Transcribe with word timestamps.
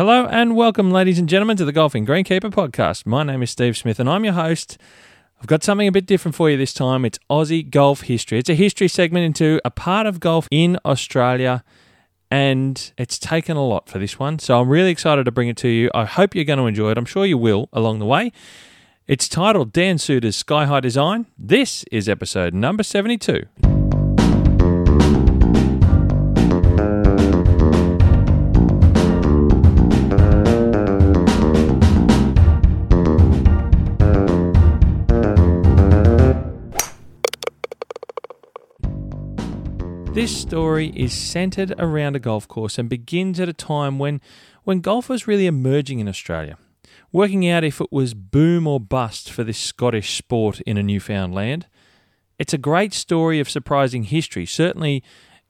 Hello 0.00 0.24
and 0.30 0.56
welcome, 0.56 0.90
ladies 0.90 1.18
and 1.18 1.28
gentlemen, 1.28 1.58
to 1.58 1.66
the 1.66 1.72
Golfing 1.72 2.06
Greenkeeper 2.06 2.50
podcast. 2.50 3.04
My 3.04 3.22
name 3.22 3.42
is 3.42 3.50
Steve 3.50 3.76
Smith 3.76 4.00
and 4.00 4.08
I'm 4.08 4.24
your 4.24 4.32
host. 4.32 4.78
I've 5.38 5.46
got 5.46 5.62
something 5.62 5.86
a 5.86 5.92
bit 5.92 6.06
different 6.06 6.34
for 6.34 6.48
you 6.48 6.56
this 6.56 6.72
time. 6.72 7.04
It's 7.04 7.18
Aussie 7.28 7.68
golf 7.68 8.00
history. 8.00 8.38
It's 8.38 8.48
a 8.48 8.54
history 8.54 8.88
segment 8.88 9.26
into 9.26 9.60
a 9.62 9.70
part 9.70 10.06
of 10.06 10.18
golf 10.18 10.48
in 10.50 10.78
Australia, 10.86 11.62
and 12.30 12.94
it's 12.96 13.18
taken 13.18 13.58
a 13.58 13.62
lot 13.62 13.90
for 13.90 13.98
this 13.98 14.18
one. 14.18 14.38
So 14.38 14.58
I'm 14.58 14.70
really 14.70 14.90
excited 14.90 15.24
to 15.24 15.30
bring 15.30 15.48
it 15.48 15.58
to 15.58 15.68
you. 15.68 15.90
I 15.94 16.06
hope 16.06 16.34
you're 16.34 16.44
going 16.44 16.60
to 16.60 16.66
enjoy 16.66 16.92
it. 16.92 16.96
I'm 16.96 17.04
sure 17.04 17.26
you 17.26 17.36
will 17.36 17.68
along 17.70 17.98
the 17.98 18.06
way. 18.06 18.32
It's 19.06 19.28
titled 19.28 19.70
Dan 19.70 19.98
Soutar's 19.98 20.34
Sky 20.34 20.64
High 20.64 20.80
Design. 20.80 21.26
This 21.36 21.84
is 21.92 22.08
episode 22.08 22.54
number 22.54 22.82
72. 22.82 23.44
This 40.20 40.38
story 40.38 40.92
is 40.94 41.14
centered 41.14 41.74
around 41.78 42.14
a 42.14 42.18
golf 42.18 42.46
course 42.46 42.78
and 42.78 42.90
begins 42.90 43.40
at 43.40 43.48
a 43.48 43.54
time 43.54 43.98
when, 43.98 44.20
when 44.64 44.82
golf 44.82 45.08
was 45.08 45.26
really 45.26 45.46
emerging 45.46 45.98
in 45.98 46.08
Australia, 46.08 46.58
working 47.10 47.48
out 47.48 47.64
if 47.64 47.80
it 47.80 47.90
was 47.90 48.12
boom 48.12 48.66
or 48.66 48.78
bust 48.78 49.32
for 49.32 49.44
this 49.44 49.56
Scottish 49.56 50.18
sport 50.18 50.60
in 50.66 50.76
a 50.76 50.82
newfound 50.82 51.34
land. 51.34 51.68
It's 52.38 52.52
a 52.52 52.58
great 52.58 52.92
story 52.92 53.40
of 53.40 53.48
surprising 53.48 54.02
history. 54.02 54.44
Certainly, 54.44 55.02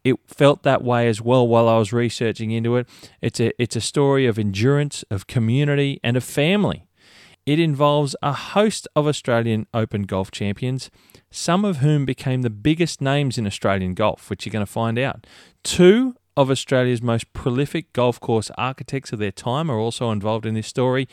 it 0.05 0.15
felt 0.29 0.63
that 0.63 0.85
way 0.85 1.09
as 1.09 1.21
well 1.21 1.49
while 1.49 1.69
I 1.69 1.77
was 1.77 1.93
researching 1.93 2.53
into 2.53 2.77
it. 2.77 2.89
It's 3.21 3.41
a, 3.41 3.51
it's 3.61 3.75
a 3.75 3.81
story 3.81 4.27
of 4.27 4.39
endurance, 4.39 5.03
of 5.11 5.27
community, 5.27 5.99
and 6.05 6.17
of 6.17 6.23
family. 6.23 6.87
It 7.47 7.59
involves 7.59 8.15
a 8.23 8.33
host 8.33 8.87
of 8.95 9.07
Australian 9.07 9.67
Open 9.73 10.03
golf 10.03 10.31
champions 10.31 10.91
some 11.31 11.65
of 11.65 11.79
whom 11.79 12.05
became 12.05 12.43
the 12.43 12.51
biggest 12.51 13.01
names 13.01 13.39
in 13.39 13.47
Australian 13.47 13.95
golf, 13.95 14.29
which 14.29 14.45
you're 14.45 14.53
going 14.53 14.67
to 14.67 14.71
find 14.71 14.99
out. 14.99 15.27
Two 15.63 16.17
of 16.37 16.51
Australia's 16.51 17.03
most 17.03 17.33
prolific 17.33 17.93
golf 17.93 18.19
course 18.21 18.51
architects 18.57 19.13
of 19.13 19.19
their 19.19 19.33
time 19.33 19.71
are 19.71 19.79
also 19.79 20.11
involved 20.11 20.47
in 20.47 20.55
this 20.55 20.67
story, 20.67 21.09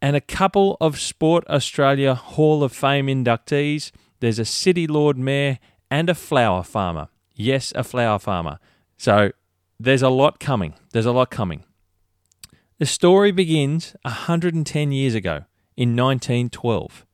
and 0.00 0.16
a 0.16 0.20
couple 0.20 0.76
of 0.80 0.98
Sport 0.98 1.44
Australia 1.48 2.14
Hall 2.14 2.62
of 2.62 2.72
Fame 2.72 3.06
inductees. 3.06 3.90
There's 4.20 4.38
a 4.38 4.44
City 4.44 4.86
Lord 4.86 5.18
Mayor 5.18 5.58
and 5.90 6.08
a 6.08 6.14
flower 6.14 6.62
farmer. 6.62 7.08
Yes, 7.34 7.72
a 7.74 7.84
flower 7.84 8.18
farmer. 8.18 8.58
So 8.96 9.32
there's 9.78 10.02
a 10.02 10.08
lot 10.08 10.40
coming. 10.40 10.74
There's 10.92 11.06
a 11.06 11.12
lot 11.12 11.30
coming. 11.30 11.64
The 12.78 12.84
story 12.84 13.32
begins 13.32 13.96
110 14.02 14.92
years 14.92 15.14
ago 15.14 15.44
in 15.78 15.96
1912. 15.96 17.06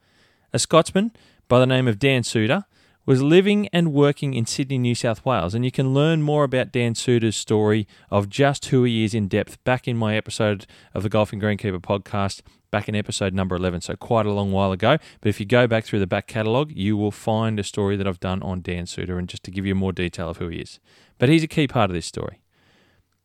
A 0.53 0.59
Scotsman 0.59 1.13
by 1.47 1.61
the 1.61 1.69
name 1.69 1.87
of 1.87 2.01
Dan 2.01 2.23
Soutar 2.23 2.65
was 3.07 3.23
living 3.23 3.69
and 3.73 3.93
working 3.93 4.35
in 4.35 4.45
Sydney, 4.45 4.79
New 4.79 4.97
South 4.97 5.25
Wales. 5.25 5.55
And 5.55 5.65
you 5.65 5.71
can 5.71 5.95
learn 5.95 6.21
more 6.21 6.43
about 6.43 6.73
Dan 6.73 6.95
Soutar's 6.95 7.37
story 7.37 7.87
of 8.11 8.29
just 8.29 8.67
who 8.67 8.83
he 8.83 9.05
is 9.05 9.15
in 9.15 9.29
depth 9.29 9.63
back 9.63 9.87
in 9.87 9.97
my 9.97 10.17
episode 10.17 10.67
of 10.95 11.05
the 11.05 11.09
Golfing 11.09 11.41
Greenkeeper 11.41 11.79
podcast, 11.79 12.41
back 12.73 12.89
in 12.89 12.97
episode 12.97 13.33
number 13.33 13.55
11. 13.55 13.83
So, 13.83 13.95
quite 13.95 14.27
a 14.27 14.33
long 14.33 14.51
while 14.51 14.73
ago. 14.73 14.99
But 15.21 15.29
if 15.29 15.39
you 15.39 15.47
go 15.47 15.69
back 15.69 15.85
through 15.85 16.01
the 16.01 16.09
back 16.09 16.27
catalogue, 16.27 16.73
you 16.75 16.97
will 16.97 17.13
find 17.13 17.61
a 17.61 17.65
story 17.65 17.95
that 17.95 18.09
I've 18.09 18.19
done 18.19 18.43
on 18.43 18.63
Dan 18.63 18.87
Soutar 18.87 19.17
and 19.17 19.29
just 19.29 19.45
to 19.45 19.53
give 19.53 19.65
you 19.65 19.77
more 19.77 19.93
detail 19.93 20.29
of 20.29 20.39
who 20.39 20.49
he 20.49 20.59
is. 20.59 20.81
But 21.19 21.29
he's 21.29 21.45
a 21.45 21.49
key 21.49 21.69
part 21.69 21.89
of 21.89 21.95
this 21.95 22.07
story. 22.07 22.42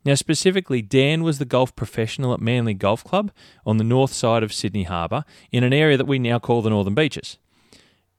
Now, 0.06 0.16
specifically, 0.16 0.82
Dan 0.82 1.24
was 1.24 1.38
the 1.38 1.46
golf 1.46 1.76
professional 1.76 2.34
at 2.34 2.40
Manly 2.40 2.74
Golf 2.74 3.04
Club 3.04 3.32
on 3.66 3.78
the 3.78 3.84
north 3.84 4.14
side 4.14 4.44
of 4.44 4.54
Sydney 4.54 4.84
Harbour 4.84 5.26
in 5.52 5.64
an 5.64 5.74
area 5.74 5.98
that 5.98 6.06
we 6.06 6.18
now 6.20 6.40
call 6.40 6.62
the 6.62 6.70
Northern 6.70 6.96
Beaches. 6.96 7.38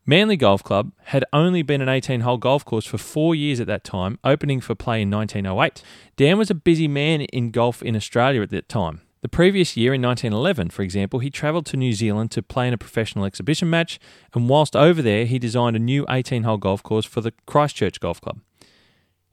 Manly 0.04 0.36
Golf 0.38 0.64
Club 0.64 0.92
had 1.04 1.24
only 1.34 1.60
been 1.60 1.82
an 1.82 1.88
18 1.90 2.20
hole 2.20 2.38
golf 2.38 2.64
course 2.64 2.86
for 2.86 2.96
four 2.96 3.34
years 3.34 3.60
at 3.60 3.66
that 3.66 3.84
time, 3.84 4.18
opening 4.24 4.58
for 4.58 4.74
play 4.74 5.02
in 5.02 5.10
1908. 5.10 5.82
Dan 6.16 6.38
was 6.38 6.50
a 6.50 6.54
busy 6.54 6.88
man 6.88 7.20
in 7.20 7.50
golf 7.50 7.82
in 7.82 7.94
Australia 7.94 8.40
at 8.40 8.48
that 8.48 8.70
time. 8.70 9.02
The 9.20 9.28
previous 9.28 9.76
year, 9.76 9.92
in 9.92 10.00
1911, 10.00 10.70
for 10.70 10.82
example, 10.82 11.18
he 11.18 11.28
travelled 11.28 11.66
to 11.66 11.76
New 11.76 11.92
Zealand 11.92 12.30
to 12.30 12.42
play 12.42 12.68
in 12.68 12.72
a 12.72 12.78
professional 12.78 13.26
exhibition 13.26 13.68
match, 13.68 13.98
and 14.32 14.48
whilst 14.48 14.74
over 14.74 15.02
there, 15.02 15.26
he 15.26 15.38
designed 15.38 15.76
a 15.76 15.80
new 15.80 16.06
18 16.08 16.44
hole 16.44 16.56
golf 16.56 16.82
course 16.82 17.04
for 17.04 17.20
the 17.20 17.32
Christchurch 17.44 18.00
Golf 18.00 18.20
Club. 18.20 18.40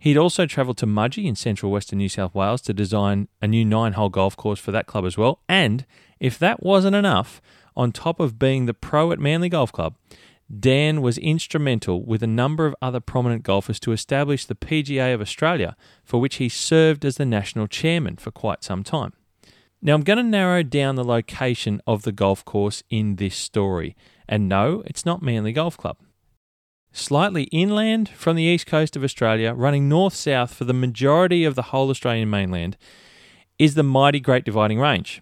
He'd 0.05 0.17
also 0.17 0.45
travelled 0.45 0.77
to 0.77 0.85
Mudgee 0.85 1.25
in 1.25 1.35
central 1.35 1.71
western 1.71 1.97
New 1.97 2.09
South 2.09 2.35
Wales 2.35 2.61
to 2.61 2.73
design 2.75 3.27
a 3.41 3.47
new 3.47 3.65
nine 3.65 3.93
hole 3.93 4.09
golf 4.09 4.37
course 4.37 4.59
for 4.59 4.71
that 4.71 4.85
club 4.85 5.03
as 5.03 5.17
well. 5.17 5.39
And 5.49 5.83
if 6.19 6.37
that 6.37 6.61
wasn't 6.61 6.95
enough, 6.95 7.41
on 7.75 7.91
top 7.91 8.19
of 8.19 8.37
being 8.37 8.67
the 8.67 8.75
pro 8.75 9.11
at 9.11 9.17
Manly 9.17 9.49
Golf 9.49 9.71
Club, 9.71 9.95
Dan 10.59 11.01
was 11.01 11.17
instrumental 11.17 12.05
with 12.05 12.21
a 12.21 12.27
number 12.27 12.67
of 12.67 12.75
other 12.83 12.99
prominent 12.99 13.41
golfers 13.41 13.79
to 13.79 13.93
establish 13.93 14.45
the 14.45 14.53
PGA 14.53 15.11
of 15.11 15.21
Australia, 15.21 15.75
for 16.03 16.21
which 16.21 16.35
he 16.35 16.49
served 16.49 17.03
as 17.03 17.17
the 17.17 17.25
national 17.25 17.65
chairman 17.65 18.17
for 18.17 18.29
quite 18.29 18.63
some 18.63 18.83
time. 18.83 19.13
Now, 19.81 19.95
I'm 19.95 20.03
going 20.03 20.17
to 20.17 20.23
narrow 20.23 20.61
down 20.61 20.97
the 20.97 21.03
location 21.03 21.81
of 21.87 22.03
the 22.03 22.11
golf 22.11 22.45
course 22.45 22.83
in 22.91 23.15
this 23.15 23.35
story, 23.35 23.95
and 24.29 24.47
no, 24.47 24.83
it's 24.85 25.03
not 25.03 25.23
Manly 25.23 25.51
Golf 25.51 25.77
Club. 25.77 25.97
Slightly 26.97 27.43
inland 27.51 28.07
from 28.07 28.37
the 28.37 28.43
east 28.43 28.67
coast 28.67 28.95
of 28.95 29.03
Australia, 29.03 29.53
running 29.53 29.89
north 29.89 30.13
south 30.13 30.53
for 30.53 30.63
the 30.63 30.73
majority 30.73 31.43
of 31.43 31.53
the 31.53 31.63
whole 31.63 31.89
Australian 31.89 32.29
mainland, 32.29 32.77
is 33.59 33.75
the 33.75 33.83
mighty 33.83 34.21
Great 34.21 34.45
Dividing 34.45 34.79
Range. 34.79 35.21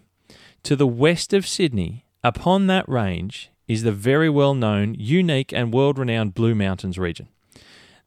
To 0.62 0.76
the 0.76 0.86
west 0.86 1.32
of 1.32 1.48
Sydney, 1.48 2.04
upon 2.22 2.68
that 2.68 2.88
range, 2.88 3.50
is 3.66 3.82
the 3.82 3.90
very 3.90 4.30
well 4.30 4.54
known, 4.54 4.94
unique, 4.96 5.52
and 5.52 5.74
world 5.74 5.98
renowned 5.98 6.32
Blue 6.32 6.54
Mountains 6.54 6.96
region. 6.96 7.26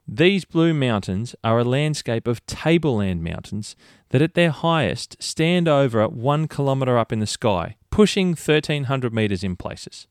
These 0.08 0.46
Blue 0.46 0.74
Mountains 0.74 1.36
are 1.44 1.60
a 1.60 1.66
landscape 1.66 2.26
of 2.26 2.46
tableland 2.46 3.22
mountains 3.22 3.76
that 4.12 4.22
at 4.22 4.34
their 4.34 4.52
highest 4.52 5.22
stand 5.22 5.68
over 5.68 6.08
one 6.08 6.48
kilometre 6.48 6.98
up 6.98 7.12
in 7.12 7.20
the 7.20 7.28
sky, 7.28 7.76
pushing 7.90 8.30
1300 8.30 9.14
metres 9.14 9.44
in 9.44 9.58
places. 9.58 10.08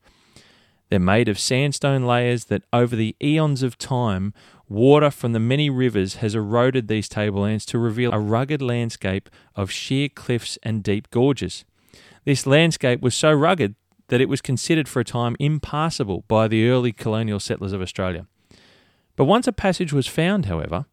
They're 0.88 1.00
made 1.00 1.28
of 1.28 1.38
sandstone 1.38 2.06
layers 2.06 2.44
that, 2.46 2.62
over 2.72 2.94
the 2.94 3.16
eons 3.22 3.62
of 3.62 3.76
time, 3.76 4.32
water 4.68 5.10
from 5.10 5.32
the 5.32 5.40
many 5.40 5.68
rivers 5.68 6.16
has 6.16 6.34
eroded 6.34 6.88
these 6.88 7.08
tablelands 7.08 7.66
to 7.66 7.78
reveal 7.78 8.12
a 8.12 8.20
rugged 8.20 8.62
landscape 8.62 9.28
of 9.54 9.70
sheer 9.70 10.08
cliffs 10.08 10.58
and 10.62 10.82
deep 10.82 11.10
gorges. 11.10 11.64
This 12.24 12.46
landscape 12.46 13.00
was 13.00 13.14
so 13.14 13.32
rugged 13.32 13.74
that 14.08 14.20
it 14.20 14.28
was 14.28 14.40
considered 14.40 14.88
for 14.88 15.00
a 15.00 15.04
time 15.04 15.36
impassable 15.40 16.24
by 16.28 16.46
the 16.46 16.68
early 16.68 16.92
colonial 16.92 17.40
settlers 17.40 17.72
of 17.72 17.82
Australia. 17.82 18.26
But 19.16 19.24
once 19.24 19.46
a 19.46 19.52
passage 19.52 19.92
was 19.92 20.06
found, 20.06 20.46
however, 20.46 20.86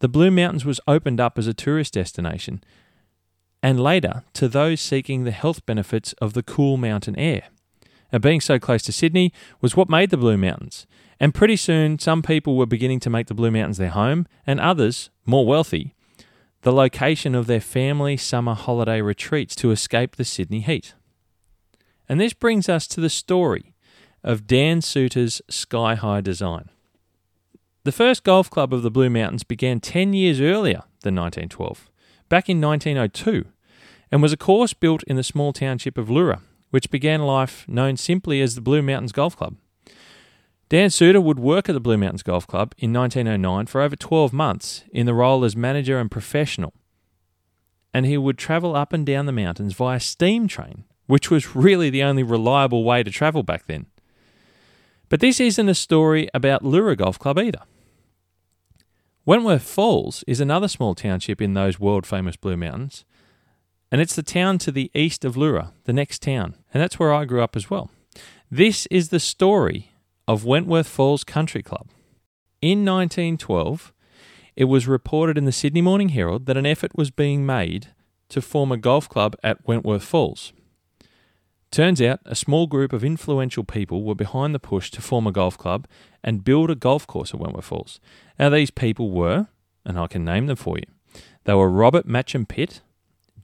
the 0.00 0.08
Blue 0.08 0.30
Mountains 0.30 0.64
was 0.64 0.80
opened 0.86 1.20
up 1.20 1.38
as 1.38 1.46
a 1.46 1.54
tourist 1.54 1.94
destination, 1.94 2.62
and 3.62 3.80
later 3.80 4.22
to 4.34 4.46
those 4.46 4.80
seeking 4.80 5.24
the 5.24 5.30
health 5.30 5.64
benefits 5.66 6.12
of 6.14 6.34
the 6.34 6.42
cool 6.42 6.76
mountain 6.76 7.18
air. 7.18 7.44
Now, 8.12 8.18
being 8.18 8.40
so 8.40 8.58
close 8.58 8.82
to 8.84 8.92
Sydney 8.92 9.32
was 9.60 9.76
what 9.76 9.88
made 9.88 10.10
the 10.10 10.16
Blue 10.16 10.36
Mountains, 10.36 10.86
and 11.18 11.34
pretty 11.34 11.56
soon 11.56 11.98
some 11.98 12.22
people 12.22 12.56
were 12.56 12.66
beginning 12.66 13.00
to 13.00 13.10
make 13.10 13.26
the 13.26 13.34
Blue 13.34 13.50
Mountains 13.50 13.78
their 13.78 13.90
home, 13.90 14.26
and 14.46 14.60
others, 14.60 15.10
more 15.24 15.46
wealthy, 15.46 15.94
the 16.62 16.72
location 16.72 17.34
of 17.34 17.46
their 17.46 17.60
family 17.60 18.16
summer 18.16 18.54
holiday 18.54 19.00
retreats 19.00 19.54
to 19.56 19.70
escape 19.70 20.16
the 20.16 20.24
Sydney 20.24 20.60
heat. 20.60 20.94
And 22.08 22.20
this 22.20 22.32
brings 22.32 22.68
us 22.68 22.86
to 22.88 23.00
the 23.00 23.10
story 23.10 23.74
of 24.22 24.46
Dan 24.46 24.80
Soutar's 24.80 25.42
Sky 25.48 25.94
High 25.94 26.20
design. 26.20 26.70
The 27.84 27.92
first 27.92 28.24
golf 28.24 28.50
club 28.50 28.74
of 28.74 28.82
the 28.82 28.90
Blue 28.90 29.08
Mountains 29.10 29.44
began 29.44 29.78
10 29.78 30.12
years 30.12 30.40
earlier 30.40 30.82
than 31.02 31.14
1912, 31.14 31.88
back 32.28 32.48
in 32.48 32.60
1902, 32.60 33.44
and 34.10 34.22
was 34.22 34.32
a 34.32 34.36
course 34.36 34.72
built 34.72 35.04
in 35.04 35.14
the 35.14 35.22
small 35.22 35.52
township 35.52 35.96
of 35.96 36.10
Leura, 36.10 36.40
which 36.70 36.90
began 36.90 37.22
life 37.22 37.66
known 37.68 37.96
simply 37.96 38.40
as 38.40 38.54
the 38.54 38.60
Blue 38.60 38.82
Mountains 38.82 39.12
Golf 39.12 39.36
Club. 39.36 39.56
Dan 40.68 40.90
Soutar 40.90 41.22
would 41.22 41.38
work 41.38 41.68
at 41.68 41.72
the 41.72 41.80
Blue 41.80 41.96
Mountains 41.96 42.22
Golf 42.22 42.46
Club 42.46 42.74
in 42.78 42.92
1909 42.92 43.66
for 43.66 43.80
over 43.80 43.94
12 43.94 44.32
months 44.32 44.84
in 44.90 45.06
the 45.06 45.14
role 45.14 45.44
as 45.44 45.56
manager 45.56 45.98
and 45.98 46.10
professional, 46.10 46.74
and 47.94 48.04
he 48.04 48.18
would 48.18 48.36
travel 48.36 48.74
up 48.74 48.92
and 48.92 49.06
down 49.06 49.26
the 49.26 49.32
mountains 49.32 49.74
via 49.74 50.00
steam 50.00 50.48
train 50.48 50.84
which 51.06 51.30
was 51.30 51.54
really 51.54 51.90
the 51.90 52.02
only 52.02 52.22
reliable 52.22 52.84
way 52.84 53.02
to 53.02 53.10
travel 53.10 53.42
back 53.42 53.66
then. 53.66 53.86
But 55.08 55.20
this 55.20 55.40
isn't 55.40 55.68
a 55.68 55.74
story 55.74 56.28
about 56.34 56.64
Leura 56.64 56.96
Golf 56.96 57.18
Club 57.18 57.38
either. 57.38 57.62
Wentworth 59.24 59.62
Falls 59.62 60.24
is 60.26 60.40
another 60.40 60.68
small 60.68 60.94
township 60.94 61.40
in 61.40 61.54
those 61.54 61.80
world 61.80 62.06
famous 62.06 62.36
Blue 62.36 62.56
Mountains, 62.56 63.04
and 63.90 64.00
it's 64.00 64.16
the 64.16 64.22
town 64.22 64.58
to 64.58 64.72
the 64.72 64.90
east 64.94 65.24
of 65.24 65.36
Leura, 65.36 65.72
the 65.84 65.92
next 65.92 66.22
town, 66.22 66.54
and 66.72 66.82
that's 66.82 66.98
where 66.98 67.12
I 67.12 67.24
grew 67.24 67.42
up 67.42 67.56
as 67.56 67.70
well. 67.70 67.90
This 68.50 68.86
is 68.86 69.08
the 69.08 69.20
story 69.20 69.92
of 70.28 70.44
Wentworth 70.44 70.88
Falls 70.88 71.24
Country 71.24 71.62
Club. 71.62 71.88
In 72.60 72.84
1912, 72.84 73.92
it 74.56 74.64
was 74.64 74.88
reported 74.88 75.36
in 75.36 75.44
the 75.44 75.52
Sydney 75.52 75.82
Morning 75.82 76.10
Herald 76.10 76.46
that 76.46 76.56
an 76.56 76.66
effort 76.66 76.96
was 76.96 77.10
being 77.10 77.44
made 77.44 77.88
to 78.28 78.40
form 78.40 78.72
a 78.72 78.76
golf 78.76 79.08
club 79.08 79.36
at 79.42 79.66
Wentworth 79.66 80.02
Falls. 80.02 80.52
Turns 81.70 82.00
out 82.00 82.20
a 82.24 82.34
small 82.34 82.66
group 82.66 82.92
of 82.92 83.04
influential 83.04 83.64
people 83.64 84.02
were 84.02 84.14
behind 84.14 84.54
the 84.54 84.58
push 84.58 84.90
to 84.92 85.02
form 85.02 85.26
a 85.26 85.32
golf 85.32 85.58
club 85.58 85.86
and 86.24 86.44
build 86.44 86.70
a 86.70 86.74
golf 86.74 87.06
course 87.06 87.34
at 87.34 87.40
Wentworth 87.40 87.66
Falls. 87.66 88.00
Now, 88.38 88.48
these 88.48 88.70
people 88.70 89.10
were, 89.10 89.48
and 89.84 89.98
I 89.98 90.06
can 90.06 90.24
name 90.24 90.46
them 90.46 90.56
for 90.56 90.78
you, 90.78 90.84
they 91.44 91.54
were 91.54 91.68
Robert 91.68 92.06
Matcham 92.06 92.48
Pitt, 92.48 92.80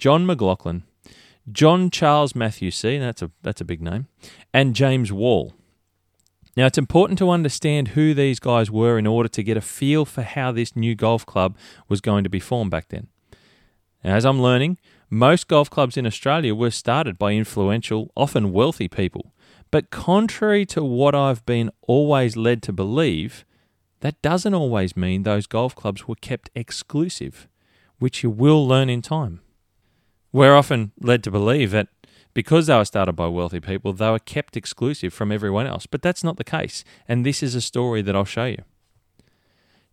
John 0.02 0.26
McLaughlin, 0.26 0.82
John 1.52 1.88
Charles 1.88 2.34
Matthews, 2.34 2.74
See. 2.74 2.98
that's 2.98 3.22
a, 3.22 3.30
that's 3.42 3.60
a 3.60 3.64
big 3.64 3.80
name, 3.80 4.08
and 4.52 4.74
James 4.74 5.12
Wall. 5.12 5.54
Now, 6.56 6.66
it's 6.66 6.76
important 6.76 7.20
to 7.20 7.30
understand 7.30 7.94
who 7.94 8.12
these 8.12 8.40
guys 8.40 8.68
were 8.68 8.98
in 8.98 9.06
order 9.06 9.28
to 9.28 9.44
get 9.44 9.56
a 9.56 9.60
feel 9.60 10.04
for 10.04 10.22
how 10.22 10.50
this 10.50 10.74
new 10.74 10.96
golf 10.96 11.24
club 11.24 11.56
was 11.88 12.00
going 12.00 12.24
to 12.24 12.28
be 12.28 12.40
formed 12.40 12.72
back 12.72 12.88
then. 12.88 13.06
As 14.02 14.24
I'm 14.24 14.42
learning, 14.42 14.78
most 15.08 15.46
golf 15.46 15.70
clubs 15.70 15.96
in 15.96 16.04
Australia 16.04 16.52
were 16.52 16.72
started 16.72 17.16
by 17.16 17.34
influential, 17.34 18.10
often 18.16 18.52
wealthy 18.52 18.88
people. 18.88 19.32
But 19.70 19.90
contrary 19.90 20.66
to 20.66 20.82
what 20.82 21.14
I've 21.14 21.46
been 21.46 21.70
always 21.82 22.36
led 22.36 22.60
to 22.64 22.72
believe, 22.72 23.44
that 24.00 24.20
doesn't 24.20 24.52
always 24.52 24.96
mean 24.96 25.22
those 25.22 25.46
golf 25.46 25.76
clubs 25.76 26.08
were 26.08 26.16
kept 26.16 26.50
exclusive, 26.56 27.46
which 28.00 28.24
you 28.24 28.30
will 28.30 28.66
learn 28.66 28.90
in 28.90 29.00
time. 29.00 29.42
We're 30.32 30.54
often 30.54 30.92
led 31.00 31.22
to 31.24 31.30
believe 31.30 31.70
that 31.72 31.88
because 32.34 32.66
they 32.66 32.76
were 32.76 32.86
started 32.86 33.12
by 33.12 33.26
wealthy 33.26 33.60
people, 33.60 33.92
they 33.92 34.10
were 34.10 34.18
kept 34.18 34.56
exclusive 34.56 35.12
from 35.12 35.30
everyone 35.30 35.66
else. 35.66 35.86
But 35.86 36.00
that's 36.00 36.24
not 36.24 36.38
the 36.38 36.44
case, 36.44 36.84
and 37.06 37.24
this 37.26 37.42
is 37.42 37.54
a 37.54 37.60
story 37.60 38.00
that 38.02 38.16
I'll 38.16 38.24
show 38.24 38.46
you. 38.46 38.62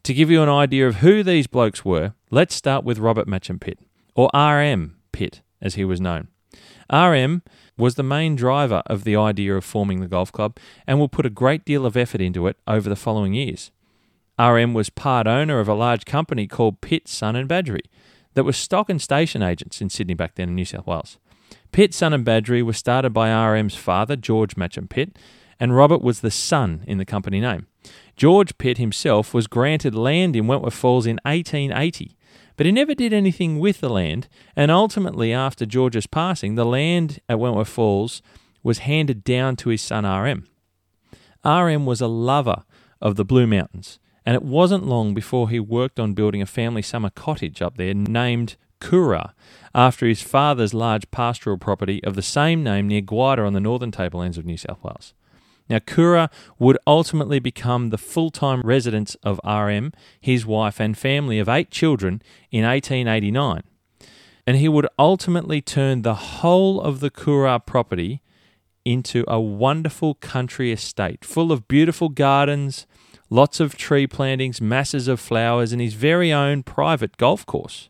To 0.04 0.14
give 0.14 0.32
you 0.32 0.42
an 0.42 0.50
idea 0.50 0.88
of 0.88 0.98
who 0.98 1.24
these 1.24 1.48
blokes 1.48 1.84
were, 1.84 2.14
let's 2.32 2.56
start 2.56 2.86
with 2.86 3.00
Robert 3.00 3.28
Matcham 3.28 3.60
Pitt, 3.60 3.80
or 4.16 4.30
RM 4.34 4.96
Pitt, 5.12 5.42
as 5.62 5.76
he 5.76 5.84
was 5.84 6.00
known. 6.00 6.30
RM 6.92 7.44
was 7.78 7.96
the 7.96 8.04
main 8.04 8.36
driver 8.36 8.82
of 8.86 9.04
the 9.04 9.18
idea 9.18 9.56
of 9.56 9.66
forming 9.66 10.00
the 10.00 10.08
golf 10.08 10.32
club 10.32 10.58
and 10.88 11.00
will 11.00 11.10
put 11.10 11.26
a 11.26 11.30
great 11.30 11.66
deal 11.66 11.86
of 11.86 11.98
effort 11.98 12.22
into 12.22 12.48
it 12.48 12.58
over 12.66 12.90
the 12.90 12.96
following 12.96 13.34
years. 13.34 13.72
RM 14.40 14.74
was 14.74 14.90
part 14.90 15.28
owner 15.28 15.60
of 15.60 15.68
a 15.68 15.74
large 15.74 16.06
company 16.06 16.48
called 16.48 16.80
Pitt, 16.80 17.10
Son 17.10 17.36
and 17.36 17.48
Badgery 17.48 17.84
that 18.40 18.46
was 18.46 18.56
stock 18.56 18.90
and 18.90 19.02
station 19.02 19.44
agents 19.44 19.82
in 19.82 19.90
Sydney 19.90 20.14
back 20.14 20.36
then 20.36 20.48
in 20.48 20.56
New 20.56 20.64
South 20.64 20.88
Wales. 20.88 21.18
Pitt, 21.74 21.94
Son 21.94 22.14
and 22.14 22.24
Badgery 22.24 22.64
were 22.64 22.72
started 22.72 23.10
by 23.10 23.30
RM's 23.30 23.76
father, 23.76 24.16
George 24.16 24.56
Matcham 24.56 24.88
Pitt, 24.88 25.20
and 25.60 25.76
Robert 25.76 26.02
was 26.02 26.22
the 26.22 26.32
son 26.32 26.86
in 26.88 26.98
the 26.98 27.04
company 27.04 27.42
name. 27.42 27.68
George 28.16 28.58
Pitt 28.58 28.78
himself 28.78 29.34
was 29.34 29.48
granted 29.48 29.94
land 29.94 30.38
in 30.38 30.48
Wentworth 30.48 30.74
Falls 30.74 31.06
in 31.06 31.20
1880, 31.26 32.16
but 32.56 32.66
he 32.66 32.72
never 32.72 32.96
did 32.96 33.12
anything 33.12 33.60
with 33.60 33.82
the 33.82 33.90
land, 33.90 34.30
and 34.56 34.72
ultimately, 34.72 35.34
after 35.34 35.66
George's 35.66 36.08
passing, 36.08 36.56
the 36.56 36.66
land 36.66 37.20
at 37.28 37.42
Wentworth 37.42 37.68
Falls 37.68 38.22
was 38.64 38.78
handed 38.80 39.26
down 39.26 39.58
to 39.58 39.68
his 39.68 39.82
son 39.82 40.06
RM. 40.06 40.48
RM 41.44 41.86
was 41.86 42.00
a 42.00 42.08
lover 42.08 42.64
of 43.02 43.18
the 43.18 43.26
Blue 43.26 43.48
Mountains, 43.48 44.00
and 44.26 44.36
it 44.36 44.44
wasn't 44.44 44.86
long 44.86 45.14
before 45.14 45.50
he 45.50 45.60
worked 45.60 46.00
on 46.00 46.14
building 46.14 46.42
a 46.42 46.46
family 46.46 46.82
summer 46.82 47.10
cottage 47.10 47.62
up 47.62 47.78
there 47.78 47.94
named 47.94 48.56
Coorah, 48.80 49.34
after 49.76 50.08
his 50.08 50.22
father's 50.22 50.74
large 50.74 51.10
pastoral 51.12 51.58
property 51.58 52.04
of 52.04 52.16
the 52.16 52.22
same 52.22 52.64
name 52.64 52.88
near 52.88 53.02
Gwydir 53.02 53.46
on 53.46 53.54
the 53.54 53.60
northern 53.60 53.92
tablelands 53.92 54.38
of 54.38 54.46
New 54.46 54.58
South 54.58 54.84
Wales. 54.84 55.14
Now, 55.70 55.80
Coorah 55.80 56.30
would 56.58 56.80
ultimately 56.88 57.40
become 57.40 57.90
the 57.90 57.98
full 57.98 58.32
time 58.32 58.62
residence 58.62 59.16
of 59.24 59.40
RM, 59.46 59.94
his 60.20 60.46
wife, 60.46 60.80
and 60.80 60.98
family 60.98 61.38
of 61.38 61.48
eight 61.48 61.70
children 61.70 62.22
in 62.52 62.66
1889. 62.66 63.62
And 64.48 64.58
he 64.58 64.68
would 64.68 64.88
ultimately 64.98 65.62
turn 65.62 66.02
the 66.02 66.16
whole 66.16 66.82
of 66.82 67.02
the 67.02 67.12
Coorah 67.12 67.64
property 67.64 68.24
into 68.84 69.24
a 69.28 69.40
wonderful 69.40 70.16
country 70.16 70.72
estate 70.72 71.24
full 71.24 71.52
of 71.52 71.68
beautiful 71.68 72.10
gardens, 72.10 72.88
lots 73.30 73.60
of 73.60 73.78
tree 73.78 74.08
plantings, 74.08 74.62
masses 74.62 75.08
of 75.08 75.20
flowers, 75.20 75.72
and 75.72 75.82
his 75.82 75.94
very 75.94 76.32
own 76.32 76.64
private 76.64 77.18
golf 77.18 77.46
course 77.46 77.90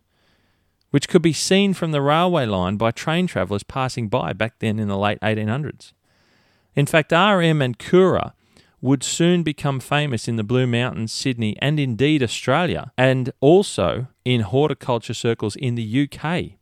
which 0.92 1.08
could 1.08 1.22
be 1.22 1.34
seen 1.34 1.74
from 1.74 1.92
the 1.92 2.02
railway 2.02 2.46
line 2.46 2.78
by 2.78 2.92
train 2.92 3.28
travellers 3.28 3.64
passing 3.64 4.08
by 4.08 4.34
back 4.34 4.56
then 4.60 4.80
in 4.80 4.88
the 4.88 4.98
late 4.98 5.20
1800s. 5.22 5.94
In 6.76 6.86
fact, 6.86 7.12
RM 7.12 7.62
and 7.62 7.78
Coorah 7.78 8.34
would 8.82 9.04
soon 9.04 9.44
become 9.44 9.80
famous 9.80 10.28
in 10.28 10.38
the 10.38 10.44
Blue 10.44 10.66
Mountains, 10.66 11.12
Sydney, 11.12 11.58
and 11.60 11.80
indeed 11.80 12.24
Australia, 12.24 12.92
and 12.98 13.32
also 13.42 14.08
in 14.24 14.42
horticulture 14.42 15.14
circles 15.14 15.56
in 15.58 15.76
the 15.76 16.10
UK. 16.10 16.59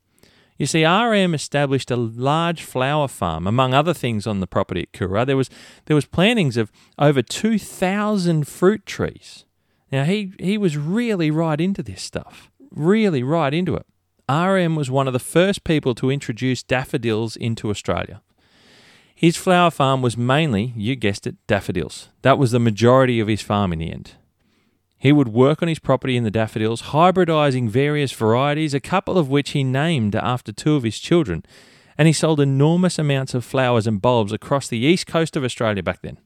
You 0.58 0.66
see, 0.66 0.86
RM 0.86 1.34
established 1.34 1.92
a 1.92 1.96
large 1.96 2.64
flower 2.64 3.08
farm, 3.08 3.46
among 3.46 3.74
other 3.74 3.94
things, 3.94 4.26
on 4.26 4.40
the 4.40 4.48
property 4.48 4.82
at 4.82 4.92
Coorah. 4.92 5.26
There 5.26 5.38
was 5.38 5.50
there 5.86 5.96
was 5.96 6.06
plantings 6.06 6.58
of 6.58 6.72
over 6.98 7.22
two 7.22 7.60
thousand 7.60 8.48
fruit 8.48 8.86
trees. 8.86 9.46
Now 9.92 10.04
he 10.04 10.34
he 10.40 10.58
was 10.58 10.76
really 10.76 11.30
right 11.32 11.62
into 11.62 11.84
this 11.84 12.02
stuff, 12.02 12.50
really 12.72 13.24
right 13.24 13.54
into 13.54 13.76
it. 13.76 13.86
RM 14.30 14.76
was 14.76 14.92
one 14.92 15.08
of 15.08 15.14
the 15.14 15.20
first 15.20 15.64
people 15.64 15.96
to 15.96 16.10
introduce 16.10 16.64
daffodils 16.64 17.36
into 17.36 17.70
Australia. 17.70 18.22
His 19.16 19.38
flower 19.38 19.72
farm 19.72 20.02
was 20.02 20.18
mainly, 20.18 20.74
you 20.76 20.96
guessed 20.96 21.26
it, 21.26 21.36
daffodils. 21.48 22.10
That 22.22 22.38
was 22.38 22.52
the 22.52 22.60
majority 22.60 23.20
of 23.20 23.28
his 23.28 23.42
farm 23.42 23.74
in 23.74 23.80
the 23.80 23.92
end. 23.92 24.12
He 25.00 25.12
would 25.12 25.28
work 25.28 25.62
on 25.62 25.68
his 25.68 25.80
property 25.80 26.18
in 26.18 26.24
the 26.24 26.32
daffodils, 26.32 26.82
hybridizing 26.84 27.70
various 27.70 28.12
varieties, 28.12 28.74
a 28.74 28.80
couple 28.80 29.18
of 29.18 29.30
which 29.30 29.52
he 29.52 29.64
named 29.64 30.16
after 30.16 30.52
two 30.52 30.76
of 30.76 30.84
his 30.84 31.00
children, 31.00 31.44
and 31.98 32.08
he 32.08 32.14
sold 32.14 32.40
enormous 32.40 32.98
amounts 32.98 33.34
of 33.34 33.46
flowers 33.46 33.86
and 33.86 34.02
bulbs 34.02 34.32
across 34.32 34.68
the 34.68 34.80
east 34.80 35.06
coast 35.06 35.36
of 35.36 35.44
Australia 35.44 35.84
back 35.84 36.02
then. 36.02 36.18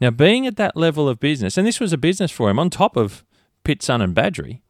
Now, 0.00 0.10
being 0.10 0.46
at 0.46 0.56
that 0.56 0.76
level 0.76 1.08
of 1.08 1.20
business, 1.20 1.56
and 1.56 1.66
this 1.66 1.78
was 1.78 1.92
a 1.92 1.98
business 1.98 2.32
for 2.32 2.50
him 2.50 2.58
on 2.58 2.70
top 2.70 2.96
of 2.96 3.24
Pitt, 3.62 3.82
Son 3.82 4.02
and 4.02 4.14
Badgery, 4.14 4.62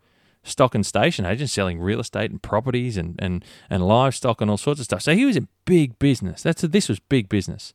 stock 0.43 0.75
and 0.75 0.85
station 0.85 1.25
agent 1.25 1.49
selling 1.49 1.81
real 1.81 2.01
estate 2.01 2.31
and 2.31 2.43
properties 2.43 2.97
and, 2.97 3.15
and, 3.19 3.45
and 3.71 3.87
livestock 3.87 4.41
and 4.41 4.51
all 4.51 4.59
sorts 4.59 4.81
of 4.81 4.85
stuff. 4.85 5.03
So 5.03 5.15
he 5.15 5.25
was 5.25 5.37
in 5.37 5.49
big 5.65 5.99
business. 5.99 6.43
That's 6.43 6.63
a, 6.65 6.69
this 6.69 6.89
was 6.89 6.99
big 6.99 7.29
business. 7.29 7.73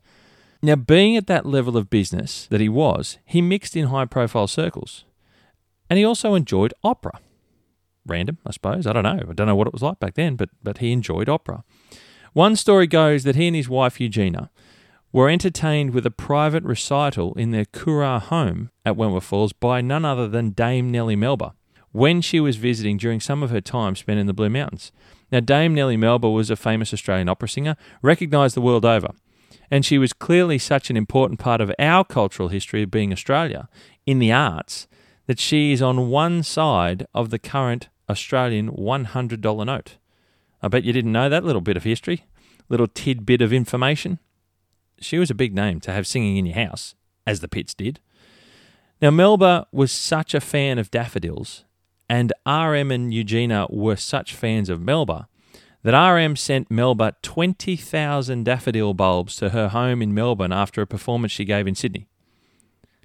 Now, 0.61 0.75
being 0.75 1.15
at 1.17 1.27
that 1.27 1.45
level 1.45 1.77
of 1.77 1.89
business 1.89 2.47
that 2.49 2.61
he 2.61 2.69
was, 2.69 3.17
he 3.25 3.41
mixed 3.41 3.75
in 3.75 3.87
high 3.87 4.05
profile 4.05 4.47
circles. 4.47 5.05
And 5.89 5.98
he 5.98 6.06
also 6.06 6.36
enjoyed 6.36 6.74
opera. 6.84 7.19
Random, 8.06 8.38
I 8.45 8.51
suppose. 8.51 8.88
I 8.88 8.94
don't 8.94 9.04
know. 9.04 9.19
I 9.30 9.34
don't 9.34 9.48
know 9.48 9.56
what 9.56 9.68
it 9.68 9.74
was 9.74 9.81
like 9.81 10.00
back 10.00 10.16
then, 10.16 10.36
but, 10.36 10.50
but 10.63 10.78
he 10.78 10.92
enjoyed 10.92 11.30
opera. 11.30 11.63
One 12.34 12.56
story 12.56 12.88
goes 12.88 13.24
that 13.24 13.36
he 13.36 13.48
and 13.48 13.56
his 13.56 13.69
wife 13.69 14.00
Eugenia 14.00 14.50
were 15.12 15.29
entertained 15.29 15.91
with 15.91 16.06
a 16.06 16.12
private 16.12 16.63
recital 16.63 17.34
in 17.34 17.51
their 17.51 17.65
Coorah 17.65 18.22
home 18.22 18.70
at 18.86 18.96
Wentworth 18.96 19.24
Falls 19.24 19.53
by 19.53 19.82
none 19.82 20.06
other 20.06 20.27
than 20.27 20.51
Dame 20.51 20.91
Nellie 20.91 21.15
Melba 21.15 21.53
when 21.91 22.22
she 22.22 22.39
was 22.39 22.58
visiting 22.58 22.98
during 22.98 23.20
some 23.20 23.41
of 23.41 23.50
her 23.50 23.62
time 23.62 23.96
spent 23.96 24.20
in 24.20 24.27
the 24.27 24.34
Blue 24.34 24.50
Mountains. 24.50 24.91
Now, 25.32 25.39
Dame 25.39 25.74
Nellie 25.74 25.98
Melba 25.98 26.29
was 26.29 26.50
a 26.50 26.56
famous 26.56 26.94
Australian 26.94 27.29
opera 27.29 27.50
singer, 27.50 27.75
recognised 28.01 28.56
the 28.56 28.62
world 28.62 28.86
over, 28.86 29.10
and 29.72 29.86
she 29.86 29.98
was 29.98 30.13
clearly 30.13 30.60
such 30.60 30.89
an 30.89 30.98
important 30.98 31.39
part 31.39 31.62
of 31.62 31.72
our 31.79 32.03
cultural 32.06 32.50
history 32.50 32.84
of 32.84 32.91
being 32.91 33.12
Australia 33.12 33.67
in 34.06 34.20
the 34.20 34.32
arts 34.32 34.88
that 35.27 35.39
she 35.39 35.72
is 35.72 35.81
on 35.81 36.10
one 36.10 36.41
side 36.43 37.05
of 37.13 37.29
the 37.29 37.39
current 37.39 37.89
Australian 38.10 38.72
$100 38.72 39.65
note. 39.65 39.98
I 40.62 40.67
bet 40.67 40.84
you 40.84 40.93
didn't 40.93 41.12
know 41.12 41.29
that 41.29 41.43
little 41.43 41.62
bit 41.62 41.77
of 41.77 41.84
history, 41.84 42.25
little 42.69 42.88
tidbit 42.88 43.41
of 43.41 43.53
information. 43.53 44.19
She 45.00 45.19
was 45.19 45.29
a 45.29 45.36
big 45.36 45.53
name 45.53 45.79
to 45.81 45.91
have 45.91 46.07
singing 46.07 46.38
in 46.38 46.46
your 46.46 46.55
house, 46.55 46.96
as 47.25 47.41
the 47.41 47.48
Pitts 47.48 47.74
did. 47.74 48.00
Now, 49.01 49.12
Melba 49.12 49.67
was 49.72 49.91
such 49.91 50.34
a 50.34 50.41
fan 50.41 50.79
of 50.79 50.89
daffodils 50.89 51.65
and 52.10 52.34
RM 52.46 52.91
and 52.91 53.13
Eugenia 53.13 53.67
were 53.69 53.96
such 53.96 54.34
fans 54.34 54.69
of 54.69 54.81
Melba 54.81 55.27
that 55.84 55.98
RM 55.98 56.36
sent 56.36 56.72
Melba 56.72 57.15
20,000 57.22 58.43
daffodil 58.43 58.93
bulbs 58.93 59.36
to 59.38 59.50
her 59.50 59.69
home 59.69 60.01
in 60.01 60.13
Melbourne 60.13 60.51
after 60.51 60.81
a 60.81 60.88
performance 60.88 61.31
she 61.31 61.46
gave 61.46 61.67
in 61.67 61.75
Sydney. 61.75 62.07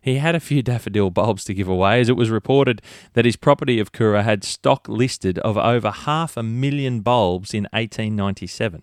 He 0.03 0.17
had 0.17 0.35
a 0.35 0.41
few 0.41 0.63
daffodil 0.63 1.11
bulbs 1.11 1.45
to 1.45 1.55
give 1.55 1.69
away, 1.69 2.01
as 2.01 2.11
it 2.11 2.17
was 2.17 2.29
reported 2.29 2.83
that 3.15 3.25
his 3.25 3.37
property 3.37 3.79
of 3.79 3.93
Coorah 3.93 4.25
had 4.25 4.45
stock 4.45 4.89
listed 4.89 5.39
of 5.39 5.57
over 5.57 5.91
half 5.91 6.37
a 6.37 6.43
million 6.43 7.01
bulbs 7.01 7.55
in 7.55 7.65
1897. 7.73 8.83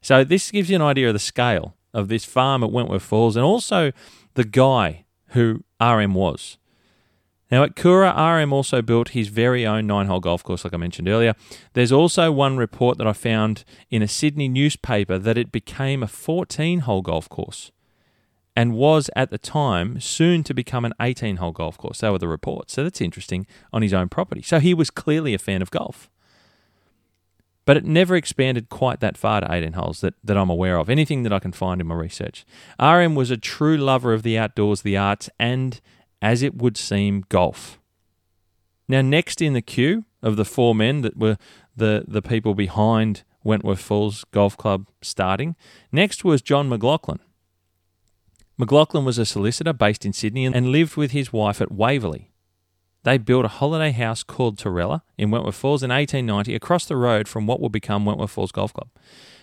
So, 0.00 0.24
this 0.24 0.50
gives 0.50 0.70
you 0.70 0.76
an 0.76 0.82
idea 0.82 1.08
of 1.08 1.14
the 1.14 1.18
scale 1.18 1.74
of 1.92 2.08
this 2.08 2.24
farm 2.24 2.62
at 2.62 2.70
Wentworth 2.70 3.02
Falls 3.02 3.36
and 3.36 3.44
also 3.44 3.92
the 4.34 4.44
guy 4.44 5.04
who 5.28 5.64
RM 5.80 6.14
was. 6.14 6.58
Now, 7.50 7.62
at 7.62 7.76
Coorah, 7.76 8.14
RM 8.16 8.52
also 8.52 8.82
built 8.82 9.10
his 9.10 9.28
very 9.28 9.66
own 9.66 9.86
nine 9.86 10.06
hole 10.06 10.20
golf 10.20 10.42
course, 10.42 10.64
like 10.64 10.74
I 10.74 10.76
mentioned 10.76 11.08
earlier. 11.08 11.34
There's 11.74 11.92
also 11.92 12.32
one 12.32 12.56
report 12.56 12.98
that 12.98 13.06
I 13.06 13.12
found 13.12 13.64
in 13.90 14.02
a 14.02 14.08
Sydney 14.08 14.48
newspaper 14.48 15.18
that 15.18 15.38
it 15.38 15.52
became 15.52 16.02
a 16.02 16.08
14 16.08 16.80
hole 16.80 17.02
golf 17.02 17.28
course 17.28 17.70
and 18.56 18.74
was 18.74 19.10
at 19.16 19.30
the 19.30 19.38
time 19.38 19.98
soon 20.00 20.44
to 20.44 20.54
become 20.54 20.84
an 20.84 20.92
18 21.00 21.36
hole 21.36 21.52
golf 21.52 21.76
course. 21.76 22.00
They 22.00 22.10
were 22.10 22.18
the 22.18 22.28
reports. 22.28 22.74
So 22.74 22.84
that's 22.84 23.00
interesting 23.00 23.46
on 23.72 23.82
his 23.82 23.92
own 23.92 24.08
property. 24.08 24.42
So 24.42 24.60
he 24.60 24.74
was 24.74 24.90
clearly 24.90 25.34
a 25.34 25.38
fan 25.38 25.62
of 25.62 25.70
golf. 25.70 26.08
but 27.66 27.76
it 27.76 27.84
never 27.84 28.14
expanded 28.14 28.68
quite 28.68 29.00
that 29.00 29.16
far 29.16 29.40
to 29.40 29.50
18 29.52 29.72
holes 29.72 30.00
that, 30.02 30.14
that 30.22 30.36
I'm 30.36 30.50
aware 30.50 30.76
of, 30.78 30.90
anything 30.90 31.22
that 31.22 31.32
I 31.32 31.38
can 31.38 31.52
find 31.52 31.80
in 31.80 31.86
my 31.86 31.94
research. 31.94 32.44
RM 32.78 33.14
was 33.14 33.30
a 33.30 33.36
true 33.36 33.76
lover 33.76 34.12
of 34.12 34.22
the 34.22 34.36
outdoors, 34.36 34.82
the 34.82 34.96
arts, 34.96 35.30
and, 35.38 35.80
as 36.20 36.42
it 36.42 36.56
would 36.56 36.76
seem, 36.76 37.24
golf. 37.28 37.78
Now, 38.86 39.00
next 39.00 39.40
in 39.40 39.54
the 39.54 39.62
queue 39.62 40.04
of 40.22 40.36
the 40.36 40.44
four 40.44 40.74
men 40.74 41.00
that 41.00 41.16
were 41.16 41.38
the, 41.74 42.04
the 42.06 42.20
people 42.22 42.54
behind 42.54 43.22
Wentworth 43.42 43.80
Falls 43.80 44.24
Golf 44.30 44.56
Club 44.56 44.88
starting, 45.00 45.56
next 45.90 46.22
was 46.22 46.42
John 46.42 46.68
McLaughlin. 46.68 47.20
McLaughlin 48.56 49.04
was 49.04 49.18
a 49.18 49.26
solicitor 49.26 49.72
based 49.72 50.06
in 50.06 50.12
Sydney 50.12 50.44
and 50.46 50.68
lived 50.68 50.96
with 50.96 51.10
his 51.10 51.32
wife 51.32 51.60
at 51.60 51.72
Waverley. 51.72 52.30
They 53.02 53.18
built 53.18 53.44
a 53.44 53.48
holiday 53.48 53.90
house 53.90 54.22
called 54.22 54.56
Torella 54.56 55.02
in 55.18 55.30
Wentworth 55.30 55.56
Falls 55.56 55.82
in 55.82 55.90
1890 55.90 56.54
across 56.54 56.86
the 56.86 56.96
road 56.96 57.28
from 57.28 57.46
what 57.46 57.60
would 57.60 57.72
become 57.72 58.06
Wentworth 58.06 58.30
Falls 58.30 58.52
Golf 58.52 58.72
Club. 58.72 58.88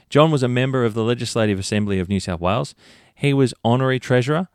John 0.10 0.32
was 0.32 0.44
a 0.44 0.48
member 0.48 0.84
of 0.84 0.94
the 0.94 1.04
Legislative 1.04 1.60
Assembly 1.60 2.00
of 2.00 2.10
New 2.10 2.20
South 2.20 2.42
Wales. 2.42 2.74
He 3.14 3.34
was 3.34 3.54
honorary 3.64 4.00
treasurer 4.00 4.48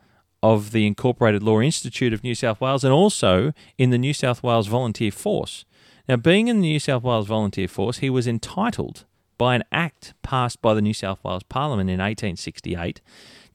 of 0.42 0.72
the 0.72 0.86
Incorporated 0.86 1.42
Law 1.42 1.60
Institute 1.60 2.12
of 2.12 2.25
New 2.25 2.34
South 2.34 2.60
Wales 2.60 2.84
and 2.84 2.92
also 2.92 3.52
in 3.78 3.90
the 3.90 3.98
New 3.98 4.12
South 4.12 4.42
Wales 4.42 4.66
Volunteer 4.66 5.12
Force. 5.12 5.64
Now, 6.08 6.16
being 6.16 6.48
in 6.48 6.60
the 6.60 6.68
New 6.68 6.80
South 6.80 7.02
Wales 7.02 7.26
Volunteer 7.26 7.68
Force, 7.68 7.98
he 7.98 8.10
was 8.10 8.26
entitled 8.26 9.04
by 9.38 9.54
an 9.54 9.64
act 9.70 10.14
passed 10.22 10.60
by 10.62 10.75
the 10.75 10.82
New 10.82 10.94
South 10.94 11.22
Wales 11.22 11.42
Parliament 11.42 11.90
in 11.90 11.98
1868 11.98 13.00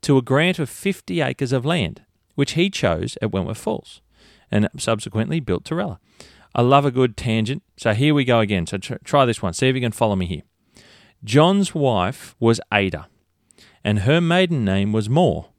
to 0.02 0.18
a 0.18 0.22
grant 0.22 0.60
of 0.60 0.70
50 0.70 1.22
acres 1.22 1.52
of 1.52 1.66
land, 1.66 2.04
which 2.36 2.54
he 2.54 2.70
chose 2.70 3.18
at 3.22 3.32
Wentworth 3.32 3.58
Falls 3.58 4.02
and 4.52 4.68
subsequently 4.78 5.40
built 5.40 5.64
Torella. 5.64 5.98
I 6.54 6.62
love 6.62 6.86
a 6.86 6.92
good 6.92 7.16
tangent, 7.16 7.64
so 7.78 7.94
here 7.94 8.14
we 8.14 8.26
go 8.26 8.40
again. 8.40 8.68
So 8.68 8.78
try 8.78 9.26
this 9.26 9.42
one, 9.42 9.54
see 9.54 9.70
if 9.70 9.76
you 9.76 9.82
can 9.82 9.94
follow 9.94 10.16
me 10.16 10.26
here. 10.26 10.42
John's 11.24 11.74
wife 11.74 12.36
was 12.40 12.60
Ada, 12.74 13.08
and 13.84 14.00
her 14.00 14.20
maiden 14.20 14.66
name 14.66 14.92
was 14.92 15.10
Moore. 15.10 15.50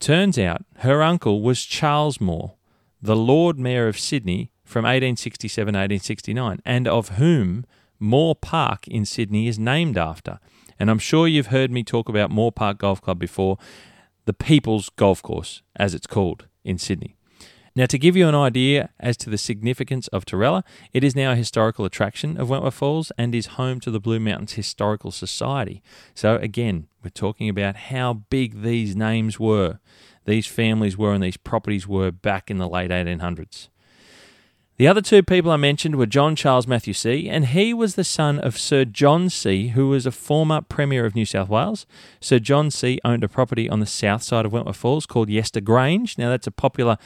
Turns 0.00 0.38
out 0.38 0.64
her 0.78 1.02
uncle 1.02 1.42
was 1.42 1.64
Charles 1.64 2.20
Moore, 2.20 2.54
the 3.02 3.16
Lord 3.16 3.58
Mayor 3.58 3.88
of 3.88 3.98
Sydney 3.98 4.50
from 4.64 4.84
1867 4.84 5.66
1869, 5.66 6.60
and 6.64 6.88
of 6.88 7.10
whom 7.10 7.66
Moore 7.98 8.34
Park 8.34 8.88
in 8.88 9.04
Sydney 9.04 9.46
is 9.46 9.58
named 9.58 9.98
after. 9.98 10.38
And 10.78 10.90
I'm 10.90 10.98
sure 10.98 11.28
you've 11.28 11.48
heard 11.48 11.70
me 11.70 11.82
talk 11.82 12.08
about 12.08 12.30
Moore 12.30 12.52
Park 12.52 12.78
Golf 12.78 13.00
Club 13.00 13.18
before, 13.18 13.58
the 14.24 14.32
People's 14.32 14.88
Golf 14.90 15.22
Course, 15.22 15.62
as 15.76 15.94
it's 15.94 16.06
called 16.06 16.46
in 16.64 16.78
Sydney. 16.78 17.16
Now, 17.76 17.86
to 17.86 17.98
give 17.98 18.16
you 18.16 18.28
an 18.28 18.36
idea 18.36 18.90
as 19.00 19.16
to 19.16 19.30
the 19.30 19.38
significance 19.38 20.06
of 20.08 20.24
Torella, 20.24 20.62
it 20.92 21.02
is 21.02 21.16
now 21.16 21.32
a 21.32 21.36
historical 21.36 21.84
attraction 21.84 22.36
of 22.36 22.48
Wentworth 22.48 22.74
Falls 22.74 23.10
and 23.18 23.34
is 23.34 23.46
home 23.46 23.80
to 23.80 23.90
the 23.90 23.98
Blue 23.98 24.20
Mountains 24.20 24.52
Historical 24.52 25.10
Society. 25.10 25.82
So, 26.14 26.36
again, 26.36 26.86
we're 27.02 27.10
talking 27.10 27.48
about 27.48 27.74
how 27.74 28.14
big 28.30 28.62
these 28.62 28.94
names 28.94 29.40
were, 29.40 29.80
these 30.24 30.46
families 30.46 30.96
were, 30.96 31.14
and 31.14 31.22
these 31.24 31.36
properties 31.36 31.88
were 31.88 32.12
back 32.12 32.48
in 32.48 32.58
the 32.58 32.68
late 32.68 32.92
1800s. 32.92 33.68
The 34.76 34.88
other 34.88 35.00
two 35.00 35.22
people 35.22 35.52
I 35.52 35.56
mentioned 35.56 35.94
were 35.94 36.06
John 36.06 36.34
Charles 36.34 36.66
Matthew 36.66 36.94
See, 36.94 37.28
and 37.28 37.46
he 37.46 37.72
was 37.72 37.94
the 37.94 38.02
son 38.02 38.40
of 38.40 38.58
Sir 38.58 38.84
John 38.84 39.30
See, 39.30 39.68
who 39.68 39.88
was 39.88 40.04
a 40.04 40.10
former 40.10 40.62
Premier 40.62 41.06
of 41.06 41.14
New 41.14 41.24
South 41.24 41.48
Wales. 41.48 41.86
Sir 42.20 42.40
John 42.40 42.72
See 42.72 42.98
owned 43.04 43.22
a 43.22 43.28
property 43.28 43.70
on 43.70 43.78
the 43.78 43.86
south 43.86 44.24
side 44.24 44.44
of 44.44 44.52
Wentworth 44.52 44.76
Falls 44.76 45.06
called 45.06 45.28
Yester 45.28 45.60
Grange. 45.60 46.18
Now, 46.18 46.28
that's 46.28 46.48
a 46.48 46.50
popular 46.50 46.98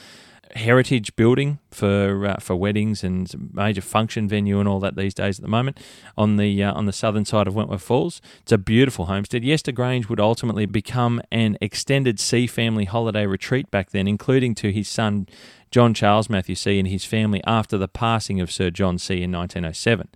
heritage 0.54 1.14
building 1.14 1.58
for 1.70 2.26
uh, 2.26 2.36
for 2.40 2.56
weddings 2.56 3.04
and 3.04 3.52
major 3.52 3.82
function 3.82 4.26
venue 4.26 4.58
and 4.58 4.66
all 4.68 4.80
that 4.80 4.96
these 4.96 5.12
days 5.12 5.38
at 5.38 5.42
the 5.42 5.48
moment 5.48 5.78
on 6.16 6.36
the 6.36 6.62
uh, 6.62 6.72
on 6.72 6.86
the 6.86 6.92
southern 6.92 7.24
side 7.24 7.46
of 7.46 7.54
Wentworth 7.54 7.82
Falls. 7.82 8.20
It's 8.40 8.52
a 8.52 8.58
beautiful 8.58 9.06
homestead. 9.06 9.44
Yester 9.44 9.72
Grange 9.72 10.08
would 10.08 10.20
ultimately 10.20 10.66
become 10.66 11.20
an 11.30 11.58
extended 11.60 12.18
See 12.18 12.46
family 12.46 12.86
holiday 12.86 13.26
retreat 13.26 13.70
back 13.70 13.90
then, 13.90 14.08
including 14.08 14.54
to 14.56 14.72
his 14.72 14.88
son 14.88 15.26
John 15.70 15.94
Charles 15.94 16.30
Matthew 16.30 16.54
See. 16.54 16.78
and 16.78 16.88
his 16.88 17.04
family 17.04 17.42
after 17.46 17.78
the 17.78 17.88
passing 17.88 18.40
of 18.40 18.50
Sir 18.50 18.70
John 18.70 18.98
See. 18.98 19.22
in 19.22 19.32
1907. 19.32 20.08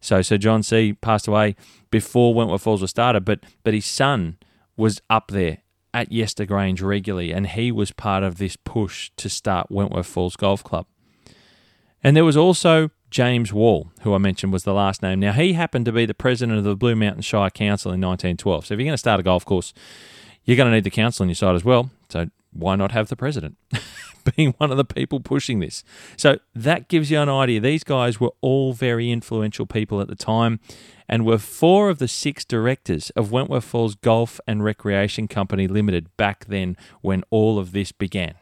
So 0.00 0.22
Sir 0.22 0.38
John 0.38 0.62
See. 0.62 0.94
passed 0.94 1.26
away 1.28 1.56
before 1.90 2.34
Wentworth 2.34 2.62
Falls 2.62 2.82
was 2.82 2.90
started, 2.90 3.24
but 3.24 3.40
but 3.62 3.74
his 3.74 3.86
son 3.86 4.38
was 4.76 5.00
up 5.08 5.28
there 5.28 5.58
at 5.94 6.12
Yester 6.12 6.44
Grange 6.44 6.82
regularly, 6.82 7.32
and 7.32 7.46
he 7.46 7.72
was 7.72 7.90
part 7.90 8.22
of 8.22 8.36
this 8.36 8.56
push 8.56 9.10
to 9.16 9.30
start 9.30 9.70
Wentworth 9.70 10.06
Falls 10.06 10.36
Golf 10.36 10.62
Club. 10.62 10.86
And 12.04 12.14
there 12.14 12.24
was 12.24 12.36
also 12.36 12.90
James 13.10 13.52
Wall, 13.52 13.90
who 14.02 14.14
I 14.14 14.18
mentioned 14.18 14.52
was 14.52 14.64
the 14.64 14.74
last 14.74 15.02
name. 15.02 15.20
Now, 15.20 15.32
he 15.32 15.54
happened 15.54 15.86
to 15.86 15.92
be 15.92 16.04
the 16.04 16.14
president 16.14 16.58
of 16.58 16.64
the 16.64 16.76
Blue 16.76 16.94
Mountain 16.94 17.22
Shire 17.22 17.50
Council 17.50 17.90
in 17.90 18.00
1912. 18.00 18.66
So, 18.66 18.74
if 18.74 18.78
you're 18.78 18.84
going 18.84 18.92
to 18.92 18.98
start 18.98 19.20
a 19.20 19.22
golf 19.22 19.44
course, 19.44 19.72
you're 20.44 20.56
going 20.56 20.68
to 20.68 20.74
need 20.74 20.84
the 20.84 20.90
council 20.90 21.24
on 21.24 21.28
your 21.28 21.34
side 21.34 21.54
as 21.54 21.64
well. 21.64 21.90
So, 22.10 22.26
why 22.52 22.76
not 22.76 22.92
have 22.92 23.08
the 23.08 23.16
president? 23.16 23.56
being 24.36 24.54
one 24.58 24.70
of 24.70 24.76
the 24.76 24.84
people 24.84 25.20
pushing 25.20 25.60
this. 25.60 25.84
So 26.16 26.38
that 26.54 26.88
gives 26.88 27.10
you 27.10 27.20
an 27.20 27.28
idea. 27.28 27.60
These 27.60 27.84
guys 27.84 28.20
were 28.20 28.32
all 28.40 28.72
very 28.72 29.10
influential 29.10 29.66
people 29.66 30.00
at 30.00 30.08
the 30.08 30.14
time 30.14 30.60
and 31.08 31.24
were 31.24 31.38
four 31.38 31.88
of 31.88 31.98
the 31.98 32.08
six 32.08 32.44
directors 32.44 33.10
of 33.10 33.30
Wentworth 33.30 33.64
Falls 33.64 33.94
Golf 33.94 34.40
and 34.46 34.64
Recreation 34.64 35.28
Company 35.28 35.68
Limited 35.68 36.14
back 36.16 36.46
then 36.46 36.76
when 37.00 37.22
all 37.30 37.58
of 37.58 37.72
this 37.72 37.92
began. 37.92 38.34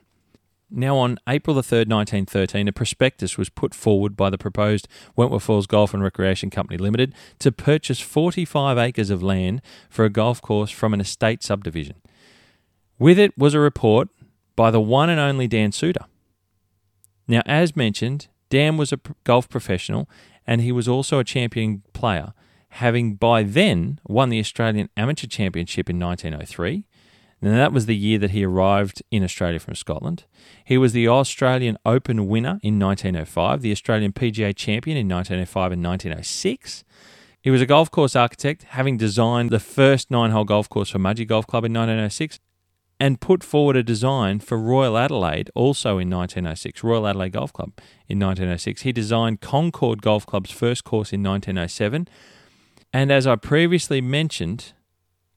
Now, 0.71 0.97
on 0.97 1.19
April 1.29 1.55
the 1.55 1.63
3rd, 1.63 1.89
1913, 1.89 2.67
a 2.67 2.73
prospectus 2.73 3.39
was 3.39 3.49
put 3.49 3.75
forward 3.75 4.17
by 4.17 4.29
the 4.29 4.39
proposed 4.39 4.89
Wentworth 5.15 5.45
Falls 5.45 5.69
Golf 5.69 5.95
and 5.95 6.03
Recreation 6.03 6.51
Company 6.51 6.79
Limited 6.79 7.15
to 7.39 7.53
purchase 7.53 8.01
45 8.01 8.77
acres 8.79 9.11
of 9.11 9.23
land 9.23 9.63
for 9.89 10.05
a 10.05 10.11
golf 10.11 10.43
course 10.43 10.71
from 10.71 10.93
an 10.93 11.01
estate 11.01 11.45
subdivision. 11.45 11.97
With 12.99 13.19
it 13.19 13.37
was 13.39 13.55
a 13.55 13.61
report 13.61 14.09
by 14.57 14.71
the 14.71 14.81
one 14.81 15.11
and 15.11 15.21
only 15.21 15.47
Dan 15.47 15.71
Soutar. 15.71 16.07
Now, 17.27 17.43
as 17.47 17.75
mentioned, 17.75 18.29
Dan 18.51 18.77
was 18.77 18.93
a 18.93 19.01
golf 19.25 19.49
professional 19.49 20.09
and 20.47 20.61
he 20.61 20.73
was 20.73 20.89
also 20.89 21.19
a 21.19 21.25
champion 21.25 21.83
player, 21.93 22.33
having 22.69 23.15
by 23.15 23.43
then 23.43 23.99
won 24.07 24.29
the 24.29 24.39
Australian 24.39 24.91
Amateur 24.97 25.27
Championship 25.27 25.89
in 25.89 25.99
1903. 25.99 26.85
And 27.41 27.53
that 27.53 27.73
was 27.73 27.87
the 27.87 27.97
year 27.97 28.19
that 28.19 28.31
he 28.31 28.45
arrived 28.45 29.03
in 29.11 29.23
Australia 29.23 29.59
from 29.59 29.75
Scotland. 29.75 30.25
He 30.65 30.79
was 30.79 30.93
the 30.93 31.09
Australian 31.09 31.77
Open 31.85 32.27
winner 32.27 32.59
in 32.63 32.79
1905, 32.79 33.61
the 33.61 33.73
Australian 33.73 34.13
PGA 34.13 34.57
champion 34.57 34.97
in 34.97 35.09
1905 35.09 35.73
and 35.73 35.85
1906. 35.85 36.85
He 37.43 37.51
was 37.51 37.61
a 37.61 37.67
golf 37.67 37.91
course 37.91 38.17
architect, 38.17 38.63
having 38.71 38.97
designed 38.97 39.51
the 39.51 39.61
first 39.61 40.11
nine 40.11 40.31
hole 40.31 40.45
golf 40.45 40.71
course 40.71 40.89
for 40.89 40.99
Mudgee 40.99 41.27
Golf 41.27 41.47
Club 41.47 41.67
in 41.67 41.73
1906 41.75 42.39
and 43.01 43.21
put 43.21 43.43
forward 43.43 43.77
a 43.77 43.83
design 43.83 44.41
for 44.41 44.59
Royal 44.59 44.97
Adelaide 44.97 45.51
also 45.55 45.99
in 45.99 46.09
1906, 46.11 46.85
Royal 46.85 47.07
Adelaide 47.07 47.33
Golf 47.33 47.53
Club 47.53 47.73
in 48.09 48.19
1906. 48.19 48.83
He 48.83 48.93
designed 48.93 49.41
Concord 49.41 50.01
Golf 50.01 50.27
Club's 50.27 50.51
first 50.51 50.85
course 50.85 51.13
in 51.13 51.23
1907. 51.23 52.09
And 52.93 53.11
as 53.11 53.27
I 53.27 53.37
previously 53.37 54.01
mentioned, 54.01 54.73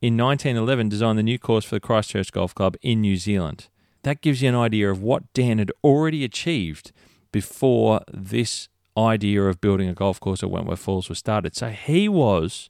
in 0.02 0.16
1911 0.16 0.90
designed 0.90 1.18
the 1.18 1.24
new 1.24 1.40
course 1.40 1.66
for 1.66 1.76
the 1.76 1.80
Christchurch 1.80 2.32
Golf 2.32 2.54
Club 2.54 2.78
in 2.82 3.02
New 3.02 3.18
Zealand. 3.18 3.68
That 4.04 4.22
gives 4.22 4.42
you 4.42 4.50
an 4.50 4.56
idea 4.56 4.92
of 4.92 5.02
what 5.02 5.32
Dan 5.34 5.58
had 5.58 5.72
already 5.84 6.24
achieved 6.24 6.92
before 7.32 8.02
this 8.12 8.70
idea 8.96 9.44
of 9.44 9.62
building 9.62 9.90
a 9.90 9.94
golf 9.94 10.20
course 10.20 10.44
at 10.44 10.50
Wentworth 10.50 10.80
Falls 10.80 11.10
was 11.10 11.20
started. 11.20 11.56
So 11.56 11.70
he 11.70 12.08
was 12.08 12.70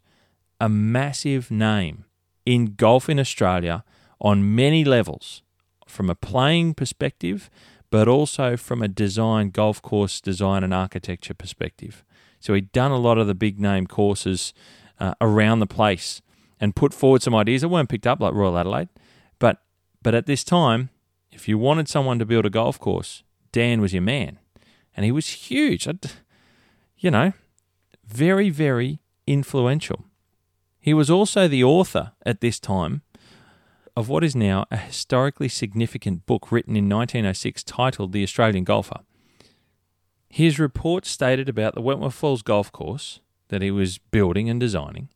a 0.60 0.68
massive 0.68 1.52
name 1.52 2.06
in 2.46 2.76
golf 2.76 3.10
in 3.10 3.20
Australia 3.20 3.84
on 4.20 4.56
many 4.56 4.84
levels 4.84 5.42
from 5.88 6.10
a 6.10 6.16
playing 6.16 6.74
perspective, 6.74 7.50
but 7.90 8.08
also 8.08 8.58
from 8.58 8.82
a 8.82 8.88
design, 8.88 9.50
golf 9.50 9.82
course 9.82 10.20
design 10.20 10.64
and 10.64 10.74
architecture 10.74 11.34
perspective. 11.34 12.04
So 12.40 12.54
he'd 12.54 12.72
done 12.72 12.92
a 12.92 12.98
lot 12.98 13.18
of 13.18 13.28
the 13.28 13.36
big 13.36 13.60
name 13.60 13.88
courses 13.88 14.54
uh, 15.00 15.14
around 15.22 15.60
the 15.60 15.68
place 15.68 16.22
and 16.60 16.76
put 16.76 16.94
forward 16.94 17.22
some 17.22 17.36
ideas 17.36 17.62
that 17.62 17.70
weren't 17.70 17.90
picked 17.90 18.08
up 18.08 18.20
like 18.20 18.34
Royal 18.34 18.58
Adelaide. 18.58 18.90
But 19.40 19.62
but 20.02 20.16
at 20.16 20.26
this 20.26 20.44
time, 20.44 20.90
if 21.32 21.48
you 21.48 21.58
wanted 21.58 21.88
someone 21.88 22.20
to 22.20 22.26
build 22.26 22.46
a 22.46 22.50
golf 22.50 22.80
course, 22.80 23.24
Dan 23.52 23.82
was 23.82 23.94
your 23.94 24.02
man, 24.02 24.40
and 24.96 25.06
he 25.06 25.12
was 25.12 25.28
huge. 25.28 25.88
You 26.98 27.12
know, 27.12 27.34
very 28.06 28.50
very 28.50 29.00
influential. 29.26 30.06
He 30.80 30.94
was 30.94 31.10
also 31.10 31.48
the 31.48 31.64
author 31.64 32.14
at 32.26 32.42
this 32.42 32.60
time 32.60 33.02
of 33.98 34.08
what 34.08 34.24
is 34.24 34.36
now 34.36 34.64
a 34.70 34.78
historically 34.78 35.50
significant 35.50 36.24
book 36.28 36.52
written 36.52 36.76
in 36.76 36.88
1906 36.88 37.64
titled 37.64 38.12
The 38.12 38.22
Australian 38.22 38.64
Golfer. 38.64 39.00
His 40.30 40.60
report 40.60 41.08
stated 41.08 41.50
about 41.50 41.74
the 41.74 41.82
Wentworth 41.82 42.14
Falls 42.14 42.44
golf 42.44 42.72
course 42.72 43.22
that 43.48 43.64
he 43.64 43.72
was 43.72 43.98
building 43.98 44.52
and 44.52 44.60
designing, 44.60 45.10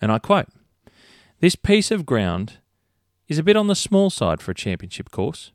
and 0.00 0.12
I 0.12 0.20
quote 0.20 0.46
This 1.40 1.56
piece 1.56 1.90
of 1.90 2.06
ground 2.06 2.58
is 3.26 3.38
a 3.38 3.42
bit 3.42 3.56
on 3.56 3.66
the 3.66 3.74
small 3.74 4.08
side 4.08 4.40
for 4.40 4.52
a 4.52 4.54
championship 4.54 5.10
course, 5.10 5.50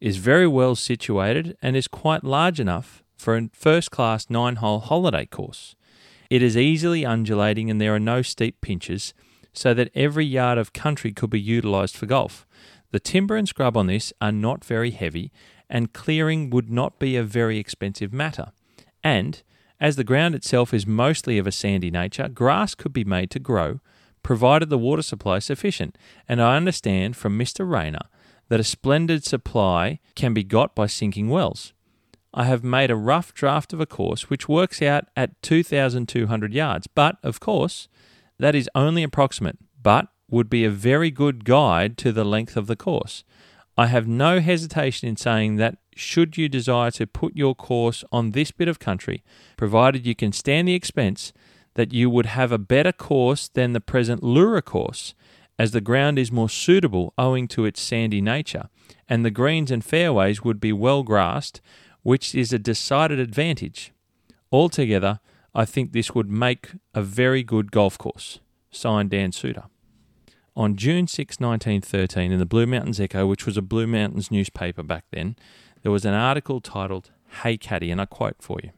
is 0.00 0.18
very 0.18 0.46
well 0.46 0.76
situated, 0.76 1.56
and 1.60 1.76
is 1.76 1.88
quite 1.88 2.22
large 2.22 2.60
enough 2.60 3.02
for 3.16 3.36
a 3.36 3.50
first 3.52 3.90
class 3.90 4.30
nine 4.30 4.56
hole 4.56 4.78
holiday 4.78 5.26
course. 5.26 5.74
It 6.30 6.42
is 6.42 6.56
easily 6.56 7.04
undulating 7.04 7.68
and 7.68 7.80
there 7.80 7.92
are 7.92 7.98
no 7.98 8.22
steep 8.22 8.60
pinches, 8.60 9.14
so 9.52 9.74
that 9.74 9.90
every 9.94 10.24
yard 10.24 10.58
of 10.58 10.72
country 10.72 11.12
could 11.12 11.30
be 11.30 11.40
utilised 11.40 11.96
for 11.96 12.06
golf. 12.06 12.46
The 12.90 13.00
timber 13.00 13.36
and 13.36 13.48
scrub 13.48 13.76
on 13.76 13.86
this 13.86 14.12
are 14.20 14.32
not 14.32 14.64
very 14.64 14.90
heavy, 14.90 15.32
and 15.68 15.92
clearing 15.92 16.50
would 16.50 16.70
not 16.70 16.98
be 16.98 17.16
a 17.16 17.22
very 17.22 17.58
expensive 17.58 18.12
matter. 18.12 18.52
And, 19.04 19.42
as 19.80 19.96
the 19.96 20.04
ground 20.04 20.34
itself 20.34 20.74
is 20.74 20.86
mostly 20.86 21.38
of 21.38 21.46
a 21.46 21.52
sandy 21.52 21.90
nature, 21.90 22.28
grass 22.28 22.74
could 22.74 22.92
be 22.92 23.04
made 23.04 23.30
to 23.30 23.38
grow, 23.38 23.80
provided 24.22 24.68
the 24.68 24.78
water 24.78 25.02
supply 25.02 25.36
is 25.36 25.44
sufficient. 25.44 25.96
And 26.28 26.42
I 26.42 26.56
understand 26.56 27.16
from 27.16 27.38
Mr. 27.38 27.68
Rayner 27.68 28.06
that 28.48 28.60
a 28.60 28.64
splendid 28.64 29.24
supply 29.24 30.00
can 30.14 30.34
be 30.34 30.44
got 30.44 30.74
by 30.74 30.86
sinking 30.86 31.28
wells. 31.28 31.72
I 32.34 32.44
have 32.44 32.62
made 32.62 32.90
a 32.90 32.96
rough 32.96 33.32
draft 33.32 33.72
of 33.72 33.80
a 33.80 33.86
course 33.86 34.28
which 34.30 34.48
works 34.48 34.82
out 34.82 35.06
at 35.16 35.40
2,200 35.42 36.52
yards, 36.52 36.86
but, 36.86 37.16
of 37.22 37.40
course, 37.40 37.88
that 38.40 38.54
is 38.54 38.68
only 38.74 39.02
approximate, 39.02 39.58
but 39.82 40.08
would 40.30 40.48
be 40.48 40.64
a 40.64 40.70
very 40.70 41.10
good 41.10 41.44
guide 41.44 41.96
to 41.98 42.12
the 42.12 42.24
length 42.24 42.56
of 42.56 42.66
the 42.66 42.76
course. 42.76 43.24
I 43.76 43.86
have 43.86 44.06
no 44.06 44.40
hesitation 44.40 45.08
in 45.08 45.16
saying 45.16 45.56
that 45.56 45.78
should 45.94 46.36
you 46.36 46.48
desire 46.48 46.90
to 46.92 47.06
put 47.06 47.36
your 47.36 47.54
course 47.54 48.04
on 48.10 48.30
this 48.30 48.50
bit 48.50 48.68
of 48.68 48.78
country, 48.78 49.22
provided 49.56 50.06
you 50.06 50.14
can 50.14 50.32
stand 50.32 50.68
the 50.68 50.74
expense, 50.74 51.32
that 51.74 51.92
you 51.92 52.10
would 52.10 52.26
have 52.26 52.52
a 52.52 52.58
better 52.58 52.92
course 52.92 53.48
than 53.48 53.72
the 53.72 53.80
present 53.80 54.22
Leura 54.22 54.62
course, 54.62 55.14
as 55.58 55.72
the 55.72 55.80
ground 55.80 56.18
is 56.18 56.32
more 56.32 56.48
suitable 56.48 57.12
owing 57.18 57.46
to 57.48 57.64
its 57.64 57.80
sandy 57.80 58.20
nature, 58.20 58.68
and 59.08 59.24
the 59.24 59.30
greens 59.30 59.70
and 59.70 59.84
fairways 59.84 60.42
would 60.42 60.60
be 60.60 60.72
well 60.72 61.02
grassed, 61.02 61.60
which 62.02 62.34
is 62.34 62.52
a 62.52 62.58
decided 62.58 63.18
advantage. 63.18 63.92
Altogether, 64.50 65.20
I 65.54 65.64
think 65.64 65.92
this 65.92 66.14
would 66.14 66.30
make 66.30 66.72
a 66.94 67.02
very 67.02 67.42
good 67.42 67.72
golf 67.72 67.98
course. 67.98 68.40
Signed 68.70 69.10
Dan 69.10 69.32
Soutar. 69.32 69.66
On 70.56 70.76
June 70.76 71.06
6, 71.06 71.40
1913, 71.40 72.32
in 72.32 72.38
the 72.38 72.46
Blue 72.46 72.66
Mountains 72.66 73.00
Echo, 73.00 73.26
which 73.26 73.46
was 73.46 73.56
a 73.56 73.62
Blue 73.62 73.86
Mountains 73.86 74.30
newspaper 74.30 74.82
back 74.82 75.04
then, 75.10 75.36
there 75.82 75.92
was 75.92 76.04
an 76.04 76.14
article 76.14 76.60
titled 76.60 77.10
Hey 77.42 77.56
Caddy, 77.56 77.90
and 77.90 78.00
I 78.00 78.04
quote 78.04 78.36
for 78.40 78.58
you. 78.62 78.70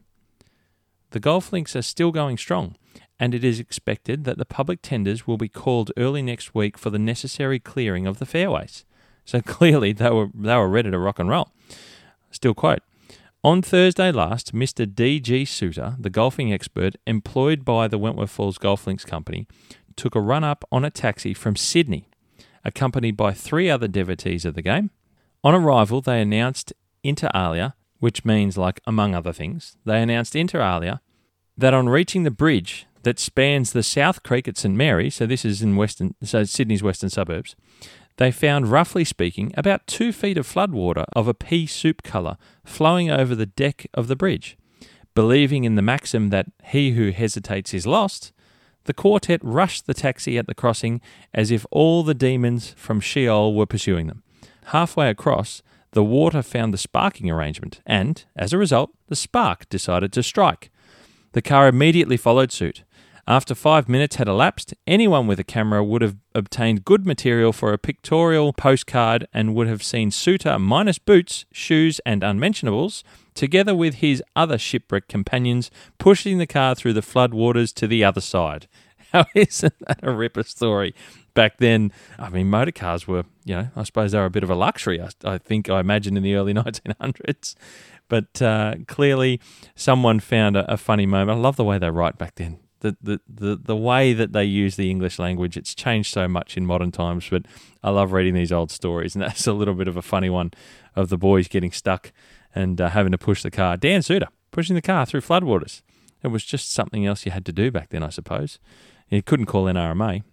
The 1.11 1.19
golf 1.19 1.51
links 1.53 1.75
are 1.75 1.81
still 1.81 2.11
going 2.11 2.37
strong, 2.37 2.75
and 3.19 3.35
it 3.35 3.43
is 3.43 3.59
expected 3.59 4.23
that 4.23 4.37
the 4.37 4.45
public 4.45 4.79
tenders 4.81 5.27
will 5.27 5.37
be 5.37 5.49
called 5.49 5.91
early 5.97 6.21
next 6.21 6.55
week 6.55 6.77
for 6.77 6.89
the 6.89 6.99
necessary 6.99 7.59
clearing 7.59 8.07
of 8.07 8.19
the 8.19 8.25
fairways. 8.25 8.85
So 9.25 9.41
clearly 9.45 9.93
they 9.93 10.09
were 10.09 10.29
they 10.33 10.55
were 10.55 10.69
ready 10.69 10.89
to 10.91 10.99
rock 10.99 11.19
and 11.19 11.29
roll. 11.29 11.49
Still 12.31 12.53
quote. 12.53 12.81
On 13.45 13.61
Thursday 13.61 14.09
last, 14.09 14.53
Mr. 14.53 14.85
D.G. 14.85 15.43
Soutar, 15.43 16.01
the 16.01 16.09
golfing 16.09 16.53
expert 16.53 16.95
employed 17.05 17.65
by 17.65 17.89
the 17.89 17.97
Wentworth 17.97 18.29
Falls 18.29 18.57
Golf 18.57 18.87
Links 18.87 19.03
Company, 19.03 19.49
took 19.97 20.15
a 20.15 20.21
run 20.21 20.45
up 20.45 20.63
on 20.71 20.85
a 20.85 20.89
taxi 20.89 21.33
from 21.33 21.57
Sydney, 21.57 22.07
accompanied 22.63 23.17
by 23.17 23.33
three 23.33 23.69
other 23.69 23.89
devotees 23.89 24.45
of 24.45 24.53
the 24.53 24.61
game. 24.61 24.91
On 25.43 25.53
arrival, 25.53 25.99
they 25.99 26.21
announced 26.21 26.71
inter 27.03 27.27
alia, 27.35 27.75
which 27.99 28.23
means, 28.23 28.57
like, 28.57 28.79
among 28.87 29.13
other 29.13 29.33
things, 29.33 29.75
they 29.83 30.01
announced 30.01 30.37
inter 30.37 30.61
alia 30.61 31.01
that 31.57 31.73
on 31.73 31.89
reaching 31.89 32.23
the 32.23 32.31
bridge 32.31 32.87
that 33.01 33.19
spans 33.19 33.73
the 33.73 33.83
South 33.83 34.23
Creek 34.23 34.47
at 34.47 34.57
St 34.57 34.73
Mary, 34.73 35.09
so 35.09 35.25
this 35.25 35.43
is 35.43 35.61
in 35.61 35.75
western, 35.75 36.15
so 36.23 36.45
Sydney's 36.45 36.81
western 36.81 37.09
suburbs, 37.09 37.57
they 38.17 38.31
found, 38.31 38.71
roughly 38.71 39.03
speaking, 39.03 39.53
about 39.57 39.87
two 39.87 40.11
feet 40.11 40.37
of 40.37 40.47
floodwater 40.47 41.05
of 41.13 41.27
a 41.27 41.33
pea 41.33 41.65
soup 41.65 42.03
colour 42.03 42.37
flowing 42.63 43.09
over 43.09 43.35
the 43.35 43.45
deck 43.45 43.87
of 43.93 44.07
the 44.07 44.15
bridge. 44.15 44.57
Believing 45.15 45.63
in 45.63 45.75
the 45.75 45.81
maxim 45.81 46.29
that 46.29 46.47
he 46.65 46.91
who 46.91 47.11
hesitates 47.11 47.73
is 47.73 47.85
lost, 47.87 48.31
the 48.85 48.93
quartet 48.93 49.39
rushed 49.43 49.85
the 49.85 49.93
taxi 49.93 50.37
at 50.37 50.47
the 50.47 50.55
crossing 50.55 51.01
as 51.33 51.51
if 51.51 51.65
all 51.71 52.03
the 52.03 52.13
demons 52.13 52.73
from 52.77 52.99
Sheol 52.99 53.53
were 53.53 53.65
pursuing 53.65 54.07
them. 54.07 54.23
Halfway 54.65 55.09
across, 55.09 55.61
the 55.91 56.03
water 56.03 56.41
found 56.41 56.73
the 56.73 56.77
sparking 56.77 57.29
arrangement, 57.29 57.81
and, 57.85 58.23
as 58.35 58.51
a 58.51 58.57
result, 58.57 58.91
the 59.07 59.15
spark 59.15 59.69
decided 59.69 60.11
to 60.13 60.23
strike. 60.23 60.71
The 61.33 61.41
car 61.41 61.67
immediately 61.67 62.17
followed 62.17 62.51
suit. 62.51 62.83
After 63.25 63.55
five 63.55 63.87
minutes 63.87 64.17
had 64.17 64.27
elapsed, 64.27 64.73
anyone 64.85 65.27
with 65.27 65.39
a 65.39 65.45
camera 65.45 65.81
would 65.81 66.01
have 66.01 66.17
obtained 66.35 66.83
good 66.83 67.05
material 67.05 67.53
for 67.53 67.71
a 67.71 67.77
pictorial 67.77 68.51
postcard 68.51 69.29
and 69.33 69.55
would 69.55 69.67
have 69.67 69.81
seen 69.81 70.09
Soutar 70.09 70.59
minus 70.59 70.99
boots, 70.99 71.45
shoes, 71.53 72.01
and 72.05 72.21
unmentionables, 72.21 73.01
together 73.33 73.73
with 73.73 73.95
his 73.95 74.21
other 74.35 74.57
shipwrecked 74.57 75.07
companions, 75.07 75.71
pushing 75.97 76.37
the 76.37 76.45
car 76.45 76.75
through 76.75 76.91
the 76.91 77.01
flood 77.01 77.33
waters 77.33 77.71
to 77.73 77.87
the 77.87 78.03
other 78.03 78.19
side. 78.19 78.67
How 79.13 79.25
isn't 79.33 79.79
that 79.87 79.99
a 80.03 80.11
ripper 80.11 80.43
story? 80.43 80.93
Back 81.33 81.59
then, 81.59 81.93
I 82.19 82.27
mean, 82.27 82.49
motor 82.49 82.73
cars 82.73 83.07
were, 83.07 83.23
you 83.45 83.55
know, 83.55 83.69
I 83.73 83.83
suppose 83.83 84.11
they 84.11 84.19
were 84.19 84.25
a 84.25 84.29
bit 84.31 84.43
of 84.43 84.49
a 84.49 84.55
luxury, 84.55 85.01
I, 85.01 85.07
I 85.23 85.37
think, 85.37 85.69
I 85.69 85.79
imagine, 85.79 86.17
in 86.17 86.23
the 86.23 86.35
early 86.35 86.53
1900s. 86.53 87.55
But 88.09 88.41
uh, 88.41 88.75
clearly, 88.85 89.39
someone 89.75 90.19
found 90.19 90.57
a, 90.57 90.69
a 90.73 90.75
funny 90.75 91.05
moment. 91.05 91.37
I 91.37 91.41
love 91.41 91.55
the 91.55 91.63
way 91.63 91.77
they 91.77 91.89
write 91.89 92.17
back 92.17 92.35
then 92.35 92.59
the, 92.83 92.97
the, 93.01 93.19
the, 93.27 93.55
the 93.55 93.75
way 93.75 94.13
that 94.13 94.33
they 94.33 94.43
use 94.43 94.75
the 94.75 94.91
English 94.91 95.17
language, 95.17 95.55
it's 95.55 95.73
changed 95.73 96.13
so 96.13 96.27
much 96.27 96.57
in 96.57 96.65
modern 96.65 96.91
times, 96.91 97.27
but 97.29 97.45
I 97.81 97.89
love 97.89 98.11
reading 98.11 98.33
these 98.33 98.51
old 98.51 98.71
stories. 98.71 99.15
And 99.15 99.21
that's 99.23 99.47
a 99.47 99.53
little 99.53 99.73
bit 99.73 99.87
of 99.87 99.97
a 99.97 100.01
funny 100.01 100.29
one 100.29 100.51
of 100.95 101.09
the 101.09 101.17
boys 101.17 101.47
getting 101.47 101.71
stuck 101.71 102.11
and 102.53 102.79
uh, 102.79 102.89
having 102.89 103.13
to 103.13 103.17
push 103.17 103.41
the 103.41 103.49
car. 103.49 103.77
Dan 103.77 104.01
Soutar 104.01 104.27
pushing 104.51 104.75
the 104.75 104.81
car 104.81 105.05
through 105.05 105.21
floodwaters. 105.21 105.81
It 106.21 106.27
was 106.27 106.43
just 106.43 106.71
something 106.71 107.05
else 107.05 107.25
you 107.25 107.31
had 107.31 107.45
to 107.45 107.51
do 107.51 107.71
back 107.71 107.89
then, 107.89 108.03
I 108.03 108.09
suppose. 108.09 108.59
You 109.09 109.23
couldn't 109.23 109.47
call 109.47 109.65
NRMA. 109.65 110.23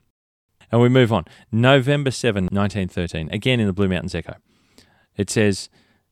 And 0.72 0.80
we 0.80 0.88
move 0.88 1.12
on. 1.12 1.24
November 1.50 2.10
7, 2.10 2.44
1913, 2.44 3.30
again 3.32 3.60
in 3.60 3.66
the 3.66 3.72
Blue 3.72 3.88
Mountains 3.88 4.14
Echo. 4.14 4.34
It 5.16 5.30
says, 5.30 5.68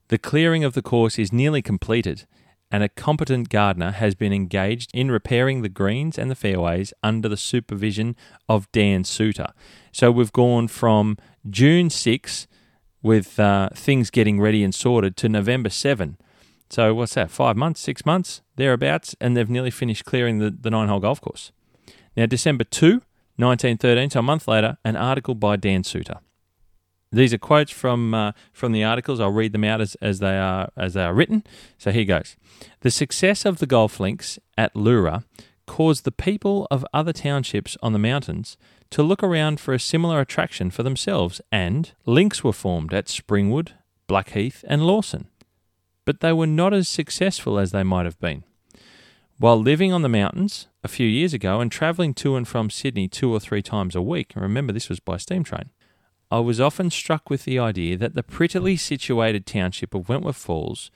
The 0.09 0.19
clearing 0.19 0.65
of 0.65 0.75
the 0.75 0.83
course 0.83 1.19
is 1.19 1.33
nearly 1.33 1.63
completed 1.63 2.27
and 2.71 2.83
a 2.83 2.89
competent 2.89 3.49
gardener 3.49 3.93
has 3.93 4.15
been 4.15 4.33
engaged 4.33 4.91
in 4.93 5.11
repairing 5.11 5.63
the 5.63 5.69
greens 5.69 6.19
and 6.19 6.31
the 6.31 6.35
fairways 6.35 6.93
under 7.03 7.29
the 7.29 7.37
supervision 7.37 8.15
of 8.49 8.71
Dan 8.73 9.05
Soutar. 9.05 9.53
So 9.93 10.11
we've 10.11 10.33
gone 10.33 10.69
from 10.69 11.17
June 11.49 11.91
6 11.91 12.47
with 13.03 13.39
uh, 13.39 13.71
things 13.75 14.11
getting 14.11 14.41
ready 14.41 14.63
and 14.63 14.75
sorted 14.75 15.17
to 15.19 15.29
November 15.29 15.71
7. 15.71 16.19
So 16.71 16.95
what's 16.95 17.15
that, 17.15 17.31
five 17.31 17.57
months, 17.57 17.81
six 17.81 18.05
months, 18.05 18.43
thereabouts, 18.57 19.17
and 19.21 19.37
they've 19.37 19.49
nearly 19.49 19.71
finished 19.71 20.05
clearing 20.05 20.39
the, 20.39 20.51
the 20.51 20.71
nine 20.71 20.89
hole 20.89 21.01
golf 21.01 21.21
course. 21.21 21.53
Now, 22.17 22.27
December 22.27 22.65
2, 22.65 23.03
1913, 23.37 24.11
so 24.11 24.21
a 24.21 24.23
month 24.23 24.47
later, 24.49 24.77
an 24.85 24.97
article 24.97 25.35
by 25.35 25.57
Dan 25.57 25.83
Soutar. 25.83 26.19
These 27.11 27.33
are 27.33 27.39
quotes 27.39 27.73
from 27.73 28.13
uh, 28.15 28.33
from 28.53 28.73
the 28.73 28.85
articles. 28.85 29.21
I'll 29.21 29.31
read 29.31 29.53
them 29.53 29.65
out 29.65 29.81
as, 29.81 29.95
as 29.97 30.19
they 30.19 30.37
are 30.39 30.71
as 30.77 30.95
they 30.95 31.05
are 31.05 31.15
written. 31.15 31.43
So 31.79 31.91
here 31.91 32.05
goes. 32.05 32.37
The 32.81 32.91
success 32.91 33.45
of 33.45 33.59
the 33.59 33.67
golf 33.67 33.99
links 33.99 34.39
at 34.57 34.77
Leura 34.77 35.25
caused 35.67 36.05
the 36.05 36.13
people 36.13 36.67
of 36.71 36.85
other 36.93 37.13
townships 37.13 37.77
on 37.83 37.93
the 37.93 37.99
mountains 37.99 38.57
to 38.91 39.03
look 39.03 39.23
around 39.23 39.61
for 39.61 39.75
a 39.75 39.81
similar 39.81 40.21
attraction 40.21 40.71
for 40.71 40.83
themselves, 40.83 41.41
and 41.53 41.93
links 42.07 42.43
were 42.43 42.55
formed 42.55 42.95
at 42.95 43.07
Springwood, 43.07 43.73
Blackheath, 44.07 44.65
and 44.67 44.87
Lawson. 44.87 45.29
But 46.07 46.21
they 46.21 46.33
were 46.33 46.47
not 46.47 46.73
as 46.73 46.89
successful 46.89 47.59
as 47.59 47.71
they 47.71 47.83
might 47.83 48.07
have 48.07 48.19
been. 48.19 48.45
While 49.39 49.61
living 49.61 49.93
on 49.93 50.03
the 50.03 50.09
mountains 50.09 50.69
a 50.83 50.89
few 50.89 51.07
years 51.07 51.35
ago 51.35 51.61
and 51.61 51.71
travelling 51.71 52.15
to 52.15 52.35
and 52.35 52.49
from 52.49 52.71
Sydney 52.71 53.07
two 53.07 53.33
or 53.33 53.39
three 53.39 53.63
times 53.63 53.95
a 53.95 54.03
week, 54.03 54.33
remember 54.35 54.73
this 54.73 54.89
was 54.89 55.01
by 55.01 55.19
steam 55.19 55.45
train, 55.45 55.71
I 56.31 56.41
was 56.41 56.61
often 56.61 56.91
struck 56.91 57.31
with 57.31 57.45
the 57.45 57.59
idea 57.59 57.97
that 57.97 58.15
the 58.15 58.23
prettily 58.23 58.77
situated 58.77 59.47
township 59.47 59.95
of 59.95 60.09
Wentworth 60.09 60.37
Falls 60.37 60.91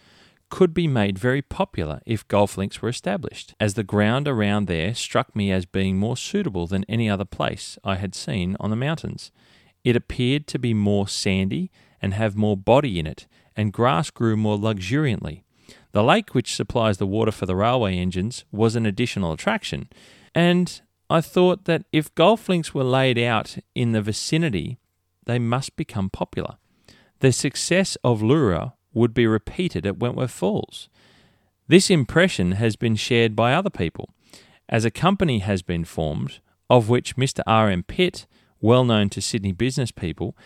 could 0.50 0.74
be 0.74 0.86
made 0.86 1.18
very 1.18 1.40
popular 1.40 2.02
if 2.04 2.28
golf 2.28 2.58
links 2.58 2.82
were 2.82 2.90
established, 2.90 3.54
as 3.58 3.72
the 3.72 3.82
ground 3.82 4.28
around 4.28 4.66
there 4.66 4.94
struck 4.94 5.34
me 5.34 5.50
as 5.50 5.64
being 5.64 5.96
more 5.96 6.18
suitable 6.18 6.66
than 6.66 6.84
any 6.86 7.08
other 7.08 7.24
place 7.24 7.78
I 7.82 7.94
had 7.94 8.14
seen 8.14 8.58
on 8.60 8.68
the 8.68 8.76
mountains. 8.76 9.32
It 9.82 9.96
appeared 9.96 10.46
to 10.48 10.58
be 10.58 10.74
more 10.74 11.08
sandy 11.08 11.70
and 12.02 12.12
have 12.12 12.36
more 12.36 12.56
body 12.56 12.98
in 12.98 13.06
it, 13.06 13.26
and 13.56 13.72
grass 13.72 14.10
grew 14.10 14.36
more 14.36 14.58
luxuriantly. 14.58 15.44
The 15.92 16.04
lake, 16.04 16.34
which 16.34 16.54
supplies 16.54 16.98
the 16.98 17.06
water 17.06 17.32
for 17.32 17.46
the 17.46 17.56
railway 17.56 17.96
engines, 17.96 18.44
was 18.52 18.76
an 18.76 18.84
additional 18.84 19.32
attraction, 19.32 19.88
and 20.34 20.82
I 21.08 21.22
thought 21.22 21.64
that 21.64 21.84
if 21.92 22.14
golf 22.14 22.50
links 22.50 22.74
were 22.74 22.84
laid 22.84 23.18
out 23.18 23.56
in 23.74 23.92
the 23.92 24.02
vicinity 24.02 24.78
they 25.26 25.38
must 25.38 25.76
become 25.76 26.10
popular. 26.10 26.56
The 27.20 27.32
success 27.32 27.96
of 28.02 28.22
Leura 28.22 28.74
would 28.92 29.14
be 29.14 29.26
repeated 29.26 29.86
at 29.86 29.98
Wentworth 29.98 30.30
Falls. 30.30 30.88
This 31.68 31.90
impression 31.90 32.52
has 32.52 32.76
been 32.76 32.96
shared 32.96 33.34
by 33.36 33.54
other 33.54 33.70
people, 33.70 34.10
as 34.68 34.84
a 34.84 34.90
company 34.90 35.38
has 35.38 35.62
been 35.62 35.84
formed, 35.84 36.40
of 36.68 36.88
which 36.88 37.16
Mr. 37.16 37.40
R. 37.46 37.70
M. 37.70 37.82
Pitt, 37.82 38.26
well 38.60 38.84
known 38.84 39.08
to 39.10 39.22
Sydney 39.22 39.52
business 39.52 39.90
people, 39.90 40.36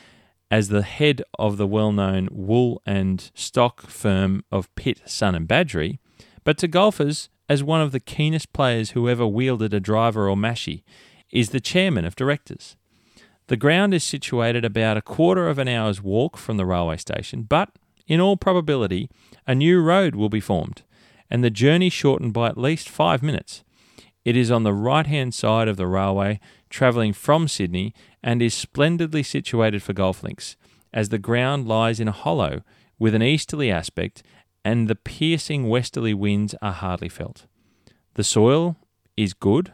as 0.51 0.69
the 0.69 0.83
head 0.83 1.23
of 1.39 1.57
the 1.57 1.67
well 1.67 1.93
known 1.93 2.29
wool 2.31 2.81
and 2.87 3.31
stock 3.35 3.83
firm 3.83 4.45
of 4.53 4.73
Pitt, 4.75 5.03
Son 5.07 5.35
and 5.35 5.49
Badgery, 5.49 5.99
but 6.45 6.59
to 6.59 6.69
golfers 6.69 7.29
as 7.49 7.63
one 7.63 7.81
of 7.81 7.93
the 7.93 8.01
keenest 8.01 8.53
players 8.53 8.91
who 8.91 9.09
ever 9.09 9.27
wielded 9.27 9.73
a 9.73 9.81
driver 9.81 10.29
or 10.29 10.37
mashie, 10.37 10.83
is 11.33 11.51
the 11.51 11.61
chairman 11.61 12.05
of 12.05 12.17
directors. 12.17 12.77
The 13.49 13.57
ground 13.57 13.95
is 13.95 14.03
situated 14.03 14.65
about 14.65 14.97
a 14.97 15.03
quarter 15.03 15.49
of 15.49 15.59
an 15.59 15.69
hour's 15.69 16.03
walk 16.03 16.37
from 16.37 16.57
the 16.57 16.67
railway 16.67 16.97
station, 16.97 17.43
but 17.43 17.71
in 18.09 18.21
all 18.21 18.37
probability, 18.37 19.09
a 19.47 19.55
new 19.55 19.81
road 19.81 20.17
will 20.17 20.29
be 20.29 20.41
formed, 20.41 20.83
and 21.31 21.45
the 21.45 21.51
journey 21.51 21.89
shortened 21.89 22.33
by 22.33 22.49
at 22.49 22.59
least 22.59 22.89
five 22.89 23.23
minutes. 23.23 23.63
It 24.25 24.37
is 24.37 24.51
on 24.51 24.65
the 24.65 24.73
right 24.73 25.07
hand 25.07 25.33
side 25.33 25.69
of 25.69 25.77
the 25.77 25.87
railway, 25.87 26.41
travelling 26.71 27.13
from 27.13 27.47
Sydney, 27.47 27.95
and 28.23 28.43
is 28.43 28.55
splendidly 28.55 29.23
situated 29.23 29.81
for 29.83 29.93
golf 29.93 30.25
links, 30.25 30.57
as 30.93 31.11
the 31.11 31.19
ground 31.19 31.69
lies 31.69 32.01
in 32.01 32.09
a 32.09 32.13
hollow 32.13 32.63
with 32.99 33.15
an 33.15 33.23
easterly 33.23 33.71
aspect, 33.71 34.25
and 34.65 34.89
the 34.89 34.97
piercing 34.97 35.69
westerly 35.69 36.15
winds 36.15 36.57
are 36.61 36.73
hardly 36.73 37.09
felt. 37.09 37.47
The 38.15 38.25
soil 38.25 38.77
is 39.17 39.35
good. 39.35 39.73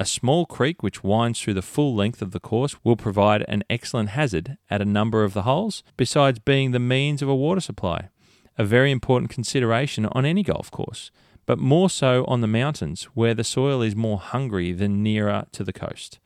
A 0.00 0.06
small 0.06 0.46
creek 0.46 0.80
which 0.80 1.02
winds 1.02 1.40
through 1.40 1.54
the 1.54 1.62
full 1.62 1.92
length 1.92 2.22
of 2.22 2.30
the 2.30 2.38
course 2.38 2.76
will 2.84 2.94
provide 2.94 3.44
an 3.48 3.64
excellent 3.68 4.10
hazard 4.10 4.56
at 4.70 4.80
a 4.80 4.84
number 4.84 5.24
of 5.24 5.34
the 5.34 5.42
holes, 5.42 5.82
besides 5.96 6.38
being 6.38 6.70
the 6.70 6.78
means 6.78 7.20
of 7.20 7.28
a 7.28 7.34
water 7.34 7.60
supply, 7.60 8.08
a 8.56 8.64
very 8.64 8.92
important 8.92 9.28
consideration 9.28 10.06
on 10.06 10.24
any 10.24 10.44
golf 10.44 10.70
course, 10.70 11.10
but 11.46 11.58
more 11.58 11.90
so 11.90 12.24
on 12.28 12.42
the 12.42 12.46
mountains 12.46 13.04
where 13.14 13.34
the 13.34 13.42
soil 13.42 13.82
is 13.82 13.96
more 13.96 14.18
hungry 14.18 14.70
than 14.70 15.02
nearer 15.02 15.46
to 15.50 15.64
the 15.64 15.72
coast. 15.72 16.20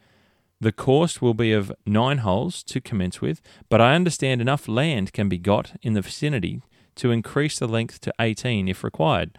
The 0.61 0.73
course 0.73 1.23
will 1.23 1.35
be 1.35 1.53
of 1.55 1.73
nine 1.87 2.19
holes 2.19 2.63
to 2.65 2.81
commence 2.81 3.23
with, 3.23 3.41
but 3.71 3.81
I 3.81 3.95
understand 3.95 4.43
enough 4.43 4.69
land 4.69 5.15
can 5.15 5.31
be 5.31 5.39
got 5.39 5.73
in 5.81 5.95
the 5.95 6.03
vicinity 6.03 6.61
to 6.97 7.11
increase 7.11 7.59
the 7.59 7.67
length 7.67 8.03
to 8.03 8.13
18 8.21 8.69
if 8.69 8.85
required. 8.85 9.39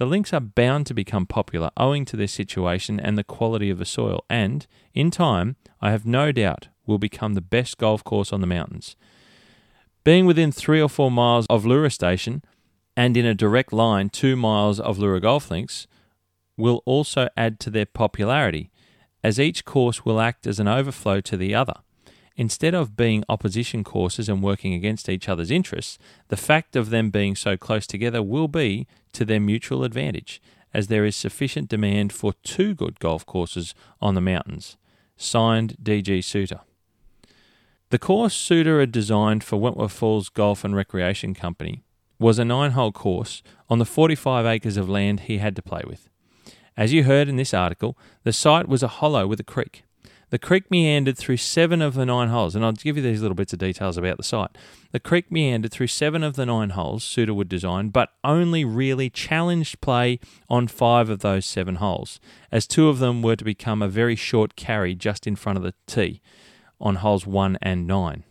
The 0.00 0.06
links 0.06 0.32
are 0.32 0.40
bound 0.40 0.86
to 0.86 0.94
become 0.94 1.26
popular 1.26 1.70
owing 1.76 2.06
to 2.06 2.16
their 2.16 2.26
situation 2.26 2.98
and 2.98 3.18
the 3.18 3.22
quality 3.22 3.68
of 3.68 3.76
the 3.76 3.84
soil, 3.84 4.24
and, 4.30 4.66
in 4.94 5.10
time, 5.10 5.56
I 5.82 5.90
have 5.90 6.06
no 6.06 6.32
doubt 6.32 6.68
will 6.86 6.96
become 6.96 7.34
the 7.34 7.42
best 7.42 7.76
golf 7.76 8.02
course 8.02 8.32
on 8.32 8.40
the 8.40 8.46
mountains. 8.46 8.96
Being 10.02 10.24
within 10.24 10.52
three 10.52 10.80
or 10.80 10.88
four 10.88 11.10
miles 11.10 11.44
of 11.50 11.66
Leura 11.66 11.90
Station 11.90 12.42
and 12.96 13.14
in 13.14 13.26
a 13.26 13.34
direct 13.34 13.74
line 13.74 14.08
two 14.08 14.36
miles 14.36 14.80
of 14.80 14.98
Leura 14.98 15.20
Golf 15.20 15.50
Links 15.50 15.86
will 16.56 16.82
also 16.86 17.28
add 17.36 17.60
to 17.60 17.68
their 17.68 17.84
popularity, 17.84 18.70
as 19.22 19.38
each 19.38 19.66
course 19.66 20.02
will 20.02 20.18
act 20.18 20.46
as 20.46 20.58
an 20.58 20.66
overflow 20.66 21.20
to 21.20 21.36
the 21.36 21.54
other. 21.54 21.74
Instead 22.40 22.74
of 22.74 22.96
being 22.96 23.22
opposition 23.28 23.84
courses 23.84 24.26
and 24.26 24.42
working 24.42 24.72
against 24.72 25.10
each 25.10 25.28
other's 25.28 25.50
interests, 25.50 25.98
the 26.28 26.38
fact 26.38 26.74
of 26.74 26.88
them 26.88 27.10
being 27.10 27.36
so 27.36 27.54
close 27.54 27.86
together 27.86 28.22
will 28.22 28.48
be 28.48 28.86
to 29.12 29.26
their 29.26 29.38
mutual 29.38 29.84
advantage, 29.84 30.40
as 30.72 30.86
there 30.86 31.04
is 31.04 31.14
sufficient 31.14 31.68
demand 31.68 32.14
for 32.14 32.32
two 32.42 32.74
good 32.74 32.98
golf 32.98 33.26
courses 33.26 33.74
on 34.00 34.14
the 34.14 34.22
mountains. 34.22 34.78
Signed 35.18 35.76
DG 35.82 36.20
Soutar. 36.20 36.60
The 37.90 37.98
course 37.98 38.34
Soutar 38.34 38.80
had 38.80 38.90
designed 38.90 39.44
for 39.44 39.58
Wentworth 39.58 39.92
Falls 39.92 40.30
Golf 40.30 40.64
and 40.64 40.74
Recreation 40.74 41.34
Company 41.34 41.82
was 42.18 42.38
a 42.38 42.44
nine 42.46 42.70
hole 42.70 42.90
course 42.90 43.42
on 43.68 43.78
the 43.78 43.84
45 43.84 44.46
acres 44.46 44.78
of 44.78 44.88
land 44.88 45.20
he 45.20 45.36
had 45.36 45.54
to 45.56 45.62
play 45.62 45.82
with. 45.86 46.08
As 46.74 46.94
you 46.94 47.04
heard 47.04 47.28
in 47.28 47.36
this 47.36 47.52
article, 47.52 47.98
the 48.24 48.32
site 48.32 48.66
was 48.66 48.82
a 48.82 48.88
hollow 48.88 49.26
with 49.26 49.40
a 49.40 49.44
creek. 49.44 49.84
The 50.30 50.38
creek 50.38 50.70
meandered 50.70 51.18
through 51.18 51.38
seven 51.38 51.82
of 51.82 51.94
the 51.94 52.06
nine 52.06 52.28
holes, 52.28 52.54
and 52.54 52.64
I'll 52.64 52.72
give 52.72 52.96
you 52.96 53.02
these 53.02 53.20
little 53.20 53.34
bits 53.34 53.52
of 53.52 53.58
details 53.58 53.96
about 53.96 54.16
the 54.16 54.22
site. 54.22 54.56
The 54.92 55.00
creek 55.00 55.30
meandered 55.30 55.72
through 55.72 55.88
seven 55.88 56.22
of 56.22 56.36
the 56.36 56.46
nine 56.46 56.70
holes 56.70 57.02
Soutar 57.02 57.34
would 57.34 57.48
design, 57.48 57.88
but 57.88 58.10
only 58.22 58.64
really 58.64 59.10
challenged 59.10 59.80
play 59.80 60.20
on 60.48 60.68
five 60.68 61.10
of 61.10 61.18
those 61.18 61.44
seven 61.44 61.76
holes, 61.76 62.20
as 62.52 62.68
two 62.68 62.88
of 62.88 63.00
them 63.00 63.22
were 63.22 63.34
to 63.34 63.44
become 63.44 63.82
a 63.82 63.88
very 63.88 64.14
short 64.14 64.54
carry 64.54 64.94
just 64.94 65.26
in 65.26 65.34
front 65.34 65.58
of 65.58 65.64
the 65.64 65.74
tee 65.86 66.20
on 66.80 66.96
holes 66.96 67.26
one 67.26 67.58
and 67.60 67.88
nine. 67.88 68.22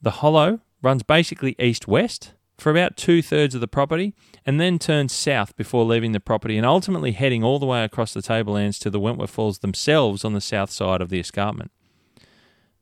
The 0.00 0.12
hollow 0.12 0.60
runs 0.80 1.02
basically 1.02 1.56
east 1.58 1.88
west 1.88 2.33
for 2.58 2.70
about 2.70 2.96
two 2.96 3.22
thirds 3.22 3.54
of 3.54 3.60
the 3.60 3.68
property 3.68 4.14
and 4.46 4.60
then 4.60 4.78
turns 4.78 5.12
south 5.12 5.56
before 5.56 5.84
leaving 5.84 6.12
the 6.12 6.20
property 6.20 6.56
and 6.56 6.66
ultimately 6.66 7.12
heading 7.12 7.42
all 7.42 7.58
the 7.58 7.66
way 7.66 7.84
across 7.84 8.14
the 8.14 8.22
tablelands 8.22 8.78
to 8.78 8.90
the 8.90 9.00
Wentworth 9.00 9.30
Falls 9.30 9.58
themselves 9.58 10.24
on 10.24 10.32
the 10.32 10.40
south 10.40 10.70
side 10.70 11.00
of 11.00 11.08
the 11.08 11.20
escarpment. 11.20 11.70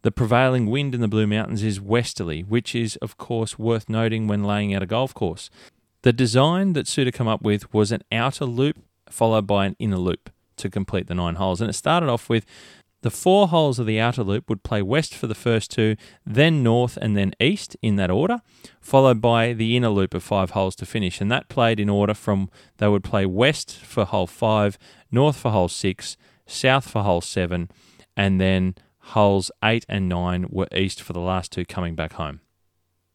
The 0.02 0.10
prevailing 0.10 0.66
wind 0.66 0.94
in 0.94 1.00
the 1.00 1.08
Blue 1.08 1.26
Mountains 1.26 1.62
is 1.62 1.80
westerly, 1.80 2.42
which 2.42 2.74
is, 2.74 2.96
of 2.96 3.16
course, 3.16 3.58
worth 3.58 3.88
noting 3.88 4.26
when 4.26 4.42
laying 4.42 4.74
out 4.74 4.82
a 4.82 4.86
golf 4.86 5.14
course. 5.14 5.48
The 6.02 6.12
design 6.12 6.72
that 6.72 6.86
Soutar 6.86 7.12
came 7.12 7.28
up 7.28 7.42
with 7.42 7.72
was 7.72 7.92
an 7.92 8.02
outer 8.10 8.44
loop 8.44 8.78
followed 9.08 9.46
by 9.46 9.66
an 9.66 9.76
inner 9.78 9.98
loop 9.98 10.30
to 10.56 10.68
complete 10.68 11.06
the 11.06 11.14
nine 11.14 11.36
holes, 11.36 11.60
and 11.60 11.70
it 11.70 11.74
started 11.74 12.08
off 12.08 12.28
with 12.28 12.44
the 13.02 13.10
four 13.10 13.48
holes 13.48 13.78
of 13.78 13.86
the 13.86 14.00
outer 14.00 14.22
loop 14.22 14.48
would 14.48 14.62
play 14.62 14.80
west 14.80 15.14
for 15.14 15.26
the 15.26 15.34
first 15.34 15.70
two, 15.70 15.96
then 16.24 16.62
north 16.62 16.96
and 16.96 17.16
then 17.16 17.34
east 17.38 17.76
in 17.82 17.96
that 17.96 18.10
order, 18.10 18.40
followed 18.80 19.20
by 19.20 19.52
the 19.52 19.76
inner 19.76 19.88
loop 19.88 20.14
of 20.14 20.22
five 20.22 20.50
holes 20.50 20.74
to 20.76 20.86
finish. 20.86 21.20
And 21.20 21.30
that 21.30 21.48
played 21.48 21.78
in 21.78 21.88
order 21.88 22.14
from 22.14 22.50
they 22.78 22.88
would 22.88 23.04
play 23.04 23.26
west 23.26 23.76
for 23.76 24.04
hole 24.04 24.26
five, 24.26 24.78
north 25.10 25.36
for 25.36 25.50
hole 25.50 25.68
six, 25.68 26.16
south 26.46 26.88
for 26.88 27.02
hole 27.02 27.20
seven, 27.20 27.70
and 28.16 28.40
then 28.40 28.74
holes 29.06 29.50
eight 29.62 29.84
and 29.88 30.08
nine 30.08 30.46
were 30.48 30.68
east 30.74 31.02
for 31.02 31.12
the 31.12 31.20
last 31.20 31.52
two 31.52 31.64
coming 31.64 31.94
back 31.94 32.14
home. 32.14 32.40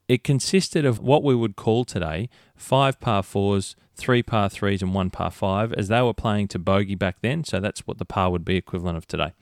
It 0.08 0.24
consisted 0.24 0.86
of 0.86 1.00
what 1.00 1.24
we 1.24 1.36
would 1.36 1.56
call 1.56 1.86
today 1.86 2.30
five 2.56 3.00
par 3.00 3.24
fours, 3.24 3.76
three 3.98 4.24
par 4.24 4.50
threes, 4.50 4.82
and 4.82 4.94
one 4.94 5.10
par 5.10 5.32
five, 5.32 5.74
as 5.74 5.88
they 5.88 6.02
were 6.02 6.14
playing 6.14 6.48
to 6.50 6.60
bogey 6.60 6.96
back 6.96 7.18
then. 7.22 7.44
So 7.44 7.60
that's 7.60 7.86
what 7.86 7.98
the 7.98 8.06
par 8.06 8.32
would 8.32 8.46
be 8.46 8.56
equivalent 8.56 8.98
of 8.98 9.08
today. 9.08 9.34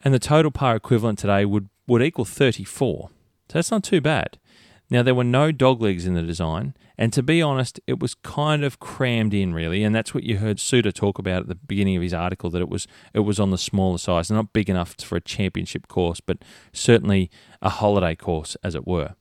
And 0.00 0.12
the 0.12 0.18
total 0.18 0.50
par 0.50 0.76
equivalent 0.76 1.18
today 1.18 1.44
would, 1.44 1.68
would 1.86 2.02
equal 2.02 2.24
34. 2.24 3.08
So 3.08 3.12
that's 3.52 3.70
not 3.70 3.84
too 3.84 4.00
bad. 4.00 4.38
Now, 4.90 5.02
there 5.02 5.14
were 5.14 5.24
no 5.24 5.52
doglegs 5.52 6.06
in 6.06 6.14
the 6.14 6.22
design, 6.22 6.74
and 6.98 7.12
to 7.14 7.22
be 7.22 7.40
honest, 7.40 7.80
it 7.86 7.98
was 7.98 8.14
kind 8.14 8.62
of 8.62 8.78
crammed 8.78 9.32
in, 9.32 9.54
really. 9.54 9.84
And 9.84 9.94
that's 9.94 10.12
what 10.12 10.24
you 10.24 10.36
heard 10.36 10.58
Soutar 10.58 10.92
talk 10.92 11.18
about 11.18 11.42
at 11.42 11.48
the 11.48 11.54
beginning 11.54 11.96
of 11.96 12.02
his 12.02 12.12
article 12.12 12.50
that 12.50 12.60
it 12.60 12.68
was 12.68 12.86
it 13.14 13.20
was 13.20 13.40
on 13.40 13.50
the 13.50 13.58
smaller 13.58 13.96
size, 13.96 14.30
not 14.30 14.52
big 14.52 14.68
enough 14.68 14.94
for 15.00 15.16
a 15.16 15.20
championship 15.20 15.88
course, 15.88 16.20
but 16.20 16.38
certainly 16.72 17.30
a 17.62 17.70
holiday 17.70 18.14
course, 18.14 18.56
as 18.62 18.74
it 18.74 18.86
were 18.86 19.14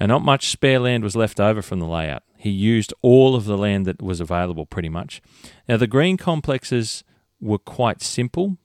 and 0.00 0.08
not 0.08 0.24
much 0.24 0.48
spare 0.48 0.80
land 0.80 1.04
was 1.04 1.14
left 1.14 1.38
over 1.38 1.60
from 1.60 1.78
the 1.78 1.86
layout. 1.86 2.22
He 2.40 2.50
used 2.50 2.92
all 3.02 3.34
of 3.34 3.44
the 3.44 3.58
land 3.58 3.86
that 3.86 4.02
was 4.02 4.20
available 4.20 4.66
pretty 4.66 4.88
much. 4.88 5.20
Now, 5.68 5.76
the 5.76 5.86
green 5.86 6.16
complexes 6.16 7.04
were 7.40 7.58
quite 7.58 8.02
simple 8.02 8.58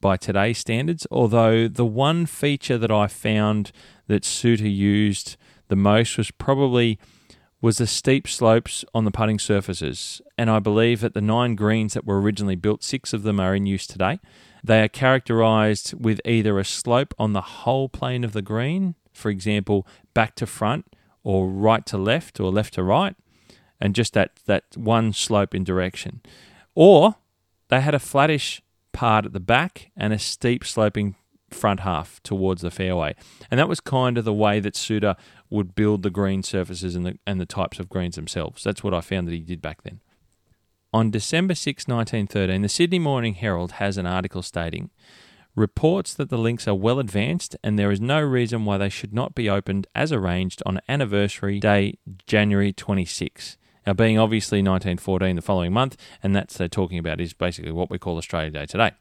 by 0.00 0.16
today's 0.16 0.58
standards, 0.58 1.06
although 1.10 1.68
the 1.68 1.84
one 1.84 2.26
feature 2.26 2.78
that 2.78 2.90
I 2.90 3.06
found 3.06 3.72
that 4.06 4.22
Soutar 4.22 4.72
used 4.72 5.36
the 5.68 5.76
most 5.76 6.18
was 6.18 6.30
probably 6.30 6.98
was 7.60 7.78
the 7.78 7.86
steep 7.86 8.26
slopes 8.26 8.84
on 8.92 9.04
the 9.04 9.12
putting 9.12 9.38
surfaces. 9.38 10.20
And 10.36 10.50
I 10.50 10.58
believe 10.58 11.00
that 11.00 11.14
the 11.14 11.20
nine 11.20 11.54
greens 11.54 11.94
that 11.94 12.04
were 12.04 12.20
originally 12.20 12.56
built, 12.56 12.82
six 12.82 13.12
of 13.12 13.22
them 13.22 13.38
are 13.38 13.54
in 13.54 13.66
use 13.66 13.86
today. 13.86 14.18
They 14.64 14.82
are 14.82 14.88
characterized 14.88 15.94
with 15.94 16.20
either 16.24 16.58
a 16.58 16.64
slope 16.64 17.14
on 17.18 17.34
the 17.34 17.40
whole 17.40 17.88
plane 17.88 18.24
of 18.24 18.32
the 18.32 18.42
green 18.42 18.96
for 19.12 19.30
example, 19.30 19.86
back 20.14 20.34
to 20.36 20.46
front 20.46 20.86
or 21.22 21.48
right 21.48 21.84
to 21.86 21.98
left 21.98 22.40
or 22.40 22.50
left 22.50 22.74
to 22.74 22.82
right, 22.82 23.14
and 23.82 23.96
just 23.96 24.14
that, 24.14 24.30
that 24.46 24.64
one 24.76 25.12
slope 25.12 25.54
in 25.54 25.64
direction. 25.64 26.20
Or 26.74 27.16
they 27.68 27.80
had 27.80 27.94
a 27.94 27.98
flattish 27.98 28.62
part 28.92 29.26
at 29.26 29.32
the 29.32 29.40
back 29.40 29.90
and 29.96 30.12
a 30.12 30.20
steep 30.20 30.64
sloping 30.64 31.16
front 31.50 31.80
half 31.80 32.22
towards 32.22 32.62
the 32.62 32.70
fairway. 32.70 33.16
And 33.50 33.58
that 33.58 33.68
was 33.68 33.80
kind 33.80 34.16
of 34.16 34.24
the 34.24 34.32
way 34.32 34.60
that 34.60 34.74
Soutar 34.74 35.16
would 35.50 35.74
build 35.74 36.04
the 36.04 36.10
green 36.10 36.44
surfaces 36.44 36.94
and 36.94 37.04
the, 37.04 37.18
and 37.26 37.40
the 37.40 37.44
types 37.44 37.80
of 37.80 37.88
greens 37.88 38.14
themselves. 38.14 38.62
That's 38.62 38.84
what 38.84 38.94
I 38.94 39.00
found 39.00 39.26
that 39.26 39.32
he 39.32 39.40
did 39.40 39.60
back 39.60 39.82
then. 39.82 40.00
On 40.94 41.10
December 41.10 41.56
6, 41.56 41.88
1913, 41.88 42.62
the 42.62 42.68
Sydney 42.68 43.00
Morning 43.00 43.34
Herald 43.34 43.72
has 43.72 43.98
an 43.98 44.06
article 44.06 44.42
stating 44.42 44.90
reports 45.56 46.14
that 46.14 46.30
the 46.30 46.38
links 46.38 46.68
are 46.68 46.74
well 46.74 47.00
advanced 47.00 47.56
and 47.64 47.78
there 47.78 47.90
is 47.90 48.00
no 48.00 48.20
reason 48.20 48.64
why 48.64 48.78
they 48.78 48.88
should 48.88 49.12
not 49.12 49.34
be 49.34 49.50
opened 49.50 49.88
as 49.94 50.12
arranged 50.12 50.62
on 50.64 50.80
anniversary 50.88 51.58
day 51.58 51.98
January 52.26 52.72
26. 52.72 53.56
Now, 53.86 53.92
being 53.92 54.18
obviously 54.18 54.58
1914 54.58 55.36
the 55.36 55.42
following 55.42 55.72
month, 55.72 55.96
and 56.22 56.34
that's 56.36 56.56
they're 56.56 56.68
talking 56.68 56.98
about 56.98 57.20
is 57.20 57.32
basically 57.32 57.72
what 57.72 57.90
we 57.90 57.98
call 57.98 58.16
Australia 58.16 58.50
Day 58.50 58.66
today. 58.66 58.92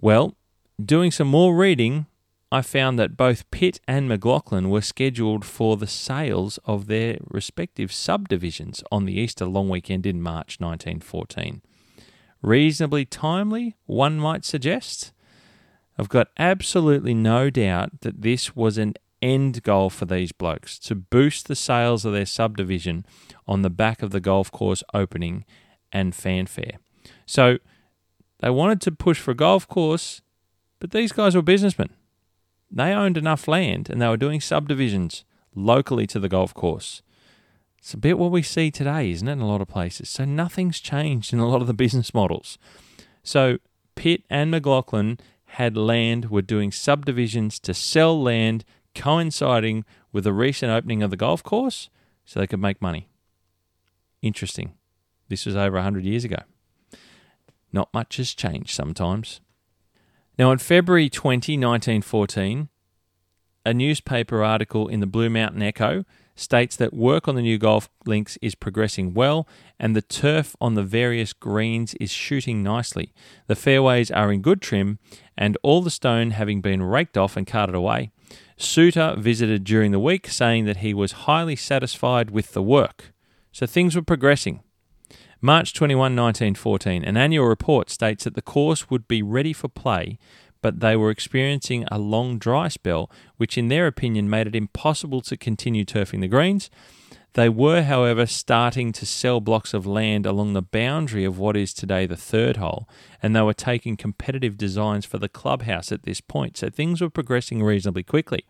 Well, 0.00 0.34
doing 0.82 1.10
some 1.10 1.28
more 1.28 1.54
reading, 1.54 2.06
I 2.50 2.62
found 2.62 2.98
that 2.98 3.16
both 3.16 3.50
Pitt 3.50 3.80
and 3.88 4.08
McLaughlin 4.08 4.70
were 4.70 4.80
scheduled 4.80 5.44
for 5.44 5.76
the 5.76 5.86
sales 5.86 6.58
of 6.64 6.86
their 6.86 7.18
respective 7.28 7.92
subdivisions 7.92 8.82
on 8.92 9.04
the 9.04 9.18
Easter 9.18 9.44
long 9.44 9.68
weekend 9.68 10.06
in 10.06 10.22
March 10.22 10.60
1914. 10.60 11.62
Reasonably 12.42 13.04
timely, 13.04 13.74
one 13.86 14.18
might 14.18 14.44
suggest. 14.44 15.12
I've 15.98 16.08
got 16.08 16.28
absolutely 16.38 17.14
no 17.14 17.50
doubt 17.50 18.02
that 18.02 18.22
this 18.22 18.54
was 18.54 18.78
an 18.78 18.94
end 19.22 19.62
goal 19.62 19.88
for 19.90 20.04
these 20.04 20.30
blokes 20.32 20.78
to 20.78 20.94
boost 20.94 21.48
the 21.48 21.56
sales 21.56 22.04
of 22.04 22.12
their 22.12 22.26
subdivision 22.26 23.06
on 23.46 23.62
the 23.62 23.70
back 23.70 24.02
of 24.02 24.10
the 24.10 24.20
golf 24.20 24.50
course 24.50 24.82
opening 24.92 25.44
and 25.92 26.14
fanfare. 26.14 26.78
So 27.26 27.58
they 28.40 28.50
wanted 28.50 28.80
to 28.82 28.92
push 28.92 29.18
for 29.18 29.30
a 29.30 29.36
golf 29.36 29.68
course, 29.68 30.22
but 30.80 30.90
these 30.90 31.12
guys 31.12 31.34
were 31.34 31.42
businessmen. 31.42 31.90
They 32.70 32.92
owned 32.92 33.16
enough 33.16 33.46
land 33.46 33.88
and 33.88 34.00
they 34.00 34.08
were 34.08 34.16
doing 34.16 34.40
subdivisions 34.40 35.24
locally 35.54 36.06
to 36.08 36.18
the 36.18 36.28
golf 36.28 36.52
course. 36.54 37.02
It's 37.78 37.94
a 37.94 37.98
bit 37.98 38.18
what 38.18 38.30
we 38.30 38.42
see 38.42 38.70
today, 38.70 39.10
isn't 39.10 39.28
it, 39.28 39.32
in 39.32 39.40
a 39.40 39.46
lot 39.46 39.60
of 39.60 39.68
places? 39.68 40.08
So 40.08 40.24
nothing's 40.24 40.80
changed 40.80 41.32
in 41.32 41.38
a 41.38 41.48
lot 41.48 41.60
of 41.60 41.66
the 41.66 41.74
business 41.84 42.14
models. 42.14 42.58
So 43.22 43.58
Pitt 43.94 44.24
and 44.28 44.50
McLaughlin 44.50 45.18
had 45.44 45.76
land, 45.76 46.30
were 46.30 46.42
doing 46.42 46.72
subdivisions 46.72 47.60
to 47.60 47.74
sell 47.74 48.20
land 48.20 48.64
coinciding 48.94 49.84
with 50.12 50.24
the 50.24 50.32
recent 50.32 50.72
opening 50.72 51.02
of 51.02 51.10
the 51.10 51.16
golf 51.16 51.42
course 51.42 51.90
so 52.24 52.40
they 52.40 52.46
could 52.46 52.60
make 52.60 52.82
money. 52.82 53.08
Interesting. 54.24 54.72
This 55.28 55.44
was 55.44 55.54
over 55.54 55.76
100 55.76 56.02
years 56.02 56.24
ago. 56.24 56.38
Not 57.74 57.92
much 57.92 58.16
has 58.16 58.32
changed 58.32 58.70
sometimes. 58.70 59.42
Now, 60.38 60.50
on 60.50 60.56
February 60.56 61.10
20, 61.10 61.58
1914, 61.58 62.70
a 63.66 63.74
newspaper 63.74 64.42
article 64.42 64.88
in 64.88 65.00
the 65.00 65.06
Blue 65.06 65.28
Mountain 65.28 65.62
Echo 65.62 66.06
states 66.34 66.74
that 66.76 66.94
work 66.94 67.28
on 67.28 67.34
the 67.34 67.42
new 67.42 67.58
golf 67.58 67.90
links 68.06 68.38
is 68.40 68.54
progressing 68.54 69.12
well 69.12 69.46
and 69.78 69.94
the 69.94 70.00
turf 70.00 70.56
on 70.58 70.72
the 70.72 70.82
various 70.82 71.34
greens 71.34 71.92
is 72.00 72.10
shooting 72.10 72.62
nicely. 72.62 73.12
The 73.46 73.54
fairways 73.54 74.10
are 74.10 74.32
in 74.32 74.40
good 74.40 74.62
trim 74.62 74.98
and 75.36 75.58
all 75.62 75.82
the 75.82 75.90
stone 75.90 76.30
having 76.30 76.62
been 76.62 76.82
raked 76.82 77.18
off 77.18 77.36
and 77.36 77.46
carted 77.46 77.74
away. 77.74 78.10
Soutar 78.58 79.18
visited 79.18 79.64
during 79.64 79.92
the 79.92 80.00
week 80.00 80.28
saying 80.28 80.64
that 80.64 80.78
he 80.78 80.94
was 80.94 81.12
highly 81.12 81.56
satisfied 81.56 82.30
with 82.30 82.52
the 82.52 82.62
work. 82.62 83.13
So 83.54 83.64
things 83.64 83.96
were 83.96 84.02
progressing. 84.02 84.60
March 85.40 85.72
21, 85.72 85.98
1914, 86.16 87.04
an 87.04 87.16
annual 87.16 87.46
report 87.46 87.88
states 87.88 88.24
that 88.24 88.34
the 88.34 88.42
course 88.42 88.90
would 88.90 89.08
be 89.08 89.22
ready 89.22 89.54
for 89.54 89.68
play 89.68 90.18
but 90.64 90.80
they 90.80 90.96
were 90.96 91.10
experiencing 91.10 91.84
a 91.92 91.98
long 91.98 92.38
dry 92.38 92.68
spell, 92.68 93.10
which 93.36 93.58
in 93.58 93.68
their 93.68 93.86
opinion 93.86 94.30
made 94.30 94.46
it 94.46 94.56
impossible 94.56 95.20
to 95.20 95.36
continue 95.36 95.84
turfing 95.84 96.22
the 96.22 96.26
greens. 96.26 96.70
They 97.34 97.50
were, 97.50 97.82
however, 97.82 98.24
starting 98.24 98.90
to 98.92 99.04
sell 99.04 99.42
blocks 99.42 99.74
of 99.74 99.84
land 99.84 100.24
along 100.24 100.54
the 100.54 100.62
boundary 100.62 101.26
of 101.26 101.38
what 101.38 101.54
is 101.54 101.74
today 101.74 102.06
the 102.06 102.16
third 102.16 102.56
hole, 102.56 102.88
and 103.22 103.36
they 103.36 103.42
were 103.42 103.52
taking 103.52 103.98
competitive 103.98 104.56
designs 104.56 105.04
for 105.04 105.18
the 105.18 105.28
clubhouse 105.28 105.92
at 105.92 106.04
this 106.04 106.22
point, 106.22 106.56
so 106.56 106.70
things 106.70 107.02
were 107.02 107.10
progressing 107.10 107.62
reasonably 107.62 108.02
quickly. 108.02 108.46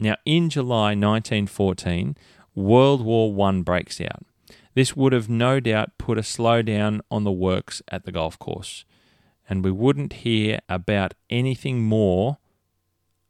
Now, 0.00 0.16
in 0.26 0.50
July 0.50 0.96
1914, 0.96 2.16
World 2.54 3.04
War 3.04 3.48
I 3.48 3.60
breaks 3.60 4.00
out. 4.00 4.24
This 4.74 4.96
would 4.96 5.12
have 5.12 5.28
no 5.28 5.60
doubt 5.60 5.98
put 5.98 6.18
a 6.18 6.22
slowdown 6.22 7.00
on 7.10 7.24
the 7.24 7.32
works 7.32 7.82
at 7.88 8.04
the 8.04 8.12
golf 8.12 8.38
course 8.38 8.84
and 9.48 9.64
we 9.64 9.70
wouldn't 9.70 10.12
hear 10.12 10.60
about 10.68 11.14
anything 11.28 11.82
more 11.82 12.38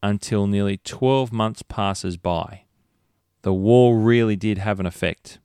until 0.02 0.46
nearly 0.46 0.76
12 0.78 1.32
months 1.32 1.62
passes 1.62 2.16
by. 2.16 2.62
The 3.42 3.52
war 3.52 3.98
really 3.98 4.36
did 4.36 4.58
have 4.58 4.80
an 4.80 4.86
effect. 4.86 5.38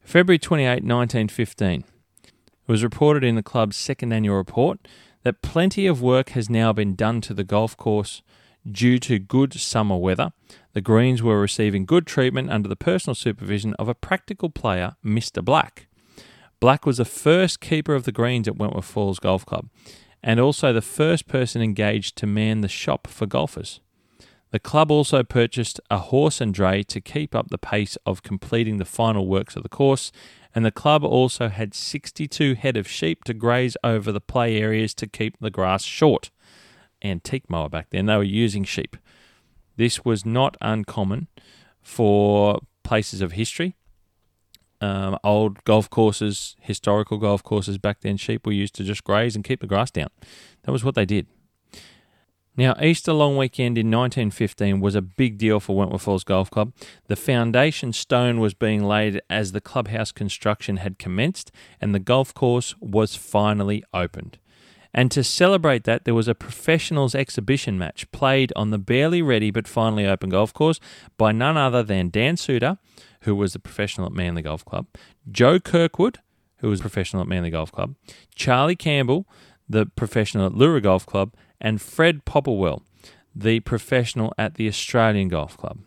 February 0.00 0.38
28, 0.38 0.68
1915. 0.84 1.84
It 2.24 2.32
was 2.66 2.82
reported 2.82 3.24
in 3.24 3.36
the 3.36 3.42
club's 3.42 3.76
second 3.76 4.12
annual 4.12 4.36
report 4.36 4.88
that 5.22 5.42
plenty 5.42 5.86
of 5.86 6.02
work 6.02 6.30
has 6.30 6.50
now 6.50 6.72
been 6.72 6.94
done 6.94 7.20
to 7.22 7.34
the 7.34 7.44
golf 7.44 7.76
course 7.76 8.22
due 8.70 8.98
to 8.98 9.18
good 9.18 9.54
summer 9.54 9.96
weather. 9.96 10.32
The 10.78 10.82
greens 10.82 11.24
were 11.24 11.40
receiving 11.40 11.86
good 11.86 12.06
treatment 12.06 12.50
under 12.50 12.68
the 12.68 12.76
personal 12.76 13.16
supervision 13.16 13.74
of 13.80 13.88
a 13.88 13.96
practical 13.96 14.48
player, 14.48 14.94
Mr. 15.04 15.44
Black. 15.44 15.88
Black 16.60 16.86
was 16.86 16.98
the 16.98 17.04
first 17.04 17.60
keeper 17.60 17.96
of 17.96 18.04
the 18.04 18.12
greens 18.12 18.46
at 18.46 18.58
Wentworth 18.58 18.84
Falls 18.84 19.18
Golf 19.18 19.44
Club 19.44 19.70
and 20.22 20.38
also 20.38 20.72
the 20.72 20.80
first 20.80 21.26
person 21.26 21.60
engaged 21.62 22.14
to 22.18 22.28
man 22.28 22.60
the 22.60 22.68
shop 22.68 23.08
for 23.08 23.26
golfers. 23.26 23.80
The 24.52 24.60
club 24.60 24.92
also 24.92 25.24
purchased 25.24 25.80
a 25.90 25.98
horse 25.98 26.40
and 26.40 26.54
dray 26.54 26.84
to 26.84 27.00
keep 27.00 27.34
up 27.34 27.50
the 27.50 27.58
pace 27.58 27.96
of 28.06 28.22
completing 28.22 28.76
the 28.76 28.84
final 28.84 29.26
works 29.26 29.56
of 29.56 29.64
the 29.64 29.68
course, 29.68 30.12
and 30.54 30.64
the 30.64 30.70
club 30.70 31.02
also 31.02 31.48
had 31.48 31.74
62 31.74 32.54
head 32.54 32.76
of 32.76 32.86
sheep 32.86 33.24
to 33.24 33.34
graze 33.34 33.76
over 33.82 34.12
the 34.12 34.20
play 34.20 34.58
areas 34.58 34.94
to 34.94 35.08
keep 35.08 35.40
the 35.40 35.50
grass 35.50 35.82
short. 35.82 36.30
Antique 37.02 37.50
mower 37.50 37.68
back 37.68 37.90
then, 37.90 38.06
they 38.06 38.16
were 38.16 38.22
using 38.22 38.62
sheep. 38.62 38.96
This 39.78 40.04
was 40.04 40.26
not 40.26 40.58
uncommon 40.60 41.28
for 41.80 42.60
places 42.84 43.22
of 43.22 43.32
history 43.32 43.74
um, 44.80 45.18
old 45.24 45.64
golf 45.64 45.90
courses, 45.90 46.56
historical 46.60 47.18
golf 47.18 47.42
courses 47.42 47.78
back 47.78 48.00
then, 48.00 48.16
sheep 48.16 48.46
were 48.46 48.52
used 48.52 48.74
to 48.76 48.84
just 48.84 49.04
graze 49.04 49.34
and 49.34 49.44
keep 49.44 49.60
the 49.60 49.66
grass 49.66 49.90
down. 49.90 50.08
That 50.62 50.72
was 50.72 50.84
what 50.84 50.94
they 50.94 51.04
did. 51.04 51.26
Now, 52.56 52.74
Easter 52.82 53.12
long 53.12 53.36
weekend 53.36 53.78
in 53.78 53.86
1915 53.86 54.80
was 54.80 54.96
a 54.96 55.02
big 55.02 55.38
deal 55.38 55.60
for 55.60 55.76
Wentworth 55.76 56.02
Falls 56.02 56.24
Golf 56.24 56.50
Club. 56.50 56.72
The 57.06 57.14
foundation 57.14 57.92
stone 57.92 58.40
was 58.40 58.52
being 58.52 58.84
laid 58.84 59.20
as 59.30 59.52
the 59.52 59.60
clubhouse 59.60 60.10
construction 60.10 60.78
had 60.78 60.98
commenced 60.98 61.52
and 61.80 61.94
the 61.94 62.00
golf 62.00 62.34
course 62.34 62.74
was 62.80 63.14
finally 63.14 63.84
opened. 63.94 64.38
And 64.94 65.10
to 65.10 65.22
celebrate 65.22 65.84
that, 65.84 66.04
there 66.04 66.14
was 66.14 66.28
a 66.28 66.34
professionals 66.34 67.14
exhibition 67.14 67.78
match 67.78 68.10
played 68.10 68.52
on 68.56 68.70
the 68.70 68.78
barely 68.78 69.22
ready 69.22 69.50
but 69.50 69.68
finally 69.68 70.06
open 70.06 70.30
golf 70.30 70.52
course 70.54 70.80
by 71.16 71.32
none 71.32 71.56
other 71.56 71.82
than 71.82 72.08
Dan 72.08 72.36
Soutar, 72.36 72.78
who 73.22 73.34
was 73.34 73.54
a 73.54 73.58
professional 73.58 74.06
at 74.06 74.12
Manly 74.12 74.42
Golf 74.42 74.64
Club, 74.64 74.86
Joe 75.30 75.60
Kirkwood, 75.60 76.18
who 76.58 76.68
was 76.68 76.80
a 76.80 76.82
professional 76.82 77.22
at 77.22 77.28
Manly 77.28 77.50
Golf 77.50 77.70
Club, 77.70 77.94
Charlie 78.34 78.76
Campbell, 78.76 79.26
the 79.68 79.86
professional 79.86 80.46
at 80.46 80.54
Leura 80.54 80.80
Golf 80.80 81.04
Club, 81.04 81.34
and 81.60 81.80
Fred 81.80 82.24
Popplewell, 82.24 82.82
the 83.34 83.60
professional 83.60 84.32
at 84.38 84.54
the 84.54 84.68
Australian 84.68 85.28
Golf 85.28 85.56
Club. 85.56 85.80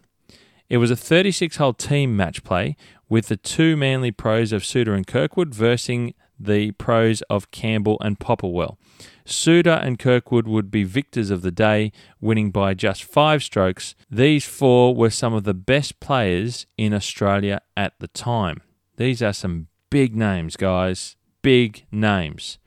It 0.69 0.77
was 0.77 0.91
a 0.91 0.95
36 0.95 1.57
hole 1.57 1.73
team 1.73 2.15
match 2.15 2.43
play 2.43 2.77
with 3.09 3.27
the 3.27 3.35
two 3.35 3.75
Manly 3.75 4.11
pros 4.11 4.53
of 4.53 4.63
Soutar 4.63 4.95
and 4.95 5.05
Kirkwood 5.05 5.53
versing 5.53 6.13
the 6.45 6.71
pros 6.71 7.21
of 7.23 7.51
Campbell 7.51 7.97
and 8.01 8.19
Popplewell. 8.19 8.77
Soutar 9.25 9.81
and 9.81 9.99
Kirkwood 9.99 10.47
would 10.47 10.71
be 10.71 10.83
victors 10.83 11.29
of 11.29 11.41
the 11.41 11.51
day, 11.51 11.91
winning 12.19 12.51
by 12.51 12.73
just 12.73 13.03
five 13.03 13.43
strokes. 13.43 13.95
These 14.09 14.45
four 14.45 14.95
were 14.95 15.09
some 15.09 15.33
of 15.33 15.43
the 15.43 15.53
best 15.53 15.99
players 15.99 16.65
in 16.77 16.93
Australia 16.93 17.61
at 17.77 17.93
the 17.99 18.07
time. 18.07 18.61
These 18.97 19.21
are 19.21 19.33
some 19.33 19.67
big 19.89 20.15
names, 20.15 20.55
guys. 20.55 21.15
Big 21.41 21.85
names. 21.91 22.57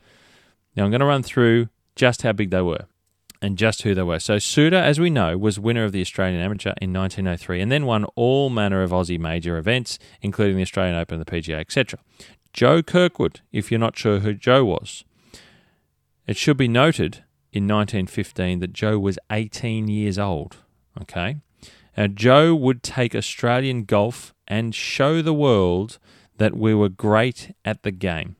Now 0.77 0.85
I'm 0.85 0.91
going 0.91 1.01
to 1.01 1.07
run 1.07 1.23
through 1.23 1.69
just 1.95 2.23
how 2.23 2.33
big 2.33 2.51
they 2.51 2.63
were 2.63 2.87
and 3.41 3.59
just 3.59 3.83
who 3.83 3.95
they 3.95 4.03
were. 4.03 4.19
So 4.19 4.37
Soutar, 4.37 4.81
as 4.81 4.99
we 4.99 5.11
know, 5.11 5.37
was 5.37 5.61
winner 5.61 5.85
of 5.85 5.93
the 5.93 6.01
Australian 6.01 6.41
Amateur 6.41 6.73
in 6.81 6.93
1903 6.93 7.61
and 7.61 7.71
then 7.71 7.85
won 7.85 8.05
all 8.17 8.49
manner 8.51 8.83
of 8.83 8.91
Aussie 8.91 9.19
major 9.19 9.59
events, 9.59 9.99
including 10.23 10.57
the 10.57 10.63
Australian 10.63 10.97
Open, 10.97 11.19
the 11.19 11.25
PGA, 11.25 11.61
etc. 11.61 11.99
Joe 12.55 12.83
Kirkwood, 12.83 13.41
if 13.53 13.71
you're 13.71 13.81
not 13.81 13.99
sure 13.99 14.21
who 14.21 14.33
Joe 14.33 14.65
was. 14.65 15.05
It 16.27 16.37
should 16.37 16.57
be 16.57 16.69
noted 16.69 17.25
in 17.53 17.67
1915 17.67 18.61
that 18.61 18.73
Joe 18.73 18.99
was 18.99 19.19
18 19.31 19.89
years 19.89 20.19
old. 20.21 20.59
Okay. 21.03 21.37
Now, 21.97 22.07
Joe 22.07 22.55
would 22.55 22.83
take 22.83 23.15
Australian 23.15 23.85
golf 23.85 24.33
and 24.47 24.75
show 24.75 25.21
the 25.21 25.35
world 25.35 25.99
that 26.39 26.57
we 26.57 26.75
were 26.75 26.89
great 26.89 27.55
at 27.65 27.83
the 27.83 27.91
game. 27.91 28.37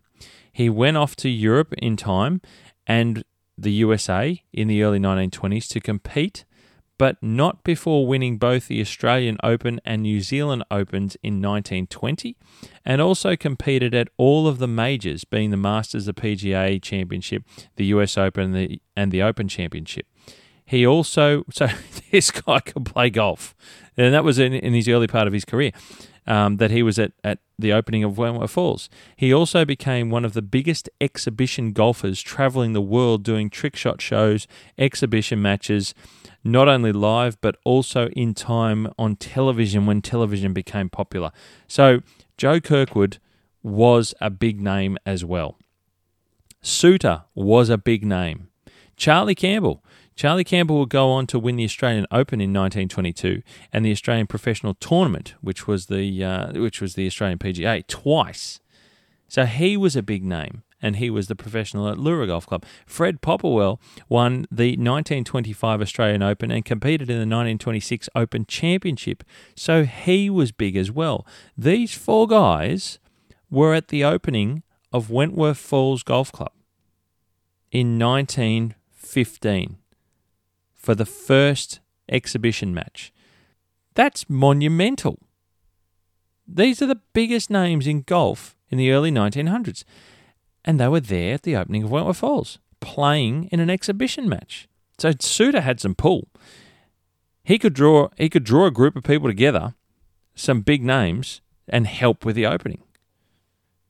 He 0.53 0.71
went 0.71 0.97
off 0.97 1.17
to 1.17 1.29
Europe 1.29 1.75
in 1.79 1.97
time 1.97 2.41
and 2.87 3.25
the 3.59 3.73
USA 3.73 4.43
in 4.53 4.69
the 4.69 4.85
early 4.85 5.01
1920s 5.01 5.69
to 5.69 5.81
compete 5.81 6.45
but 6.99 7.21
not 7.23 7.65
before 7.65 8.07
winning 8.07 8.39
both 8.39 8.69
the 8.69 8.81
Australian 8.81 9.37
Open 9.43 9.81
and 9.85 10.03
New 10.03 10.21
Zealand 10.21 10.65
Opens 10.71 11.17
in 11.23 11.35
1920, 11.35 12.37
and 12.85 13.01
also 13.01 13.37
competed 13.37 13.95
at 13.95 14.09
all 14.17 14.47
of 14.47 14.59
the 14.59 14.69
majors, 14.69 15.25
being 15.25 15.51
the 15.51 15.57
Masters, 15.57 16.07
the 16.07 16.15
PGA 16.15 16.81
Championship, 16.81 17.43
the 17.77 17.87
US 17.87 18.17
Open, 18.17 18.45
and 18.45 18.55
the, 18.55 18.83
and 18.97 19.11
the 19.11 19.23
Open 19.23 19.49
Championship. 19.49 20.07
He 20.65 20.87
also, 20.87 21.45
so 21.51 21.69
this 22.11 22.31
guy 22.31 22.61
could 22.61 22.87
play 22.87 23.11
golf, 23.11 23.55
and 23.97 24.15
that 24.15 24.25
was 24.25 24.39
in, 24.39 24.53
in 24.53 24.73
his 24.75 24.89
early 24.89 25.07
part 25.07 25.27
of 25.27 25.33
his 25.33 25.45
career. 25.45 25.73
Um, 26.27 26.57
that 26.57 26.71
he 26.71 26.83
was 26.83 26.99
at, 26.99 27.13
at 27.23 27.41
the 27.59 27.75
opening 27.75 28.03
of 28.03 28.17
Wentworth 28.17 28.53
Falls. 28.53 28.89
He 29.15 29.31
also 29.31 29.67
became 29.67 30.09
one 30.09 30.25
of 30.25 30.33
the 30.33 30.41
biggest 30.41 30.89
exhibition 30.99 31.73
golfers, 31.73 32.23
traveling 32.23 32.73
the 32.73 32.81
world 32.81 33.23
doing 33.23 33.51
trick 33.51 33.77
shot 33.77 34.01
shows, 34.01 34.47
exhibition 34.79 35.43
matches, 35.43 35.93
not 36.45 36.69
only 36.69 36.93
live, 36.93 37.41
but 37.41 37.57
also 37.65 38.09
in 38.09 38.35
time 38.35 38.93
on 38.99 39.17
television 39.17 39.87
when 39.87 40.03
television 40.03 40.53
became 40.53 40.91
popular. 40.91 41.33
So 41.67 42.01
Joe 42.37 42.61
Kirkwood 42.61 43.19
was 43.63 44.15
a 44.21 44.29
big 44.31 44.61
name 44.61 44.99
as 45.07 45.25
well. 45.25 45.59
Soutar 46.63 47.25
was 47.35 47.71
a 47.71 47.79
big 47.79 48.05
name. 48.05 48.49
Charlie 48.97 49.35
Campbell. 49.35 49.83
Charlie 50.17 50.45
Campbell 50.45 50.79
would 50.79 50.91
go 50.91 51.11
on 51.11 51.27
to 51.27 51.39
win 51.39 51.57
the 51.57 51.65
Australian 51.65 52.07
Open 52.11 52.41
in 52.41 52.53
1922 52.53 53.43
and 53.73 53.85
the 53.85 53.91
Australian 53.91 54.27
Professional 54.27 54.75
Tournament, 54.75 55.35
which 55.41 55.67
was 55.67 55.87
the 55.87 56.23
uh, 56.23 56.53
which 56.53 56.81
was 56.81 56.95
the 56.95 57.07
Australian 57.07 57.39
PGA, 57.39 57.85
twice. 57.87 58.61
So 59.27 59.45
he 59.47 59.77
was 59.77 59.97
a 59.97 60.03
big 60.03 60.23
name 60.25 60.63
and 60.85 60.97
he 60.97 61.09
was 61.09 61.29
the 61.29 61.35
professional 61.35 61.89
at 61.89 61.99
Leura 61.99 62.27
Golf 62.27 62.47
Club. 62.47 62.63
Fred 62.85 63.23
Popplewell 63.23 63.81
won 64.07 64.47
the 64.51 64.73
1925 64.73 65.81
Australian 65.81 66.23
Open 66.23 66.51
and 66.51 66.63
competed 66.63 67.09
in 67.09 67.17
the 67.17 67.21
1926 67.21 68.11
Open 68.15 68.45
Championship. 68.45 69.25
So 69.57 69.85
he 69.85 70.29
was 70.29 70.53
big 70.53 70.77
as 70.77 70.91
well. 70.91 71.27
These 71.57 71.95
four 71.95 72.27
guys 72.27 72.99
were 73.51 73.73
at 73.73 73.89
the 73.89 74.05
opening 74.05 74.63
of 74.93 75.09
Wentworth 75.09 75.57
Falls 75.57 76.03
Golf 76.03 76.31
Club 76.31 76.53
in 77.73 77.99
1915 77.99 79.79
for 80.75 80.95
the 80.95 81.07
first 81.07 81.81
exhibition 82.11 82.75
match. 82.75 83.11
That's 83.95 84.29
monumental. 84.29 85.19
These 86.47 86.83
are 86.83 86.87
the 86.87 87.01
biggest 87.15 87.49
names 87.49 87.87
in 87.87 88.03
golf 88.03 88.55
in 88.69 88.77
the 88.77 88.91
early 88.91 89.11
1900s. 89.11 89.85
And 90.65 90.81
they 90.81 90.89
were 90.89 91.01
there 91.01 91.35
at 91.35 91.43
the 91.43 91.57
opening 91.57 91.85
of 91.85 91.91
Wentworth 91.91 92.19
Falls, 92.19 92.59
playing 92.81 93.49
in 93.53 93.61
an 93.61 93.71
exhibition 93.71 94.29
match. 94.29 94.67
So 94.99 95.11
Soutar 95.13 95.63
had 95.63 95.81
some 95.81 95.95
pull. 95.95 96.29
He 97.43 97.59
could 97.59 97.75
draw 97.75 98.09
he 98.17 98.31
could 98.31 98.45
draw 98.45 98.67
a 98.67 98.71
group 98.71 98.97
of 98.97 99.05
people 99.05 99.29
together, 99.29 99.75
some 100.35 100.63
big 100.63 100.83
names, 100.83 101.43
and 101.69 101.87
help 101.87 102.25
with 102.25 102.37
the 102.37 102.47
opening. 102.47 102.83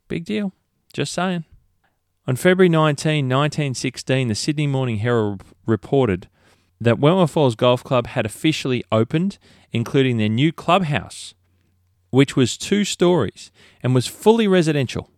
Big 0.09 0.25
deal. 0.25 0.53
Just 0.93 1.13
saying. 1.13 1.45
On 2.27 2.37
February 2.37 2.71
19, 2.71 3.29
1916, 3.29 4.29
the 4.29 4.35
Sydney 4.35 4.67
Morning 4.67 4.99
Herald 4.99 5.45
reported 5.67 6.29
that 6.81 6.99
Wentworth 6.99 7.33
Falls 7.33 7.55
Golf 7.55 7.85
Club 7.85 8.07
had 8.09 8.25
officially 8.25 8.83
opened, 8.91 9.39
including 9.73 10.17
their 10.17 10.29
new 10.29 10.53
clubhouse, 10.53 11.35
which 12.11 12.35
was 12.35 12.57
two 12.57 12.85
stories 12.85 13.53
and 13.83 13.95
was 13.95 14.07
fully 14.07 14.49
residential. 14.49 15.11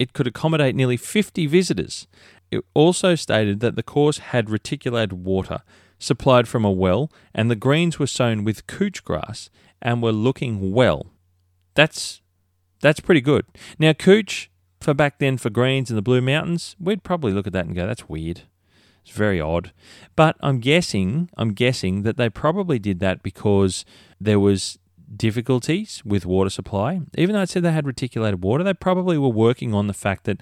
It 0.00 0.14
could 0.14 0.26
accommodate 0.26 0.74
nearly 0.74 0.96
50 0.96 1.46
visitors. 1.46 2.08
It 2.50 2.64
also 2.72 3.14
stated 3.14 3.60
that 3.60 3.76
the 3.76 3.82
course 3.82 4.16
had 4.16 4.48
reticulated 4.48 5.12
water 5.12 5.60
supplied 5.98 6.48
from 6.48 6.64
a 6.64 6.70
well, 6.70 7.12
and 7.34 7.50
the 7.50 7.54
greens 7.54 7.98
were 7.98 8.06
sown 8.06 8.42
with 8.42 8.66
couch 8.66 9.04
grass 9.04 9.50
and 9.82 10.02
were 10.02 10.10
looking 10.10 10.72
well. 10.72 11.12
That's 11.74 12.22
that's 12.80 13.00
pretty 13.00 13.20
good. 13.20 13.44
Now, 13.78 13.92
couch 13.92 14.50
for 14.80 14.94
back 14.94 15.18
then 15.18 15.36
for 15.36 15.50
greens 15.50 15.90
in 15.90 15.96
the 15.96 16.02
Blue 16.02 16.22
Mountains, 16.22 16.74
we'd 16.80 17.04
probably 17.04 17.32
look 17.32 17.46
at 17.46 17.52
that 17.52 17.66
and 17.66 17.74
go, 17.74 17.86
"That's 17.86 18.08
weird." 18.08 18.44
It's 19.04 19.14
very 19.14 19.38
odd. 19.38 19.72
But 20.16 20.36
I'm 20.40 20.60
guessing, 20.60 21.28
I'm 21.36 21.52
guessing 21.52 22.04
that 22.04 22.16
they 22.16 22.30
probably 22.30 22.78
did 22.78 23.00
that 23.00 23.22
because 23.22 23.84
there 24.18 24.40
was 24.40 24.78
difficulties 25.14 26.02
with 26.04 26.26
water 26.26 26.50
supply. 26.50 27.00
Even 27.16 27.34
though 27.34 27.42
it 27.42 27.48
said 27.48 27.62
they 27.62 27.72
had 27.72 27.86
reticulated 27.86 28.42
water, 28.42 28.64
they 28.64 28.74
probably 28.74 29.18
were 29.18 29.28
working 29.28 29.74
on 29.74 29.86
the 29.86 29.94
fact 29.94 30.24
that 30.24 30.40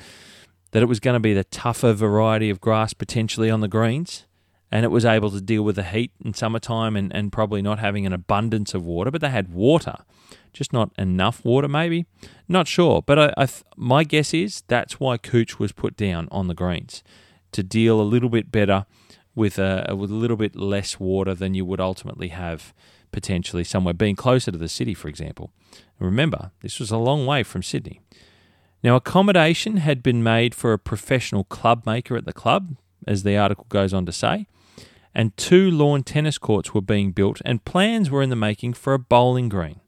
that 0.73 0.83
it 0.83 0.87
was 0.87 1.01
going 1.01 1.15
to 1.15 1.21
be 1.21 1.33
the 1.33 1.45
tougher 1.45 1.95
variety 1.95 2.51
of 2.51 2.61
grass 2.61 2.93
potentially 2.93 3.49
on 3.49 3.61
the 3.61 3.69
greens 3.69 4.27
and 4.71 4.85
it 4.85 4.89
was 4.89 5.05
able 5.05 5.31
to 5.31 5.41
deal 5.41 5.63
with 5.63 5.77
the 5.77 5.83
heat 5.83 6.13
in 6.23 6.35
summertime 6.35 6.97
and, 6.97 7.15
and 7.15 7.33
probably 7.33 7.63
not 7.63 7.79
having 7.79 8.05
an 8.07 8.13
abundance 8.13 8.75
of 8.75 8.85
water, 8.85 9.11
but 9.11 9.21
they 9.21 9.31
had 9.31 9.49
water, 9.49 9.97
just 10.53 10.73
not 10.73 10.91
enough 10.99 11.45
water, 11.45 11.69
maybe. 11.69 12.07
Not 12.49 12.69
sure, 12.69 13.03
but 13.03 13.19
I, 13.19 13.35
I 13.37 13.49
my 13.77 14.05
guess 14.05 14.35
is 14.35 14.63
that's 14.69 15.01
why 15.01 15.17
couch 15.17 15.59
was 15.59 15.73
put 15.73 15.97
down 15.97 16.29
on 16.31 16.49
the 16.49 16.55
greens 16.55 17.03
to 17.53 17.63
deal 17.63 18.01
a 18.01 18.03
little 18.03 18.29
bit 18.29 18.53
better 18.53 18.85
with 19.35 19.59
a 19.59 19.95
with 19.97 20.11
a 20.11 20.15
little 20.15 20.37
bit 20.37 20.55
less 20.55 21.01
water 21.01 21.35
than 21.35 21.55
you 21.55 21.65
would 21.65 21.81
ultimately 21.81 22.29
have 22.29 22.75
potentially 23.13 23.65
somewhere 23.65 23.95
being 23.95 24.17
closer 24.17 24.51
to 24.51 24.59
the 24.59 24.69
city, 24.69 24.95
for 24.95 25.09
example. 25.09 25.51
remember, 25.99 26.53
this 26.63 26.79
was 26.79 26.91
a 26.91 26.97
long 26.97 27.27
way 27.27 27.43
from 27.43 27.63
Sydney. 27.63 28.01
Now, 28.83 28.97
accommodation 28.97 29.79
had 29.79 30.03
been 30.03 30.23
made 30.23 30.55
for 30.55 30.73
a 30.73 30.79
professional 30.79 31.45
club 31.45 31.85
maker 31.85 32.17
at 32.17 32.27
the 32.27 32.33
club, 32.33 32.77
as 33.07 33.23
the 33.23 33.37
article 33.37 33.67
goes 33.69 33.93
on 33.93 34.07
to 34.07 34.13
say, 34.13 34.47
and 35.15 35.37
two 35.37 35.71
lawn 35.71 36.05
tennis 36.05 36.39
courts 36.39 36.73
were 36.73 36.81
being 36.81 37.11
built, 37.13 37.43
and 37.45 37.65
plans 37.65 38.11
were 38.11 38.23
in 38.23 38.31
the 38.31 38.37
making 38.37 38.75
for 38.75 38.95
a 38.95 38.99
bowling 38.99 39.49
green. 39.49 39.81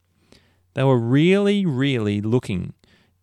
They 0.74 0.82
were 0.82 0.98
really, 0.98 1.64
really 1.64 2.20
looking 2.20 2.74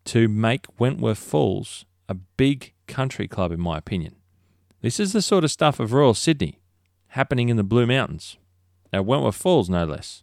to 0.06 0.28
make 0.28 0.80
Wentworth 0.80 1.18
Falls 1.18 1.84
a 2.08 2.14
big 2.14 2.72
country 2.86 3.28
club, 3.28 3.52
in 3.52 3.60
my 3.60 3.76
opinion. 3.76 4.16
This 4.80 4.98
is 4.98 5.12
the 5.12 5.20
sort 5.20 5.44
of 5.44 5.50
stuff 5.50 5.80
of 5.80 5.92
Royal 5.92 6.14
Sydney 6.14 6.60
happening 7.08 7.48
in 7.48 7.56
the 7.56 7.64
Blue 7.64 7.86
Mountains 7.86 8.36
at 8.92 9.04
Wentworth 9.04 9.36
Falls, 9.36 9.68
no 9.68 9.84
less. 9.84 10.22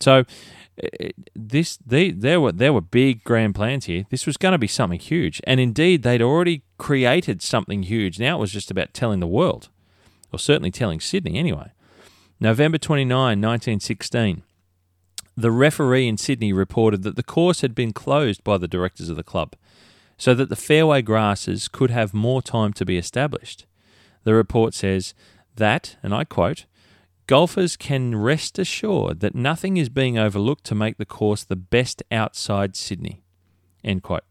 So 0.00 0.24
uh, 0.82 1.08
this 1.34 1.76
they, 1.76 2.10
there 2.10 2.40
were 2.40 2.52
there 2.52 2.72
were 2.72 2.80
big 2.80 3.24
grand 3.24 3.54
plans 3.54 3.86
here. 3.86 4.04
This 4.10 4.26
was 4.26 4.36
going 4.36 4.52
to 4.52 4.58
be 4.58 4.66
something 4.66 4.98
huge, 4.98 5.40
and 5.44 5.60
indeed 5.60 6.02
they'd 6.02 6.22
already 6.22 6.62
created 6.78 7.42
something 7.42 7.84
huge. 7.84 8.18
Now 8.18 8.38
it 8.38 8.40
was 8.40 8.52
just 8.52 8.70
about 8.70 8.94
telling 8.94 9.20
the 9.20 9.26
world, 9.26 9.68
or 10.32 10.38
certainly 10.38 10.70
telling 10.70 11.00
Sydney 11.00 11.38
anyway. 11.38 11.72
November 12.40 12.78
29, 12.78 13.16
1916. 13.16 14.42
The 15.36 15.50
referee 15.50 16.08
in 16.08 16.16
Sydney 16.16 16.52
reported 16.52 17.04
that 17.04 17.16
the 17.16 17.22
course 17.22 17.60
had 17.60 17.74
been 17.74 17.92
closed 17.92 18.42
by 18.42 18.58
the 18.58 18.68
directors 18.68 19.08
of 19.08 19.16
the 19.16 19.22
club 19.22 19.54
so 20.18 20.34
that 20.34 20.48
the 20.48 20.56
fairway 20.56 21.02
grasses 21.02 21.68
could 21.68 21.90
have 21.90 22.12
more 22.12 22.42
time 22.42 22.72
to 22.74 22.84
be 22.84 22.96
established. 22.96 23.66
The 24.24 24.34
report 24.34 24.74
says 24.74 25.14
that, 25.56 25.96
and 26.02 26.14
I 26.14 26.24
quote, 26.24 26.66
golfers 27.32 27.78
can 27.78 28.14
rest 28.14 28.58
assured 28.58 29.20
that 29.20 29.34
nothing 29.34 29.78
is 29.78 29.88
being 29.88 30.18
overlooked 30.18 30.64
to 30.64 30.74
make 30.74 30.98
the 30.98 31.06
course 31.06 31.42
the 31.42 31.56
best 31.56 32.02
outside 32.12 32.76
Sydney. 32.76 33.22
End 33.82 34.02
quote. 34.02 34.24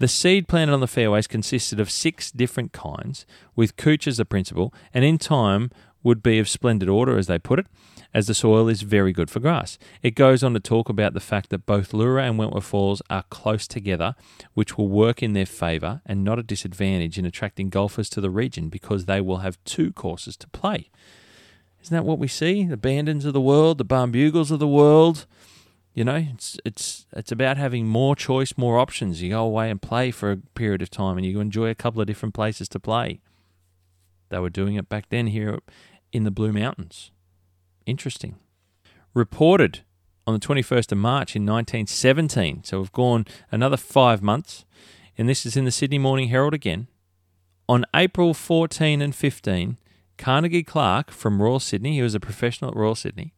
The 0.00 0.08
seed 0.08 0.48
planted 0.48 0.72
on 0.72 0.80
the 0.80 0.88
fairways 0.88 1.28
consisted 1.28 1.78
of 1.78 1.88
six 1.88 2.32
different 2.32 2.72
kinds, 2.72 3.26
with 3.54 3.76
couch 3.76 4.08
as 4.08 4.16
the 4.16 4.24
principal, 4.24 4.74
and 4.92 5.04
in 5.04 5.18
time 5.18 5.70
would 6.02 6.20
be 6.20 6.40
of 6.40 6.48
splendid 6.48 6.88
order, 6.88 7.16
as 7.16 7.28
they 7.28 7.38
put 7.38 7.60
it, 7.60 7.66
as 8.12 8.26
the 8.26 8.34
soil 8.34 8.66
is 8.66 8.82
very 8.82 9.12
good 9.12 9.30
for 9.30 9.38
grass. 9.38 9.78
It 10.02 10.16
goes 10.16 10.42
on 10.42 10.52
to 10.54 10.58
talk 10.58 10.88
about 10.88 11.14
the 11.14 11.20
fact 11.20 11.50
that 11.50 11.64
both 11.64 11.94
Leura 11.94 12.24
and 12.24 12.38
Wentworth 12.38 12.64
Falls 12.64 13.00
are 13.08 13.22
close 13.30 13.68
together, 13.68 14.16
which 14.54 14.76
will 14.76 14.88
work 14.88 15.22
in 15.22 15.32
their 15.32 15.46
favour 15.46 16.02
and 16.04 16.24
not 16.24 16.40
a 16.40 16.42
disadvantage 16.42 17.18
in 17.18 17.24
attracting 17.24 17.68
golfers 17.68 18.10
to 18.10 18.20
the 18.20 18.30
region 18.30 18.68
because 18.68 19.04
they 19.04 19.20
will 19.20 19.38
have 19.38 19.62
two 19.62 19.92
courses 19.92 20.36
to 20.38 20.48
play. 20.48 20.90
Isn't 21.82 21.94
that 21.96 22.04
what 22.04 22.18
we 22.18 22.28
see? 22.28 22.64
The 22.64 22.76
Bandons 22.76 23.24
of 23.24 23.32
the 23.32 23.40
world, 23.40 23.78
the 23.78 23.84
Barnbougles 23.84 24.50
of 24.50 24.60
the 24.60 24.68
world. 24.68 25.26
You 25.94 26.04
know, 26.04 26.26
it's 26.32 26.56
it's 26.64 27.06
it's 27.12 27.32
about 27.32 27.56
having 27.58 27.86
more 27.86 28.14
choice, 28.14 28.56
more 28.56 28.78
options. 28.78 29.20
You 29.20 29.30
go 29.30 29.44
away 29.44 29.68
and 29.68 29.82
play 29.82 30.10
for 30.10 30.30
a 30.30 30.36
period 30.36 30.80
of 30.80 30.90
time, 30.90 31.18
and 31.18 31.26
you 31.26 31.40
enjoy 31.40 31.68
a 31.68 31.74
couple 31.74 32.00
of 32.00 32.06
different 32.06 32.34
places 32.34 32.68
to 32.70 32.80
play. 32.80 33.20
They 34.30 34.38
were 34.38 34.48
doing 34.48 34.76
it 34.76 34.88
back 34.88 35.10
then 35.10 35.26
here 35.26 35.58
in 36.12 36.24
the 36.24 36.30
Blue 36.30 36.52
Mountains. 36.52 37.10
Interesting. 37.84 38.36
Reported 39.12 39.80
on 40.26 40.34
the 40.34 40.40
21st 40.40 40.92
of 40.92 40.98
March 40.98 41.36
in 41.36 41.44
1917. 41.44 42.64
So 42.64 42.78
we've 42.78 42.92
gone 42.92 43.26
another 43.50 43.76
five 43.76 44.22
months, 44.22 44.64
and 45.18 45.28
this 45.28 45.44
is 45.44 45.56
in 45.56 45.64
the 45.64 45.70
Sydney 45.70 45.98
Morning 45.98 46.28
Herald 46.28 46.54
again. 46.54 46.86
On 47.68 47.84
April 47.94 48.32
14 48.32 49.02
and 49.02 49.14
15, 49.14 49.76
Carnegie 50.22 50.62
Clark 50.62 51.10
from 51.10 51.42
Royal 51.42 51.58
Sydney, 51.58 51.94
he 51.94 52.02
was 52.02 52.14
a 52.14 52.20
professional 52.20 52.70
at 52.70 52.76
Royal 52.76 52.94
Sydney, 52.94 53.34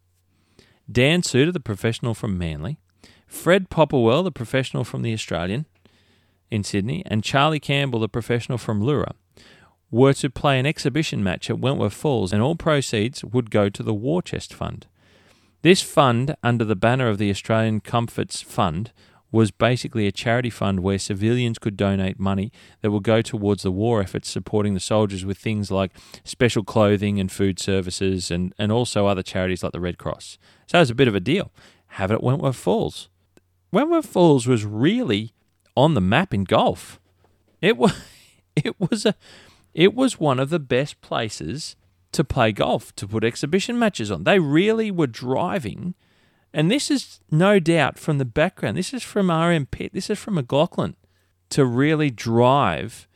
Dan 0.93 1.23
Soutar, 1.23 1.51
the 1.51 1.59
professional 1.59 2.13
from 2.13 2.37
Manly, 2.37 2.79
Fred 3.27 3.71
Popplewell, 3.71 4.23
the 4.23 4.31
professional 4.31 4.85
from 4.85 5.01
the 5.01 5.15
Australian 5.15 5.65
in 6.51 6.63
Sydney, 6.63 7.03
and 7.07 7.25
Charlie 7.25 7.59
Campbell, 7.59 8.01
the 8.01 8.09
professional 8.11 8.59
from 8.59 8.83
Leura, 8.83 9.15
were 9.91 10.13
to 10.13 10.29
play 10.29 10.59
an 10.59 10.67
exhibition 10.67 11.25
match 11.25 11.49
at 11.49 11.59
Wentworth 11.59 11.95
Falls, 11.95 12.35
and 12.35 12.43
all 12.43 12.55
proceeds 12.55 13.25
would 13.25 13.51
go 13.51 13.71
to 13.71 13.83
the 13.83 13.95
War 13.95 14.21
Chest 14.21 14.53
Fund. 14.53 14.87
This 15.63 15.81
fund, 15.81 16.37
under 16.43 16.67
the 16.67 16.77
banner 16.77 17.09
of 17.09 17.17
the 17.17 17.31
Australian 17.31 17.81
Comforts 17.81 18.43
Fund, 18.43 18.93
was 19.35 19.51
basically 19.51 20.07
a 20.07 20.13
charity 20.13 20.49
fund 20.49 20.79
where 20.79 20.97
civilians 20.97 21.59
could 21.59 21.77
donate 21.77 22.21
money 22.21 22.53
that 22.83 22.93
would 22.93 23.03
go 23.03 23.21
towards 23.21 23.65
the 23.65 23.71
war 23.73 24.01
efforts 24.01 24.29
supporting 24.31 24.75
the 24.75 24.81
soldiers 24.81 25.25
with 25.25 25.37
things 25.37 25.73
like 25.73 25.91
special 26.23 26.63
clothing 26.63 27.19
and 27.19 27.33
food 27.33 27.59
services 27.59 28.31
and, 28.31 28.55
and 28.61 28.71
also 28.71 29.07
other 29.07 29.25
charities 29.25 29.65
like 29.65 29.73
the 29.73 29.81
Red 29.81 29.99
Cross. 29.99 30.39
So 30.69 30.79
it 30.79 30.83
was 30.83 30.91
a 30.91 30.95
bit 30.95 31.09
of 31.09 31.17
a 31.17 31.21
deal. 31.21 31.51
Have 31.89 32.13
it 32.13 32.15
at 32.15 32.23
Wentworth 32.23 32.55
Falls. 32.55 33.09
Wentworth 33.73 34.07
Falls 34.07 34.47
was 34.47 34.65
really 34.65 35.35
on 35.77 35.95
the 35.95 36.01
map 36.01 36.33
in 36.33 36.45
golf. 36.45 37.01
It 37.61 37.77
was 37.77 37.93
it 38.57 38.79
was 38.79 39.05
a 39.05 39.17
it 39.75 39.95
was 39.95 40.21
one 40.21 40.39
of 40.39 40.51
the 40.51 40.61
best 40.61 41.01
places 41.01 41.75
to 42.13 42.23
play 42.23 42.53
golf, 42.53 42.95
to 42.95 43.09
put 43.09 43.25
exhibition 43.25 43.81
matches 43.81 44.13
on. 44.13 44.23
They 44.23 44.39
really 44.39 44.93
were 44.93 45.09
driving, 45.09 45.97
and 46.55 46.71
this 46.71 46.89
is 46.91 47.21
no 47.33 47.59
doubt 47.59 47.99
from 47.99 48.19
the 48.19 48.25
background. 48.25 48.77
This 48.77 48.95
is 48.95 49.03
from 49.03 49.31
RM 49.31 49.67
Pitt, 49.67 49.93
this 49.93 50.09
is 50.09 50.19
from 50.19 50.35
McLaughlin, 50.35 50.95
to 51.51 51.65
really 51.65 52.11
drive 52.11 53.09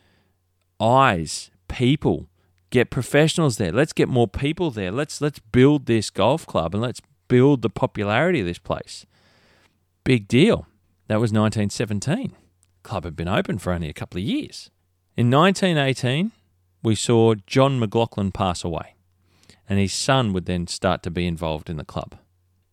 eyes, 0.79 1.49
people, 1.69 2.27
get 2.69 2.89
professionals 2.89 3.57
there. 3.57 3.71
Let's 3.71 3.93
get 3.93 4.09
more 4.09 4.27
people 4.27 4.71
there. 4.71 4.91
Let's 4.91 5.21
let's 5.21 5.39
build 5.39 5.85
this 5.85 6.09
golf 6.09 6.45
club 6.45 6.75
and 6.75 6.81
let's 6.81 7.01
build 7.29 7.61
the 7.61 7.69
popularity 7.69 8.41
of 8.41 8.45
this 8.45 8.59
place. 8.59 9.05
Big 10.03 10.27
deal. 10.27 10.67
That 11.07 11.21
was 11.21 11.31
1917. 11.31 12.33
club 12.83 13.03
had 13.05 13.15
been 13.15 13.27
open 13.27 13.57
for 13.57 13.71
only 13.71 13.89
a 13.89 13.93
couple 13.93 14.19
of 14.19 14.25
years. 14.25 14.69
In 15.15 15.31
1918, 15.31 16.31
we 16.83 16.93
saw 16.93 17.35
John 17.47 17.79
McLaughlin 17.79 18.31
pass 18.31 18.63
away, 18.63 18.95
and 19.67 19.79
his 19.79 19.93
son 19.93 20.33
would 20.33 20.45
then 20.45 20.67
start 20.67 21.03
to 21.03 21.11
be 21.11 21.25
involved 21.25 21.69
in 21.69 21.77
the 21.77 21.85
club. 21.85 22.17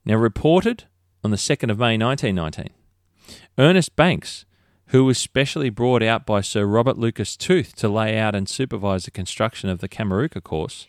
Now, 0.06 0.14
reported 0.14 0.84
on 1.24 1.32
the 1.32 1.36
2nd 1.36 1.68
of 1.68 1.80
May 1.80 1.98
1919, 1.98 2.68
Ernest 3.58 3.96
Banks, 3.96 4.44
who 4.90 5.04
was 5.04 5.18
specially 5.18 5.68
brought 5.68 6.00
out 6.00 6.24
by 6.24 6.42
Sir 6.42 6.64
Robert 6.64 6.96
Lucas 6.96 7.36
Tooth 7.36 7.74
to 7.74 7.88
lay 7.88 8.16
out 8.16 8.36
and 8.36 8.48
supervise 8.48 9.04
the 9.04 9.10
construction 9.10 9.68
of 9.68 9.80
the 9.80 9.88
Kameruka 9.88 10.40
course, 10.44 10.86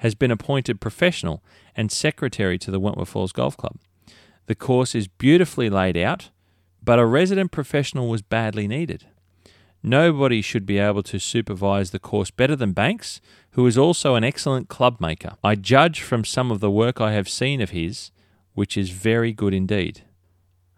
has 0.00 0.14
been 0.14 0.30
appointed 0.30 0.82
professional 0.82 1.42
and 1.74 1.90
secretary 1.90 2.58
to 2.58 2.70
the 2.70 2.78
Wentworth 2.78 3.08
Falls 3.08 3.32
Golf 3.32 3.56
Club. 3.56 3.78
The 4.44 4.54
course 4.54 4.94
is 4.94 5.08
beautifully 5.08 5.70
laid 5.70 5.96
out, 5.96 6.28
but 6.84 6.98
a 6.98 7.06
resident 7.06 7.52
professional 7.52 8.08
was 8.08 8.20
badly 8.20 8.68
needed. 8.68 9.06
Nobody 9.82 10.42
should 10.42 10.66
be 10.66 10.76
able 10.76 11.02
to 11.04 11.18
supervise 11.18 11.90
the 11.90 11.98
course 11.98 12.30
better 12.30 12.54
than 12.54 12.72
Banks, 12.72 13.22
who 13.52 13.66
is 13.66 13.78
also 13.78 14.14
an 14.14 14.24
excellent 14.24 14.68
club 14.68 15.00
maker. 15.00 15.36
I 15.42 15.54
judge 15.54 16.02
from 16.02 16.26
some 16.26 16.50
of 16.50 16.60
the 16.60 16.70
work 16.70 17.00
I 17.00 17.12
have 17.12 17.30
seen 17.30 17.62
of 17.62 17.70
his, 17.70 18.11
which 18.54 18.76
is 18.76 18.90
very 18.90 19.32
good 19.32 19.54
indeed. 19.54 20.02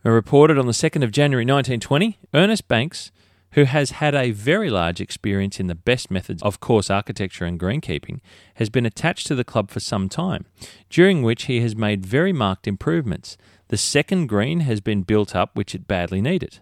Reported 0.03 0.59
on 0.59 0.67
the 0.67 0.73
2nd 0.73 1.03
of 1.03 1.13
January 1.13 1.45
1920, 1.45 2.19
Ernest 2.35 2.69
Banks, 2.69 3.11
who 3.53 3.65
has 3.65 3.93
had 3.93 4.15
a 4.15 4.33
very 4.33 4.69
large 4.69 5.01
experience 5.01 5.59
in 5.59 5.67
the 5.67 5.75
best 5.75 6.11
methods 6.11 6.43
of 6.43 6.61
course 6.61 6.91
architecture 6.91 7.45
and 7.45 7.59
greenkeeping, 7.59 8.21
has 8.55 8.69
been 8.69 8.85
attached 8.85 9.27
to 9.29 9.35
the 9.35 9.45
club 9.45 9.71
for 9.71 9.81
some 9.81 10.09
time, 10.09 10.45
during 10.91 11.23
which 11.23 11.45
he 11.45 11.61
has 11.61 11.75
made 11.75 12.05
very 12.05 12.33
marked 12.33 12.67
improvements. 12.67 13.37
The 13.69 13.77
second 13.77 14.27
green 14.27 14.61
has 14.61 14.81
been 14.81 15.03
built 15.03 15.35
up, 15.35 15.57
which 15.57 15.75
it 15.75 15.87
badly 15.87 16.21
needed. 16.21 16.59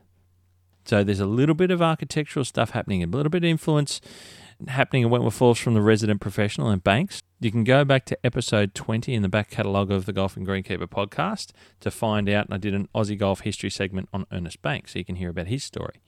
So 0.84 1.02
there's 1.02 1.20
a 1.20 1.26
little 1.26 1.54
bit 1.54 1.70
of 1.70 1.80
architectural 1.80 2.44
stuff 2.44 2.70
happening, 2.70 3.02
a 3.02 3.06
little 3.06 3.30
bit 3.30 3.44
of 3.44 3.50
influence 3.50 4.00
happening 4.68 5.02
in 5.02 5.10
Wentworth 5.10 5.34
Falls 5.34 5.58
from 5.58 5.74
the 5.74 5.80
resident 5.80 6.20
professional 6.20 6.68
and 6.68 6.82
Banks. 6.82 7.22
You 7.40 7.50
can 7.50 7.64
go 7.64 7.84
back 7.84 8.04
to 8.06 8.26
episode 8.26 8.74
20 8.74 9.14
in 9.14 9.22
the 9.22 9.28
back 9.28 9.50
catalogue 9.50 9.90
of 9.90 10.06
the 10.06 10.12
Golf 10.12 10.36
and 10.36 10.46
Greenkeeper 10.46 10.86
podcast 10.86 11.50
to 11.80 11.90
find 11.90 12.28
out. 12.28 12.46
I 12.50 12.56
did 12.56 12.74
an 12.74 12.88
Aussie 12.94 13.18
golf 13.18 13.40
history 13.40 13.70
segment 13.70 14.08
on 14.12 14.26
Ernest 14.30 14.62
Banks, 14.62 14.92
so 14.92 14.98
you 14.98 15.04
can 15.04 15.16
hear 15.16 15.30
about 15.30 15.48
his 15.48 15.64
story. 15.64 16.00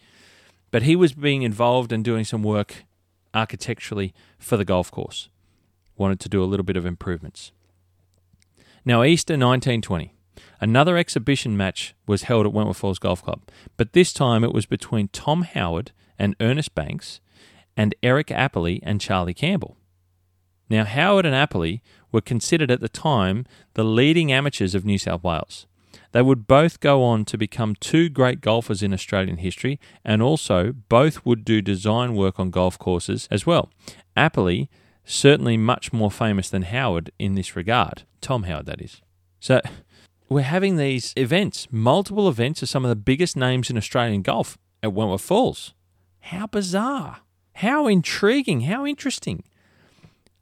But 0.70 0.82
he 0.82 0.96
was 0.96 1.12
being 1.12 1.42
involved 1.42 1.92
and 1.92 2.04
doing 2.04 2.24
some 2.24 2.42
work 2.42 2.84
architecturally 3.32 4.14
for 4.38 4.56
the 4.56 4.64
golf 4.64 4.90
course. 4.90 5.28
Wanted 5.96 6.20
to 6.20 6.28
do 6.28 6.42
a 6.42 6.46
little 6.46 6.64
bit 6.64 6.76
of 6.76 6.86
improvements. 6.86 7.52
Now, 8.84 9.02
Easter 9.02 9.34
1920. 9.34 10.14
Another 10.60 10.96
exhibition 10.96 11.56
match 11.56 11.94
was 12.06 12.24
held 12.24 12.46
at 12.46 12.52
Wentworth 12.52 12.78
Falls 12.78 12.98
Golf 12.98 13.22
Club, 13.22 13.42
but 13.76 13.92
this 13.92 14.12
time 14.12 14.44
it 14.44 14.52
was 14.52 14.66
between 14.66 15.08
Tom 15.08 15.42
Howard 15.42 15.92
and 16.18 16.36
Ernest 16.40 16.74
Banks 16.74 17.20
and 17.76 17.94
Eric 18.02 18.28
Apperly 18.28 18.80
and 18.82 19.00
Charlie 19.00 19.34
Campbell. 19.34 19.76
Now, 20.70 20.84
Howard 20.84 21.26
and 21.26 21.34
Apperly 21.34 21.82
were 22.10 22.20
considered 22.20 22.70
at 22.70 22.80
the 22.80 22.88
time 22.88 23.44
the 23.74 23.84
leading 23.84 24.32
amateurs 24.32 24.74
of 24.74 24.84
New 24.84 24.98
South 24.98 25.22
Wales. 25.22 25.66
They 26.12 26.22
would 26.22 26.46
both 26.46 26.80
go 26.80 27.02
on 27.02 27.24
to 27.26 27.36
become 27.36 27.74
two 27.74 28.08
great 28.08 28.40
golfers 28.40 28.82
in 28.82 28.92
Australian 28.92 29.38
history, 29.38 29.80
and 30.04 30.22
also 30.22 30.72
both 30.88 31.24
would 31.26 31.44
do 31.44 31.60
design 31.60 32.14
work 32.14 32.38
on 32.38 32.50
golf 32.50 32.78
courses 32.78 33.28
as 33.30 33.46
well. 33.46 33.70
Apperly, 34.16 34.68
certainly 35.04 35.56
much 35.56 35.92
more 35.92 36.10
famous 36.10 36.48
than 36.48 36.62
Howard 36.62 37.10
in 37.18 37.34
this 37.34 37.56
regard. 37.56 38.04
Tom 38.20 38.44
Howard, 38.44 38.66
that 38.66 38.80
is. 38.80 39.02
So, 39.40 39.60
we're 40.28 40.42
having 40.42 40.76
these 40.76 41.12
events, 41.16 41.68
multiple 41.70 42.28
events 42.28 42.62
of 42.62 42.68
some 42.68 42.84
of 42.84 42.88
the 42.88 42.96
biggest 42.96 43.36
names 43.36 43.68
in 43.68 43.76
Australian 43.76 44.22
golf 44.22 44.56
at 44.82 44.92
Wentworth 44.92 45.20
Falls. 45.20 45.74
How 46.20 46.46
bizarre. 46.46 47.18
How 47.54 47.86
intriguing. 47.86 48.62
How 48.62 48.86
interesting. 48.86 49.44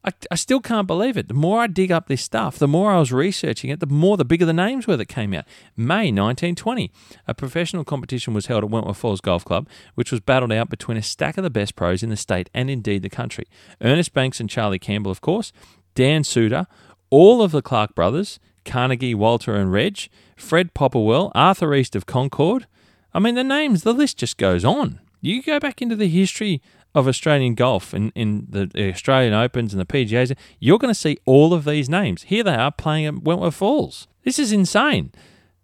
I, 0.05 0.11
I 0.31 0.35
still 0.35 0.61
can't 0.61 0.87
believe 0.87 1.17
it. 1.17 1.29
The 1.29 1.35
more 1.35 1.61
I 1.61 1.67
dig 1.69 1.93
up 1.93 2.09
this 2.09 2.23
stuff, 2.23 2.59
the 2.59 2.67
more 2.67 2.91
I 2.91 2.99
was 2.99 3.13
researching 3.13 3.71
it, 3.71 3.81
the 3.81 3.87
more 3.87 4.17
the 4.17 4.25
bigger 4.25 4.45
the 4.45 4.53
names 4.53 4.87
were 4.87 4.97
that 4.97 5.07
came 5.07 5.33
out. 5.33 5.45
May 5.77 6.11
1920, 6.11 6.91
a 7.27 7.35
professional 7.35 7.85
competition 7.85 8.35
was 8.35 8.47
held 8.47 8.65
at 8.65 8.71
Wentworth 8.71 8.97
Falls 8.97 9.21
Golf 9.21 9.45
Club, 9.45 9.69
which 9.95 10.11
was 10.11 10.21
battled 10.21 10.53
out 10.53 10.71
between 10.71 10.97
a 10.97 11.03
stack 11.03 11.39
of 11.39 11.45
the 11.45 11.51
best 11.51 11.77
pros 11.77 12.03
in 12.03 12.11
the 12.11 12.17
state 12.17 12.51
and 12.53 12.69
indeed 12.69 13.03
the 13.03 13.09
country. 13.09 13.47
Ernest 13.81 14.13
Banks 14.13 14.41
and 14.41 14.51
Charlie 14.51 14.79
Campbell, 14.79 15.13
of 15.13 15.21
course, 15.21 15.53
Dan 15.95 16.23
Soutar, 16.23 16.67
all 17.11 17.43
of 17.43 17.53
the 17.53 17.63
Clark 17.63 17.95
brothers, 17.95 18.41
Carnegie, 18.65 19.15
Walter, 19.15 19.55
and 19.55 19.73
Reg, 19.73 20.09
Fred 20.37 20.75
Popplewell, 20.75 21.31
Arthur 21.35 21.75
East 21.75 21.95
of 21.95 22.07
Concord. 22.07 22.67
I 23.15 23.21
mean, 23.21 23.35
the 23.35 23.45
names, 23.45 23.83
the 23.83 23.93
list 23.93 24.19
just 24.19 24.39
goes 24.39 24.65
on. 24.65 25.01
You 25.21 25.43
go 25.43 25.61
back 25.61 25.81
into 25.81 25.95
the 25.95 26.09
history 26.09 26.61
of 26.95 27.09
Australian 27.09 27.55
golf 27.55 27.95
in, 27.95 28.11
in 28.15 28.47
the 28.49 28.71
Australian 28.91 29.33
Opens 29.33 29.73
and 29.73 29.81
the 29.81 29.87
PGAs, 29.87 30.37
you're 30.59 30.79
going 30.79 30.93
to 30.93 30.99
see 30.99 31.19
all 31.25 31.55
of 31.55 31.65
these 31.65 31.89
names. 31.89 32.25
Here 32.25 32.43
they 32.43 32.55
are 32.55 32.71
playing 32.71 33.07
at 33.07 33.23
Wentworth 33.23 33.55
Falls. 33.55 34.07
This 34.25 34.39
is 34.39 34.53
insane. 34.53 35.13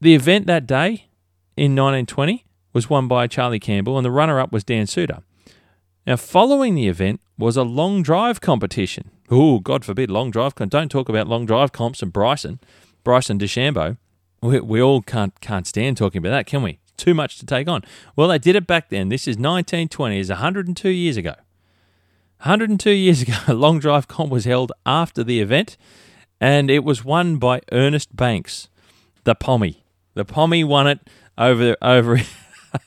The 0.00 0.14
event 0.14 0.46
that 0.46 0.66
day 0.66 1.08
in 1.56 1.74
1920 1.74 2.46
was 2.72 2.88
won 2.88 3.08
by 3.08 3.26
Charlie 3.26 3.60
Campbell, 3.60 3.98
and 3.98 4.04
the 4.04 4.10
runner 4.10 4.40
up 4.40 4.52
was 4.52 4.64
Dan 4.64 4.86
Soutar. 4.86 5.22
Now, 6.06 6.16
following 6.16 6.74
the 6.74 6.88
event 6.88 7.20
was 7.36 7.56
a 7.56 7.62
long 7.62 8.02
drive 8.02 8.40
competition. 8.40 9.10
Oh, 9.30 9.58
God 9.58 9.84
forbid, 9.84 10.10
long 10.10 10.30
drive. 10.30 10.54
Don't 10.54 10.90
talk 10.90 11.08
about 11.08 11.28
long 11.28 11.44
drive 11.44 11.72
comps 11.72 12.02
and 12.02 12.12
Bryson. 12.12 12.60
Bryson 13.04 13.38
DeChambeau. 13.38 13.98
We, 14.40 14.60
we 14.60 14.80
all 14.80 15.02
can't 15.02 15.38
can't 15.40 15.66
stand 15.66 15.96
talking 15.96 16.18
about 16.18 16.30
that, 16.30 16.46
can 16.46 16.62
we? 16.62 16.78
Too 16.98 17.14
much 17.14 17.38
to 17.38 17.46
take 17.46 17.68
on. 17.68 17.82
Well, 18.14 18.28
they 18.28 18.38
did 18.38 18.56
it 18.56 18.66
back 18.66 18.90
then. 18.90 19.08
This 19.08 19.22
is 19.22 19.36
1920. 19.36 20.20
It's 20.20 20.28
102 20.28 20.90
years 20.90 21.16
ago. 21.16 21.34
102 22.40 22.90
years 22.90 23.22
ago, 23.22 23.34
a 23.46 23.54
long 23.54 23.78
drive 23.78 24.06
comp 24.06 24.30
was 24.30 24.44
held 24.44 24.70
after 24.84 25.24
the 25.24 25.40
event, 25.40 25.76
and 26.40 26.70
it 26.70 26.84
was 26.84 27.04
won 27.04 27.36
by 27.38 27.62
Ernest 27.72 28.14
Banks, 28.14 28.68
the 29.24 29.34
Pommy. 29.34 29.84
The 30.14 30.26
Pommy 30.26 30.62
won 30.62 30.86
it 30.86 31.00
over 31.38 31.76
over 31.80 32.20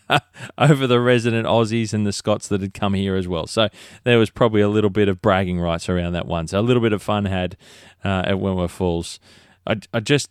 over 0.57 0.85
the 0.85 0.99
resident 0.99 1.47
Aussies 1.47 1.93
and 1.93 2.05
the 2.05 2.13
Scots 2.13 2.47
that 2.49 2.61
had 2.61 2.73
come 2.73 2.93
here 2.93 3.15
as 3.15 3.27
well. 3.27 3.47
So 3.47 3.69
there 4.03 4.19
was 4.19 4.29
probably 4.29 4.61
a 4.61 4.69
little 4.69 4.89
bit 4.89 5.07
of 5.07 5.21
bragging 5.21 5.59
rights 5.59 5.89
around 5.89 6.13
that 6.13 6.27
one. 6.27 6.47
So 6.47 6.59
a 6.59 6.61
little 6.61 6.81
bit 6.81 6.93
of 6.93 7.01
fun 7.01 7.25
had 7.25 7.57
uh, 8.05 8.23
at 8.25 8.39
Wentworth 8.39 8.71
Falls 8.71 9.19
I, 9.65 9.77
I 9.93 9.99
just 9.99 10.29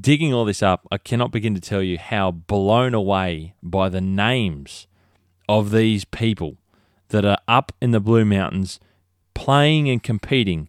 digging 0.00 0.32
all 0.32 0.44
this 0.44 0.62
up, 0.62 0.86
I 0.90 0.98
cannot 0.98 1.30
begin 1.30 1.54
to 1.54 1.60
tell 1.60 1.82
you 1.82 1.98
how 1.98 2.30
blown 2.30 2.94
away 2.94 3.54
by 3.62 3.88
the 3.88 4.00
names 4.00 4.86
of 5.48 5.70
these 5.70 6.04
people 6.04 6.56
that 7.08 7.24
are 7.24 7.38
up 7.46 7.72
in 7.80 7.92
the 7.92 8.00
Blue 8.00 8.24
Mountains 8.24 8.80
playing 9.34 9.88
and 9.88 10.02
competing, 10.02 10.68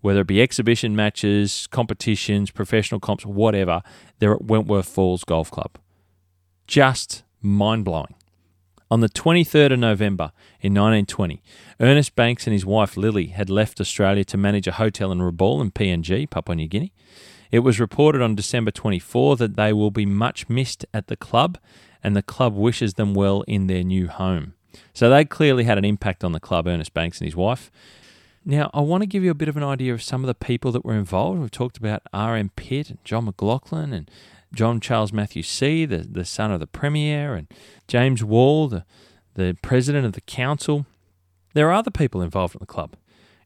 whether 0.00 0.20
it 0.20 0.26
be 0.26 0.42
exhibition 0.42 0.94
matches, 0.94 1.66
competitions, 1.68 2.50
professional 2.50 3.00
comps, 3.00 3.24
whatever, 3.24 3.82
they're 4.18 4.34
at 4.34 4.44
Wentworth 4.44 4.88
Falls 4.88 5.24
Golf 5.24 5.50
Club. 5.50 5.78
Just 6.66 7.22
mind 7.40 7.84
blowing. 7.84 8.14
On 8.90 9.00
the 9.00 9.08
23rd 9.08 9.74
of 9.74 9.78
November 9.78 10.32
in 10.60 10.74
1920, 10.74 11.40
Ernest 11.78 12.16
Banks 12.16 12.46
and 12.46 12.52
his 12.52 12.66
wife 12.66 12.96
Lily 12.96 13.28
had 13.28 13.48
left 13.48 13.80
Australia 13.80 14.24
to 14.24 14.36
manage 14.36 14.66
a 14.66 14.72
hotel 14.72 15.12
in 15.12 15.20
Rabaul 15.20 15.62
in 15.62 15.70
PNG, 15.70 16.28
Papua 16.28 16.56
New 16.56 16.66
Guinea. 16.66 16.92
It 17.50 17.60
was 17.60 17.80
reported 17.80 18.22
on 18.22 18.34
December 18.34 18.70
24 18.70 19.36
that 19.36 19.56
they 19.56 19.72
will 19.72 19.90
be 19.90 20.06
much 20.06 20.48
missed 20.48 20.86
at 20.94 21.08
the 21.08 21.16
club, 21.16 21.58
and 22.02 22.14
the 22.14 22.22
club 22.22 22.54
wishes 22.54 22.94
them 22.94 23.14
well 23.14 23.42
in 23.42 23.66
their 23.66 23.82
new 23.82 24.08
home. 24.08 24.54
So 24.92 25.10
they 25.10 25.24
clearly 25.24 25.64
had 25.64 25.78
an 25.78 25.84
impact 25.84 26.22
on 26.22 26.32
the 26.32 26.40
club, 26.40 26.66
Ernest 26.66 26.94
Banks 26.94 27.18
and 27.18 27.26
his 27.26 27.36
wife. 27.36 27.70
Now, 28.44 28.70
I 28.72 28.80
want 28.80 29.02
to 29.02 29.06
give 29.06 29.22
you 29.22 29.30
a 29.30 29.34
bit 29.34 29.48
of 29.48 29.56
an 29.56 29.64
idea 29.64 29.92
of 29.92 30.02
some 30.02 30.22
of 30.22 30.28
the 30.28 30.34
people 30.34 30.72
that 30.72 30.84
were 30.84 30.94
involved. 30.94 31.40
We've 31.40 31.50
talked 31.50 31.76
about 31.76 32.02
R.M. 32.12 32.50
Pitt 32.56 32.88
and 32.88 33.04
John 33.04 33.26
McLaughlin 33.26 33.92
and 33.92 34.10
John 34.54 34.80
Charles 34.80 35.12
Matthew 35.12 35.42
See., 35.42 35.84
the, 35.84 35.98
the 35.98 36.24
son 36.24 36.50
of 36.50 36.60
the 36.60 36.66
Premier, 36.66 37.34
and 37.34 37.48
James 37.86 38.24
Wall, 38.24 38.68
the, 38.68 38.84
the 39.34 39.56
president 39.62 40.06
of 40.06 40.12
the 40.12 40.20
council. 40.22 40.86
There 41.52 41.68
are 41.68 41.74
other 41.74 41.90
people 41.90 42.22
involved 42.22 42.54
in 42.54 42.60
the 42.60 42.66
club. 42.66 42.96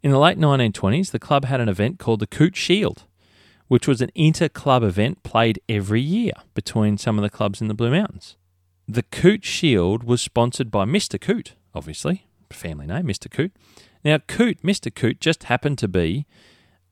In 0.02 0.10
the 0.10 0.18
late 0.18 0.38
1920s, 0.38 1.10
the 1.10 1.18
club 1.18 1.46
had 1.46 1.60
an 1.60 1.68
event 1.68 1.98
called 1.98 2.20
the 2.20 2.26
Coote 2.26 2.56
Shield, 2.56 3.04
which 3.68 3.88
was 3.88 4.00
an 4.00 4.10
inter 4.14 4.48
club 4.48 4.82
event 4.82 5.22
played 5.22 5.60
every 5.68 6.00
year 6.00 6.32
between 6.54 6.98
some 6.98 7.18
of 7.18 7.22
the 7.22 7.30
clubs 7.30 7.60
in 7.60 7.68
the 7.68 7.74
Blue 7.74 7.90
Mountains. 7.90 8.36
The 8.86 9.02
Coote 9.02 9.44
Shield 9.44 10.04
was 10.04 10.20
sponsored 10.20 10.70
by 10.70 10.84
Mr. 10.84 11.20
Coote, 11.20 11.54
obviously, 11.74 12.26
family 12.50 12.86
name, 12.86 13.06
Mr. 13.06 13.30
Coote. 13.30 13.52
Now, 14.04 14.18
Coote, 14.18 14.62
Mr. 14.62 14.94
Coote, 14.94 15.20
just 15.20 15.44
happened 15.44 15.78
to 15.78 15.88
be 15.88 16.26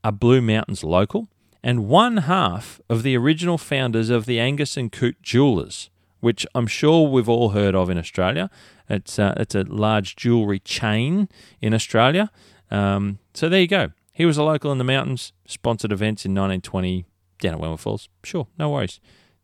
a 0.02 0.10
Blue 0.10 0.40
Mountains 0.40 0.82
local 0.82 1.28
and 1.62 1.86
one 1.86 2.18
half 2.18 2.80
of 2.88 3.02
the 3.02 3.16
original 3.16 3.58
founders 3.58 4.10
of 4.10 4.26
the 4.26 4.40
Angus 4.40 4.76
and 4.76 4.90
Coote 4.90 5.20
Jewelers, 5.22 5.90
which 6.20 6.46
I'm 6.54 6.66
sure 6.66 7.08
we've 7.08 7.28
all 7.28 7.50
heard 7.50 7.74
of 7.74 7.90
in 7.90 7.98
Australia. 7.98 8.50
It's, 8.88 9.18
uh, 9.18 9.34
it's 9.36 9.54
a 9.54 9.62
large 9.62 10.16
jewellery 10.16 10.58
chain 10.58 11.28
in 11.60 11.74
Australia. 11.74 12.30
Um, 12.70 13.18
so 13.34 13.48
there 13.48 13.60
you 13.60 13.68
go. 13.68 13.92
He 14.12 14.26
was 14.26 14.36
a 14.36 14.42
local 14.44 14.70
in 14.72 14.78
the 14.78 14.84
mountains, 14.84 15.32
sponsored 15.46 15.92
events 15.92 16.24
in 16.24 16.32
1920 16.32 17.06
down 17.40 17.54
at 17.54 17.60
Wentworth 17.60 17.80
Falls. 17.80 18.08
Sure, 18.22 18.46
no 18.58 18.68
worries. 18.70 19.00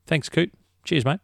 Thanks, 0.06 0.28
Coote. 0.28 0.52
Cheers, 0.84 1.04
mate. 1.04 1.20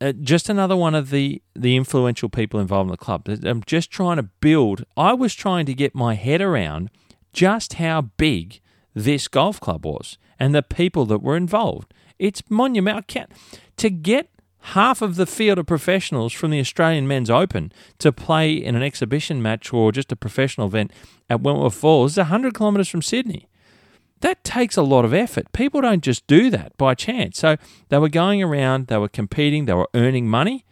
uh, 0.00 0.12
just 0.12 0.48
another 0.48 0.76
one 0.76 0.94
of 0.94 1.10
the 1.10 1.40
the 1.54 1.76
influential 1.76 2.28
people 2.28 2.58
involved 2.60 2.88
in 2.88 2.90
the 2.90 2.96
club. 2.96 3.28
I'm 3.44 3.62
just 3.66 3.90
trying 3.90 4.16
to 4.16 4.24
build. 4.24 4.84
I 4.96 5.12
was 5.12 5.34
trying 5.34 5.66
to 5.66 5.74
get 5.74 5.94
my 5.94 6.14
head 6.14 6.40
around 6.40 6.90
just 7.32 7.74
how 7.74 8.02
big 8.02 8.60
this 8.94 9.28
golf 9.28 9.58
club 9.60 9.86
was 9.86 10.18
and 10.38 10.54
the 10.54 10.62
people 10.62 11.06
that 11.06 11.22
were 11.22 11.36
involved. 11.36 11.94
It's 12.18 12.42
monumental. 12.50 13.26
To 13.76 13.90
get 13.90 14.28
half 14.62 15.02
of 15.02 15.16
the 15.16 15.26
field 15.26 15.58
of 15.58 15.66
professionals 15.66 16.32
from 16.32 16.50
the 16.50 16.60
Australian 16.60 17.08
Men's 17.08 17.30
Open 17.30 17.72
to 17.98 18.12
play 18.12 18.52
in 18.52 18.74
an 18.76 18.82
exhibition 18.82 19.42
match 19.42 19.72
or 19.72 19.92
just 19.92 20.12
a 20.12 20.16
professional 20.16 20.68
event 20.68 20.92
at 21.28 21.40
Wentworth 21.40 21.74
Falls 21.74 22.12
is 22.12 22.18
100 22.18 22.54
kilometres 22.54 22.88
from 22.88 23.02
Sydney. 23.02 23.48
That 24.20 24.44
takes 24.44 24.76
a 24.76 24.82
lot 24.82 25.04
of 25.04 25.12
effort. 25.12 25.52
People 25.52 25.80
don't 25.80 26.02
just 26.02 26.26
do 26.28 26.48
that 26.50 26.76
by 26.76 26.94
chance. 26.94 27.38
So 27.38 27.56
they 27.88 27.98
were 27.98 28.08
going 28.08 28.40
around, 28.40 28.86
they 28.86 28.98
were 28.98 29.08
competing, 29.08 29.64
they 29.64 29.74
were 29.74 29.88
earning 29.94 30.28
money. 30.28 30.64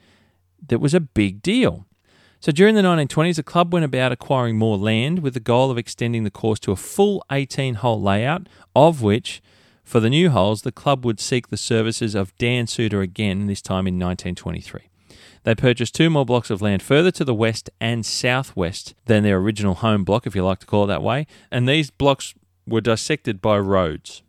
That 0.69 0.79
was 0.79 0.95
a 0.95 1.01
big 1.01 1.43
deal. 1.43 1.87
So 2.39 2.53
during 2.53 2.75
the 2.75 2.83
1920s, 2.83 3.37
the 3.37 3.43
club 3.43 3.73
went 3.73 3.85
about 3.85 4.13
acquiring 4.13 4.57
more 4.57 4.79
land 4.79 5.19
with 5.19 5.35
the 5.35 5.41
goal 5.41 5.71
of 5.71 5.77
extending 5.77 6.23
the 6.23 6.31
course 6.31 6.61
to 6.61 6.73
a 6.73 6.77
full 6.77 7.25
18 7.31 7.75
hole 7.75 8.01
layout, 8.01 8.49
of 8.75 9.03
which 9.03 9.43
for 9.91 9.99
the 9.99 10.09
new 10.09 10.31
holes, 10.31 10.63
the 10.63 10.71
club 10.71 11.05
would 11.05 11.19
seek 11.19 11.49
the 11.49 11.57
services 11.57 12.15
of 12.15 12.37
Dan 12.39 12.67
Soutar 12.67 13.03
again, 13.03 13.49
this 13.49 13.61
time 13.61 13.89
in 13.89 13.95
1923. 13.95 14.83
They 15.43 15.55
purchased 15.57 15.97
two 15.97 16.09
more 16.09 16.25
blocks 16.25 16.49
of 16.49 16.63
land 16.63 16.81
further 16.81 17.11
to 17.11 17.25
the 17.25 17.35
west 17.35 17.71
and 17.81 18.07
southwest 18.07 18.95
than 19.07 19.25
their 19.25 19.39
original 19.39 19.75
home 19.75 20.05
block, 20.05 20.29
if 20.29 20.37
you 20.37 20.45
like 20.45 20.61
to 20.61 20.67
call 20.67 20.85
it 20.85 20.87
that 20.87 21.03
way, 21.03 21.27
and 21.51 21.69
these 21.69 21.91
blocks 21.91 22.35
were 22.69 22.81
dissected 22.81 23.43
by 23.43 23.59
roads. 23.59 24.23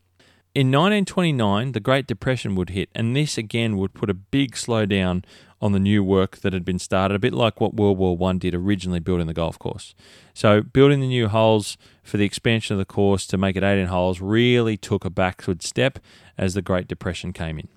In 0.54 0.68
1929, 0.68 1.72
the 1.72 1.80
Great 1.80 2.08
Depression 2.08 2.56
would 2.56 2.72
hit, 2.72 2.90
and 2.94 3.16
this 3.16 3.38
again 3.38 3.78
would 3.78 3.94
put 3.94 4.10
a 4.10 4.14
big 4.14 4.52
slowdown 4.52 5.24
on 5.62 5.72
the 5.72 5.80
new 5.80 6.04
work 6.04 6.40
that 6.40 6.52
had 6.52 6.66
been 6.66 6.78
started, 6.78 7.16
a 7.16 7.20
bit 7.20 7.34
like 7.34 7.62
what 7.62 7.74
World 7.74 7.98
War 7.98 8.18
One 8.18 8.38
did 8.38 8.54
originally 8.54 9.00
building 9.00 9.28
the 9.28 9.34
golf 9.34 9.58
course. 9.58 9.96
So, 10.34 10.62
building 10.62 11.00
the 11.00 11.08
new 11.08 11.30
holes 11.30 11.78
for 12.04 12.18
the 12.18 12.26
expansion 12.26 12.74
of 12.74 12.80
the 12.80 12.86
course 12.86 13.26
to 13.28 13.38
make 13.38 13.56
it 13.56 13.64
18 13.64 13.86
holes 13.86 14.20
really 14.20 14.76
took 14.76 15.06
a 15.06 15.10
backward 15.10 15.64
step 15.64 16.00
as 16.38 16.54
the 16.54 16.62
Great 16.62 16.90
Depression 16.90 17.32
came 17.32 17.58
in. 17.58 17.70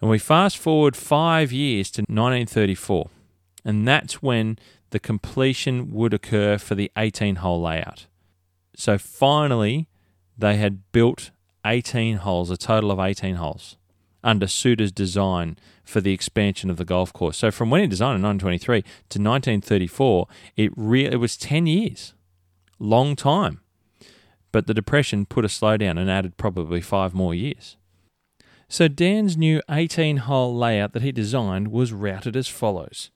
And 0.00 0.10
we 0.10 0.18
fast 0.18 0.58
forward 0.58 0.96
five 0.96 1.52
years 1.52 1.92
to 1.92 2.02
1934, 2.02 3.08
and 3.64 3.86
that's 3.86 4.20
when 4.20 4.58
the 4.90 4.98
completion 4.98 5.92
would 5.92 6.12
occur 6.12 6.58
for 6.58 6.74
the 6.74 6.90
18 6.98 7.36
hole 7.36 7.62
layout. 7.62 8.06
So, 8.74 8.98
finally, 8.98 9.86
they 10.36 10.56
had 10.56 10.90
built 10.90 11.30
18 11.66 12.18
holes, 12.18 12.50
a 12.50 12.56
total 12.56 12.90
of 12.90 12.98
18 12.98 13.36
holes, 13.36 13.76
under 14.22 14.46
Soutar's 14.46 14.92
design 14.92 15.58
for 15.84 16.00
the 16.00 16.12
expansion 16.12 16.70
of 16.70 16.76
the 16.76 16.84
golf 16.84 17.12
course. 17.12 17.36
So 17.36 17.50
from 17.50 17.70
when 17.70 17.80
he 17.80 17.86
designed 17.86 18.16
in 18.16 18.22
1923 18.22 18.82
to 18.82 19.18
1934, 19.18 20.26
it 20.56 20.72
re- 20.76 21.06
it 21.06 21.16
was 21.16 21.36
10 21.36 21.66
years, 21.66 22.14
long 22.78 23.16
time. 23.16 23.60
But 24.52 24.66
the 24.66 24.74
depression 24.74 25.26
put 25.26 25.44
a 25.44 25.48
slowdown 25.48 25.98
and 25.98 26.10
added 26.10 26.36
probably 26.36 26.80
five 26.80 27.14
more 27.14 27.34
years. 27.34 27.76
So 28.68 28.88
Dan's 28.88 29.36
new 29.36 29.60
18-hole 29.68 30.56
layout 30.56 30.92
that 30.92 31.02
he 31.02 31.12
designed 31.12 31.68
was 31.68 31.92
routed 31.92 32.36
as 32.36 32.48
follows. 32.48 33.10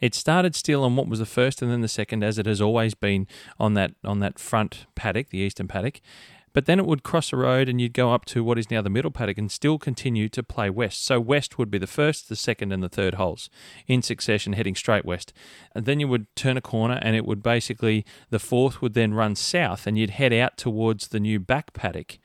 It 0.00 0.14
started 0.14 0.54
still 0.54 0.84
on 0.84 0.94
what 0.94 1.08
was 1.08 1.18
the 1.18 1.26
first 1.26 1.62
and 1.62 1.72
then 1.72 1.80
the 1.80 1.88
second, 1.88 2.22
as 2.22 2.38
it 2.38 2.46
has 2.46 2.60
always 2.60 2.94
been 2.94 3.26
on 3.58 3.74
that 3.74 3.92
on 4.04 4.20
that 4.20 4.38
front 4.38 4.86
paddock, 4.94 5.30
the 5.30 5.38
eastern 5.38 5.68
paddock, 5.68 6.00
but 6.56 6.64
then 6.64 6.78
it 6.78 6.86
would 6.86 7.02
cross 7.02 7.34
a 7.34 7.36
road 7.36 7.68
and 7.68 7.82
you'd 7.82 7.92
go 7.92 8.14
up 8.14 8.24
to 8.24 8.42
what 8.42 8.58
is 8.58 8.70
now 8.70 8.80
the 8.80 8.88
middle 8.88 9.10
paddock 9.10 9.36
and 9.36 9.52
still 9.52 9.78
continue 9.78 10.26
to 10.26 10.42
play 10.42 10.70
west. 10.70 11.04
So 11.04 11.20
west 11.20 11.58
would 11.58 11.70
be 11.70 11.76
the 11.76 11.86
first, 11.86 12.30
the 12.30 12.34
second, 12.34 12.72
and 12.72 12.82
the 12.82 12.88
third 12.88 13.16
holes 13.16 13.50
in 13.86 14.00
succession, 14.00 14.54
heading 14.54 14.74
straight 14.74 15.04
west. 15.04 15.34
And 15.74 15.84
then 15.84 16.00
you 16.00 16.08
would 16.08 16.34
turn 16.34 16.56
a 16.56 16.62
corner 16.62 16.98
and 17.02 17.14
it 17.14 17.26
would 17.26 17.42
basically, 17.42 18.06
the 18.30 18.38
fourth 18.38 18.80
would 18.80 18.94
then 18.94 19.12
run 19.12 19.34
south 19.34 19.86
and 19.86 19.98
you'd 19.98 20.08
head 20.08 20.32
out 20.32 20.56
towards 20.56 21.08
the 21.08 21.20
new 21.20 21.38
back 21.38 21.74
paddock. 21.74 22.16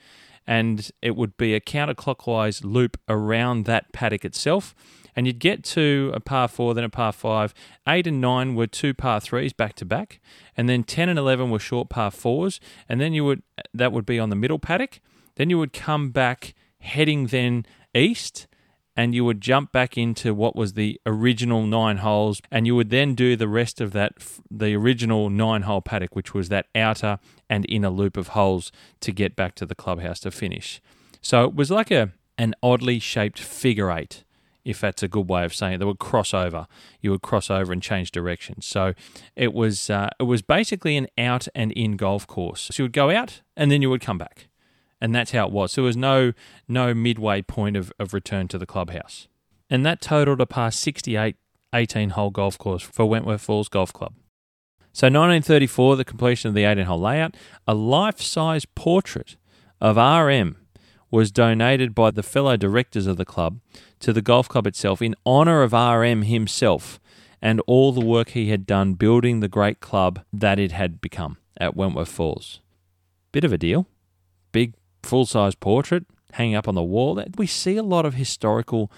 And 0.59 0.91
it 1.01 1.15
would 1.15 1.37
be 1.37 1.53
a 1.53 1.61
counterclockwise 1.61 2.61
loop 2.65 2.97
around 3.07 3.63
that 3.65 3.93
paddock 3.93 4.25
itself 4.25 4.75
and 5.15 5.27
you'd 5.27 5.39
get 5.39 5.63
to 5.63 6.11
a 6.13 6.19
par 6.19 6.47
four, 6.47 6.73
then 6.73 6.83
a 6.83 6.89
par 6.89 7.11
five. 7.11 7.53
Eight 7.87 8.07
and 8.07 8.21
nine 8.21 8.55
were 8.55 8.67
two 8.67 8.93
par 8.93 9.19
threes 9.19 9.53
back 9.53 9.75
to 9.75 9.85
back, 9.85 10.19
and 10.55 10.69
then 10.69 10.83
ten 10.83 11.09
and 11.09 11.19
eleven 11.19 11.49
were 11.49 11.59
short 11.59 11.89
par 11.89 12.11
fours, 12.11 12.59
and 12.87 12.99
then 13.01 13.13
you 13.13 13.25
would 13.25 13.43
that 13.73 13.91
would 13.91 14.05
be 14.05 14.19
on 14.19 14.29
the 14.29 14.35
middle 14.35 14.59
paddock. 14.59 14.99
Then 15.35 15.49
you 15.49 15.57
would 15.57 15.73
come 15.73 16.11
back 16.11 16.53
heading 16.79 17.27
then 17.27 17.65
east, 17.93 18.47
and 18.95 19.15
you 19.15 19.23
would 19.23 19.41
jump 19.41 19.71
back 19.71 19.97
into 19.97 20.33
what 20.33 20.55
was 20.55 20.73
the 20.73 20.99
original 21.05 21.65
nine 21.65 21.97
holes, 21.97 22.41
and 22.51 22.67
you 22.67 22.75
would 22.75 22.89
then 22.89 23.15
do 23.15 23.35
the 23.35 23.47
rest 23.47 23.79
of 23.81 23.91
that, 23.93 24.13
the 24.49 24.75
original 24.75 25.29
nine 25.29 25.63
hole 25.63 25.81
paddock, 25.81 26.15
which 26.15 26.33
was 26.33 26.49
that 26.49 26.67
outer 26.75 27.19
and 27.49 27.65
inner 27.69 27.89
loop 27.89 28.17
of 28.17 28.29
holes 28.29 28.71
to 28.99 29.11
get 29.11 29.35
back 29.35 29.55
to 29.55 29.65
the 29.65 29.75
clubhouse 29.75 30.19
to 30.21 30.31
finish. 30.31 30.81
So 31.21 31.45
it 31.45 31.55
was 31.55 31.71
like 31.71 31.91
a 31.91 32.11
an 32.37 32.55
oddly 32.63 32.97
shaped 32.97 33.39
figure 33.39 33.91
eight 33.91 34.23
if 34.63 34.79
that's 34.79 35.03
a 35.03 35.07
good 35.07 35.27
way 35.27 35.43
of 35.43 35.53
saying 35.53 35.73
it. 35.73 35.77
They 35.79 35.85
would 35.85 35.99
cross 35.99 36.33
over. 36.33 36.67
You 37.01 37.11
would 37.11 37.21
cross 37.21 37.49
over 37.49 37.73
and 37.73 37.81
change 37.81 38.11
directions. 38.11 38.65
So 38.65 38.93
it 39.35 39.53
was 39.53 39.89
uh, 39.89 40.09
it 40.19 40.23
was 40.23 40.41
basically 40.41 40.97
an 40.97 41.07
out 41.17 41.47
and 41.55 41.71
in 41.71 41.97
golf 41.97 42.27
course. 42.27 42.69
So 42.71 42.83
you 42.83 42.85
would 42.85 42.93
go 42.93 43.09
out 43.09 43.41
and 43.55 43.71
then 43.71 43.81
you 43.81 43.89
would 43.89 44.01
come 44.01 44.17
back, 44.17 44.47
and 45.01 45.13
that's 45.13 45.31
how 45.31 45.47
it 45.47 45.51
was. 45.51 45.73
So 45.73 45.81
there 45.81 45.87
was 45.87 45.97
no 45.97 46.33
no 46.67 46.93
midway 46.93 47.41
point 47.41 47.75
of, 47.75 47.91
of 47.99 48.13
return 48.13 48.47
to 48.49 48.57
the 48.57 48.65
clubhouse, 48.65 49.27
and 49.69 49.85
that 49.85 50.01
totaled 50.01 50.39
a 50.39 50.45
par 50.45 50.71
68 50.71 51.35
18 51.73 52.11
hole 52.11 52.29
golf 52.29 52.57
course 52.57 52.83
for 52.83 53.05
Wentworth 53.05 53.41
Falls 53.41 53.69
Golf 53.69 53.93
Club. 53.93 54.13
So 54.93 55.07
1934, 55.07 55.95
the 55.95 56.05
completion 56.05 56.49
of 56.49 56.53
the 56.53 56.65
18 56.65 56.85
hole 56.85 56.99
layout, 56.99 57.35
a 57.65 57.73
life 57.73 58.21
size 58.21 58.65
portrait 58.65 59.37
of 59.79 59.95
RM 59.95 60.57
was 61.09 61.31
donated 61.31 61.95
by 61.95 62.11
the 62.11 62.23
fellow 62.23 62.57
directors 62.57 63.07
of 63.07 63.17
the 63.17 63.25
club 63.25 63.59
to 63.99 64.11
the 64.11 64.21
golf 64.21 64.49
club 64.49 64.67
itself 64.67 65.01
in 65.01 65.15
honour 65.25 65.63
of 65.63 65.73
RM 65.73 66.23
himself 66.23 66.99
and 67.41 67.61
all 67.67 67.91
the 67.91 68.05
work 68.05 68.29
he 68.29 68.49
had 68.49 68.65
done 68.65 68.93
building 68.93 69.39
the 69.39 69.47
great 69.47 69.79
club 69.79 70.23
that 70.31 70.59
it 70.59 70.71
had 70.71 71.01
become 71.01 71.37
at 71.57 71.75
Wentworth 71.75 72.09
Falls. 72.09 72.59
Bit 73.31 73.43
of 73.43 73.53
a 73.53 73.57
deal. 73.57 73.87
Big 74.51 74.73
full 75.03 75.25
size 75.25 75.55
portrait 75.55 76.05
hanging 76.33 76.55
up 76.55 76.67
on 76.67 76.75
the 76.75 76.83
wall. 76.83 77.23
We 77.37 77.47
see 77.47 77.77
a 77.77 77.83
lot 77.83 78.05
of 78.05 78.15
historical 78.15 78.91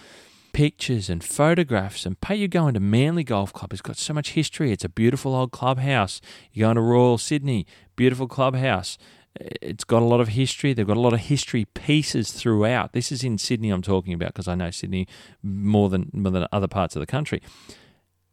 pictures 0.54 1.10
and 1.10 1.24
photographs 1.24 2.06
and 2.06 2.20
pay 2.22 2.36
you 2.36 2.47
go 2.47 2.68
into 2.68 2.80
Manly 2.80 3.24
Golf 3.24 3.51
Club. 3.51 3.74
It's 3.74 3.82
got 3.82 3.97
so 3.97 4.14
much 4.14 4.32
history. 4.32 4.72
It's 4.72 4.86
a 4.86 4.89
beautiful 4.89 5.36
old 5.36 5.51
clubhouse. 5.51 6.22
You 6.51 6.66
go 6.66 6.70
into 6.70 6.82
Royal 6.82 7.18
Sydney, 7.18 7.66
beautiful 7.95 8.28
clubhouse. 8.28 8.97
It's 9.36 9.84
got 9.84 10.04
a 10.04 10.06
lot 10.06 10.22
of 10.22 10.30
history. 10.30 10.74
They've 10.74 10.86
got 10.86 10.97
a 10.97 11.01
lot 11.01 11.14
of 11.14 11.22
history 11.22 11.66
pieces 11.66 12.32
throughout. 12.32 12.93
This 12.93 13.12
is 13.12 13.24
in 13.24 13.39
Sydney 13.39 13.72
I'm 13.72 13.82
talking 13.82 14.14
about 14.14 14.30
because 14.30 14.47
I 14.47 14.54
know 14.54 14.70
Sydney 14.70 15.08
more 15.41 15.89
than, 15.89 16.12
more 16.14 16.32
than 16.32 16.47
other 16.51 16.68
parts 16.68 16.95
of 16.95 16.99
the 16.99 17.08
country. 17.08 17.41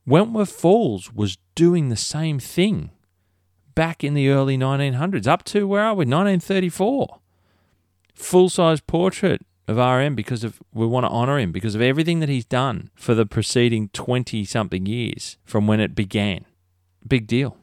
Wentworth 0.07 0.53
Falls 0.53 1.13
was 1.13 1.39
doing 1.55 1.89
the 1.89 1.97
same 1.97 2.39
thing 2.39 2.91
back 3.75 4.05
in 4.05 4.13
the 4.13 4.29
early 4.29 4.59
1900s, 4.59 5.27
up 5.27 5.43
to 5.45 5.67
where 5.67 5.83
are 5.83 5.95
we? 5.95 6.05
1934. 6.05 7.20
Full 8.15 8.49
size 8.49 8.81
portrait 8.81 9.43
of 9.69 9.77
RM 9.77 10.15
because 10.15 10.45
of 10.45 10.61
we 10.75 10.87
want 10.87 11.05
to 11.05 11.11
honour 11.11 11.39
him 11.39 11.53
because 11.53 11.75
of 11.75 11.81
everything 11.81 12.21
that 12.21 12.29
he's 12.29 12.45
done 12.45 12.91
for 12.95 13.15
the 13.15 13.27
preceding 13.27 13.89
20 13.91 14.45
something 14.45 14.87
years 14.87 15.39
from 15.45 15.67
when 15.67 15.81
it 15.81 15.95
began. 15.95 16.45
Big 17.07 17.27
deal. 17.27 17.57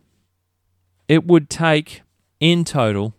It 1.08 1.26
would 1.26 1.50
take, 1.50 2.02
in 2.40 2.66
total, 2.66 3.14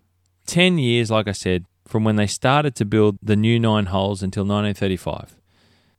10 0.46 0.78
years, 0.78 1.10
like 1.10 1.28
I 1.28 1.32
said, 1.32 1.64
from 1.86 2.04
when 2.04 2.16
they 2.16 2.26
started 2.26 2.74
to 2.76 2.84
build 2.84 3.18
the 3.22 3.36
new 3.36 3.58
nine 3.58 3.86
holes 3.86 4.22
until 4.22 4.42
1935. 4.42 5.36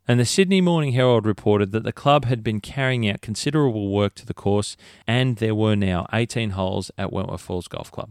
And 0.07 0.19
the 0.19 0.25
Sydney 0.25 0.61
Morning 0.61 0.93
Herald 0.93 1.25
reported 1.25 1.71
that 1.71 1.83
the 1.83 1.91
club 1.91 2.25
had 2.25 2.43
been 2.43 2.61
carrying 2.61 3.07
out 3.07 3.21
considerable 3.21 3.89
work 3.89 4.15
to 4.15 4.25
the 4.25 4.33
course, 4.33 4.75
and 5.05 5.37
there 5.37 5.53
were 5.53 5.75
now 5.75 6.07
18 6.11 6.51
holes 6.51 6.89
at 6.97 7.13
Wentworth 7.13 7.41
Falls 7.41 7.67
Golf 7.67 7.91
Club. 7.91 8.09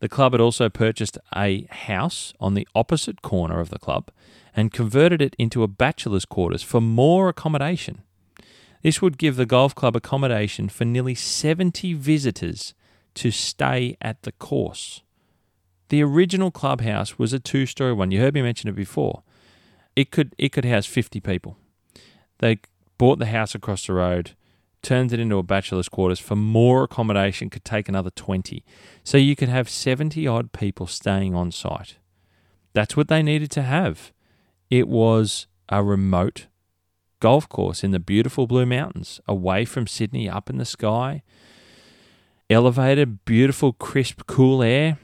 The 0.00 0.08
club 0.08 0.32
had 0.32 0.40
also 0.40 0.68
purchased 0.68 1.18
a 1.36 1.66
house 1.70 2.32
on 2.40 2.54
the 2.54 2.66
opposite 2.74 3.22
corner 3.22 3.60
of 3.60 3.70
the 3.70 3.78
club 3.78 4.10
and 4.56 4.72
converted 4.72 5.22
it 5.22 5.36
into 5.38 5.62
a 5.62 5.68
bachelor's 5.68 6.24
quarters 6.24 6.62
for 6.62 6.80
more 6.80 7.28
accommodation. 7.28 8.02
This 8.82 9.02
would 9.02 9.18
give 9.18 9.36
the 9.36 9.46
golf 9.46 9.74
club 9.74 9.94
accommodation 9.94 10.68
for 10.68 10.84
nearly 10.84 11.14
70 11.14 11.94
visitors 11.94 12.74
to 13.14 13.30
stay 13.30 13.96
at 14.00 14.22
the 14.22 14.32
course. 14.32 15.02
The 15.90 16.02
original 16.02 16.50
clubhouse 16.50 17.18
was 17.18 17.32
a 17.32 17.40
two 17.40 17.66
story 17.66 17.92
one. 17.92 18.10
You 18.10 18.20
heard 18.20 18.34
me 18.34 18.42
mention 18.42 18.70
it 18.70 18.76
before. 18.76 19.22
It 19.96 20.10
could 20.12 20.34
it 20.38 20.50
could 20.50 20.64
house 20.64 20.86
fifty 20.86 21.20
people. 21.20 21.56
They 22.38 22.60
bought 22.96 23.18
the 23.18 23.26
house 23.26 23.56
across 23.56 23.86
the 23.86 23.94
road, 23.94 24.36
turned 24.82 25.12
it 25.12 25.20
into 25.20 25.36
a 25.36 25.42
bachelor's 25.42 25.88
quarters 25.88 26.18
for 26.18 26.36
more 26.36 26.84
accommodation, 26.84 27.50
could 27.50 27.64
take 27.64 27.88
another 27.88 28.10
twenty. 28.10 28.64
So 29.04 29.18
you 29.18 29.36
could 29.36 29.48
have 29.48 29.68
seventy 29.68 30.26
odd 30.26 30.52
people 30.52 30.86
staying 30.86 31.34
on 31.34 31.52
site. 31.52 31.96
That's 32.72 32.96
what 32.96 33.08
they 33.08 33.22
needed 33.22 33.50
to 33.52 33.62
have. 33.62 34.12
It 34.70 34.88
was 34.88 35.46
a 35.68 35.82
remote 35.82 36.46
golf 37.20 37.48
course 37.48 37.84
in 37.84 37.90
the 37.90 38.00
beautiful 38.00 38.46
Blue 38.46 38.66
Mountains, 38.66 39.20
away 39.28 39.64
from 39.64 39.86
Sydney, 39.86 40.28
up 40.28 40.48
in 40.48 40.58
the 40.58 40.64
sky. 40.64 41.22
Elevated, 42.48 43.24
beautiful, 43.24 43.72
crisp, 43.72 44.22
cool 44.26 44.62
air. 44.62 44.98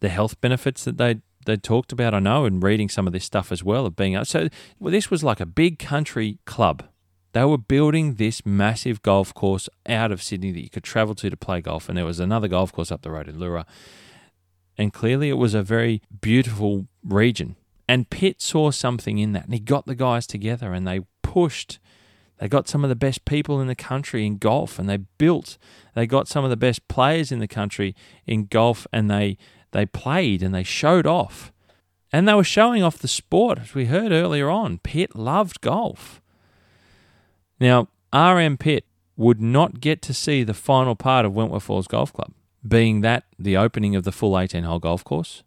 The 0.00 0.08
health 0.08 0.40
benefits 0.40 0.84
that 0.84 0.98
they 0.98 1.20
they 1.46 1.56
talked 1.56 1.92
about, 1.92 2.12
I 2.12 2.18
know, 2.18 2.44
and 2.44 2.62
reading 2.62 2.90
some 2.90 3.06
of 3.06 3.14
this 3.14 3.24
stuff 3.24 3.50
as 3.50 3.64
well 3.64 3.86
of 3.86 3.96
being 3.96 4.14
up. 4.14 4.26
so. 4.26 4.48
Well, 4.78 4.92
this 4.92 5.10
was 5.10 5.24
like 5.24 5.40
a 5.40 5.46
big 5.46 5.78
country 5.78 6.38
club. 6.44 6.84
They 7.32 7.44
were 7.44 7.58
building 7.58 8.14
this 8.14 8.44
massive 8.46 9.02
golf 9.02 9.34
course 9.34 9.68
out 9.86 10.10
of 10.10 10.22
Sydney 10.22 10.50
that 10.52 10.62
you 10.62 10.70
could 10.70 10.84
travel 10.84 11.14
to 11.16 11.30
to 11.30 11.36
play 11.36 11.60
golf, 11.60 11.88
and 11.88 11.98
there 11.98 12.04
was 12.04 12.20
another 12.20 12.48
golf 12.48 12.72
course 12.72 12.90
up 12.90 13.02
the 13.02 13.10
road 13.10 13.28
in 13.28 13.38
Leura. 13.38 13.66
And 14.76 14.92
clearly, 14.92 15.28
it 15.28 15.34
was 15.34 15.54
a 15.54 15.62
very 15.62 16.02
beautiful 16.20 16.86
region. 17.04 17.56
And 17.88 18.10
Pitt 18.10 18.40
saw 18.40 18.70
something 18.70 19.18
in 19.18 19.32
that, 19.32 19.44
and 19.44 19.54
he 19.54 19.60
got 19.60 19.86
the 19.86 19.94
guys 19.94 20.26
together, 20.26 20.72
and 20.72 20.86
they 20.86 21.00
pushed. 21.22 21.78
They 22.38 22.48
got 22.48 22.68
some 22.68 22.84
of 22.84 22.88
the 22.88 22.96
best 22.96 23.24
people 23.24 23.60
in 23.60 23.66
the 23.66 23.74
country 23.74 24.24
in 24.24 24.38
golf, 24.38 24.78
and 24.78 24.88
they 24.88 24.98
built. 24.98 25.58
They 25.94 26.06
got 26.06 26.28
some 26.28 26.44
of 26.44 26.50
the 26.50 26.56
best 26.56 26.86
players 26.88 27.32
in 27.32 27.40
the 27.40 27.48
country 27.48 27.94
in 28.26 28.46
golf, 28.46 28.86
and 28.92 29.10
they 29.10 29.36
they 29.72 29.84
played 29.84 30.42
and 30.42 30.54
they 30.54 30.62
showed 30.62 31.06
off. 31.06 31.52
And 32.10 32.26
they 32.26 32.34
were 32.34 32.44
showing 32.44 32.82
off 32.82 32.98
the 32.98 33.08
sport, 33.08 33.58
as 33.58 33.74
we 33.74 33.86
heard 33.86 34.12
earlier 34.12 34.48
on. 34.48 34.78
Pitt 34.78 35.14
loved 35.14 35.60
golf. 35.60 36.22
Now, 37.60 37.88
RM 38.12 38.56
Pitt 38.56 38.84
would 39.16 39.40
not 39.40 39.80
get 39.80 40.00
to 40.02 40.14
see 40.14 40.44
the 40.44 40.54
final 40.54 40.94
part 40.94 41.26
of 41.26 41.34
Wentworth 41.34 41.64
Falls 41.64 41.88
Golf 41.88 42.12
Club, 42.12 42.32
being 42.66 43.00
that 43.00 43.24
the 43.38 43.56
opening 43.56 43.96
of 43.96 44.04
the 44.04 44.12
full 44.12 44.38
18 44.38 44.64
hole 44.64 44.78
golf 44.78 45.02
course, 45.04 45.42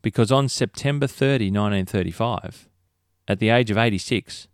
because 0.00 0.32
on 0.32 0.48
September 0.48 1.06
30, 1.06 1.46
1935, 1.46 2.68
at 3.26 3.40
the 3.40 3.50
age 3.50 3.70
of 3.70 3.76
86, 3.76 4.48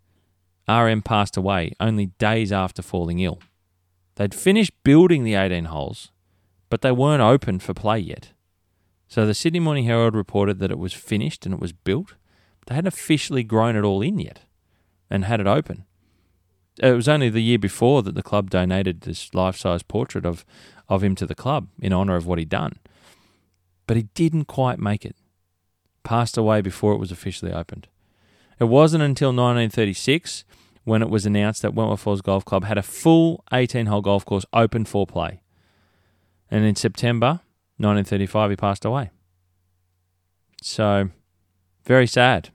RM 0.69 1.03
passed 1.03 1.37
away 1.37 1.73
only 1.79 2.07
days 2.19 2.51
after 2.51 2.83
falling 2.83 3.21
ill. 3.21 3.39
They'd 4.17 4.35
finished 4.35 4.73
building 4.83 5.23
the 5.23 5.35
18 5.35 5.67
holes, 5.67 6.11
but 6.71 6.81
they 6.81 6.93
weren't 6.93 7.23
open 7.23 7.61
for 7.61 7.75
play 7.75 8.01
yet. 8.01 8.31
So 9.07 9.27
the 9.27 9.35
Sydney 9.35 9.61
Morning 9.61 9.85
Herald 9.85 10.17
reported 10.17 10.59
that 10.59 10.73
it 10.73 10.79
was 10.79 10.93
finished 10.93 11.47
and 11.47 11.55
it 11.55 11.61
was 11.61 11.73
built. 11.73 12.15
But 12.59 12.69
they 12.69 12.75
hadn't 12.75 12.89
officially 12.89 13.45
grown 13.45 13.77
it 13.77 13.85
all 13.85 14.03
in 14.03 14.19
yet 14.19 14.41
and 15.11 15.25
had 15.25 15.41
it 15.41 15.47
open 15.47 15.85
Uh, 16.83 16.89
it 16.89 16.97
was 16.97 17.09
only 17.09 17.29
the 17.29 17.43
year 17.43 17.59
before 17.59 18.03
that 18.03 18.15
the 18.15 18.23
club 18.23 18.51
donated 18.51 19.03
this 19.03 19.33
life-size 19.35 19.83
portrait 19.83 20.27
of 20.27 20.45
of 20.89 21.03
him 21.03 21.15
to 21.15 21.27
the 21.27 21.35
club 21.35 21.69
in 21.79 21.93
honor 21.93 22.17
of 22.17 22.27
what 22.27 22.39
he'd 22.39 22.49
done. 22.49 22.79
But 23.87 23.97
he 23.97 24.05
didn't 24.15 24.47
quite 24.47 24.79
make 24.79 25.05
it. 25.05 25.17
Passed 26.03 26.37
away 26.37 26.61
before 26.61 26.93
it 26.93 26.99
was 26.99 27.11
officially 27.11 27.53
opened. 27.53 27.89
It 28.61 28.65
wasn't 28.65 29.03
until 29.03 29.31
1936 29.31 30.45
when 30.85 31.01
it 31.01 31.09
was 31.09 31.25
announced 31.25 31.63
that 31.63 31.75
Wentworth 31.75 32.01
Falls 32.01 32.21
Golf 32.21 32.45
Club 32.45 32.65
had 32.65 32.77
a 32.77 32.83
full 32.83 33.43
18-hole 33.51 34.03
golf 34.03 34.25
course 34.25 34.45
open 34.53 34.85
for 34.85 35.07
play. 35.07 35.41
And 36.51 36.65
in 36.65 36.77
September 36.77 37.41
1935 37.79 38.51
he 38.51 38.57
passed 38.57 38.85
away. 38.85 39.11
So 40.63 41.09
very 41.85 42.07
sad 42.07 42.51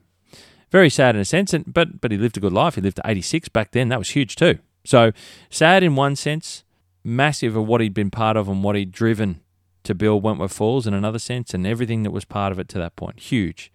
very 0.70 0.90
sad 0.90 1.14
in 1.14 1.20
a 1.20 1.24
sense, 1.24 1.52
and, 1.52 1.72
but 1.72 2.00
but 2.00 2.12
he 2.12 2.18
lived 2.18 2.36
a 2.36 2.40
good 2.40 2.52
life. 2.52 2.76
He 2.76 2.80
lived 2.80 2.96
to 2.96 3.02
86 3.04 3.48
back 3.48 3.72
then. 3.72 3.88
That 3.88 3.98
was 3.98 4.10
huge 4.10 4.36
too. 4.36 4.58
So 4.84 5.12
sad 5.50 5.82
in 5.82 5.96
one 5.96 6.16
sense, 6.16 6.64
massive 7.04 7.56
of 7.56 7.66
what 7.66 7.80
he'd 7.80 7.94
been 7.94 8.10
part 8.10 8.36
of 8.36 8.48
and 8.48 8.62
what 8.62 8.76
he'd 8.76 8.92
driven 8.92 9.40
to 9.82 9.94
build 9.94 10.22
Wentworth 10.22 10.52
Falls 10.52 10.86
in 10.86 10.94
another 10.94 11.18
sense, 11.18 11.54
and 11.54 11.66
everything 11.66 12.02
that 12.02 12.10
was 12.10 12.24
part 12.24 12.52
of 12.52 12.58
it 12.58 12.68
to 12.68 12.78
that 12.78 12.96
point. 12.96 13.20
Huge. 13.20 13.72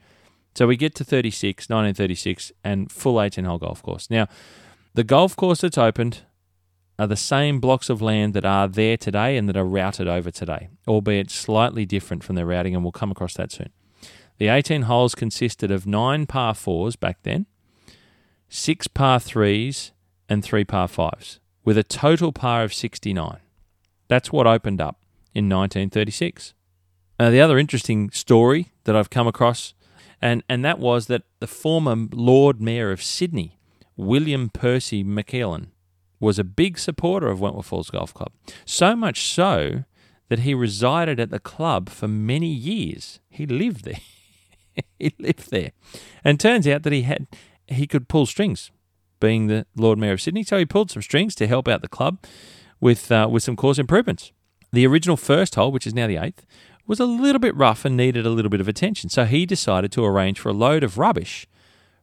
So 0.56 0.68
we 0.68 0.78
get 0.78 0.96
to 0.96 1.04
36, 1.04 1.66
1936, 1.66 2.54
and 2.64 2.90
full 2.90 3.22
18 3.22 3.44
hole 3.44 3.58
golf 3.58 3.84
course. 3.84 4.10
Now, 4.10 4.28
the 4.94 5.04
golf 5.04 5.36
course 5.36 5.62
that's 5.62 5.78
opened 5.78 6.22
are 6.98 7.08
the 7.08 7.18
same 7.18 7.60
blocks 7.60 7.90
of 7.90 8.02
land 8.02 8.34
that 8.34 8.46
are 8.46 8.70
there 8.70 8.96
today 8.96 9.36
and 9.36 9.50
that 9.50 9.58
are 9.58 9.66
routed 9.66 10.08
over 10.08 10.32
today, 10.32 10.70
albeit 10.88 11.30
slightly 11.30 11.86
different 11.86 12.24
from 12.24 12.36
their 12.36 12.46
routing, 12.46 12.74
and 12.74 12.84
we'll 12.84 12.94
come 12.94 13.12
across 13.12 13.34
that 13.34 13.52
soon. 13.52 13.70
The 14.38 14.50
18 14.50 14.84
holes 14.84 15.16
consisted 15.16 15.72
of 15.72 15.88
nine 15.88 16.26
par 16.26 16.54
fours 16.54 16.96
back 16.96 17.20
then, 17.24 17.46
six 18.50 18.88
par 18.88 19.20
threes, 19.20 19.92
and 20.28 20.44
three 20.44 20.66
par 20.66 20.88
fives, 20.88 21.40
with 21.64 21.78
a 21.78 21.84
total 21.84 22.32
par 22.32 22.64
of 22.64 22.74
69. 22.74 23.38
That's 24.08 24.32
what 24.32 24.48
opened 24.48 24.82
up 24.82 25.02
in 25.34 25.50
1936. 25.50 26.54
Uh, 27.18 27.30
the 27.30 27.42
other 27.42 27.58
interesting 27.58 28.10
story 28.12 28.72
that 28.84 28.96
I've 28.96 29.10
come 29.10 29.28
across, 29.28 29.74
and, 30.22 30.44
and 30.50 30.66
that 30.66 30.80
was 30.80 31.08
that 31.08 31.24
the 31.40 31.48
former 31.48 31.96
Lord 32.12 32.62
Mayor 32.62 32.92
of 32.92 33.02
Sydney, 33.02 33.58
William 33.96 34.50
Percy 34.50 35.04
McElhone, 35.04 35.68
was 36.20 36.40
a 36.40 36.44
big 36.44 36.78
supporter 36.78 37.28
of 37.28 37.40
Wentworth 37.40 37.68
Falls 37.68 37.90
Golf 37.90 38.14
Club. 38.14 38.32
So 38.66 38.96
much 38.96 39.28
so 39.30 39.86
that 40.28 40.40
he 40.40 40.54
resided 40.54 41.20
at 41.20 41.30
the 41.30 41.40
club 41.40 41.90
for 41.90 42.08
many 42.08 42.48
years. 42.48 43.20
He 43.30 43.46
lived 43.46 43.86
there. 43.86 44.00
he 45.00 45.14
lived 45.20 45.52
there. 45.52 45.72
And 46.24 46.40
turns 46.40 46.68
out 46.68 46.84
that 46.84 46.94
he 46.94 47.04
had 47.04 47.28
he 47.68 47.88
could 47.88 48.08
pull 48.08 48.26
strings, 48.26 48.72
being 49.20 49.48
the 49.48 49.66
Lord 49.76 49.98
Mayor 49.98 50.14
of 50.14 50.22
Sydney. 50.22 50.44
So 50.44 50.58
he 50.58 50.66
pulled 50.66 50.92
some 50.92 51.02
strings 51.02 51.36
to 51.36 51.48
help 51.48 51.68
out 51.68 51.82
the 51.82 51.88
club 51.88 52.24
with 52.80 53.12
uh, 53.12 53.28
with 53.30 53.44
some 53.44 53.56
course 53.56 53.80
improvements. 53.80 54.32
The 54.72 54.86
original 54.86 55.18
first 55.18 55.56
hole, 55.56 55.72
which 55.72 55.88
is 55.88 55.94
now 55.94 56.08
the 56.08 56.18
eighth, 56.18 56.46
was 56.88 57.00
a 57.00 57.06
little 57.06 57.40
bit 57.40 57.56
rough 57.56 57.86
and 57.86 57.98
needed 57.98 58.26
a 58.26 58.30
little 58.30 58.50
bit 58.50 58.62
of 58.62 58.68
attention. 58.68 59.10
So 59.10 59.26
he 59.26 59.46
decided 59.46 59.92
to 59.94 60.06
arrange 60.06 60.40
for 60.40 60.50
a 60.50 60.54
load 60.54 60.84
of 60.84 60.98
rubbish 60.98 61.48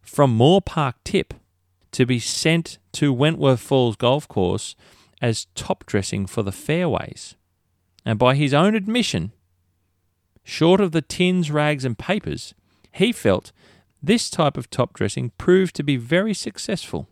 from 0.01 0.35
Moore 0.35 0.63
Park 0.63 0.97
Tip 1.05 1.35
to 1.93 2.07
be 2.07 2.19
sent 2.19 2.79
to 2.93 3.13
Wentworth 3.13 3.61
Falls 3.61 3.97
Golf 3.97 4.27
Course 4.27 4.75
as 5.21 5.47
top 5.55 5.87
dressing 5.87 6.27
for 6.27 6.43
the 6.43 6.53
fairways. 6.53 7.37
And 8.05 8.19
by 8.19 8.35
his 8.35 8.53
own 8.53 8.75
admission, 8.75 9.33
short 10.43 10.81
of 10.81 10.91
the 10.91 11.03
tins, 11.03 11.51
rags, 11.51 11.85
and 11.85 11.97
papers, 11.97 12.55
he 12.93 13.13
felt 13.13 13.53
this 14.03 14.31
type 14.31 14.57
of 14.57 14.69
top 14.71 14.93
dressing 14.95 15.31
proved 15.39 15.75
to 15.77 15.83
be 15.83 15.97
very 15.97 16.35
successful. 16.35 17.09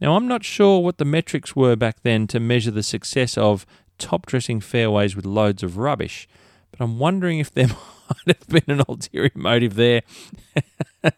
Now, 0.00 0.16
I'm 0.16 0.26
not 0.26 0.44
sure 0.44 0.80
what 0.80 0.98
the 0.98 1.04
metrics 1.04 1.54
were 1.54 1.76
back 1.76 2.02
then 2.02 2.26
to 2.28 2.40
measure 2.40 2.70
the 2.70 2.82
success 2.82 3.36
of 3.36 3.66
top 3.98 4.24
dressing 4.24 4.60
fairways 4.60 5.14
with 5.14 5.26
loads 5.26 5.62
of 5.62 5.76
rubbish, 5.76 6.26
but 6.70 6.80
I'm 6.80 6.98
wondering 6.98 7.38
if 7.38 7.52
there 7.52 7.66
might 8.26 8.38
have 8.38 8.48
been 8.48 8.78
an 8.78 8.82
ulterior 8.88 9.30
motive 9.34 9.74
there. 9.74 10.02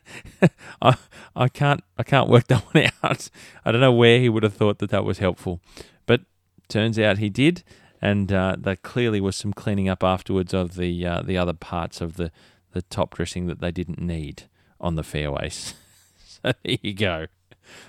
I, 0.83 0.97
I 1.37 1.49
can't 1.49 1.83
I 1.97 2.03
can't 2.03 2.29
work 2.29 2.49
that 2.49 2.62
one 2.75 2.91
out. 3.03 3.31
I 3.64 3.70
don't 3.70 3.81
know 3.81 3.93
where 3.93 4.18
he 4.18 4.29
would 4.29 4.43
have 4.43 4.55
thought 4.55 4.79
that 4.81 4.91
that 4.91 5.05
was 5.05 5.18
helpful, 5.18 5.61
but 6.07 6.23
turns 6.68 6.99
out 6.99 7.18
he 7.18 7.31
did, 7.31 7.62
and 8.01 8.33
uh, 8.33 8.57
there 8.59 8.77
clearly 8.77 9.20
was 9.20 9.37
some 9.37 9.53
cleaning 9.53 9.89
up 9.89 10.03
afterwards 10.03 10.53
of 10.53 10.75
the 10.75 11.07
uh, 11.07 11.23
the 11.23 11.39
other 11.39 11.53
parts 11.53 12.01
of 12.01 12.16
the 12.16 12.33
the 12.73 12.83
top 12.83 13.14
dressing 13.14 13.47
that 13.47 13.61
they 13.61 13.70
didn't 13.70 14.01
need 14.01 14.45
on 14.81 14.97
the 14.97 15.03
fairways. 15.03 15.75
so 16.27 16.41
there 16.64 16.79
you 16.83 16.95
go. 16.95 17.27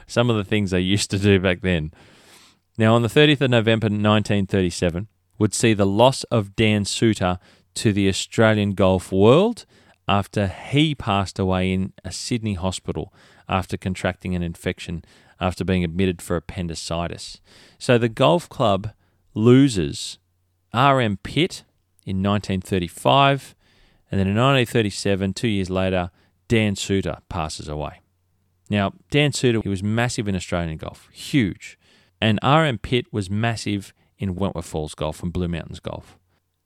Some 0.08 0.30
of 0.30 0.36
the 0.36 0.44
things 0.44 0.72
they 0.72 0.80
used 0.80 1.10
to 1.12 1.20
do 1.20 1.40
back 1.40 1.62
then. 1.62 1.92
Now, 2.78 2.96
on 2.96 3.02
the 3.02 3.08
30th 3.08 3.42
of 3.42 3.52
November 3.52 3.86
1937, 3.86 5.08
would 5.38 5.54
see 5.54 5.74
the 5.74 5.86
loss 5.86 6.24
of 6.26 6.56
Dan 6.56 6.84
Soutar 6.84 7.40
to 7.76 7.92
the 7.92 8.08
Australian 8.08 8.74
golf 8.74 9.12
world 9.12 9.66
after 10.08 10.48
he 10.48 10.94
passed 10.96 11.40
away 11.40 11.72
in 11.72 11.94
a 12.04 12.12
Sydney 12.12 12.54
hospital 12.54 13.14
after 13.48 13.78
contracting 13.78 14.36
an 14.36 14.44
infection 14.44 15.04
after 15.40 15.66
being 15.66 15.84
admitted 15.84 16.22
for 16.22 16.36
appendicitis. 16.36 17.42
So 17.78 17.98
the 17.98 18.10
golf 18.10 18.48
club 18.50 18.92
loses 19.34 20.18
RM 20.74 21.18
Pitt 21.18 21.64
in 22.06 22.22
1935 22.24 23.56
and 24.14 24.20
then 24.20 24.28
in 24.28 24.36
1937, 24.36 25.34
two 25.34 25.48
years 25.48 25.72
later, 25.72 26.12
Dan 26.48 26.76
Soutar 26.76 27.22
passes 27.30 27.68
away. 27.68 28.02
Now, 28.70 28.94
Dan 29.10 29.32
Soutar, 29.32 29.64
he 29.64 29.70
was 29.70 29.82
massive 29.82 30.28
in 30.28 30.36
Australian 30.36 30.78
golf, 30.78 31.10
huge. 31.12 31.80
And 32.22 32.38
RM 32.44 32.78
Pitt 32.78 33.12
was 33.12 33.32
massive 33.32 33.92
in 34.20 34.36
Wentworth 34.36 34.68
Falls 34.68 34.94
Golf 34.94 35.24
and 35.24 35.34
Blue 35.34 35.48
Mountains 35.48 35.80
Golf. 35.80 36.20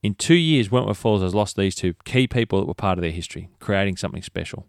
In 0.03 0.13
two 0.13 0.35
years, 0.35 0.69
Wentworth 0.69 0.97
Falls 0.97 1.21
has 1.21 1.33
lost 1.33 1.55
these 1.55 1.73
two 1.73 1.93
key 2.03 2.27
people 2.27 2.59
that 2.59 2.65
were 2.65 2.73
part 2.73 2.97
of 2.97 3.01
their 3.01 3.11
history, 3.11 3.47
creating 3.61 3.95
something 3.95 4.21
special. 4.21 4.67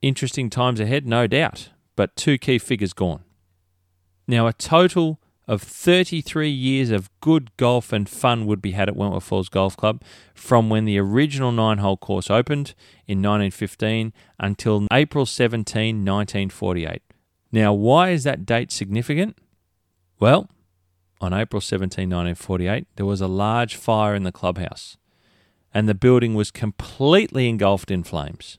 Interesting 0.00 0.48
times 0.48 0.80
ahead, 0.80 1.06
no 1.06 1.26
doubt, 1.26 1.68
but 1.94 2.16
two 2.16 2.38
key 2.38 2.58
figures 2.58 2.94
gone. 2.94 3.22
Now, 4.26 4.46
a 4.46 4.54
total 4.54 5.20
of 5.48 5.62
33 5.62 6.48
years 6.48 6.90
of 6.90 7.10
good 7.20 7.54
golf 7.56 7.92
and 7.92 8.08
fun 8.08 8.46
would 8.46 8.62
be 8.62 8.72
had 8.72 8.88
at 8.88 8.96
Wentworth 8.96 9.24
Falls 9.24 9.48
Golf 9.48 9.76
Club 9.76 10.02
from 10.34 10.70
when 10.70 10.84
the 10.84 10.98
original 10.98 11.50
nine 11.50 11.78
hole 11.78 11.96
course 11.96 12.30
opened 12.30 12.74
in 13.06 13.18
1915 13.18 14.12
until 14.38 14.86
April 14.92 15.26
17, 15.26 15.96
1948. 15.96 17.02
Now, 17.50 17.72
why 17.72 18.10
is 18.10 18.24
that 18.24 18.46
date 18.46 18.70
significant? 18.70 19.36
Well, 20.20 20.48
on 21.20 21.34
April 21.34 21.60
17, 21.60 22.08
1948, 22.08 22.86
there 22.96 23.06
was 23.06 23.20
a 23.20 23.28
large 23.28 23.76
fire 23.76 24.14
in 24.14 24.22
the 24.22 24.32
clubhouse, 24.32 24.96
and 25.74 25.88
the 25.88 25.94
building 25.94 26.34
was 26.34 26.50
completely 26.50 27.48
engulfed 27.48 27.90
in 27.90 28.04
flames. 28.04 28.58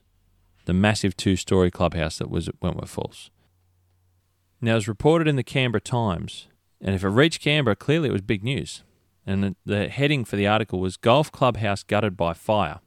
The 0.66 0.72
massive 0.72 1.16
two 1.16 1.36
story 1.36 1.70
clubhouse 1.70 2.18
that 2.18 2.30
was 2.30 2.48
at 2.48 2.60
Wentworth 2.60 2.90
Falls. 2.90 3.30
Now, 4.60 4.76
as 4.76 4.88
reported 4.88 5.28
in 5.28 5.36
the 5.36 5.42
Canberra 5.42 5.80
Times, 5.80 6.48
and 6.84 6.94
if 6.94 7.02
it 7.02 7.08
reached 7.08 7.40
Canberra, 7.40 7.74
clearly 7.74 8.10
it 8.10 8.12
was 8.12 8.20
big 8.20 8.44
news. 8.44 8.82
And 9.26 9.56
the, 9.64 9.88
heading 9.88 10.26
for 10.26 10.36
the 10.36 10.46
article 10.46 10.78
was 10.78 10.98
Golf 10.98 11.32
Clubhouse 11.32 11.82
Gutted 11.82 12.14
by 12.14 12.34
Fire. 12.34 12.80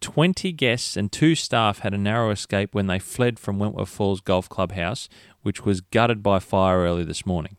20 0.00 0.50
guests 0.52 0.96
and 0.96 1.12
two 1.12 1.34
staff 1.34 1.80
had 1.80 1.92
a 1.92 1.98
narrow 1.98 2.30
escape 2.30 2.74
when 2.74 2.86
they 2.86 2.98
fled 2.98 3.38
from 3.38 3.58
Wentworth 3.58 3.90
Falls 3.90 4.22
Golf 4.22 4.48
Clubhouse, 4.48 5.10
which 5.42 5.66
was 5.66 5.82
gutted 5.82 6.22
by 6.22 6.38
fire 6.38 6.78
early 6.78 7.04
this 7.04 7.26
morning. 7.26 7.58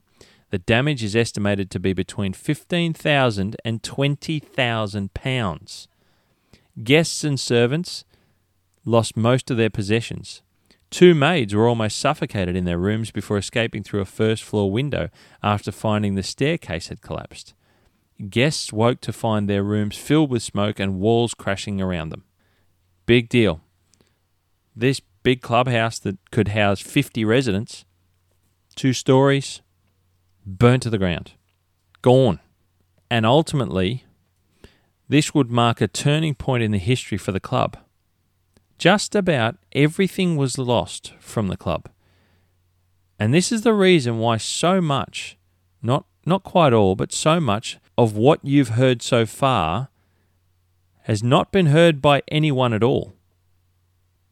The 0.50 0.58
damage 0.58 1.04
is 1.04 1.16
estimated 1.16 1.70
to 1.70 1.80
be 1.80 1.94
between 1.94 2.34
15,000 2.34 3.56
and 3.64 3.84
20,000 3.84 5.14
pounds. 5.14 5.88
Guests 6.84 7.24
and 7.24 7.40
servants 7.40 8.04
lost 8.86 9.16
most 9.16 9.52
of 9.52 9.58
their 9.58 9.70
possessions. 9.70 10.42
Two 10.92 11.16
maids 11.16 11.56
were 11.56 11.70
almost 11.70 11.98
suffocated 11.98 12.54
in 12.56 12.66
their 12.66 12.78
rooms 12.78 13.12
before 13.12 13.38
escaping 13.38 13.82
through 13.82 14.02
a 14.02 14.06
first 14.06 14.44
floor 14.44 14.70
window 14.70 15.10
after 15.42 15.72
finding 15.72 16.16
the 16.16 16.22
staircase 16.22 16.90
had 16.90 17.02
collapsed. 17.02 17.54
Guests 18.30 18.74
woke 18.74 19.00
to 19.02 19.14
find 19.14 19.50
their 19.50 19.64
rooms 19.64 19.98
filled 19.98 20.30
with 20.30 20.44
smoke 20.44 20.80
and 20.80 21.00
walls 21.00 21.34
crashing 21.34 21.82
around 21.82 22.10
them. 22.10 22.26
Big 23.06 23.30
deal. 23.30 23.62
This 24.76 25.00
big 25.24 25.42
clubhouse 25.42 25.98
that 26.00 26.18
could 26.30 26.50
house 26.50 26.82
50 26.82 27.24
residents, 27.24 27.86
two 28.76 28.92
stories, 28.92 29.62
burnt 30.46 30.84
to 30.84 30.90
the 30.90 30.98
ground, 30.98 31.34
gone. 32.02 32.40
And 33.10 33.26
ultimately, 33.26 34.04
this 35.08 35.34
would 35.34 35.50
mark 35.50 35.80
a 35.80 35.88
turning 35.88 36.36
point 36.36 36.64
in 36.64 36.72
the 36.72 36.78
history 36.78 37.18
for 37.18 37.32
the 37.32 37.40
club. 37.40 37.78
Just 38.82 39.14
about 39.14 39.58
everything 39.74 40.38
was 40.38 40.58
lost 40.58 41.14
from 41.20 41.50
the 41.50 41.56
club. 41.56 41.88
And 43.20 43.32
this 43.32 43.52
is 43.52 43.62
the 43.62 43.76
reason 43.76 44.18
why 44.18 44.38
so 44.38 44.82
much, 44.82 45.38
not, 45.84 46.08
not 46.26 46.42
quite 46.42 46.74
all, 46.74 46.96
but 46.96 47.14
so 47.14 47.40
much 47.40 47.78
of 47.96 48.18
what 48.18 48.40
you've 48.44 48.70
heard 48.70 49.04
so 49.04 49.28
far 49.28 49.90
has 51.04 51.22
not 51.22 51.52
been 51.52 51.68
heard 51.68 52.02
by 52.02 52.24
anyone 52.30 52.74
at 52.74 52.82
all. 52.82 53.14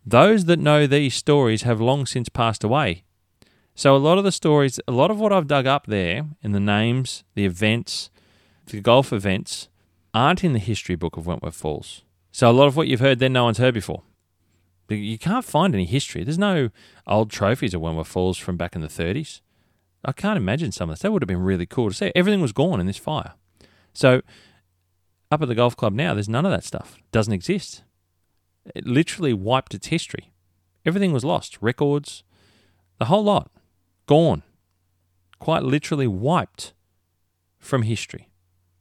Those 0.03 0.45
that 0.45 0.57
know 0.57 0.87
these 0.87 1.13
stories 1.13 1.61
have 1.61 1.79
long 1.79 2.07
since 2.07 2.27
passed 2.27 2.63
away. 2.63 3.03
So, 3.75 3.95
a 3.95 3.97
lot 3.97 4.17
of 4.17 4.23
the 4.23 4.31
stories, 4.31 4.79
a 4.87 4.91
lot 4.91 5.11
of 5.11 5.19
what 5.19 5.31
I've 5.31 5.45
dug 5.45 5.67
up 5.67 5.85
there 5.85 6.25
in 6.41 6.53
the 6.53 6.59
names, 6.59 7.23
the 7.35 7.45
events, 7.45 8.09
the 8.65 8.81
golf 8.81 9.13
events, 9.13 9.69
aren't 10.11 10.43
in 10.43 10.53
the 10.53 10.59
history 10.59 10.95
book 10.95 11.17
of 11.17 11.27
Wentworth 11.27 11.53
Falls. 11.53 12.01
So, 12.31 12.49
a 12.49 12.51
lot 12.51 12.65
of 12.65 12.75
what 12.75 12.87
you've 12.87 12.99
heard 12.99 13.19
then 13.19 13.33
no 13.33 13.43
one's 13.43 13.59
heard 13.59 13.75
before. 13.75 14.01
You 14.89 15.17
can't 15.17 15.45
find 15.45 15.73
any 15.73 15.85
history. 15.85 16.23
There's 16.23 16.37
no 16.37 16.69
old 17.05 17.29
trophies 17.29 17.73
of 17.73 17.81
Wentworth 17.81 18.07
Falls 18.07 18.37
from 18.37 18.57
back 18.57 18.75
in 18.75 18.81
the 18.81 18.87
30s. 18.87 19.41
I 20.03 20.11
can't 20.11 20.37
imagine 20.37 20.71
some 20.71 20.89
of 20.89 20.95
this. 20.95 21.01
That 21.01 21.11
would 21.11 21.21
have 21.21 21.27
been 21.27 21.41
really 21.41 21.65
cool 21.65 21.89
to 21.89 21.95
see. 21.95 22.11
Everything 22.15 22.41
was 22.41 22.53
gone 22.53 22.79
in 22.79 22.87
this 22.87 22.97
fire. 22.97 23.33
So, 23.93 24.21
up 25.31 25.41
at 25.41 25.47
the 25.47 25.55
golf 25.55 25.75
club 25.75 25.93
now, 25.93 26.13
there's 26.13 26.29
none 26.29 26.45
of 26.45 26.51
that 26.51 26.63
stuff. 26.63 26.95
It 26.97 27.11
doesn't 27.11 27.33
exist. 27.33 27.83
It 28.75 28.85
literally 28.85 29.33
wiped 29.33 29.73
its 29.73 29.87
history. 29.87 30.31
Everything 30.85 31.11
was 31.11 31.25
lost. 31.25 31.57
Records, 31.61 32.23
the 32.97 33.05
whole 33.05 33.23
lot, 33.23 33.51
gone. 34.05 34.43
Quite 35.39 35.63
literally 35.63 36.07
wiped 36.07 36.73
from 37.57 37.81
history. 37.83 38.29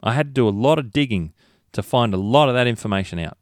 I 0.03 0.13
had 0.13 0.29
to 0.29 0.33
do 0.33 0.49
a 0.49 0.51
lot 0.51 0.79
of 0.79 0.93
digging 0.93 1.33
to 1.73 1.83
find 1.83 2.15
a 2.15 2.19
lot 2.19 2.49
of 2.49 2.55
that 2.55 2.67
information 2.67 3.19
out. 3.19 3.38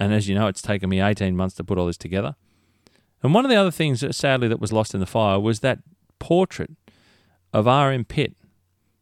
And 0.00 0.12
as 0.12 0.28
you 0.28 0.34
know, 0.34 0.46
it's 0.46 0.62
taken 0.62 0.88
me 0.88 1.00
18 1.00 1.36
months 1.36 1.54
to 1.56 1.64
put 1.64 1.78
all 1.78 1.86
this 1.86 1.96
together. 1.96 2.36
And 3.22 3.34
one 3.34 3.44
of 3.44 3.50
the 3.50 3.56
other 3.56 3.70
things, 3.70 4.04
sadly, 4.16 4.48
that 4.48 4.60
was 4.60 4.72
lost 4.72 4.94
in 4.94 5.00
the 5.00 5.06
fire 5.06 5.40
was 5.40 5.60
that 5.60 5.80
portrait 6.18 6.70
of 7.52 7.66
R.M. 7.66 8.04
Pitt 8.04 8.36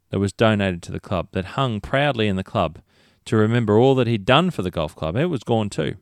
that 0.09 0.19
was 0.19 0.33
donated 0.33 0.81
to 0.83 0.91
the 0.91 0.99
club, 0.99 1.29
that 1.33 1.45
hung 1.45 1.81
proudly 1.81 2.27
in 2.27 2.35
the 2.35 2.43
club 2.43 2.79
to 3.25 3.35
remember 3.35 3.77
all 3.77 3.93
that 3.95 4.07
he'd 4.07 4.25
done 4.25 4.49
for 4.49 4.61
the 4.61 4.71
golf 4.71 4.95
club. 4.95 5.15
It 5.15 5.25
was 5.25 5.43
gone 5.43 5.69
too. 5.69 5.95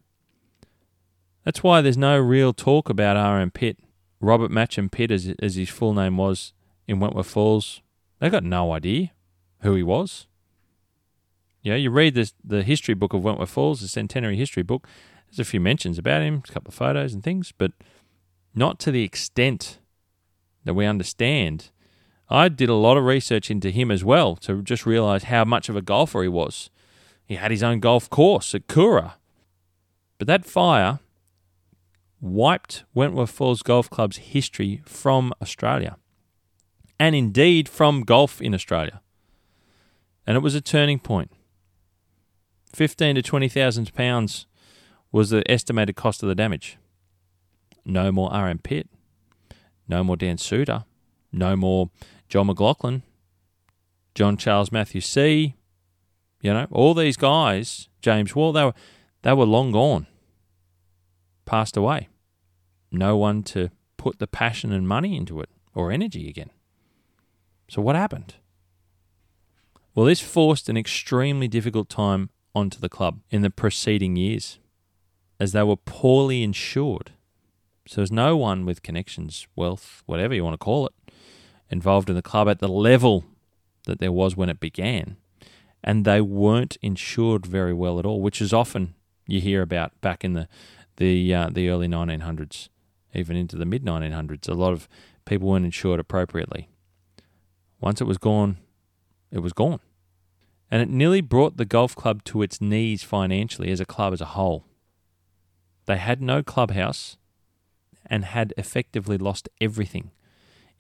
That's 1.44 1.64
why 1.64 1.82
there's 1.82 1.98
no 1.98 2.18
real 2.18 2.54
talk 2.54 2.90
about 2.90 3.18
R.M. 3.18 3.52
Pitt. 3.52 3.80
Robert 4.22 4.50
Matcham 4.50 4.90
Pitt, 4.90 5.12
as, 5.12 5.34
as 5.42 5.56
his 5.56 5.70
full 5.70 5.94
name 5.94 6.18
was 6.18 6.54
in 6.88 7.00
Wentworth 7.00 7.28
Falls, 7.28 7.82
they 8.20 8.30
got 8.30 8.44
no 8.44 8.72
idea 8.72 9.12
who 9.62 9.76
he 9.76 9.84
was. 9.84 10.28
Yeah, 11.66 11.74
you 11.74 11.90
read 11.90 12.14
this, 12.14 12.32
the 12.44 12.62
history 12.62 12.94
book 12.94 13.12
of 13.14 13.24
Wentworth 13.24 13.50
Falls, 13.50 13.82
the 13.82 13.88
centenary 13.88 14.38
history 14.38 14.62
book. 14.62 14.88
There's 15.28 15.40
a 15.40 15.50
few 15.50 15.60
mentions 15.60 15.98
about 15.98 16.22
him, 16.22 16.44
a 16.48 16.54
couple 16.54 16.70
of 16.70 16.76
photos 16.76 17.12
and 17.12 17.24
things, 17.24 17.52
but 17.58 17.72
not 18.54 18.78
to 18.82 18.92
the 18.92 19.02
extent 19.02 19.80
that 20.64 20.76
we 20.76 20.86
understand. 20.86 21.72
I 22.30 22.50
did 22.50 22.70
a 22.70 22.76
lot 22.76 22.98
of 22.98 23.04
research 23.04 23.50
into 23.50 23.72
him 23.72 23.90
as 23.90 24.04
well 24.04 24.36
to 24.38 24.62
just 24.62 24.86
realize 24.86 25.24
how 25.24 25.44
much 25.44 25.68
of 25.68 25.76
a 25.76 25.82
golfer 25.82 26.22
he 26.22 26.28
was. 26.28 26.70
He 27.26 27.34
had 27.34 27.50
his 27.50 27.64
own 27.64 27.80
golf 27.80 28.12
course 28.12 28.54
at 28.54 28.68
Coorah. 28.68 29.14
But 30.20 30.28
that 30.28 30.46
fire 30.46 31.00
wiped 32.22 32.84
Wentworth 32.94 33.32
Falls 33.32 33.64
Golf 33.64 33.90
Club's 33.90 34.18
history 34.18 34.84
from 34.86 35.34
Australia, 35.42 35.98
and 37.00 37.16
indeed 37.16 37.68
from 37.68 38.04
golf 38.04 38.40
in 38.40 38.54
Australia. 38.54 39.02
And 40.28 40.38
it 40.38 40.42
was 40.42 40.54
a 40.54 40.62
turning 40.62 41.00
point 41.00 41.32
fifteen 42.76 43.16
to 43.16 43.22
twenty 43.22 43.48
thousand 43.48 43.94
pounds 43.96 44.46
was 45.12 45.30
the 45.30 45.50
estimated 45.50 45.96
cost 45.96 46.22
of 46.22 46.30
the 46.30 46.36
damage. 46.36 46.78
No 47.86 48.12
more 48.12 48.30
RM 48.32 48.60
Pitt, 48.60 48.90
no 49.88 50.04
more 50.04 50.18
Dan 50.18 50.38
Soutar, 50.38 50.86
no 51.32 51.56
more 51.56 51.90
John 52.28 52.48
McLaughlin, 52.48 53.04
John 54.14 54.38
Charles 54.38 54.72
Matthew 54.72 55.02
See. 55.02 55.56
You 56.42 56.54
know, 56.54 56.68
all 56.70 56.94
these 56.94 57.18
guys, 57.18 57.88
James 58.02 58.36
Wall, 58.36 58.52
they 58.52 58.66
were 58.66 58.74
they 59.24 59.34
were 59.34 59.46
long 59.46 59.72
gone, 59.72 60.08
passed 61.46 61.78
away. 61.78 62.10
No 62.92 63.18
one 63.18 63.42
to 63.44 63.72
put 63.98 64.20
the 64.20 64.28
passion 64.28 64.72
and 64.72 64.88
money 64.88 65.16
into 65.16 65.42
it 65.42 65.50
or 65.74 65.92
energy 65.92 66.30
again. 66.30 66.52
So 67.68 67.82
what 67.82 67.96
happened? 67.96 68.36
Well, 69.96 70.06
this 70.06 70.20
forced 70.20 70.70
an 70.70 70.78
extremely 70.78 71.48
difficult 71.48 71.90
time 71.90 72.30
onto 72.56 72.80
the 72.80 72.90
club 72.90 73.20
in 73.30 73.42
the 73.42 73.50
preceding 73.50 74.16
years, 74.16 74.58
as 75.40 75.52
they 75.52 75.64
were 75.64 75.76
poorly 75.76 76.42
insured. 76.42 77.12
So 77.88 77.98
there's 77.98 78.12
no 78.12 78.38
one 78.38 78.66
with 78.66 78.82
connections, 78.82 79.48
wealth, 79.56 80.02
whatever 80.06 80.34
you 80.34 80.44
want 80.44 80.54
to 80.54 80.64
call 80.64 80.88
it, 80.88 80.94
involved 81.70 82.10
in 82.10 82.16
the 82.16 82.22
club 82.22 82.48
at 82.48 82.60
the 82.60 82.70
level 82.70 83.26
that 83.86 84.00
there 84.00 84.12
was 84.12 84.36
when 84.36 84.50
it 84.50 84.60
began. 84.60 85.18
And 85.84 86.06
they 86.06 86.22
weren't 86.22 86.78
insured 86.82 87.46
very 87.46 87.74
well 87.74 88.00
at 88.00 88.06
all, 88.06 88.22
which 88.22 88.42
is 88.42 88.54
often 88.54 88.96
you 89.28 89.40
hear 89.40 89.62
about 89.62 90.00
back 90.02 90.24
in 90.24 90.34
the 90.34 90.48
the 90.98 91.34
uh, 91.34 91.50
the 91.52 91.70
early 91.70 91.88
1900s, 91.88 92.70
even 93.14 93.36
into 93.36 93.58
the 93.58 93.66
mid 93.66 93.84
1900s. 93.84 94.48
A 94.48 94.54
lot 94.54 94.72
of 94.72 94.88
people 95.26 95.50
weren't 95.50 95.66
insured 95.66 96.00
appropriately. 96.00 96.70
Once 97.80 98.02
it 98.02 98.06
was 98.06 98.18
gone, 98.18 98.58
it 99.32 99.40
was 99.40 99.54
gone 99.54 99.82
and 100.72 100.82
it 100.82 100.90
nearly 100.90 101.22
brought 101.22 101.58
the 101.58 101.66
golf 101.66 101.96
club 101.96 102.24
to 102.26 102.42
its 102.42 102.60
knees 102.62 103.04
financially 103.04 103.72
as 103.72 103.80
a 103.80 103.86
club 103.86 104.14
as 104.14 104.22
a 104.22 104.26
whole. 104.26 104.66
They 105.86 105.98
had 105.98 106.22
no 106.22 106.42
clubhouse 106.42 107.18
and 108.06 108.26
had 108.26 108.54
effectively 108.58 109.18
lost 109.18 109.50
everything. 109.62 110.12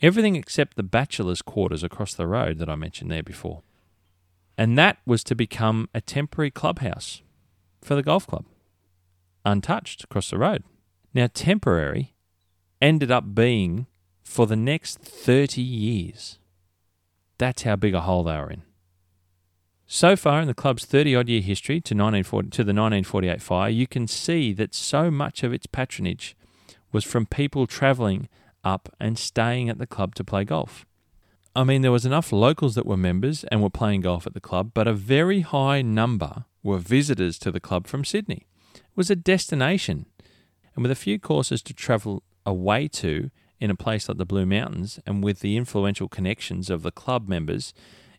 Everything 0.01 0.35
except 0.35 0.75
the 0.75 0.83
bachelor's 0.83 1.41
quarters 1.41 1.83
across 1.83 2.13
the 2.13 2.27
road 2.27 2.57
that 2.57 2.69
I 2.69 2.75
mentioned 2.75 3.11
there 3.11 3.23
before. 3.23 3.61
And 4.57 4.77
that 4.77 4.97
was 5.05 5.23
to 5.25 5.35
become 5.35 5.89
a 5.93 6.01
temporary 6.01 6.51
clubhouse 6.51 7.21
for 7.81 7.95
the 7.95 8.03
golf 8.03 8.27
club, 8.27 8.45
untouched 9.45 10.03
across 10.03 10.29
the 10.29 10.37
road. 10.37 10.63
Now, 11.13 11.27
temporary 11.33 12.15
ended 12.81 13.11
up 13.11 13.35
being 13.35 13.87
for 14.23 14.47
the 14.47 14.55
next 14.55 14.99
30 14.99 15.61
years. 15.61 16.39
That's 17.37 17.63
how 17.63 17.75
big 17.75 17.93
a 17.93 18.01
hole 18.01 18.23
they 18.23 18.37
were 18.37 18.51
in. 18.51 18.63
So 19.87 20.15
far 20.15 20.41
in 20.41 20.47
the 20.47 20.55
club's 20.55 20.85
30 20.85 21.15
odd 21.15 21.29
year 21.29 21.41
history 21.41 21.75
to, 21.81 21.93
1940, 21.93 22.49
to 22.49 22.63
the 22.63 22.73
1948 22.73 23.41
fire, 23.41 23.69
you 23.69 23.85
can 23.85 24.07
see 24.07 24.51
that 24.53 24.73
so 24.73 25.11
much 25.11 25.43
of 25.43 25.53
its 25.53 25.67
patronage 25.67 26.35
was 26.91 27.03
from 27.03 27.27
people 27.27 27.67
travelling 27.67 28.27
up 28.63 28.89
and 28.99 29.19
staying 29.19 29.69
at 29.69 29.77
the 29.77 29.85
club 29.85 30.15
to 30.15 30.23
play 30.23 30.43
golf. 30.43 30.85
I 31.55 31.63
mean, 31.63 31.83
there 31.83 31.91
was 31.91 32.05
enough 32.05 32.31
locals 32.31 32.73
that 32.75 32.85
were 32.85 32.97
members 32.97 33.43
and 33.45 33.61
were 33.61 33.69
playing 33.69 34.01
golf 34.01 34.25
at 34.25 34.33
the 34.33 34.41
club, 34.41 34.71
but 34.73 34.87
a 34.87 34.93
very 34.93 35.41
high 35.41 35.81
number 35.83 36.45
were 36.63 36.79
visitors 36.79 37.37
to 37.39 37.51
the 37.51 37.59
club 37.59 37.85
from 37.85 38.03
Sydney. 38.03 38.47
It 38.73 38.81
was 38.95 39.11
a 39.11 39.15
destination, 39.15 40.07
and 40.75 40.83
with 40.83 40.91
a 40.91 40.95
few 40.95 41.19
courses 41.19 41.61
to 41.61 41.73
travel 41.73 42.23
away 42.45 42.87
to 42.89 43.29
in 43.59 43.69
a 43.69 43.75
place 43.75 44.09
like 44.09 44.17
the 44.17 44.25
Blue 44.25 44.45
Mountains, 44.45 44.99
and 45.05 45.23
with 45.23 45.39
the 45.39 45.55
influential 45.55 46.09
connections 46.09 46.69
of 46.69 46.81
the 46.81 46.91
club 46.91 47.29
members, 47.29 47.73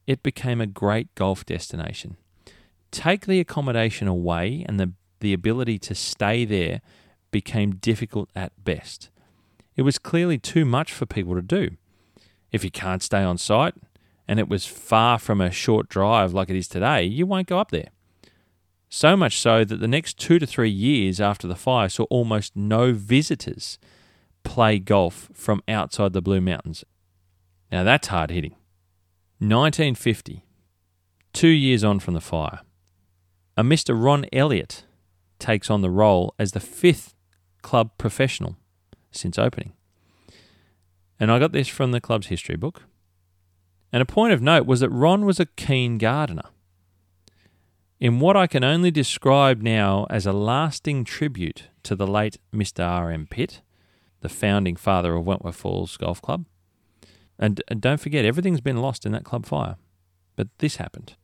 it 0.06 0.22
became 0.22 0.60
a 0.60 0.66
great 0.66 1.14
golf 1.14 1.44
destination. 1.44 2.16
Take 2.90 3.26
the 3.26 3.40
accommodation 3.40 4.08
away, 4.08 4.64
and 4.68 4.78
the, 4.78 4.92
the 5.20 5.32
ability 5.32 5.78
to 5.80 5.94
stay 5.94 6.44
there 6.44 6.80
became 7.30 7.76
difficult 7.76 8.30
at 8.34 8.52
best. 8.64 9.10
It 9.76 9.82
was 9.82 9.98
clearly 9.98 10.38
too 10.38 10.64
much 10.64 10.92
for 10.92 11.04
people 11.06 11.34
to 11.34 11.42
do. 11.42 11.70
If 12.50 12.64
you 12.64 12.70
can't 12.70 13.02
stay 13.02 13.22
on 13.22 13.36
site 13.36 13.74
and 14.26 14.40
it 14.40 14.48
was 14.48 14.64
far 14.64 15.18
from 15.18 15.40
a 15.40 15.50
short 15.50 15.88
drive 15.88 16.32
like 16.32 16.48
it 16.48 16.56
is 16.56 16.68
today, 16.68 17.04
you 17.04 17.26
won't 17.26 17.48
go 17.48 17.58
up 17.58 17.70
there. 17.70 17.90
So 18.88 19.16
much 19.16 19.38
so 19.38 19.64
that 19.64 19.76
the 19.76 19.88
next 19.88 20.18
two 20.18 20.38
to 20.38 20.46
three 20.46 20.70
years 20.70 21.20
after 21.20 21.46
the 21.46 21.56
fire 21.56 21.88
saw 21.88 22.04
almost 22.04 22.56
no 22.56 22.92
visitors 22.92 23.78
play 24.44 24.78
golf 24.78 25.28
from 25.34 25.60
outside 25.68 26.12
the 26.12 26.22
Blue 26.22 26.40
Mountains. 26.40 26.84
Now 27.70 27.84
that's 27.84 28.08
hard 28.08 28.30
hitting. 28.30 28.54
1950, 29.38 30.44
two 31.32 31.48
years 31.48 31.84
on 31.84 32.00
from 32.00 32.14
the 32.14 32.20
fire, 32.20 32.60
a 33.56 33.62
Mr. 33.62 33.94
Ron 34.00 34.24
Elliott 34.32 34.84
takes 35.38 35.70
on 35.70 35.82
the 35.82 35.90
role 35.90 36.34
as 36.38 36.52
the 36.52 36.60
fifth 36.60 37.14
club 37.62 37.90
professional 37.98 38.56
since 39.10 39.38
opening. 39.38 39.72
And 41.18 41.30
I 41.30 41.38
got 41.38 41.52
this 41.52 41.68
from 41.68 41.92
the 41.92 42.00
club's 42.00 42.28
history 42.28 42.56
book. 42.56 42.84
And 43.92 44.02
a 44.02 44.06
point 44.06 44.32
of 44.32 44.42
note 44.42 44.66
was 44.66 44.80
that 44.80 44.90
Ron 44.90 45.24
was 45.24 45.40
a 45.40 45.46
keen 45.46 45.98
gardener. 45.98 46.50
In 47.98 48.20
what 48.20 48.36
I 48.36 48.46
can 48.46 48.62
only 48.62 48.90
describe 48.90 49.62
now 49.62 50.06
as 50.10 50.26
a 50.26 50.32
lasting 50.32 51.04
tribute 51.04 51.68
to 51.82 51.96
the 51.96 52.06
late 52.06 52.38
Mr. 52.54 52.86
R.M. 52.86 53.26
Pitt, 53.30 53.62
the 54.20 54.28
founding 54.28 54.76
father 54.76 55.14
of 55.14 55.24
Wentworth 55.24 55.56
Falls 55.56 55.96
Golf 55.96 56.20
Club. 56.20 56.44
And, 57.38 57.62
and 57.68 57.80
don't 57.80 58.00
forget, 58.00 58.24
everything's 58.24 58.60
been 58.60 58.80
lost 58.80 59.04
in 59.04 59.12
that 59.12 59.24
club 59.24 59.46
fire. 59.46 59.76
But 60.36 60.48
this 60.58 60.76
happened. 60.76 61.16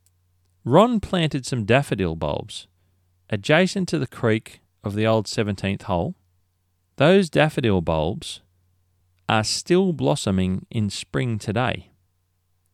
Ron 0.65 1.01
planted 1.01 1.45
some 1.45 1.65
daffodil 1.65 2.15
bulbs 2.17 2.67
adjacent 3.31 3.89
to 3.89 3.99
the 3.99 4.07
creek 4.07 4.61
of 4.85 4.95
the 4.95 5.07
old 5.07 5.27
17th 5.27 5.83
hole. 5.83 6.15
Those 6.97 7.31
daffodil 7.31 7.81
bulbs 7.81 8.41
are 9.29 9.45
still 9.45 9.93
blossoming 9.93 10.67
in 10.71 10.91
spring 10.91 11.39
today. 11.39 11.91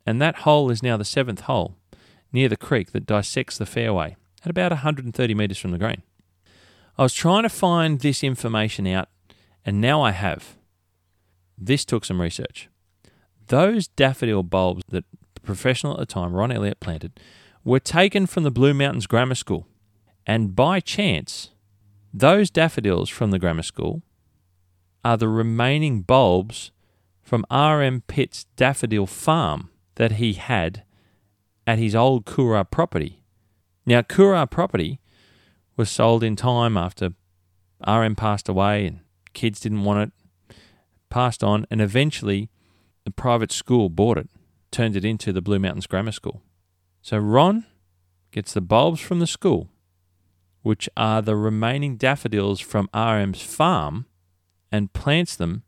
And 0.04 0.20
that 0.20 0.38
hole 0.38 0.70
is 0.70 0.82
now 0.82 0.96
the 0.96 1.04
seventh 1.04 1.42
hole 1.42 1.76
near 2.32 2.48
the 2.48 2.56
creek 2.56 2.92
that 2.92 3.06
dissects 3.06 3.58
the 3.58 3.66
fairway 3.66 4.16
at 4.44 4.50
about 4.50 4.72
130 4.72 5.34
metres 5.34 5.58
from 5.58 5.70
the 5.70 5.78
green. 5.78 6.02
I 6.96 7.02
was 7.02 7.14
trying 7.14 7.44
to 7.44 7.48
find 7.48 8.00
this 8.00 8.24
information 8.24 8.86
out, 8.86 9.08
and 9.64 9.80
now 9.80 10.02
I 10.02 10.10
have. 10.10 10.56
This 11.56 11.84
took 11.84 12.04
some 12.04 12.20
research. 12.20 12.68
Those 13.48 13.88
daffodil 13.88 14.42
bulbs 14.42 14.84
that 14.90 15.04
the 15.34 15.40
professional 15.40 15.94
at 15.94 16.00
the 16.00 16.06
time, 16.06 16.32
Ron 16.32 16.52
Elliott, 16.52 16.80
planted 16.80 17.18
were 17.64 17.80
taken 17.80 18.26
from 18.26 18.42
the 18.44 18.50
Blue 18.50 18.74
Mountains 18.74 19.06
Grammar 19.06 19.34
School. 19.34 19.66
And 20.26 20.54
by 20.54 20.80
chance, 20.80 21.50
those 22.12 22.50
daffodils 22.50 23.08
from 23.08 23.30
the 23.30 23.38
grammar 23.38 23.62
school 23.62 24.02
are 25.04 25.16
the 25.16 25.28
remaining 25.28 26.02
bulbs 26.02 26.70
from 27.22 27.44
R.M. 27.50 28.02
Pitt's 28.06 28.44
daffodil 28.56 29.06
farm 29.06 29.70
that 29.94 30.12
he 30.12 30.34
had 30.34 30.84
at 31.66 31.78
his 31.78 31.94
old 31.94 32.26
Coorah 32.26 32.70
property. 32.70 33.22
Now, 33.86 34.02
Coorah 34.02 34.50
property 34.50 35.00
was 35.76 35.90
sold 35.90 36.22
in 36.22 36.36
time 36.36 36.76
after 36.76 37.12
RM 37.86 38.16
passed 38.16 38.48
away 38.48 38.86
and 38.86 39.00
kids 39.32 39.60
didn't 39.60 39.84
want 39.84 40.12
it, 40.50 40.56
passed 41.08 41.44
on, 41.44 41.66
and 41.70 41.80
eventually 41.80 42.50
the 43.08 43.12
private 43.12 43.50
school 43.50 43.88
bought 43.88 44.18
it, 44.18 44.28
turned 44.70 44.94
it 44.94 45.02
into 45.02 45.32
the 45.32 45.40
Blue 45.40 45.58
Mountains 45.58 45.86
Grammar 45.86 46.12
School. 46.12 46.42
So 47.00 47.16
Ron 47.16 47.64
gets 48.32 48.52
the 48.52 48.60
bulbs 48.60 49.00
from 49.00 49.18
the 49.18 49.26
school, 49.26 49.70
which 50.60 50.90
are 50.94 51.22
the 51.22 51.34
remaining 51.34 51.96
daffodils 51.96 52.60
from 52.60 52.90
RM's 52.92 53.40
farm, 53.40 54.04
and 54.70 54.92
plants 54.92 55.36
them 55.36 55.62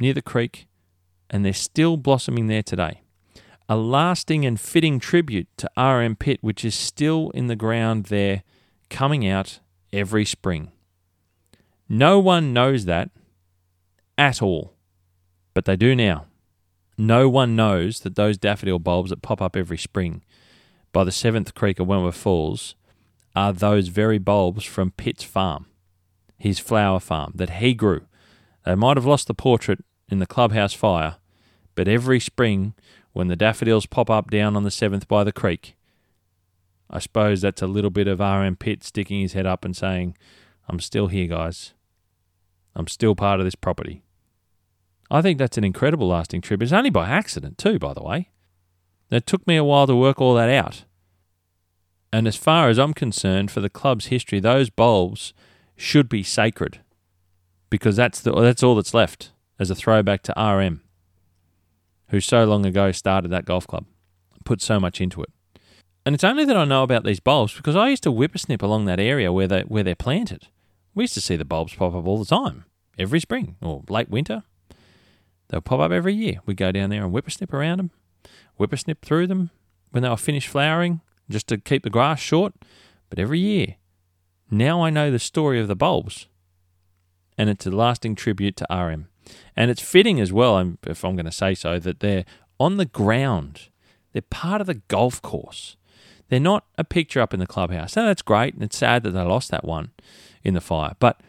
near 0.00 0.12
the 0.12 0.22
creek, 0.22 0.66
and 1.30 1.44
they're 1.44 1.52
still 1.52 1.96
blossoming 1.96 2.48
there 2.48 2.64
today. 2.64 3.02
A 3.68 3.76
lasting 3.76 4.44
and 4.44 4.58
fitting 4.58 4.98
tribute 4.98 5.46
to 5.58 5.70
RM 5.80 6.16
Pitt, 6.16 6.40
which 6.42 6.64
is 6.64 6.74
still 6.74 7.30
in 7.30 7.46
the 7.46 7.54
ground 7.54 8.06
there, 8.06 8.42
coming 8.90 9.24
out 9.24 9.60
every 9.92 10.24
spring. 10.24 10.72
No 11.88 12.18
one 12.18 12.52
knows 12.52 12.86
that 12.86 13.10
at 14.18 14.42
all, 14.42 14.74
but 15.54 15.64
they 15.64 15.76
do 15.76 15.94
now. 15.94 16.26
No 16.98 17.28
one 17.28 17.54
knows 17.54 18.00
that 18.00 18.16
those 18.16 18.38
daffodil 18.38 18.78
bulbs 18.78 19.10
that 19.10 19.22
pop 19.22 19.42
up 19.42 19.56
every 19.56 19.76
spring 19.76 20.22
by 20.92 21.04
the 21.04 21.12
Seventh 21.12 21.54
Creek 21.54 21.78
of 21.78 21.86
Wentworth 21.86 22.16
Falls 22.16 22.74
are 23.34 23.52
those 23.52 23.88
very 23.88 24.18
bulbs 24.18 24.64
from 24.64 24.92
Pitt's 24.92 25.22
farm, 25.22 25.66
his 26.38 26.58
flower 26.58 26.98
farm 26.98 27.32
that 27.34 27.50
he 27.50 27.74
grew. 27.74 28.06
They 28.64 28.74
might 28.74 28.96
have 28.96 29.04
lost 29.04 29.26
the 29.26 29.34
portrait 29.34 29.84
in 30.08 30.20
the 30.20 30.26
clubhouse 30.26 30.72
fire, 30.72 31.16
but 31.74 31.86
every 31.86 32.18
spring 32.18 32.72
when 33.12 33.28
the 33.28 33.36
daffodils 33.36 33.84
pop 33.84 34.08
up 34.08 34.30
down 34.30 34.56
on 34.56 34.62
the 34.62 34.70
seventh 34.70 35.06
by 35.06 35.22
the 35.22 35.32
creek, 35.32 35.76
I 36.88 36.98
suppose 36.98 37.42
that's 37.42 37.62
a 37.62 37.66
little 37.66 37.90
bit 37.90 38.08
of 38.08 38.20
R.M. 38.20 38.56
Pitt 38.56 38.82
sticking 38.82 39.20
his 39.20 39.34
head 39.34 39.44
up 39.46 39.64
and 39.64 39.76
saying, 39.76 40.16
I'm 40.68 40.80
still 40.80 41.08
here, 41.08 41.26
guys. 41.26 41.74
I'm 42.74 42.88
still 42.88 43.14
part 43.14 43.40
of 43.40 43.46
this 43.46 43.54
property. 43.54 44.02
I 45.10 45.22
think 45.22 45.38
that's 45.38 45.58
an 45.58 45.64
incredible 45.64 46.08
lasting 46.08 46.40
tribute. 46.40 46.66
It's 46.66 46.72
only 46.72 46.90
by 46.90 47.08
accident, 47.08 47.58
too, 47.58 47.78
by 47.78 47.94
the 47.94 48.02
way. 48.02 48.30
It 49.10 49.26
took 49.26 49.46
me 49.46 49.56
a 49.56 49.64
while 49.64 49.86
to 49.86 49.94
work 49.94 50.20
all 50.20 50.34
that 50.34 50.48
out. 50.48 50.84
And 52.12 52.26
as 52.26 52.36
far 52.36 52.68
as 52.68 52.78
I'm 52.78 52.94
concerned, 52.94 53.50
for 53.50 53.60
the 53.60 53.70
club's 53.70 54.06
history, 54.06 54.40
those 54.40 54.70
bulbs 54.70 55.32
should 55.76 56.08
be 56.08 56.22
sacred 56.22 56.80
because 57.70 57.96
that's 57.96 58.20
the, 58.20 58.32
that's 58.32 58.62
all 58.62 58.74
that's 58.74 58.94
left 58.94 59.32
as 59.58 59.70
a 59.70 59.74
throwback 59.74 60.22
to 60.22 60.34
RM, 60.36 60.82
who 62.08 62.20
so 62.20 62.44
long 62.44 62.64
ago 62.64 62.92
started 62.92 63.30
that 63.30 63.44
golf 63.44 63.66
club, 63.66 63.86
put 64.44 64.62
so 64.62 64.78
much 64.78 65.00
into 65.00 65.22
it. 65.22 65.30
And 66.04 66.14
it's 66.14 66.24
only 66.24 66.44
that 66.44 66.56
I 66.56 66.64
know 66.64 66.84
about 66.84 67.04
these 67.04 67.20
bulbs 67.20 67.54
because 67.54 67.74
I 67.74 67.88
used 67.88 68.04
to 68.04 68.12
whippersnip 68.12 68.62
along 68.62 68.84
that 68.84 69.00
area 69.00 69.32
where 69.32 69.48
they 69.48 69.62
where 69.62 69.82
they're 69.82 69.96
planted. 69.96 70.48
We 70.94 71.04
used 71.04 71.14
to 71.14 71.20
see 71.20 71.36
the 71.36 71.44
bulbs 71.44 71.74
pop 71.74 71.94
up 71.94 72.06
all 72.06 72.18
the 72.18 72.24
time, 72.24 72.64
every 72.96 73.18
spring 73.18 73.56
or 73.60 73.82
late 73.88 74.08
winter. 74.08 74.44
They'll 75.48 75.60
pop 75.60 75.80
up 75.80 75.92
every 75.92 76.14
year. 76.14 76.40
We'd 76.46 76.56
go 76.56 76.72
down 76.72 76.90
there 76.90 77.02
and 77.02 77.12
whippersnip 77.12 77.52
around 77.52 77.78
them, 77.78 77.90
whippersnip 78.56 79.04
through 79.04 79.26
them 79.26 79.50
when 79.90 80.02
they 80.02 80.08
were 80.08 80.16
finished 80.16 80.48
flowering, 80.48 81.00
just 81.30 81.46
to 81.48 81.58
keep 81.58 81.82
the 81.82 81.90
grass 81.90 82.20
short. 82.20 82.54
But 83.08 83.18
every 83.18 83.38
year, 83.38 83.76
now 84.50 84.82
I 84.82 84.90
know 84.90 85.10
the 85.10 85.18
story 85.18 85.60
of 85.60 85.68
the 85.68 85.76
bulbs, 85.76 86.26
and 87.38 87.48
it's 87.48 87.66
a 87.66 87.70
lasting 87.70 88.14
tribute 88.14 88.56
to 88.56 88.66
RM. 88.70 89.08
And 89.56 89.70
it's 89.70 89.82
fitting 89.82 90.20
as 90.20 90.32
well, 90.32 90.76
if 90.86 91.04
I'm 91.04 91.16
going 91.16 91.26
to 91.26 91.32
say 91.32 91.54
so, 91.54 91.78
that 91.78 92.00
they're 92.00 92.24
on 92.58 92.76
the 92.76 92.84
ground. 92.84 93.68
They're 94.12 94.22
part 94.22 94.60
of 94.60 94.66
the 94.66 94.82
golf 94.88 95.20
course. 95.20 95.76
They're 96.28 96.40
not 96.40 96.64
a 96.78 96.84
picture 96.84 97.20
up 97.20 97.34
in 97.34 97.40
the 97.40 97.46
clubhouse. 97.46 97.92
So 97.92 98.04
that's 98.04 98.22
great, 98.22 98.54
and 98.54 98.62
it's 98.62 98.78
sad 98.78 99.02
that 99.02 99.10
they 99.10 99.22
lost 99.22 99.50
that 99.50 99.64
one 99.64 99.90
in 100.42 100.54
the 100.54 100.60
fire. 100.60 100.94
But 100.98 101.20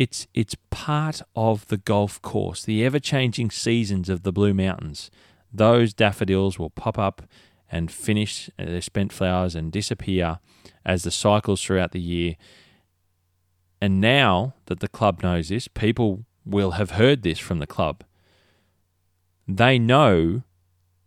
it's 0.00 0.26
it's 0.32 0.56
part 0.70 1.20
of 1.36 1.66
the 1.66 1.76
golf 1.76 2.22
course, 2.22 2.64
the 2.64 2.86
ever 2.86 2.98
changing 2.98 3.50
seasons 3.50 4.08
of 4.08 4.22
the 4.22 4.32
Blue 4.32 4.54
Mountains. 4.54 5.10
Those 5.52 5.92
daffodils 5.92 6.58
will 6.58 6.70
pop 6.70 6.98
up 6.98 7.20
and 7.70 7.92
finish 7.92 8.48
uh, 8.58 8.64
their 8.64 8.80
spent 8.80 9.12
flowers 9.12 9.54
and 9.54 9.70
disappear 9.70 10.38
as 10.86 11.02
the 11.02 11.10
cycles 11.10 11.62
throughout 11.62 11.92
the 11.92 12.00
year. 12.00 12.36
And 13.82 14.00
now 14.00 14.54
that 14.66 14.80
the 14.80 14.88
club 14.88 15.22
knows 15.22 15.50
this, 15.50 15.68
people 15.68 16.24
will 16.46 16.72
have 16.72 16.92
heard 16.92 17.22
this 17.22 17.38
from 17.38 17.58
the 17.58 17.66
club. 17.66 18.02
They 19.46 19.78
know 19.78 20.44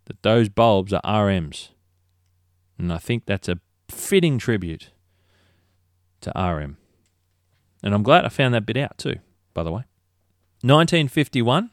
that 0.04 0.22
those 0.22 0.48
bulbs 0.48 0.92
are 0.92 1.02
RMs. 1.02 1.70
And 2.78 2.92
I 2.92 2.98
think 2.98 3.26
that's 3.26 3.48
a 3.48 3.58
fitting 3.88 4.38
tribute 4.38 4.90
to 6.20 6.30
RM. 6.36 6.76
And 7.84 7.94
I'm 7.94 8.02
glad 8.02 8.24
I 8.24 8.30
found 8.30 8.54
that 8.54 8.64
bit 8.64 8.78
out 8.78 8.96
too, 8.96 9.16
by 9.52 9.62
the 9.62 9.70
way. 9.70 9.84
1951 10.62 11.70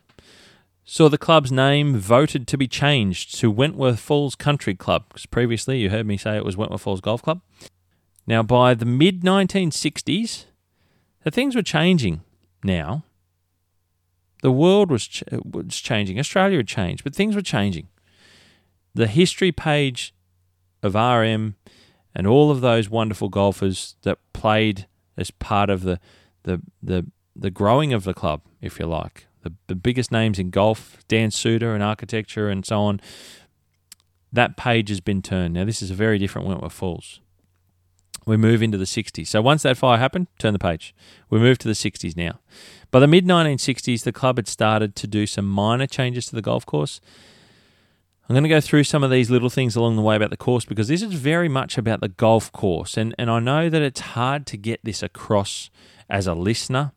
saw 0.83 1.07
the 1.07 1.17
club's 1.17 1.53
name 1.53 1.95
voted 1.95 2.47
to 2.49 2.57
be 2.57 2.67
changed 2.67 3.39
to 3.39 3.49
Wentworth 3.49 3.99
Falls 3.99 4.35
Country 4.35 4.75
Club, 4.75 5.05
because 5.07 5.25
previously 5.25 5.79
you 5.79 5.89
heard 5.89 6.05
me 6.05 6.17
say 6.17 6.35
it 6.35 6.43
was 6.43 6.57
Wentworth 6.57 6.81
Falls 6.81 6.99
Golf 6.99 7.21
Club. 7.21 7.39
Now, 8.27 8.43
by 8.43 8.73
the 8.73 8.85
mid 8.85 9.21
1960s, 9.21 10.45
the 11.23 11.31
things 11.31 11.55
were 11.55 11.61
changing 11.61 12.21
now. 12.61 13.05
The 14.41 14.51
world 14.51 14.91
was, 14.91 15.07
ch- 15.07 15.23
uh, 15.31 15.39
was 15.49 15.79
changing. 15.79 16.19
Australia 16.19 16.57
had 16.57 16.67
changed, 16.67 17.05
but 17.05 17.15
things 17.15 17.35
were 17.35 17.41
changing. 17.41 17.87
The 18.93 19.07
history 19.07 19.53
page 19.53 20.13
of 20.83 20.95
RM 20.95 21.55
and 22.13 22.27
all 22.27 22.51
of 22.51 22.59
those 22.59 22.89
wonderful 22.89 23.29
golfers 23.29 23.95
that 24.01 24.17
played 24.33 24.87
as 25.17 25.31
part 25.31 25.69
of 25.69 25.83
the 25.83 25.99
the 26.43 26.61
the 26.81 27.05
the 27.35 27.51
growing 27.51 27.93
of 27.93 28.03
the 28.03 28.13
club, 28.13 28.41
if 28.61 28.79
you 28.79 28.85
like. 28.85 29.27
The, 29.43 29.53
the 29.67 29.75
biggest 29.75 30.11
names 30.11 30.37
in 30.37 30.49
golf, 30.49 30.97
Dan 31.07 31.29
Soutar 31.29 31.73
and 31.73 31.81
architecture 31.81 32.49
and 32.49 32.65
so 32.65 32.79
on. 32.81 33.01
That 34.31 34.57
page 34.57 34.89
has 34.89 34.99
been 34.99 35.21
turned. 35.21 35.53
Now 35.53 35.65
this 35.65 35.81
is 35.81 35.91
a 35.91 35.95
very 35.95 36.19
different 36.19 36.47
Wentworth 36.47 36.73
Falls. 36.73 37.19
we 38.25 38.37
move 38.37 38.61
into 38.61 38.77
the 38.77 38.85
60s. 38.85 39.27
So 39.27 39.41
once 39.41 39.63
that 39.63 39.77
fire 39.77 39.97
happened, 39.97 40.27
turn 40.37 40.53
the 40.53 40.59
page. 40.59 40.93
We 41.29 41.39
move 41.39 41.57
to 41.59 41.67
the 41.67 41.73
60s 41.73 42.15
now. 42.15 42.39
By 42.91 42.99
the 42.99 43.07
mid 43.07 43.25
1960s, 43.25 44.03
the 44.03 44.11
club 44.11 44.37
had 44.37 44.47
started 44.47 44.95
to 44.97 45.07
do 45.07 45.25
some 45.25 45.45
minor 45.45 45.87
changes 45.87 46.27
to 46.27 46.35
the 46.35 46.41
golf 46.41 46.65
course. 46.65 47.01
I'm 48.31 48.35
going 48.35 48.43
to 48.43 48.49
go 48.49 48.61
through 48.61 48.85
some 48.85 49.03
of 49.03 49.11
these 49.11 49.29
little 49.29 49.49
things 49.49 49.75
along 49.75 49.97
the 49.97 50.01
way 50.01 50.15
about 50.15 50.29
the 50.29 50.37
course 50.37 50.63
because 50.63 50.87
this 50.87 51.01
is 51.01 51.11
very 51.11 51.49
much 51.49 51.77
about 51.77 51.99
the 51.99 52.07
golf 52.07 52.49
course. 52.53 52.95
And, 52.95 53.13
and 53.19 53.29
I 53.29 53.41
know 53.41 53.69
that 53.69 53.81
it's 53.81 53.99
hard 53.99 54.45
to 54.45 54.55
get 54.55 54.79
this 54.85 55.03
across 55.03 55.69
as 56.09 56.27
a 56.27 56.33
listener 56.33 56.93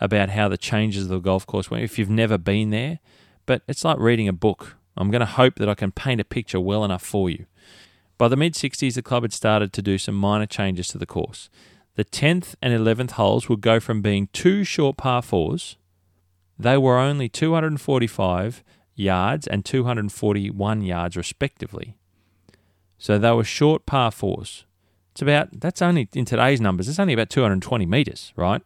about 0.00 0.28
how 0.28 0.48
the 0.48 0.56
changes 0.56 1.02
of 1.02 1.08
the 1.08 1.18
golf 1.18 1.44
course 1.44 1.72
went 1.72 1.82
if 1.82 1.98
you've 1.98 2.08
never 2.08 2.38
been 2.38 2.70
there, 2.70 3.00
but 3.46 3.62
it's 3.66 3.84
like 3.84 3.98
reading 3.98 4.28
a 4.28 4.32
book. 4.32 4.76
I'm 4.96 5.10
going 5.10 5.22
to 5.22 5.26
hope 5.26 5.56
that 5.56 5.68
I 5.68 5.74
can 5.74 5.90
paint 5.90 6.20
a 6.20 6.24
picture 6.24 6.60
well 6.60 6.84
enough 6.84 7.02
for 7.02 7.28
you. 7.28 7.46
By 8.16 8.28
the 8.28 8.36
mid 8.36 8.54
60s, 8.54 8.94
the 8.94 9.02
club 9.02 9.24
had 9.24 9.32
started 9.32 9.72
to 9.72 9.82
do 9.82 9.98
some 9.98 10.14
minor 10.14 10.46
changes 10.46 10.86
to 10.88 10.98
the 10.98 11.04
course. 11.04 11.50
The 11.96 12.04
10th 12.04 12.54
and 12.62 12.72
11th 12.72 13.10
holes 13.12 13.48
would 13.48 13.60
go 13.60 13.80
from 13.80 14.02
being 14.02 14.28
two 14.32 14.62
short 14.62 14.98
par 14.98 15.22
fours, 15.22 15.78
they 16.56 16.76
were 16.76 16.98
only 16.98 17.28
245 17.28 18.62
yards 18.96 19.46
and 19.46 19.64
241 19.64 20.82
yards, 20.82 21.16
respectively. 21.16 21.96
So 22.98 23.18
they 23.18 23.32
were 23.32 23.44
short 23.44 23.86
par 23.86 24.10
fours. 24.10 24.64
It's 25.12 25.22
about, 25.22 25.60
that's 25.60 25.80
only 25.80 26.08
in 26.14 26.24
today's 26.24 26.60
numbers, 26.60 26.88
it's 26.88 26.98
only 26.98 27.14
about 27.14 27.30
220 27.30 27.86
metres, 27.86 28.32
right? 28.36 28.62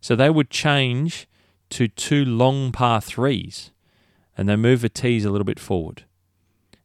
So 0.00 0.16
they 0.16 0.30
would 0.30 0.50
change 0.50 1.28
to 1.70 1.88
two 1.88 2.24
long 2.24 2.72
par 2.72 3.00
threes 3.00 3.70
and 4.36 4.48
they 4.48 4.56
move 4.56 4.80
the 4.80 4.88
tees 4.88 5.24
a 5.24 5.30
little 5.30 5.44
bit 5.44 5.60
forward. 5.60 6.04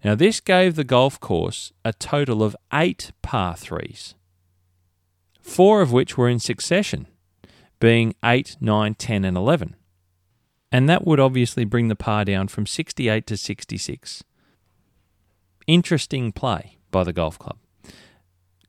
Now, 0.04 0.16
this 0.16 0.40
gave 0.40 0.76
the 0.76 0.84
golf 0.84 1.20
course 1.20 1.74
a 1.84 1.92
total 1.92 2.42
of 2.42 2.56
eight 2.72 3.12
par 3.22 3.56
threes, 3.56 4.16
four 5.42 5.82
of 5.82 5.92
which 5.92 6.18
were 6.18 6.30
in 6.30 6.40
succession, 6.40 7.08
being 7.80 8.16
8, 8.24 8.58
9, 8.62 8.96
10, 8.96 9.26
and 9.26 9.36
11. 9.36 9.76
And 10.72 10.88
that 10.88 11.06
would 11.06 11.20
obviously 11.20 11.66
bring 11.66 11.88
the 11.88 11.96
par 11.96 12.26
down 12.26 12.48
from 12.48 12.66
68 12.66 13.26
to 13.28 13.38
66. 13.38 14.24
Interesting 15.68 16.32
play 16.32 16.78
by 16.92 17.04
the 17.04 17.14
golf 17.14 17.40
club. 17.40 17.58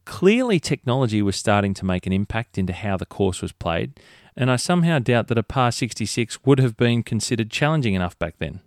Clearly, 0.04 0.58
technology 0.58 1.22
was 1.22 1.36
starting 1.36 1.74
to 1.74 1.84
make 1.84 2.06
an 2.06 2.12
impact 2.12 2.58
into 2.58 2.72
how 2.72 2.96
the 2.96 3.06
course 3.06 3.42
was 3.42 3.52
played, 3.52 4.00
and 4.36 4.50
I 4.50 4.56
somehow 4.56 4.98
doubt 4.98 5.28
that 5.28 5.38
a 5.38 5.42
par 5.42 5.70
66 5.70 6.44
would 6.44 6.58
have 6.58 6.76
been 6.76 7.02
considered 7.02 7.50
challenging 7.50 7.94
enough 7.94 8.18
back 8.18 8.34
then. 8.38 8.60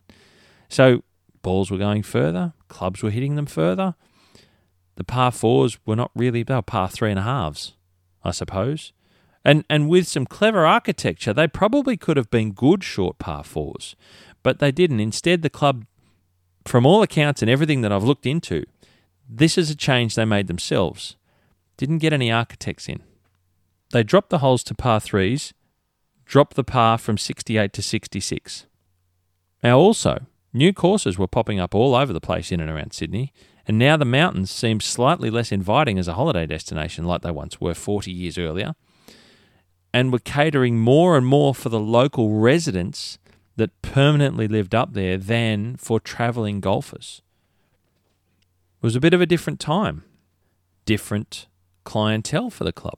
So, 0.69 1.03
balls 1.41 1.69
were 1.69 1.77
going 1.77 2.03
further, 2.03 2.53
clubs 2.67 3.03
were 3.03 3.09
hitting 3.09 3.35
them 3.35 3.45
further. 3.45 3.95
The 4.95 5.03
par 5.03 5.31
fours 5.31 5.77
were 5.85 5.95
not 5.95 6.11
really, 6.15 6.43
they 6.43 6.53
were 6.53 6.61
par 6.61 6.87
three 6.87 7.09
and 7.09 7.19
a 7.19 7.23
halves, 7.23 7.73
I 8.23 8.31
suppose. 8.31 8.93
And, 9.45 9.65
and 9.69 9.89
with 9.89 10.07
some 10.07 10.25
clever 10.25 10.65
architecture, 10.65 11.33
they 11.33 11.47
probably 11.47 11.97
could 11.97 12.17
have 12.17 12.29
been 12.29 12.51
good 12.51 12.83
short 12.83 13.19
par 13.19 13.43
fours, 13.43 13.95
but 14.41 14.59
they 14.59 14.71
didn't. 14.71 14.99
Instead, 14.99 15.41
the 15.41 15.49
club, 15.49 15.85
from 16.65 16.85
all 16.85 17.03
accounts 17.03 17.41
and 17.41 17.51
everything 17.51 17.81
that 17.81 17.91
I've 17.91 18.03
looked 18.03 18.25
into, 18.25 18.65
this 19.27 19.57
is 19.57 19.69
a 19.69 19.75
change 19.75 20.15
they 20.15 20.25
made 20.25 20.47
themselves. 20.47 21.17
Didn't 21.75 21.97
get 21.97 22.13
any 22.13 22.31
architects 22.31 22.87
in. 22.87 23.03
They 23.91 24.03
dropped 24.03 24.29
the 24.29 24.39
holes 24.39 24.63
to 24.65 24.75
par 24.75 24.99
threes, 24.99 25.53
dropped 26.25 26.55
the 26.55 26.63
par 26.63 26.97
from 26.97 27.17
68 27.17 27.73
to 27.73 27.81
66. 27.81 28.65
Now, 29.61 29.77
also, 29.77 30.25
New 30.55 30.71
courses 30.71 31.17
were 31.17 31.27
popping 31.27 31.59
up 31.59 31.73
all 31.73 31.95
over 31.95 32.13
the 32.13 32.21
place 32.21 32.51
in 32.51 32.59
and 32.59 32.69
around 32.69 32.93
Sydney, 32.93 33.33
and 33.67 33.79
now 33.79 33.97
the 33.97 34.05
mountains 34.05 34.51
seem 34.51 34.79
slightly 34.79 35.31
less 35.31 35.51
inviting 35.51 35.97
as 35.97 36.07
a 36.07 36.13
holiday 36.13 36.45
destination 36.45 37.05
like 37.05 37.21
they 37.21 37.31
once 37.31 37.59
were 37.59 37.73
40 37.73 38.11
years 38.11 38.37
earlier, 38.37 38.75
and 39.93 40.11
were 40.11 40.19
catering 40.19 40.79
more 40.79 41.15
and 41.15 41.25
more 41.25 41.53
for 41.53 41.69
the 41.69 41.79
local 41.79 42.31
residents 42.31 43.19
that 43.55 43.81
permanently 43.81 44.47
lived 44.47 44.73
up 44.73 44.93
there 44.93 45.17
than 45.17 45.75
for 45.75 45.99
travelling 45.99 46.59
golfers. 46.59 47.21
It 48.81 48.85
was 48.85 48.95
a 48.95 48.99
bit 48.99 49.13
of 49.13 49.21
a 49.21 49.25
different 49.25 49.59
time, 49.59 50.03
different 50.85 51.47
clientele 51.83 52.49
for 52.49 52.63
the 52.63 52.73
club, 52.73 52.97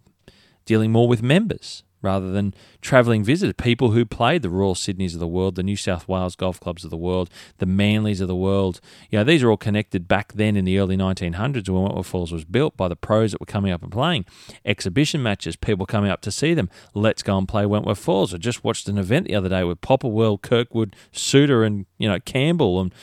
dealing 0.65 0.91
more 0.91 1.07
with 1.07 1.21
members, 1.21 1.83
rather 2.05 2.31
than 2.31 2.53
travelling 2.81 3.23
visitors, 3.23 3.55
people 3.57 3.91
who 3.91 4.05
played 4.05 4.43
the 4.43 4.49
Royal 4.49 4.75
Sydneys 4.75 5.13
of 5.13 5.19
the 5.19 5.27
world, 5.27 5.55
the 5.55 5.63
New 5.63 5.75
South 5.75 6.07
Wales 6.07 6.35
golf 6.35 6.59
clubs 6.59 6.85
of 6.85 6.91
the 6.91 6.97
world, 6.97 7.29
the 7.57 7.65
Manlys 7.65 8.21
of 8.21 8.27
the 8.27 8.35
world. 8.35 8.79
You 9.09 9.19
know, 9.19 9.23
these 9.25 9.43
are 9.43 9.49
all 9.49 9.57
connected 9.57 10.07
back 10.07 10.33
then 10.33 10.55
in 10.55 10.63
the 10.63 10.79
early 10.79 10.95
1900s 10.95 11.67
when 11.67 11.83
Wentworth 11.83 12.07
Falls 12.07 12.31
was 12.31 12.45
built 12.45 12.77
by 12.77 12.87
the 12.87 12.95
pros 12.95 13.31
that 13.31 13.41
were 13.41 13.45
coming 13.45 13.71
up 13.71 13.83
and 13.83 13.91
playing. 13.91 14.25
Exhibition 14.63 15.21
matches, 15.21 15.55
people 15.55 15.85
coming 15.85 16.11
up 16.11 16.21
to 16.21 16.31
see 16.31 16.53
them. 16.53 16.69
Let's 16.93 17.23
go 17.23 17.37
and 17.37 17.47
play 17.47 17.65
Wentworth 17.65 17.99
Falls. 17.99 18.33
I 18.33 18.37
just 18.37 18.63
watched 18.63 18.87
an 18.87 18.97
event 18.97 19.27
the 19.27 19.35
other 19.35 19.49
day 19.49 19.63
with 19.63 19.81
Popplewell, 19.81 20.41
Kirkwood, 20.41 20.95
Soutar, 21.11 21.65
and, 21.65 21.85
you 21.97 22.07
know, 22.07 22.19
Campbell 22.19 22.79
and 22.79 22.93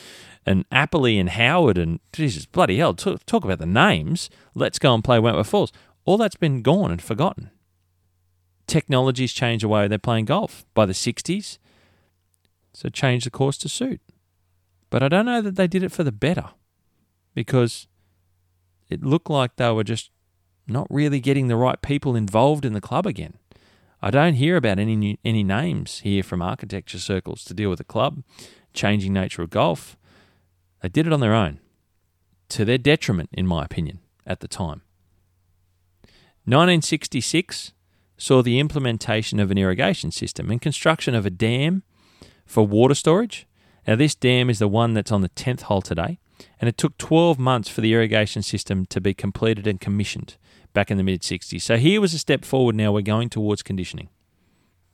and 0.45 0.69
Apperly 0.71 1.21
and 1.21 1.29
Howard 1.29 1.79
and 1.79 2.01
Jesus 2.13 2.47
bloody 2.47 2.79
hell, 2.79 2.95
talk, 2.95 3.25
talk 3.27 3.45
about 3.45 3.61
the 3.61 3.67
names. 3.67 4.29
Let's 4.57 4.81
go 4.81 4.93
and 4.93 5.05
play 5.05 5.21
Wentworth 5.21 5.49
Falls. 5.49 5.73
All 6.05 6.17
that's 6.17 6.35
been 6.35 6.63
gone 6.63 6.91
and 6.91 7.01
forgotten 7.01 7.51
technology's 8.73 9.35
changed 9.35 9.63
the 9.63 9.69
way 9.69 9.87
they're 9.87 9.99
playing 9.99 10.25
golf 10.25 10.65
by 10.73 10.87
the 10.87 10.95
60s. 10.95 11.59
So 12.73 12.89
change 12.89 13.25
the 13.25 13.31
course 13.31 13.59
to 13.59 13.69
suit. 13.69 14.01
But 14.89 15.03
I 15.03 15.09
don't 15.09 15.27
know 15.27 15.43
that 15.43 15.57
they 15.57 15.67
did 15.67 15.83
it 15.83 15.93
for 15.93 16.03
the 16.03 16.13
better 16.13 16.51
because 17.35 17.87
it 18.89 19.05
looked 19.05 19.29
like 19.29 19.57
they 19.57 19.71
were 19.71 19.85
just 19.85 20.11
not 20.67 20.87
really 20.89 21.21
getting 21.21 21.49
the 21.49 21.57
right 21.57 21.83
people 21.83 22.17
involved 22.17 22.65
in 22.65 22.73
the 22.73 22.81
club 22.81 23.07
again. 23.07 23.35
I 24.01 24.11
don't 24.11 24.35
hear 24.35 24.57
about 24.57 24.79
any 24.79 24.97
new, 24.97 25.17
any 25.23 25.45
names 25.45 26.01
here 26.01 26.23
from 26.23 26.41
architecture 26.41 26.99
circles 26.99 27.45
to 27.45 27.55
deal 27.55 27.69
with 27.69 27.79
the 27.79 27.85
club, 27.85 28.23
changing 28.73 29.13
nature 29.13 29.43
of 29.43 29.51
golf. 29.51 29.99
They 30.81 30.89
did 30.89 31.07
it 31.07 31.13
on 31.13 31.21
their 31.21 31.35
own, 31.35 31.61
to 32.49 32.65
their 32.65 32.79
detriment, 32.79 33.29
in 33.33 33.47
my 33.47 33.65
opinion, 33.65 34.01
at 34.27 34.41
the 34.41 34.49
time. 34.49 34.83
1966, 36.45 37.73
saw 38.23 38.41
the 38.41 38.61
implementation 38.61 39.41
of 39.41 39.51
an 39.51 39.59
irrigation 39.59 40.13
system 40.13 40.49
and 40.49 40.63
construction 40.63 41.13
of 41.13 41.27
a 41.27 41.31
dam 41.31 41.83
for 42.47 42.65
water 42.65 42.95
storage. 42.95 43.49
Now, 43.85 43.97
this 43.97 44.15
dam 44.15 44.49
is 44.49 44.61
the 44.61 44.69
one 44.69 44.95
that's 44.95 45.11
on 45.11 45.23
the 45.23 45.29
10th 45.31 45.63
hole 45.63 45.83
today, 45.83 46.21
and 46.61 46.69
it 46.69 46.79
took 46.79 46.97
12 46.99 47.37
months 47.41 47.69
for 47.69 47.81
the 47.81 47.93
irrigation 47.93 48.43
system 48.43 48.87
to 48.87 49.01
be 49.01 49.13
completed 49.13 49.67
and 49.67 49.81
commissioned 49.81 50.37
back 50.73 50.89
in 50.89 50.99
the 50.99 51.03
mid 51.03 51.23
60s. 51.23 51.63
So, 51.63 51.77
here 51.77 52.01
was 52.01 52.15
a 52.15 52.19
step 52.19 52.45
forward 52.45 52.77
now. 52.77 52.93
We're 52.93 53.03
going 53.03 53.29
towards 53.29 53.65
conditioning. 53.65 54.09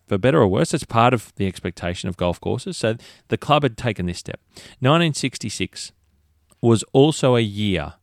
For 0.06 0.16
better 0.16 0.40
or 0.40 0.48
worse, 0.48 0.72
it's 0.72 0.84
part 0.84 1.12
of 1.12 1.34
the 1.36 1.46
expectation 1.46 2.08
of 2.08 2.16
golf 2.16 2.40
courses. 2.40 2.78
So, 2.78 2.96
the 3.28 3.36
club 3.36 3.62
had 3.62 3.76
taken 3.76 4.06
this 4.06 4.18
step. 4.18 4.40
1966 4.80 5.92
was 6.62 6.82
also 6.94 7.36
a 7.36 7.40
year 7.40 7.94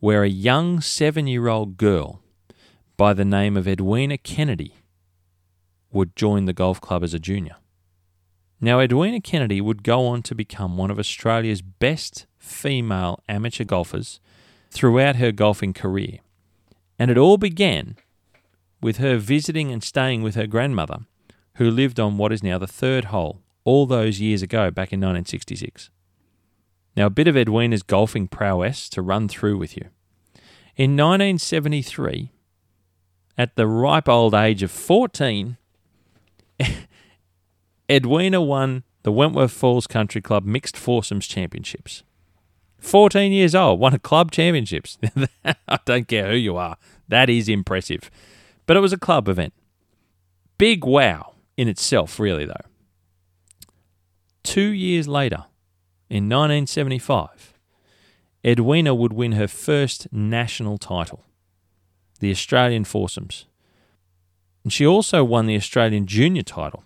where 0.00 0.24
a 0.24 0.28
young 0.28 0.80
seven 0.80 1.28
year 1.28 1.46
old 1.46 1.76
girl 1.76 2.22
by 2.96 3.12
the 3.12 3.24
name 3.24 3.56
of 3.56 3.68
Edwina 3.68 4.18
Kennedy 4.18 4.74
would 5.92 6.16
join 6.16 6.44
the 6.46 6.52
golf 6.52 6.80
club 6.80 7.02
as 7.02 7.14
a 7.14 7.18
junior. 7.18 7.56
Now, 8.60 8.80
Edwina 8.80 9.20
Kennedy 9.20 9.60
would 9.60 9.82
go 9.82 10.06
on 10.06 10.22
to 10.22 10.34
become 10.34 10.76
one 10.76 10.90
of 10.90 10.98
Australia's 10.98 11.60
best 11.60 12.26
female 12.38 13.22
amateur 13.28 13.64
golfers 13.64 14.18
throughout 14.70 15.16
her 15.16 15.30
golfing 15.30 15.74
career. 15.74 16.20
And 16.98 17.10
it 17.10 17.18
all 17.18 17.36
began 17.36 17.96
with 18.80 18.96
her 18.96 19.18
visiting 19.18 19.70
and 19.70 19.82
staying 19.82 20.22
with 20.22 20.34
her 20.34 20.46
grandmother, 20.46 21.00
who 21.54 21.70
lived 21.70 22.00
on 22.00 22.18
what 22.18 22.32
is 22.32 22.42
now 22.42 22.58
the 22.58 22.66
third 22.66 23.06
hole, 23.06 23.40
all 23.64 23.84
those 23.84 24.20
years 24.20 24.42
ago, 24.42 24.70
back 24.70 24.92
in 24.92 25.00
1966. 25.00 25.90
Now, 26.96 27.06
a 27.06 27.10
bit 27.10 27.28
of 27.28 27.36
Edwina's 27.36 27.82
golfing 27.82 28.26
prowess 28.26 28.88
to 28.90 29.02
run 29.02 29.28
through 29.28 29.58
with 29.58 29.76
you. 29.76 29.88
In 30.76 30.96
1973, 30.96 32.32
at 33.38 33.56
the 33.56 33.66
ripe 33.66 34.08
old 34.08 34.34
age 34.34 34.62
of 34.62 34.70
14, 34.70 35.56
Edwina 37.90 38.40
won 38.40 38.82
the 39.02 39.12
Wentworth 39.12 39.52
Falls 39.52 39.86
Country 39.86 40.20
Club 40.20 40.44
Mixed 40.44 40.76
Foursomes 40.76 41.26
Championships. 41.26 42.02
14 42.78 43.32
years 43.32 43.54
old, 43.54 43.80
won 43.80 43.94
a 43.94 43.98
club 43.98 44.30
championships. 44.30 44.98
I 45.44 45.78
don't 45.84 46.08
care 46.08 46.30
who 46.30 46.36
you 46.36 46.56
are. 46.56 46.76
That 47.08 47.30
is 47.30 47.48
impressive. 47.48 48.10
But 48.66 48.76
it 48.76 48.80
was 48.80 48.92
a 48.92 48.98
club 48.98 49.28
event. 49.28 49.54
Big 50.58 50.84
wow 50.84 51.34
in 51.56 51.68
itself, 51.68 52.18
really, 52.18 52.44
though. 52.44 52.54
Two 54.42 54.68
years 54.68 55.08
later, 55.08 55.44
in 56.08 56.28
1975, 56.28 57.54
Edwina 58.44 58.94
would 58.94 59.12
win 59.12 59.32
her 59.32 59.48
first 59.48 60.06
national 60.12 60.78
title 60.78 61.24
the 62.18 62.30
Australian 62.30 62.84
foursomes. 62.84 63.46
And 64.62 64.72
she 64.72 64.86
also 64.86 65.22
won 65.22 65.46
the 65.46 65.56
Australian 65.56 66.06
junior 66.06 66.42
title, 66.42 66.82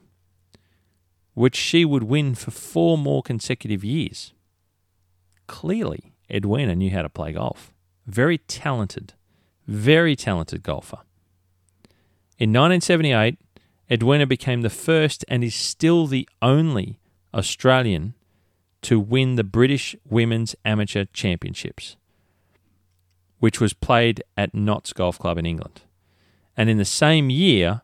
which 1.34 1.56
she 1.56 1.84
would 1.84 2.02
win 2.02 2.34
for 2.34 2.50
four 2.50 2.98
more 2.98 3.22
consecutive 3.22 3.82
years. 3.82 4.32
Clearly, 5.46 6.12
Edwina 6.30 6.74
knew 6.74 6.90
how 6.90 7.02
to 7.02 7.08
play 7.08 7.32
golf. 7.32 7.72
Very 8.06 8.38
talented, 8.38 9.14
very 9.66 10.14
talented 10.14 10.62
golfer. 10.62 10.98
In 12.38 12.50
1978, 12.50 13.38
Edwina 13.90 14.26
became 14.26 14.62
the 14.62 14.70
first 14.70 15.24
and 15.28 15.42
is 15.42 15.54
still 15.54 16.06
the 16.06 16.28
only 16.40 16.98
Australian 17.34 18.14
to 18.82 18.98
win 18.98 19.36
the 19.36 19.44
British 19.44 19.96
Women's 20.08 20.54
Amateur 20.64 21.04
Championships, 21.12 21.96
which 23.40 23.60
was 23.60 23.72
played 23.72 24.22
at 24.36 24.54
Notts 24.54 24.92
Golf 24.92 25.18
Club 25.18 25.36
in 25.36 25.46
England. 25.46 25.82
And 26.56 26.70
in 26.70 26.78
the 26.78 26.84
same 26.84 27.30
year, 27.30 27.82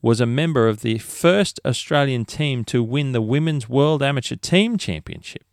was 0.00 0.20
a 0.20 0.26
member 0.26 0.68
of 0.68 0.82
the 0.82 0.98
first 0.98 1.58
Australian 1.64 2.24
team 2.24 2.64
to 2.64 2.82
win 2.82 3.12
the 3.12 3.22
Women's 3.22 3.68
World 3.68 4.02
Amateur 4.02 4.36
Team 4.36 4.78
Championship. 4.78 5.44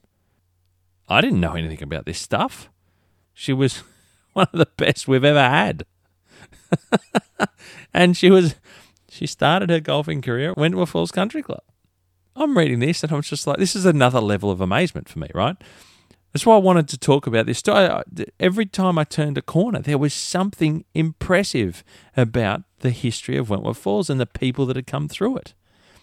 I 1.07 1.21
didn't 1.21 1.39
know 1.39 1.53
anything 1.53 1.81
about 1.83 2.05
this 2.05 2.19
stuff. 2.19 2.69
She 3.33 3.53
was 3.53 3.83
one 4.33 4.47
of 4.53 4.59
the 4.59 4.67
best 4.77 5.07
we've 5.07 5.23
ever 5.23 5.39
had. 5.39 5.85
and 7.93 8.15
she 8.15 8.29
was 8.29 8.55
she 9.09 9.25
started 9.25 9.69
her 9.69 9.79
golfing 9.79 10.21
career 10.21 10.51
at 10.51 10.57
Wentworth 10.57 10.89
Falls 10.89 11.11
Country 11.11 11.41
Club. 11.41 11.63
I'm 12.35 12.57
reading 12.57 12.79
this 12.79 13.01
and 13.01 13.13
I'm 13.13 13.21
just 13.21 13.47
like, 13.47 13.57
this 13.57 13.75
is 13.75 13.85
another 13.85 14.19
level 14.19 14.51
of 14.51 14.59
amazement 14.59 15.07
for 15.07 15.19
me, 15.19 15.29
right? 15.33 15.55
That's 16.35 16.45
why 16.45 16.55
I 16.55 16.59
wanted 16.59 16.89
to 16.89 16.97
talk 16.97 17.27
about 17.27 17.45
this. 17.45 17.63
Every 18.41 18.65
time 18.65 18.97
I 18.97 19.05
turned 19.05 19.37
a 19.37 19.41
corner, 19.41 19.79
there 19.79 19.97
was 19.97 20.13
something 20.13 20.83
impressive 20.93 21.81
about 22.17 22.63
the 22.79 22.89
history 22.89 23.37
of 23.37 23.49
Wentworth 23.49 23.77
Falls 23.77 24.09
and 24.09 24.19
the 24.19 24.25
people 24.25 24.65
that 24.65 24.75
had 24.75 24.85
come 24.85 25.07
through 25.07 25.37
it, 25.37 25.53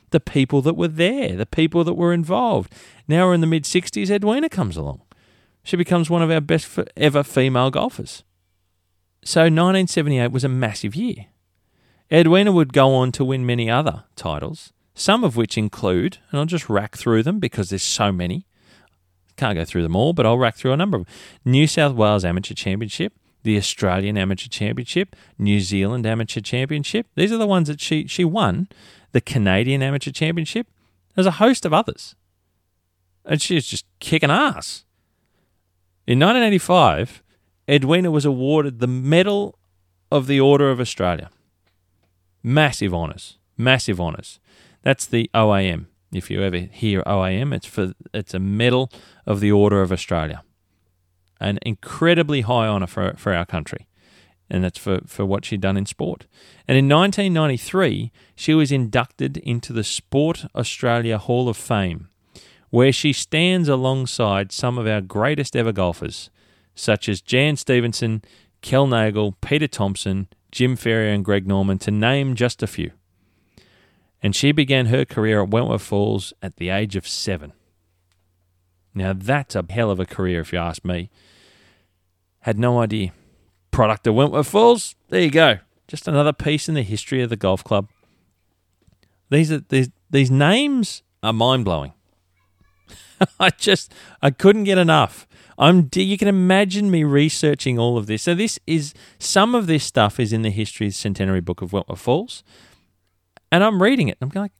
the 0.09 0.20
people 0.20 0.62
that 0.62 0.74
were 0.74 0.89
there, 0.89 1.37
the 1.37 1.45
people 1.45 1.85
that 1.85 1.99
were 1.99 2.14
involved. 2.14 2.72
Now 3.07 3.26
we're 3.26 3.35
in 3.35 3.43
the 3.43 3.47
mid 3.47 3.64
60s, 3.64 4.09
Edwina 4.09 4.49
comes 4.49 4.74
along. 4.74 5.03
She 5.64 5.76
becomes 5.76 6.09
one 6.09 6.22
of 6.22 6.30
our 6.30 6.41
best 6.41 6.78
ever 6.97 7.22
female 7.22 7.70
golfers. 7.70 8.24
So 9.22 9.43
1978 9.43 10.33
was 10.33 10.45
a 10.45 10.49
massive 10.49 10.97
year. 10.97 11.26
Edwina 12.11 12.53
would 12.53 12.72
go 12.72 12.95
on 12.95 13.12
to 13.12 13.24
win 13.26 13.45
many 13.45 13.68
other 13.68 14.05
titles, 14.16 14.72
some 14.95 15.24
of 15.24 15.37
which 15.37 15.59
include, 15.59 16.16
and 16.30 16.41
I'll 16.41 16.47
just 16.47 16.70
rack 16.70 16.97
through 16.97 17.22
them 17.22 17.39
because 17.39 17.68
there's 17.68 17.83
so 17.83 18.11
many. 18.11 18.47
Can't 19.37 19.57
go 19.57 19.64
through 19.64 19.83
them 19.83 19.97
all, 19.97 20.12
but 20.12 20.26
I'll 20.26 20.39
rack 20.39 20.57
through 20.57 20.72
a 20.72 20.76
number 20.76 20.99
of 20.99 21.05
them. 21.05 21.14
New 21.45 21.66
South 21.66 21.95
Wales 21.95 22.24
Amateur 22.24 22.55
Championship, 22.55 23.14
the 23.43 23.57
Australian 23.57 24.16
Amateur 24.16 24.49
Championship, 24.49 25.16
New 25.39 25.61
Zealand 25.61 26.07
Amateur 26.07 26.41
Championship. 26.41 27.07
These 27.14 27.33
are 27.33 27.39
the 27.39 27.47
ones 27.47 27.68
that 27.68 27.80
she, 27.80 28.07
she 28.07 28.24
won. 28.24 28.68
The 29.12 29.20
Canadian 29.20 29.83
Amateur 29.83 30.11
Championship. 30.11 30.68
There's 31.14 31.26
a 31.26 31.33
host 31.33 31.66
of 31.66 31.72
others. 31.72 32.14
And 33.24 33.41
she's 33.41 33.66
just 33.66 33.87
kicking 34.01 34.30
ass. 34.30 34.85
In 36.07 36.18
1985, 36.18 37.22
Edwina 37.68 38.11
was 38.11 38.24
awarded 38.24 38.80
the 38.80 38.87
Medal 38.87 39.59
of 40.11 40.26
the 40.26 40.41
Order 40.41 40.70
of 40.70 40.80
Australia. 40.80 41.30
Massive 42.43 42.93
honours. 42.93 43.39
Massive 43.57 44.01
honours. 44.01 44.41
That's 44.83 45.07
the 45.07 45.30
OAM. 45.33 45.87
If 46.13 46.31
you 46.31 46.43
ever 46.43 46.59
hear 46.59 47.03
OAM, 47.03 47.55
it's 47.55 47.67
for 47.67 47.93
it's 48.13 48.35
a 48.35 48.39
Medal 48.39 48.91
of 49.27 49.41
the 49.41 49.53
Order 49.53 49.83
of 49.83 49.93
Australia. 49.93 50.43
An 51.41 51.59
incredibly 51.63 52.43
high 52.43 52.69
honour 52.69 52.87
for, 52.87 53.15
for 53.17 53.33
our 53.33 53.47
country. 53.47 53.89
And 54.51 54.63
that's 54.63 54.79
for, 54.79 55.01
for 55.07 55.25
what 55.25 55.45
she'd 55.45 55.63
done 55.63 55.79
in 55.79 55.87
sport. 55.87 56.27
And 56.69 56.77
in 56.77 56.89
1993, 56.89 58.13
she 58.37 58.55
was 58.55 58.71
inducted 58.71 59.39
into 59.39 59.73
the 59.73 59.83
Sport 59.83 60.45
Australia 60.55 61.17
Hall 61.17 61.49
of 61.49 61.57
Fame 61.57 62.11
where 62.73 62.91
she 62.91 63.13
stands 63.13 63.69
alongside 63.69 64.51
some 64.51 64.79
of 64.79 64.87
our 64.87 65.03
greatest 65.03 65.55
ever 65.55 65.73
golfers, 65.73 66.31
such 66.75 67.07
as 67.07 67.21
Jan 67.21 67.55
Stephenson, 67.55 68.23
Kel 68.63 68.87
Nagle, 68.87 69.33
Peter 69.43 69.69
Thomson, 69.69 70.27
Jim 70.51 70.75
Ferrier, 70.77 71.13
and 71.13 71.23
Greg 71.23 71.47
Norman, 71.47 71.79
to 71.81 71.91
name 71.91 72.35
just 72.35 72.63
a 72.63 72.67
few. 72.67 72.93
And 74.23 74.37
she 74.37 74.53
began 74.53 74.87
her 74.87 75.05
career 75.05 75.43
at 75.43 75.51
Wentworth 75.51 75.83
Falls 75.83 76.33
at 76.41 76.57
the 76.57 76.68
age 76.68 76.95
of 76.95 77.09
seven. 77.09 77.53
Now, 78.95 79.12
that's 79.12 79.57
a 79.57 79.64
hell 79.68 79.91
of 79.91 79.99
a 79.99 80.07
career, 80.07 80.41
if 80.41 80.53
you 80.53 80.59
ask 80.59 80.85
me. 80.85 81.11
Had 82.41 82.59
no 82.59 82.81
idea. 82.81 83.12
Product 83.70 84.07
of 84.07 84.14
Wentworth 84.14 84.49
Falls? 84.49 84.95
There 85.09 85.20
you 85.20 85.31
go. 85.31 85.59
Just 85.89 86.07
another 86.07 86.33
piece 86.33 86.68
in 86.68 86.75
the 86.75 86.83
history 86.83 87.23
of 87.23 87.31
the 87.31 87.37
golf 87.37 87.64
club. 87.64 87.89
These 89.31 89.51
are 89.51 89.61
these 89.68 89.89
these 90.11 90.31
names 90.31 91.03
are 91.23 91.33
mind 91.33 91.64
blowing. 91.64 91.95
I 93.41 93.51
just 93.51 93.93
I 94.20 94.31
couldn't 94.31 94.64
get 94.64 94.79
enough. 94.79 95.27
I'm 95.59 95.89
you 95.95 96.18
can 96.18 96.29
imagine 96.29 96.91
me 96.91 97.05
researching 97.05 97.79
all 97.79 97.97
of 97.97 98.07
this. 98.07 98.23
So 98.23 98.35
this 98.35 98.59
is 98.66 98.95
some 99.18 99.55
of 99.55 99.66
this 99.66 99.85
stuff 99.85 100.20
is 100.20 100.33
in 100.33 100.43
the 100.43 100.51
history 100.51 100.91
centenary 100.91 101.41
book 101.41 101.62
of 101.62 101.73
Wentworth 101.73 102.01
Falls, 102.01 102.43
and 103.53 103.63
I'm 103.63 103.83
reading 103.83 104.09
it. 104.09 104.17
And 104.21 104.29
I'm 104.29 104.35
going, 104.35 104.51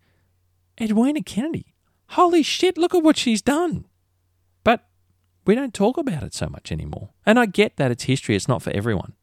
Edwina 0.81 1.23
Kennedy, 1.23 1.75
holy 2.11 2.45
shit! 2.45 2.79
Look 2.79 2.95
at 2.95 3.03
what 3.03 3.17
she's 3.17 3.43
done. 3.43 3.87
But 4.63 4.87
we 5.45 5.57
don't 5.57 5.75
talk 5.75 5.97
about 5.97 6.23
it 6.23 6.35
so 6.35 6.49
much 6.49 6.71
anymore. 6.71 7.09
And 7.27 7.41
I 7.41 7.47
get 7.47 7.77
that 7.79 7.91
it's 7.91 8.05
history; 8.05 8.37
it's 8.37 8.47
not 8.47 8.63
for 8.63 8.71
everyone. 8.71 9.15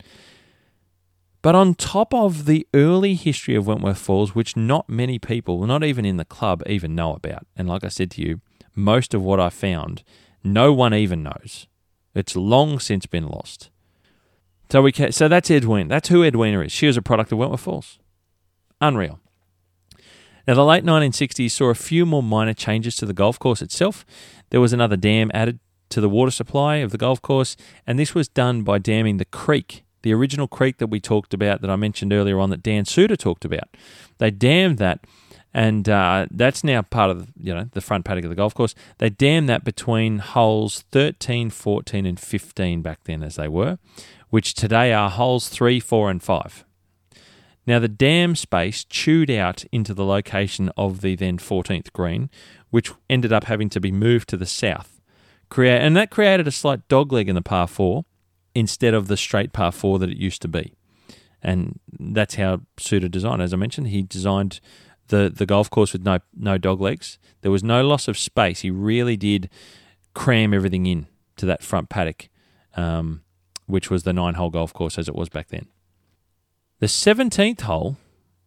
But 1.42 1.56
on 1.56 1.76
top 1.76 2.14
of 2.14 2.46
the 2.46 2.68
early 2.74 3.14
history 3.14 3.56
of 3.56 3.66
Wentworth 3.66 4.00
Falls, 4.00 4.36
which 4.36 4.58
not 4.58 4.90
many 4.90 5.20
people, 5.20 5.66
not 5.66 5.86
even 5.86 6.04
in 6.04 6.18
the 6.18 6.26
club, 6.26 6.62
even 6.66 6.96
know 6.96 7.14
about, 7.14 7.48
and 7.56 7.70
like 7.70 7.86
I 7.86 7.88
said 7.88 8.12
to 8.12 8.22
you, 8.22 8.42
most 8.76 9.14
of 9.14 9.22
what 9.22 9.40
I 9.40 9.50
found, 9.50 10.04
no 10.44 10.74
one 10.74 10.94
even 10.94 11.24
knows. 11.24 11.68
It's 12.14 12.36
long 12.36 12.80
since 12.80 13.06
been 13.06 13.28
lost. 13.28 13.70
So 14.70 14.82
we 14.82 14.92
can, 14.92 15.12
so 15.14 15.28
that's 15.28 15.50
Edwina. 15.50 15.88
That's 15.88 16.10
who 16.10 16.24
Edwina 16.24 16.60
is. 16.62 16.72
She 16.72 16.88
was 16.88 16.98
a 16.98 17.02
product 17.02 17.32
of 17.32 17.38
Wentworth 17.38 17.62
Falls. 17.62 18.00
Unreal. 18.82 19.20
Now, 20.50 20.56
the 20.56 20.66
late 20.66 20.84
1960s 20.84 21.52
saw 21.52 21.70
a 21.70 21.76
few 21.76 22.08
more 22.08 22.24
minor 22.24 22.56
changes 22.56 22.96
to 22.96 23.06
the 23.06 23.14
golf 23.14 23.38
course 23.38 23.62
itself. 23.62 24.04
There 24.50 24.60
was 24.60 24.74
another 24.74 24.98
dam 24.98 25.30
added 25.32 25.60
to 25.90 26.02
the 26.02 26.10
water 26.10 26.32
supply 26.32 26.78
of 26.78 26.90
the 26.90 26.98
golf 26.98 27.22
course, 27.22 27.56
and 27.86 28.00
this 28.00 28.16
was 28.16 28.28
done 28.28 28.64
by 28.64 28.80
damming 28.80 29.18
the 29.18 29.26
creek, 29.26 29.84
the 30.02 30.12
original 30.12 30.48
creek 30.48 30.80
that 30.80 30.88
we 30.88 31.00
talked 31.00 31.36
about, 31.36 31.62
that 31.62 31.70
I 31.70 31.76
mentioned 31.76 32.12
earlier 32.12 32.40
on, 32.40 32.50
that 32.50 32.64
Dan 32.64 32.86
Soutar 32.86 33.16
talked 33.16 33.46
about. 33.46 33.78
They 34.18 34.32
dammed 34.32 34.80
that 34.80 35.06
and 35.54 35.88
uh, 35.88 36.26
that's 36.32 36.64
now 36.64 36.82
part 36.82 37.12
of 37.12 37.32
you 37.40 37.54
know 37.54 37.70
the 37.74 37.82
front 37.82 38.06
paddock 38.06 38.24
of 38.24 38.32
the 38.32 38.36
golf 38.36 38.56
course. 38.56 38.74
They 38.98 39.12
dammed 39.12 39.50
that 39.50 39.64
between 39.64 40.18
holes 40.18 40.84
13, 40.92 41.52
14, 41.52 42.08
and 42.08 42.20
15 42.20 42.82
back 42.82 43.04
then, 43.04 43.22
as 43.22 43.36
they 43.36 43.48
were, 43.48 43.78
which 44.32 44.56
today 44.56 44.94
are 44.94 45.12
holes 45.12 45.48
3, 45.48 45.80
4, 45.80 46.10
and 46.10 46.24
5. 46.24 46.66
Now, 47.70 47.78
the 47.78 47.88
dam 47.88 48.36
space 48.36 48.84
chewed 48.84 49.30
out 49.30 49.64
into 49.72 49.94
the 49.94 50.04
location 50.04 50.72
of 50.76 51.02
the 51.02 51.14
then 51.14 51.38
14th 51.38 51.94
green, 51.94 52.32
which 52.72 52.92
ended 53.08 53.32
up 53.32 53.44
having 53.44 53.70
to 53.70 53.80
be 53.80 53.92
moved 53.92 54.28
to 54.30 54.38
the 54.38 54.48
south. 54.48 55.00
Create, 55.50 55.80
and 55.80 55.96
that 55.96 56.10
created 56.10 56.48
a 56.48 56.52
slight 56.52 56.88
dogleg 56.88 57.28
in 57.28 57.36
the 57.36 57.44
par 57.44 57.68
4 57.68 58.06
instead 58.56 58.96
of 58.96 59.08
the 59.08 59.16
straight 59.16 59.54
par 59.54 59.72
4 59.72 60.00
that 60.00 60.10
it 60.10 60.18
used 60.18 60.42
to 60.42 60.48
be. 60.48 60.74
And 61.44 61.80
that's 62.00 62.34
how 62.36 62.62
Soutar 62.78 63.12
designed. 63.12 63.44
As 63.44 63.54
I 63.54 63.58
mentioned, 63.58 63.90
he 63.90 64.02
designed 64.02 64.62
the 65.10 65.32
the 65.34 65.46
golf 65.46 65.70
course 65.70 65.94
with 65.94 66.02
no 66.04 66.18
no 66.36 66.58
dog 66.58 66.82
legs. 66.82 67.20
There 67.42 67.52
was 67.52 67.64
no 67.64 67.86
loss 67.86 68.08
of 68.08 68.18
space. 68.18 68.62
He 68.62 68.72
really 68.72 69.16
did 69.16 69.48
cram 70.16 70.56
everything 70.56 70.88
in 70.88 71.06
to 71.38 71.46
that 71.46 71.62
front 71.62 71.90
paddock, 71.90 72.30
um, 72.74 73.22
which 73.68 73.92
was 73.92 74.02
the 74.04 74.14
nine 74.14 74.34
hole 74.34 74.50
golf 74.50 74.74
course 74.74 74.98
as 74.98 75.08
it 75.08 75.14
was 75.14 75.30
back 75.30 75.50
then. 75.50 75.68
The 76.80 76.88
seventeenth 76.88 77.62
hole 77.62 77.98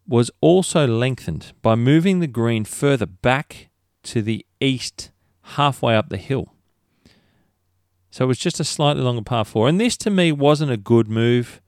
was 0.09 0.31
also 0.41 0.87
lengthened 0.87 1.53
by 1.61 1.75
moving 1.75 2.21
the 2.21 2.27
green 2.27 2.65
further 2.65 3.05
back 3.05 3.69
to 4.05 4.23
the 4.23 4.47
east, 4.59 5.11
halfway 5.43 5.95
up 5.95 6.09
the 6.09 6.17
hill. 6.17 6.55
So 8.11 8.25
it 8.25 8.29
was 8.29 8.39
just 8.39 8.59
a 8.59 8.65
slightly 8.65 9.03
longer 9.03 9.23
par 9.23 9.45
four, 9.45 9.69
and 9.69 9.79
this 9.79 9.99
to 9.99 10.11
me 10.11 10.33
wasn't 10.33 10.71
a 10.71 10.79
good 10.79 11.09
move, 11.09 11.61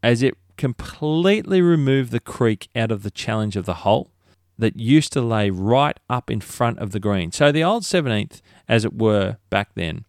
as 0.00 0.22
it 0.22 0.36
completely 0.56 1.60
removed 1.60 2.12
the 2.12 2.20
creek 2.20 2.68
out 2.76 2.92
of 2.92 3.02
the 3.02 3.10
challenge 3.10 3.56
of 3.56 3.66
the 3.66 3.74
hole 3.74 4.12
that 4.56 4.76
used 4.76 5.12
to 5.14 5.20
lay 5.20 5.50
right 5.50 5.98
up 6.08 6.30
in 6.30 6.40
front 6.40 6.78
of 6.78 6.92
the 6.92 7.00
green. 7.00 7.32
So 7.32 7.50
the 7.50 7.64
old 7.64 7.82
17th, 7.82 8.40
as 8.68 8.84
it 8.84 8.94
were 8.94 9.38
back 9.50 9.70
then, 9.74 10.04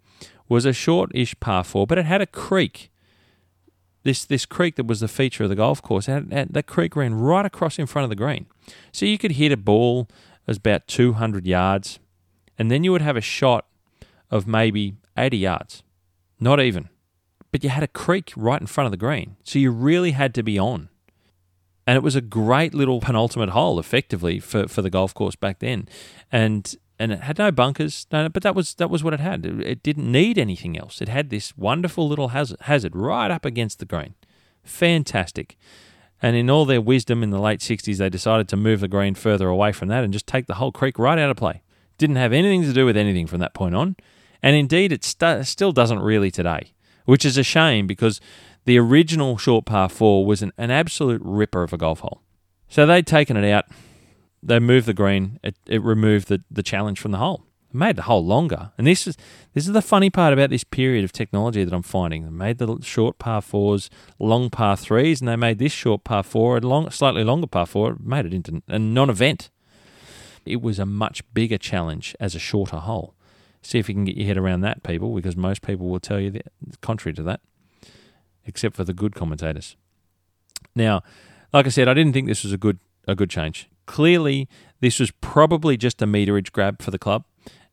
was 0.47 0.65
a 0.65 0.73
short-ish 0.73 1.39
par 1.39 1.63
four, 1.63 1.87
but 1.87 1.97
it 1.97 2.05
had 2.05 2.21
a 2.21 2.27
creek. 2.27 2.91
This 4.05 4.23
this 4.23 4.45
creek 4.45 4.77
that 4.77 4.87
was 4.87 5.01
the 5.01 5.09
feature 5.09 5.43
of 5.43 5.49
the 5.49 5.55
golf 5.55 5.81
course, 5.81 6.07
and, 6.07 6.31
had, 6.31 6.53
that 6.53 6.67
creek 6.67 6.95
ran 6.95 7.13
right 7.15 7.45
across 7.45 7.77
in 7.77 7.85
front 7.85 8.05
of 8.05 8.09
the 8.09 8.15
green. 8.15 8.45
So 8.93 9.05
you 9.05 9.17
could 9.17 9.33
hit 9.33 9.51
a 9.51 9.57
ball 9.57 10.07
as 10.47 10.57
about 10.57 10.87
200 10.87 11.45
yards, 11.45 11.99
and 12.57 12.71
then 12.71 12.85
you 12.85 12.93
would 12.93 13.01
have 13.01 13.17
a 13.17 13.21
shot 13.21 13.65
of 14.31 14.47
maybe 14.47 14.95
80 15.17 15.37
yards. 15.37 15.83
Not 16.39 16.61
even 16.61 16.89
but 17.55 17.63
you 17.63 17.69
had 17.69 17.83
a 17.83 17.87
creek 17.87 18.33
right 18.35 18.59
in 18.59 18.67
front 18.67 18.85
of 18.85 18.91
the 18.91 18.97
green. 18.97 19.37
So 19.45 19.59
you 19.59 19.71
really 19.71 20.11
had 20.11 20.33
to 20.33 20.43
be 20.43 20.59
on. 20.59 20.89
And 21.87 21.95
it 21.95 22.03
was 22.03 22.13
a 22.13 22.19
great 22.19 22.73
little 22.73 22.99
penultimate 22.99 23.51
hole, 23.51 23.79
effectively, 23.79 24.41
for, 24.41 24.67
for 24.67 24.81
the 24.81 24.89
golf 24.89 25.13
course 25.13 25.37
back 25.37 25.59
then. 25.59 25.87
And 26.29 26.75
and 26.97 27.11
it 27.11 27.21
had 27.21 27.37
no 27.37 27.51
bunkers, 27.51 28.07
no, 28.11 28.29
but 28.29 28.43
that 28.43 28.55
was 28.55 28.75
that 28.75 28.89
was 28.89 29.03
what 29.03 29.13
it 29.13 29.19
had. 29.19 29.45
It, 29.45 29.59
it 29.61 29.83
didn't 29.83 30.11
need 30.11 30.37
anything 30.37 30.77
else. 30.77 31.01
It 31.01 31.09
had 31.09 31.29
this 31.29 31.57
wonderful 31.57 32.07
little 32.07 32.29
hazard, 32.29 32.57
hazard 32.61 32.95
right 32.95 33.31
up 33.31 33.45
against 33.45 33.79
the 33.79 33.85
green. 33.85 34.15
Fantastic. 34.63 35.57
And 36.21 36.35
in 36.35 36.49
all 36.49 36.65
their 36.65 36.81
wisdom 36.81 37.21
in 37.21 37.29
the 37.29 37.39
late 37.39 37.59
60s, 37.59 37.97
they 37.97 38.09
decided 38.09 38.47
to 38.49 38.57
move 38.57 38.79
the 38.79 38.87
green 38.87 39.15
further 39.15 39.47
away 39.47 39.71
from 39.71 39.89
that 39.89 40.03
and 40.03 40.13
just 40.13 40.25
take 40.25 40.47
the 40.47 40.55
whole 40.55 40.71
creek 40.71 40.97
right 40.97 41.19
out 41.19 41.29
of 41.29 41.37
play. 41.37 41.61
Didn't 41.97 42.15
have 42.15 42.33
anything 42.33 42.63
to 42.63 42.73
do 42.73 42.85
with 42.85 42.97
anything 42.97 43.27
from 43.27 43.39
that 43.41 43.53
point 43.53 43.75
on. 43.75 43.95
And 44.41 44.55
indeed, 44.55 44.91
it 44.91 45.03
st- 45.03 45.45
still 45.45 45.71
doesn't 45.71 45.99
really 45.99 46.31
today, 46.31 46.73
which 47.05 47.25
is 47.25 47.37
a 47.37 47.43
shame 47.43 47.85
because 47.85 48.21
the 48.65 48.79
original 48.79 49.37
short 49.37 49.65
par 49.65 49.89
four 49.89 50.25
was 50.25 50.41
an, 50.41 50.51
an 50.57 50.71
absolute 50.71 51.21
ripper 51.23 51.63
of 51.63 51.73
a 51.73 51.77
golf 51.77 51.99
hole. 51.99 52.21
So 52.67 52.85
they'd 52.85 53.07
taken 53.07 53.37
it 53.37 53.49
out, 53.49 53.65
they 54.45 54.59
moved 54.59 54.85
the 54.85 54.93
green, 54.93 55.39
it, 55.43 55.55
it 55.67 55.81
removed 55.81 56.27
the, 56.27 56.43
the 56.49 56.63
challenge 56.63 56.99
from 56.99 57.11
the 57.11 57.17
hole 57.17 57.45
made 57.75 57.97
the 57.97 58.03
hole 58.03 58.25
longer. 58.25 58.71
And 58.77 58.87
this 58.87 59.05
is 59.05 59.17
this 59.53 59.67
is 59.67 59.73
the 59.73 59.81
funny 59.81 60.09
part 60.09 60.33
about 60.33 60.49
this 60.49 60.63
period 60.63 61.03
of 61.03 61.11
technology 61.11 61.63
that 61.63 61.73
I'm 61.73 61.83
finding. 61.83 62.23
They 62.23 62.29
made 62.29 62.57
the 62.57 62.79
short 62.81 63.19
par 63.19 63.41
fours 63.41 63.89
long 64.17 64.49
par 64.49 64.77
threes, 64.77 65.21
and 65.21 65.27
they 65.27 65.35
made 65.35 65.59
this 65.59 65.71
short 65.71 66.03
par 66.03 66.23
four 66.23 66.57
a 66.57 66.61
long, 66.61 66.89
slightly 66.89 67.23
longer 67.23 67.47
par 67.47 67.65
four. 67.65 67.97
Made 68.01 68.25
it 68.25 68.33
into 68.33 68.63
a 68.67 68.79
non-event. 68.79 69.51
It 70.45 70.61
was 70.61 70.79
a 70.79 70.85
much 70.85 71.21
bigger 71.33 71.57
challenge 71.57 72.15
as 72.19 72.35
a 72.35 72.39
shorter 72.39 72.77
hole. 72.77 73.13
See 73.61 73.79
if 73.79 73.89
you 73.89 73.95
can 73.95 74.05
get 74.05 74.15
your 74.15 74.27
head 74.27 74.37
around 74.37 74.61
that, 74.61 74.83
people, 74.83 75.13
because 75.15 75.35
most 75.35 75.63
people 75.63 75.89
will 75.89 75.99
tell 75.99 76.19
you 76.19 76.29
the 76.29 76.43
contrary 76.81 77.13
to 77.15 77.23
that, 77.23 77.41
except 78.45 78.75
for 78.75 78.83
the 78.83 78.93
good 78.93 79.15
commentators. 79.15 79.75
Now, 80.75 81.01
like 81.51 81.65
I 81.65 81.69
said, 81.69 81.87
I 81.87 81.95
didn't 81.95 82.13
think 82.13 82.27
this 82.27 82.43
was 82.43 82.53
a 82.53 82.57
good 82.57 82.79
a 83.07 83.15
good 83.15 83.29
change. 83.29 83.69
Clearly, 83.85 84.47
this 84.79 84.99
was 84.99 85.11
probably 85.21 85.77
just 85.77 86.01
a 86.01 86.05
meterage 86.05 86.51
grab 86.51 86.81
for 86.81 86.91
the 86.91 86.99
club 86.99 87.25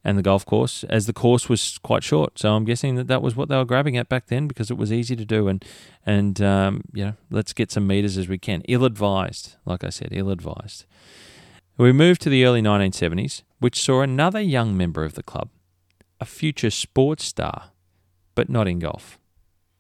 and 0.05 0.19
the 0.19 0.23
golf 0.23 0.45
course, 0.45 0.85
as 0.85 1.07
the 1.07 1.13
course 1.13 1.49
was 1.49 1.79
quite 1.79 2.03
short. 2.03 2.39
So 2.39 2.55
I'm 2.55 2.65
guessing 2.65 2.97
that 2.97 3.07
that 3.07 3.23
was 3.23 3.37
what 3.37 3.49
they 3.49 3.57
were 3.57 3.65
grabbing 3.65 3.97
at 3.97 4.09
back 4.09 4.27
then 4.27 4.49
because 4.49 4.71
it 4.71 4.77
was 4.77 4.93
easy 4.93 5.15
to 5.17 5.25
do. 5.25 5.49
And 5.49 5.65
and 6.05 6.41
um, 6.41 6.83
you 6.93 7.05
know, 7.05 7.15
let's 7.31 7.53
get 7.53 7.71
some 7.71 7.87
meters 7.87 8.19
as 8.19 8.29
we 8.29 8.39
can. 8.39 8.63
Ill 8.63 8.85
advised, 8.85 9.57
like 9.65 9.85
I 9.85 9.91
said, 9.91 10.09
ill 10.13 10.31
advised. 10.31 10.87
We 11.79 11.93
moved 11.93 12.21
to 12.23 12.31
the 12.31 12.45
early 12.45 12.63
1970s, 12.63 13.43
which 13.59 13.81
saw 13.81 14.03
another 14.03 14.41
young 14.41 14.77
member 14.77 15.05
of 15.05 15.15
the 15.15 15.23
club, 15.23 15.49
a 16.21 16.25
future 16.25 16.71
sports 16.71 17.25
star, 17.25 17.71
but 18.35 18.49
not 18.49 18.69
in 18.69 18.79
golf. 18.79 19.19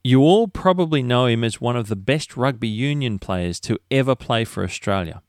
You 0.02 0.22
all 0.22 0.48
probably 0.48 1.02
know 1.02 1.26
him 1.26 1.44
as 1.44 1.60
one 1.60 1.76
of 1.76 1.88
the 1.88 1.96
best 1.96 2.36
rugby 2.36 2.66
union 2.68 3.18
players 3.18 3.60
to 3.60 3.78
ever 3.90 4.16
play 4.16 4.44
for 4.44 4.64
Australia. 4.64 5.22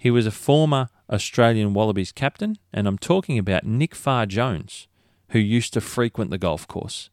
He 0.00 0.10
was 0.10 0.24
a 0.24 0.30
former 0.30 0.88
Australian 1.10 1.74
Wallabies 1.74 2.10
captain, 2.10 2.56
and 2.72 2.88
I'm 2.88 2.96
talking 2.96 3.38
about 3.38 3.66
Nick 3.66 3.94
Farr 3.94 4.24
Jones, 4.24 4.88
who 5.28 5.38
used 5.38 5.74
to 5.74 5.82
frequent 5.82 6.30
the 6.30 6.38
golf 6.38 6.66
course. 6.66 7.10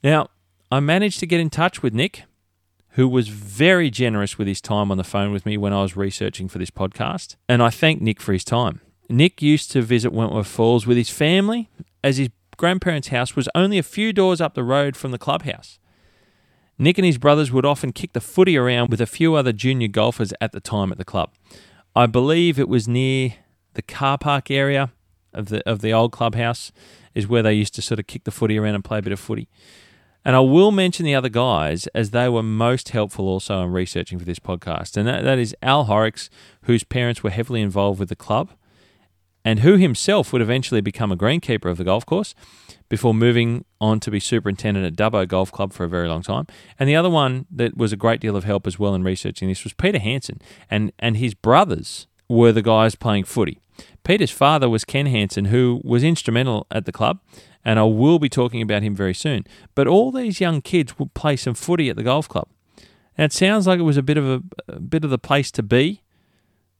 Now, 0.00 0.28
I 0.70 0.78
managed 0.78 1.18
to 1.18 1.26
get 1.26 1.40
in 1.40 1.50
touch 1.50 1.82
with 1.82 1.92
Nick, 1.92 2.22
who 2.90 3.08
was 3.08 3.26
very 3.26 3.90
generous 3.90 4.38
with 4.38 4.46
his 4.46 4.60
time 4.60 4.92
on 4.92 4.98
the 4.98 5.02
phone 5.02 5.32
with 5.32 5.44
me 5.44 5.56
when 5.56 5.72
I 5.72 5.82
was 5.82 5.96
researching 5.96 6.46
for 6.46 6.58
this 6.58 6.70
podcast, 6.70 7.34
and 7.48 7.60
I 7.60 7.70
thank 7.70 8.00
Nick 8.00 8.20
for 8.20 8.32
his 8.32 8.44
time. 8.44 8.80
Nick 9.08 9.42
used 9.42 9.72
to 9.72 9.82
visit 9.82 10.12
Wentworth 10.12 10.46
Falls 10.46 10.86
with 10.86 10.96
his 10.96 11.10
family, 11.10 11.70
as 12.04 12.18
his 12.18 12.28
grandparents' 12.56 13.08
house 13.08 13.34
was 13.34 13.48
only 13.52 13.78
a 13.78 13.82
few 13.82 14.12
doors 14.12 14.40
up 14.40 14.54
the 14.54 14.62
road 14.62 14.96
from 14.96 15.10
the 15.10 15.18
clubhouse. 15.18 15.80
Nick 16.78 16.98
and 16.98 17.04
his 17.04 17.18
brothers 17.18 17.52
would 17.52 17.64
often 17.64 17.92
kick 17.92 18.12
the 18.12 18.20
footy 18.20 18.56
around 18.56 18.90
with 18.90 19.00
a 19.00 19.06
few 19.06 19.34
other 19.34 19.52
junior 19.52 19.88
golfers 19.88 20.32
at 20.40 20.52
the 20.52 20.60
time 20.60 20.90
at 20.90 20.98
the 20.98 21.04
club. 21.04 21.30
I 21.94 22.06
believe 22.06 22.58
it 22.58 22.68
was 22.68 22.88
near 22.88 23.34
the 23.74 23.82
car 23.82 24.18
park 24.18 24.50
area 24.50 24.92
of 25.32 25.46
the 25.46 25.68
of 25.68 25.80
the 25.80 25.92
old 25.92 26.12
clubhouse 26.12 26.72
is 27.14 27.28
where 27.28 27.42
they 27.42 27.52
used 27.52 27.74
to 27.74 27.82
sort 27.82 28.00
of 28.00 28.06
kick 28.06 28.24
the 28.24 28.30
footy 28.30 28.58
around 28.58 28.74
and 28.74 28.84
play 28.84 28.98
a 28.98 29.02
bit 29.02 29.12
of 29.12 29.20
footy. 29.20 29.48
And 30.24 30.34
I 30.34 30.40
will 30.40 30.70
mention 30.70 31.04
the 31.04 31.14
other 31.14 31.28
guys 31.28 31.86
as 31.88 32.10
they 32.10 32.28
were 32.28 32.42
most 32.42 32.88
helpful 32.88 33.28
also 33.28 33.62
in 33.62 33.72
researching 33.72 34.18
for 34.18 34.24
this 34.24 34.38
podcast. 34.38 34.96
And 34.96 35.06
that, 35.06 35.22
that 35.22 35.38
is 35.38 35.54
Al 35.62 35.84
Horrocks, 35.84 36.30
whose 36.62 36.82
parents 36.82 37.22
were 37.22 37.30
heavily 37.30 37.60
involved 37.60 38.00
with 38.00 38.08
the 38.08 38.16
club 38.16 38.50
and 39.44 39.60
who 39.60 39.76
himself 39.76 40.32
would 40.32 40.42
eventually 40.42 40.80
become 40.80 41.12
a 41.12 41.16
greenkeeper 41.16 41.70
of 41.70 41.76
the 41.76 41.84
golf 41.84 42.06
course 42.06 42.34
before 42.88 43.14
moving 43.14 43.64
on 43.80 44.00
to 44.00 44.10
be 44.10 44.20
superintendent 44.20 44.86
at 44.86 44.94
Dubbo 44.94 45.26
Golf 45.26 45.52
Club 45.52 45.72
for 45.72 45.84
a 45.84 45.88
very 45.88 46.08
long 46.08 46.22
time. 46.22 46.46
And 46.78 46.88
the 46.88 46.96
other 46.96 47.10
one 47.10 47.46
that 47.50 47.76
was 47.76 47.92
a 47.92 47.96
great 47.96 48.20
deal 48.20 48.36
of 48.36 48.44
help 48.44 48.66
as 48.66 48.78
well 48.78 48.94
in 48.94 49.02
researching 49.02 49.48
this 49.48 49.64
was 49.64 49.72
Peter 49.72 49.98
Hanson, 49.98 50.40
and, 50.70 50.92
and 50.98 51.16
his 51.16 51.34
brothers 51.34 52.06
were 52.28 52.52
the 52.52 52.62
guys 52.62 52.94
playing 52.94 53.24
footy. 53.24 53.60
Peter's 54.04 54.30
father 54.30 54.68
was 54.68 54.84
Ken 54.84 55.06
Hanson, 55.06 55.46
who 55.46 55.80
was 55.82 56.04
instrumental 56.04 56.66
at 56.70 56.84
the 56.84 56.92
club, 56.92 57.20
and 57.64 57.78
I 57.78 57.84
will 57.84 58.18
be 58.18 58.28
talking 58.28 58.62
about 58.62 58.82
him 58.82 58.94
very 58.94 59.14
soon. 59.14 59.44
But 59.74 59.86
all 59.86 60.12
these 60.12 60.40
young 60.40 60.60
kids 60.60 60.98
would 60.98 61.14
play 61.14 61.36
some 61.36 61.54
footy 61.54 61.88
at 61.90 61.96
the 61.96 62.02
golf 62.02 62.28
club. 62.28 62.48
And 63.16 63.24
it 63.26 63.32
sounds 63.32 63.66
like 63.66 63.78
it 63.78 63.84
was 63.84 63.96
a 63.96 64.02
bit 64.02 64.16
of 64.16 64.26
a, 64.26 64.42
a 64.68 64.80
bit 64.80 65.04
of 65.04 65.10
the 65.10 65.18
place 65.18 65.50
to 65.52 65.62
be 65.62 66.02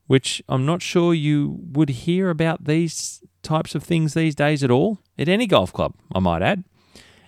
which 0.06 0.42
I'm 0.48 0.66
not 0.66 0.82
sure 0.82 1.14
you 1.14 1.58
would 1.72 1.88
hear 1.88 2.30
about 2.30 2.64
these 2.64 3.22
types 3.42 3.74
of 3.74 3.82
things 3.82 4.14
these 4.14 4.34
days 4.34 4.62
at 4.62 4.70
all 4.70 5.00
at 5.18 5.28
any 5.28 5.46
golf 5.46 5.72
club, 5.72 5.94
I 6.14 6.18
might 6.18 6.42
add. 6.42 6.64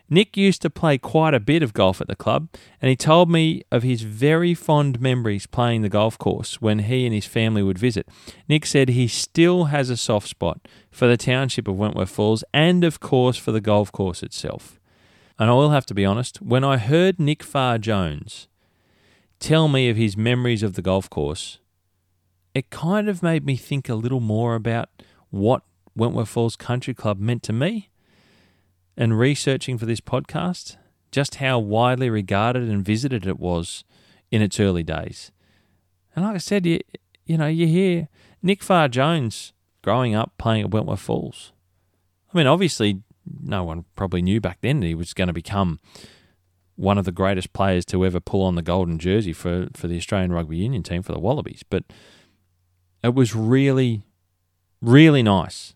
Nick 0.08 0.36
used 0.36 0.62
to 0.62 0.70
play 0.70 0.98
quite 0.98 1.34
a 1.34 1.40
bit 1.40 1.62
of 1.62 1.74
golf 1.74 2.00
at 2.00 2.06
the 2.06 2.14
club, 2.14 2.48
and 2.80 2.88
he 2.88 2.94
told 2.94 3.28
me 3.28 3.62
of 3.72 3.82
his 3.82 4.02
very 4.02 4.54
fond 4.54 5.00
memories 5.00 5.46
playing 5.46 5.82
the 5.82 5.88
golf 5.88 6.16
course 6.16 6.60
when 6.60 6.80
he 6.80 7.04
and 7.06 7.14
his 7.14 7.26
family 7.26 7.62
would 7.62 7.78
visit. 7.78 8.08
Nick 8.48 8.66
said 8.66 8.90
he 8.90 9.08
still 9.08 9.64
has 9.64 9.90
a 9.90 9.96
soft 9.96 10.28
spot 10.28 10.68
for 10.92 11.08
the 11.08 11.16
township 11.16 11.66
of 11.66 11.76
Wentworth 11.76 12.10
Falls 12.10 12.44
and, 12.54 12.84
of 12.84 13.00
course, 13.00 13.36
for 13.36 13.50
the 13.50 13.60
golf 13.60 13.90
course 13.90 14.22
itself. 14.22 14.78
And 15.38 15.50
I 15.50 15.54
will 15.54 15.70
have 15.70 15.86
to 15.86 15.94
be 15.94 16.04
honest, 16.04 16.40
when 16.40 16.62
I 16.62 16.76
heard 16.76 17.18
Nick 17.18 17.42
Farr 17.42 17.76
Jones 17.76 18.46
tell 19.40 19.66
me 19.66 19.88
of 19.90 19.96
his 19.96 20.16
memories 20.16 20.62
of 20.62 20.74
the 20.74 20.82
golf 20.82 21.10
course, 21.10 21.58
it 22.56 22.70
kind 22.70 23.06
of 23.06 23.22
made 23.22 23.44
me 23.44 23.54
think 23.54 23.86
a 23.86 23.94
little 23.94 24.18
more 24.18 24.54
about 24.54 24.88
what 25.28 25.62
Wentworth 25.94 26.30
Falls 26.30 26.56
Country 26.56 26.94
Club 26.94 27.20
meant 27.20 27.42
to 27.42 27.52
me. 27.52 27.90
And 28.96 29.18
researching 29.18 29.76
for 29.76 29.84
this 29.84 30.00
podcast, 30.00 30.78
just 31.12 31.34
how 31.34 31.58
widely 31.58 32.08
regarded 32.08 32.62
and 32.62 32.82
visited 32.82 33.26
it 33.26 33.38
was 33.38 33.84
in 34.30 34.40
its 34.40 34.58
early 34.58 34.82
days. 34.82 35.32
And 36.14 36.24
like 36.24 36.36
I 36.36 36.38
said, 36.38 36.64
you, 36.64 36.80
you 37.26 37.36
know, 37.36 37.46
you 37.46 37.66
hear 37.66 38.08
Nick 38.42 38.62
Farr 38.62 38.88
Jones 38.88 39.52
growing 39.82 40.14
up 40.14 40.32
playing 40.38 40.62
at 40.62 40.70
Wentworth 40.70 41.00
Falls. 41.00 41.52
I 42.32 42.38
mean, 42.38 42.46
obviously, 42.46 43.02
no 43.42 43.64
one 43.64 43.84
probably 43.96 44.22
knew 44.22 44.40
back 44.40 44.60
then 44.62 44.80
that 44.80 44.86
he 44.86 44.94
was 44.94 45.12
going 45.12 45.28
to 45.28 45.34
become 45.34 45.78
one 46.74 46.96
of 46.96 47.04
the 47.04 47.12
greatest 47.12 47.52
players 47.52 47.84
to 47.84 48.06
ever 48.06 48.18
pull 48.18 48.40
on 48.40 48.54
the 48.54 48.62
golden 48.62 48.98
jersey 48.98 49.34
for, 49.34 49.68
for 49.74 49.88
the 49.88 49.98
Australian 49.98 50.32
Rugby 50.32 50.56
Union 50.56 50.82
team 50.82 51.02
for 51.02 51.12
the 51.12 51.20
Wallabies. 51.20 51.62
But 51.68 51.84
it 53.06 53.14
was 53.14 53.34
really, 53.34 54.02
really 54.82 55.22
nice 55.22 55.74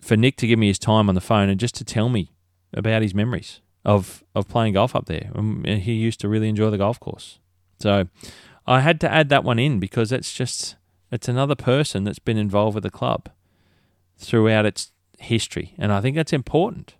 for 0.00 0.16
Nick 0.16 0.36
to 0.36 0.46
give 0.46 0.58
me 0.58 0.68
his 0.68 0.78
time 0.78 1.08
on 1.08 1.14
the 1.14 1.20
phone 1.20 1.48
and 1.48 1.58
just 1.58 1.74
to 1.76 1.84
tell 1.84 2.08
me 2.08 2.32
about 2.72 3.02
his 3.02 3.14
memories 3.14 3.60
of 3.84 4.22
of 4.34 4.48
playing 4.48 4.74
golf 4.74 4.94
up 4.94 5.06
there. 5.06 5.30
Um, 5.34 5.64
he 5.64 5.94
used 5.94 6.20
to 6.20 6.28
really 6.28 6.48
enjoy 6.48 6.70
the 6.70 6.78
golf 6.78 7.00
course. 7.00 7.38
So 7.78 8.08
I 8.66 8.80
had 8.80 9.00
to 9.00 9.10
add 9.10 9.30
that 9.30 9.44
one 9.44 9.58
in 9.58 9.80
because 9.80 10.12
it's 10.12 10.32
just 10.34 10.76
it's 11.10 11.28
another 11.28 11.54
person 11.56 12.04
that's 12.04 12.18
been 12.18 12.36
involved 12.36 12.74
with 12.74 12.84
the 12.84 12.90
club 12.90 13.30
throughout 14.18 14.66
its 14.66 14.92
history, 15.18 15.74
and 15.78 15.90
I 15.90 16.00
think 16.00 16.16
that's 16.16 16.32
important. 16.32 16.94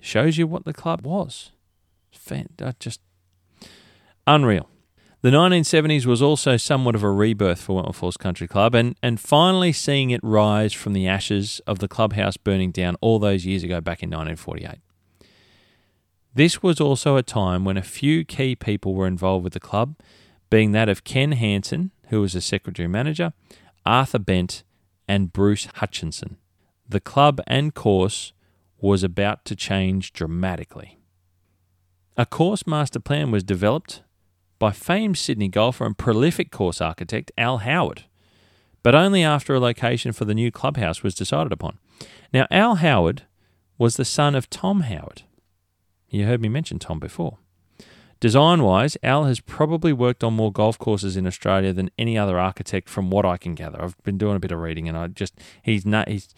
Shows 0.00 0.38
you 0.38 0.46
what 0.46 0.64
the 0.64 0.72
club 0.72 1.04
was. 1.04 1.50
Uh, 2.30 2.72
just 2.78 3.00
unreal. 4.26 4.68
The 5.26 5.32
1970s 5.32 6.06
was 6.06 6.22
also 6.22 6.56
somewhat 6.56 6.94
of 6.94 7.02
a 7.02 7.10
rebirth 7.10 7.60
for 7.60 7.74
Wentworth 7.74 7.96
Falls 7.96 8.16
Country 8.16 8.46
Club, 8.46 8.76
and, 8.76 8.94
and 9.02 9.18
finally 9.18 9.72
seeing 9.72 10.10
it 10.10 10.20
rise 10.22 10.72
from 10.72 10.92
the 10.92 11.08
ashes 11.08 11.60
of 11.66 11.80
the 11.80 11.88
clubhouse 11.88 12.36
burning 12.36 12.70
down 12.70 12.94
all 13.00 13.18
those 13.18 13.44
years 13.44 13.64
ago 13.64 13.80
back 13.80 14.04
in 14.04 14.10
1948. 14.10 14.78
This 16.32 16.62
was 16.62 16.80
also 16.80 17.16
a 17.16 17.24
time 17.24 17.64
when 17.64 17.76
a 17.76 17.82
few 17.82 18.24
key 18.24 18.54
people 18.54 18.94
were 18.94 19.08
involved 19.08 19.42
with 19.42 19.54
the 19.54 19.58
club, 19.58 19.96
being 20.48 20.70
that 20.70 20.88
of 20.88 21.02
Ken 21.02 21.32
Hanson, 21.32 21.90
who 22.10 22.20
was 22.20 22.34
the 22.34 22.40
secretary 22.40 22.86
manager, 22.86 23.32
Arthur 23.84 24.20
Bent, 24.20 24.62
and 25.08 25.32
Bruce 25.32 25.66
Hutchinson. 25.74 26.36
The 26.88 27.00
club 27.00 27.40
and 27.48 27.74
course 27.74 28.32
was 28.78 29.02
about 29.02 29.44
to 29.46 29.56
change 29.56 30.12
dramatically. 30.12 31.00
A 32.16 32.26
course 32.26 32.64
master 32.64 33.00
plan 33.00 33.32
was 33.32 33.42
developed 33.42 34.02
by 34.58 34.72
famed 34.72 35.18
Sydney 35.18 35.48
golfer 35.48 35.84
and 35.84 35.96
prolific 35.96 36.50
course 36.50 36.80
architect 36.80 37.32
Al 37.36 37.58
Howard, 37.58 38.04
but 38.82 38.94
only 38.94 39.22
after 39.22 39.54
a 39.54 39.60
location 39.60 40.12
for 40.12 40.24
the 40.24 40.34
new 40.34 40.50
clubhouse 40.50 41.02
was 41.02 41.14
decided 41.14 41.52
upon. 41.52 41.78
Now, 42.32 42.46
Al 42.50 42.76
Howard 42.76 43.22
was 43.78 43.96
the 43.96 44.04
son 44.04 44.34
of 44.34 44.48
Tom 44.50 44.80
Howard. 44.80 45.22
You 46.08 46.26
heard 46.26 46.40
me 46.40 46.48
mention 46.48 46.78
Tom 46.78 46.98
before. 46.98 47.38
Design 48.18 48.62
wise, 48.62 48.96
Al 49.02 49.24
has 49.24 49.40
probably 49.40 49.92
worked 49.92 50.24
on 50.24 50.32
more 50.32 50.50
golf 50.50 50.78
courses 50.78 51.16
in 51.16 51.26
Australia 51.26 51.72
than 51.72 51.90
any 51.98 52.16
other 52.16 52.38
architect, 52.38 52.88
from 52.88 53.10
what 53.10 53.26
I 53.26 53.36
can 53.36 53.54
gather. 53.54 53.82
I've 53.82 54.02
been 54.04 54.16
doing 54.16 54.36
a 54.36 54.40
bit 54.40 54.52
of 54.52 54.60
reading, 54.60 54.88
and 54.88 54.96
I 54.96 55.08
just 55.08 55.34
he's 55.62 55.84
not 55.84 56.08
he's 56.08 56.34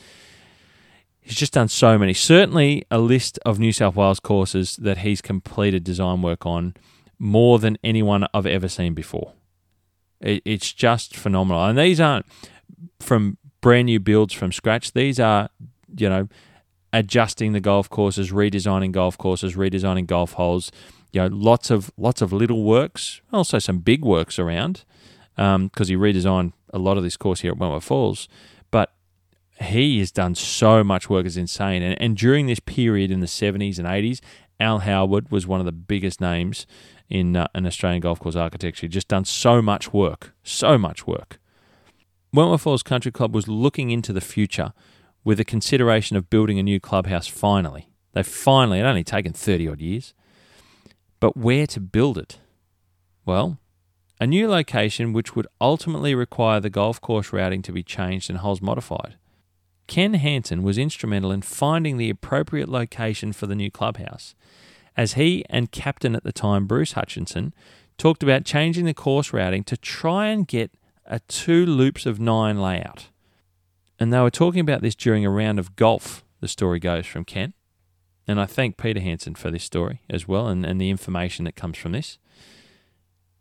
he's 1.21 1.37
just 1.37 1.53
done 1.53 1.69
so 1.69 1.97
many. 1.97 2.15
Certainly, 2.15 2.85
a 2.91 2.99
list 2.99 3.39
of 3.47 3.61
New 3.61 3.73
South 3.73 3.95
Wales 3.95 4.19
courses 4.19 4.77
that 4.77 4.99
he's 4.99 5.21
completed 5.21 5.85
design 5.85 6.21
work 6.21 6.45
on 6.45 6.75
more 7.19 7.59
than 7.59 7.79
anyone 7.83 8.27
I've 8.33 8.47
ever 8.47 8.69
seen 8.69 8.95
before. 8.95 9.33
It, 10.21 10.43
it's 10.45 10.73
just 10.73 11.17
phenomenal. 11.17 11.65
And 11.65 11.79
these 11.79 12.01
aren't 12.01 12.27
from 13.01 13.39
brand 13.61 13.87
new 13.87 14.01
builds 14.01 14.35
from 14.35 14.53
scratch. 14.53 14.93
These 14.93 15.19
are, 15.21 15.49
you 15.97 16.09
know, 16.09 16.29
adjusting 16.93 17.53
the 17.53 17.61
golf 17.61 17.91
courses, 17.91 18.31
redesigning 18.31 18.93
golf 18.93 19.19
courses, 19.19 19.57
redesigning 19.57 20.07
golf 20.07 20.35
holes. 20.35 20.71
You 21.13 21.23
know, 21.23 21.29
lots 21.33 21.71
of 21.71 21.91
lots 21.97 22.21
of 22.21 22.33
little 22.33 22.65
works, 22.65 23.21
also 23.33 23.59
some 23.59 23.79
big 23.79 24.05
works 24.05 24.39
around, 24.39 24.85
because 25.37 25.55
um, 25.55 25.71
he 25.75 25.97
redesigned 25.97 26.53
a 26.73 26.79
lot 26.79 26.99
of 26.99 27.03
this 27.03 27.17
course 27.17 27.41
here 27.41 27.53
at 27.53 27.59
Wentworth 27.59 27.85
Falls. 27.85 28.29
But 28.71 28.93
he 29.61 29.99
has 30.01 30.13
done 30.13 30.35
so 30.35 30.85
much 30.85 31.09
work; 31.09 31.25
it's 31.25 31.37
insane. 31.37 31.83
And, 31.83 32.01
and 32.01 32.17
during 32.17 32.47
this 32.47 32.61
period 32.61 33.11
in 33.11 33.21
the 33.21 33.27
seventies 33.27 33.79
and 33.79 33.89
eighties, 33.89 34.21
Al 34.61 34.81
Howard 34.81 35.31
was 35.31 35.47
one 35.47 35.61
of 35.61 35.67
the 35.67 35.73
biggest 35.73 36.21
names 36.21 36.67
in 37.09 37.37
uh, 37.37 37.49
an 37.55 37.67
Australian 37.67 38.01
golf 38.01 38.21
course 38.21 38.37
architecture. 38.37 38.89
Just 38.89 39.09
done 39.09 39.25
so 39.25 39.63
much 39.63 39.93
work, 39.93 40.35
so 40.43 40.79
much 40.79 41.07
work. 41.07 41.39
Wentworth 42.33 42.63
Falls 42.63 42.83
Country 42.83 43.11
Club 43.11 43.35
was 43.35 43.49
looking 43.49 43.91
into 43.91 44.13
the 44.13 44.21
future 44.21 44.73
with 45.25 45.41
a 45.41 45.45
consideration 45.45 46.17
of 46.17 46.31
building 46.31 46.59
a 46.59 46.63
new 46.63 46.79
clubhouse 46.79 47.27
finally. 47.27 47.89
They 48.13 48.23
finally, 48.23 48.81
it 48.81 48.85
only 48.85 49.05
taken 49.05 49.33
30 49.33 49.69
odd 49.69 49.81
years. 49.81 50.15
But 51.21 51.37
where 51.37 51.67
to 51.69 51.81
build 51.81 52.19
it? 52.19 52.39
Well, 53.25 53.59
a 54.21 54.27
new 54.27 54.49
location 54.49 55.13
which 55.13 55.37
would 55.37 55.47
ultimately 55.61 56.15
require 56.15 56.61
the 56.61 56.71
golf 56.71 57.01
course 57.01 57.33
routing 57.33 57.63
to 57.63 57.73
be 57.73 57.83
changed 57.83 58.29
and 58.29 58.39
holes 58.39 58.61
modified. 58.61 59.17
Ken 59.87 60.15
Hansen 60.15 60.63
was 60.63 60.77
instrumental 60.77 61.33
in 61.33 61.43
finding 61.43 61.97
the 61.97 62.11
appropriate 62.11 62.69
location 62.69 63.33
for 63.33 63.47
the 63.47 63.55
new 63.55 63.71
clubhouse, 63.71 64.35
as 64.99 65.13
he 65.13 65.45
and 65.49 65.71
captain 65.71 66.17
at 66.17 66.25
the 66.25 66.33
time, 66.33 66.67
Bruce 66.67 66.93
Hutchinson, 66.93 67.55
talked 67.99 68.25
about 68.25 68.45
changing 68.45 68.85
the 68.85 68.93
course 68.93 69.33
routing 69.33 69.63
to 69.65 69.77
try 69.77 70.27
and 70.27 70.47
get 70.47 70.73
a 71.07 71.21
two 71.21 71.65
loops 71.65 72.05
of 72.05 72.19
nine 72.19 72.61
layout. 72.61 73.07
And 74.01 74.13
they 74.13 74.19
were 74.19 74.31
talking 74.31 74.61
about 74.61 74.83
this 74.83 74.97
during 74.97 75.25
a 75.25 75.31
round 75.31 75.61
of 75.61 75.77
golf, 75.77 76.25
the 76.41 76.49
story 76.49 76.81
goes 76.81 77.07
from 77.07 77.25
Ken. 77.25 77.55
And 78.27 78.41
I 78.41 78.47
thank 78.47 78.77
Peter 78.77 78.99
Hansen 78.99 79.37
for 79.37 79.53
this 79.53 79.63
story 79.63 80.03
as 80.11 80.27
well 80.27 80.49
and, 80.49 80.67
and 80.67 80.81
the 80.81 80.91
information 80.91 81.45
that 81.45 81.57
comes 81.57 81.79
from 81.79 81.93
this. 81.93 82.19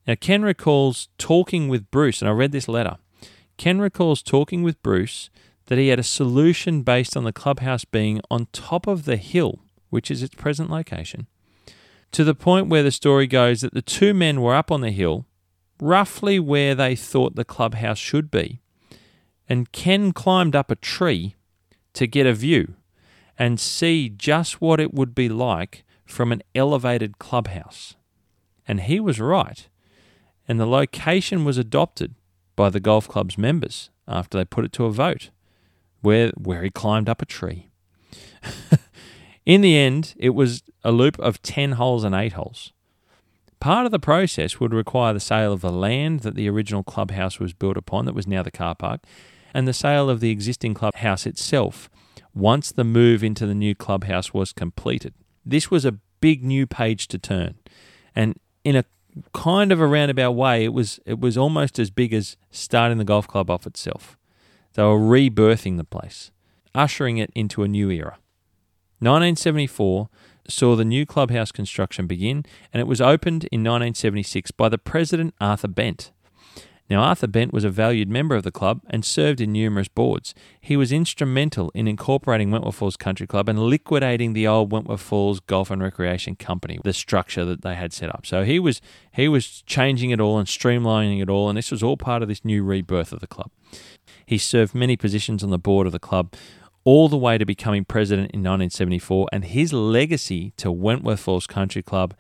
Now, 0.08 0.14
Ken 0.16 0.44
recalls 0.44 1.10
talking 1.18 1.68
with 1.70 1.90
Bruce, 1.90 2.22
and 2.22 2.30
I 2.30 2.34
read 2.34 2.52
this 2.52 2.68
letter. 2.68 2.98
Ken 3.58 3.82
recalls 3.82 4.22
talking 4.22 4.62
with 4.62 4.82
Bruce 4.84 5.32
that 5.66 5.80
he 5.80 5.88
had 5.88 6.00
a 6.00 6.04
solution 6.04 6.84
based 6.84 7.18
on 7.18 7.24
the 7.24 7.34
clubhouse 7.34 7.84
being 7.84 8.22
on 8.30 8.48
top 8.54 8.86
of 8.86 9.06
the 9.06 9.18
hill, 9.18 9.60
which 9.90 10.12
is 10.12 10.22
its 10.22 10.36
present 10.36 10.70
location, 10.70 11.28
to 12.12 12.24
the 12.24 12.36
point 12.36 12.68
where 12.68 12.84
the 12.84 12.92
story 12.92 13.28
goes 13.28 13.62
that 13.62 13.74
the 13.74 13.82
two 13.82 14.14
men 14.14 14.42
were 14.42 14.56
up 14.56 14.72
on 14.72 14.82
the 14.82 14.92
hill, 14.92 15.26
roughly 15.80 16.40
where 16.40 16.74
they 16.74 16.96
thought 16.96 17.36
the 17.36 17.46
clubhouse 17.46 17.98
should 17.98 18.32
be, 18.32 18.62
and 19.50 19.72
Ken 19.72 20.12
climbed 20.12 20.56
up 20.56 20.72
a 20.72 20.76
tree 20.76 21.36
to 21.94 22.08
get 22.08 22.26
a 22.26 22.34
view 22.34 22.76
and 23.38 23.60
see 23.60 24.10
just 24.10 24.62
what 24.62 24.80
it 24.80 24.94
would 24.94 25.14
be 25.14 25.30
like 25.30 25.84
from 26.06 26.32
an 26.32 26.42
elevated 26.56 27.20
clubhouse. 27.20 27.96
And 28.68 28.82
he 28.82 29.00
was 29.00 29.20
right. 29.20 29.68
And 30.48 30.60
the 30.60 30.66
location 30.66 31.46
was 31.46 31.58
adopted 31.58 32.16
by 32.56 32.70
the 32.70 32.80
golf 32.80 33.08
club's 33.08 33.38
members 33.38 33.90
after 34.08 34.38
they 34.38 34.46
put 34.46 34.66
it 34.66 34.74
to 34.74 34.86
a 34.86 34.92
vote, 34.92 35.30
where, 36.02 36.32
where 36.32 36.64
he 36.64 36.70
climbed 36.70 37.10
up 37.10 37.22
a 37.22 37.26
tree. 37.26 37.70
In 39.48 39.62
the 39.62 39.78
end, 39.78 40.14
it 40.18 40.32
was 40.32 40.62
a 40.84 40.92
loop 40.92 41.18
of 41.20 41.42
10 41.42 41.72
holes 41.74 42.04
and 42.04 42.14
8 42.14 42.34
holes. 42.34 42.74
Part 43.62 43.86
of 43.86 43.94
the 43.94 43.98
process 43.98 44.60
would 44.60 44.74
require 44.74 45.14
the 45.14 45.22
sale 45.22 45.54
of 45.54 45.62
the 45.62 45.72
land 45.72 46.20
that 46.20 46.36
the 46.36 46.50
original 46.50 46.84
clubhouse 46.84 47.40
was 47.40 47.54
built 47.54 47.78
upon, 47.78 48.04
that 48.04 48.14
was 48.14 48.28
now 48.28 48.44
the 48.44 48.52
car 48.52 48.76
park, 48.76 49.06
and 49.54 49.66
the 49.66 49.72
sale 49.72 50.10
of 50.10 50.20
the 50.20 50.32
existing 50.32 50.74
clubhouse 50.74 51.26
itself 51.26 51.90
once 52.36 52.74
the 52.74 52.84
move 52.84 53.24
into 53.24 53.46
the 53.46 53.56
new 53.56 53.74
clubhouse 53.74 54.34
was 54.34 54.52
completed. 54.52 55.14
This 55.46 55.72
was 55.72 55.86
a 55.86 55.98
big 56.20 56.44
new 56.44 56.68
page 56.68 57.08
to 57.08 57.18
turn. 57.18 57.56
And 58.14 58.38
in 58.66 58.76
a 58.76 58.84
kind 59.34 59.72
of 59.72 59.80
a 59.80 59.88
roundabout 59.88 60.34
way, 60.34 60.66
it 60.66 60.74
was 60.74 61.00
it 61.06 61.22
was 61.22 61.38
almost 61.38 61.80
as 61.80 61.90
big 61.90 62.14
as 62.14 62.36
starting 62.52 62.98
the 62.98 63.06
golf 63.06 63.30
club 63.30 63.50
off 63.50 63.66
itself. 63.66 64.18
They 64.74 64.84
were 64.84 65.00
rebirthing 65.00 65.78
the 65.78 65.86
place, 65.86 66.32
ushering 66.76 67.18
it 67.18 67.32
into 67.34 67.64
a 67.64 67.70
new 67.70 67.90
era. 67.90 68.18
1974 69.00 70.10
saw 70.48 70.76
the 70.76 70.86
new 70.86 71.06
clubhouse 71.06 71.52
construction 71.52 72.08
begin, 72.08 72.46
and 72.74 72.80
it 72.80 72.88
was 72.88 73.02
opened 73.02 73.44
in 73.46 73.62
1976 73.62 74.52
by 74.52 74.70
the 74.70 74.78
president 74.78 75.34
Arthur 75.40 75.68
Bent. 75.68 76.12
Now, 76.90 77.02
Arthur 77.02 77.28
Bent 77.28 77.52
was 77.52 77.66
a 77.66 77.70
valued 77.70 78.10
member 78.10 78.36
of 78.36 78.44
the 78.44 78.52
club 78.52 78.82
and 78.90 79.04
served 79.04 79.42
in 79.42 79.52
numerous 79.52 79.90
boards. 79.90 80.34
He 80.62 80.78
was 80.78 80.94
instrumental 80.94 81.70
in 81.76 81.86
incorporating 81.86 82.50
Wentworth 82.50 82.76
Falls 82.76 82.96
Country 82.96 83.28
Club 83.28 83.50
and 83.50 83.60
liquidating 83.60 84.32
the 84.32 84.48
old 84.48 84.72
Wentworth 84.72 85.02
Falls 85.02 85.42
Golf 85.42 85.70
and 85.70 85.84
Recreation 85.84 86.38
Company, 86.38 86.80
the 86.86 86.94
structure 86.94 87.44
that 87.44 87.62
they 87.62 87.76
had 87.76 87.92
set 87.92 88.10
up. 88.10 88.26
So 88.26 88.46
he 88.46 88.58
was 88.58 88.82
he 89.12 89.28
was 89.28 89.64
changing 89.64 90.12
it 90.12 90.22
all 90.22 90.40
and 90.40 90.48
streamlining 90.48 91.22
it 91.22 91.30
all, 91.30 91.50
and 91.50 91.58
this 91.58 91.72
was 91.72 91.84
all 91.84 91.98
part 91.98 92.22
of 92.22 92.30
this 92.30 92.46
new 92.46 92.64
rebirth 92.64 93.12
of 93.12 93.20
the 93.20 93.28
club. 93.28 93.52
He 94.26 94.38
served 94.38 94.74
many 94.74 94.96
positions 94.96 95.44
on 95.44 95.50
the 95.50 95.60
board 95.60 95.88
of 95.88 95.94
the 95.94 96.00
club, 96.00 96.34
all 96.88 97.10
the 97.10 97.18
way 97.18 97.38
to 97.38 97.46
becoming 97.46 97.84
president 97.84 98.32
in 98.32 98.40
1974, 98.40 99.28
and 99.34 99.44
his 99.44 99.74
legacy 99.74 100.54
to 100.56 100.72
Wentworth 100.72 101.20
Falls 101.20 101.46
Country 101.46 101.84
Club 101.84 102.14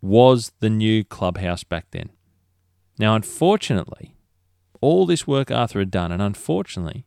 was 0.00 0.52
the 0.60 0.70
new 0.70 1.02
clubhouse 1.02 1.64
back 1.64 1.86
then. 1.90 2.10
Now, 2.96 3.16
unfortunately, 3.16 4.14
all 4.80 5.04
this 5.04 5.26
work 5.26 5.50
Arthur 5.50 5.80
had 5.80 5.90
done, 5.90 6.12
and 6.12 6.22
unfortunately, 6.22 7.06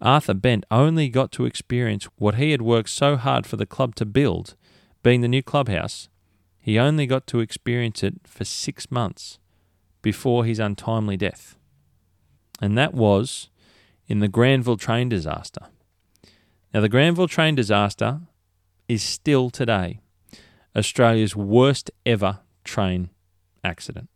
Arthur 0.00 0.34
Bent 0.34 0.66
only 0.68 1.08
got 1.08 1.30
to 1.32 1.44
experience 1.44 2.08
what 2.16 2.34
he 2.34 2.50
had 2.50 2.60
worked 2.60 2.90
so 2.90 3.16
hard 3.16 3.46
for 3.46 3.54
the 3.54 3.64
club 3.64 3.94
to 3.94 4.04
build, 4.04 4.56
being 5.04 5.20
the 5.20 5.28
new 5.28 5.44
clubhouse. 5.44 6.08
He 6.58 6.76
only 6.76 7.06
got 7.06 7.28
to 7.28 7.38
experience 7.38 8.02
it 8.02 8.14
for 8.24 8.44
six 8.44 8.90
months 8.90 9.38
before 10.02 10.44
his 10.44 10.58
untimely 10.58 11.16
death. 11.16 11.56
And 12.60 12.76
that 12.76 12.94
was 12.94 13.48
in 14.08 14.20
the 14.20 14.28
Granville 14.28 14.78
train 14.78 15.08
disaster. 15.08 15.66
Now, 16.74 16.80
the 16.80 16.88
Granville 16.88 17.28
train 17.28 17.54
disaster 17.54 18.20
is 18.88 19.02
still 19.02 19.50
today 19.50 20.00
Australia's 20.74 21.36
worst 21.36 21.90
ever 22.04 22.40
train 22.64 23.10
accident. 23.62 24.08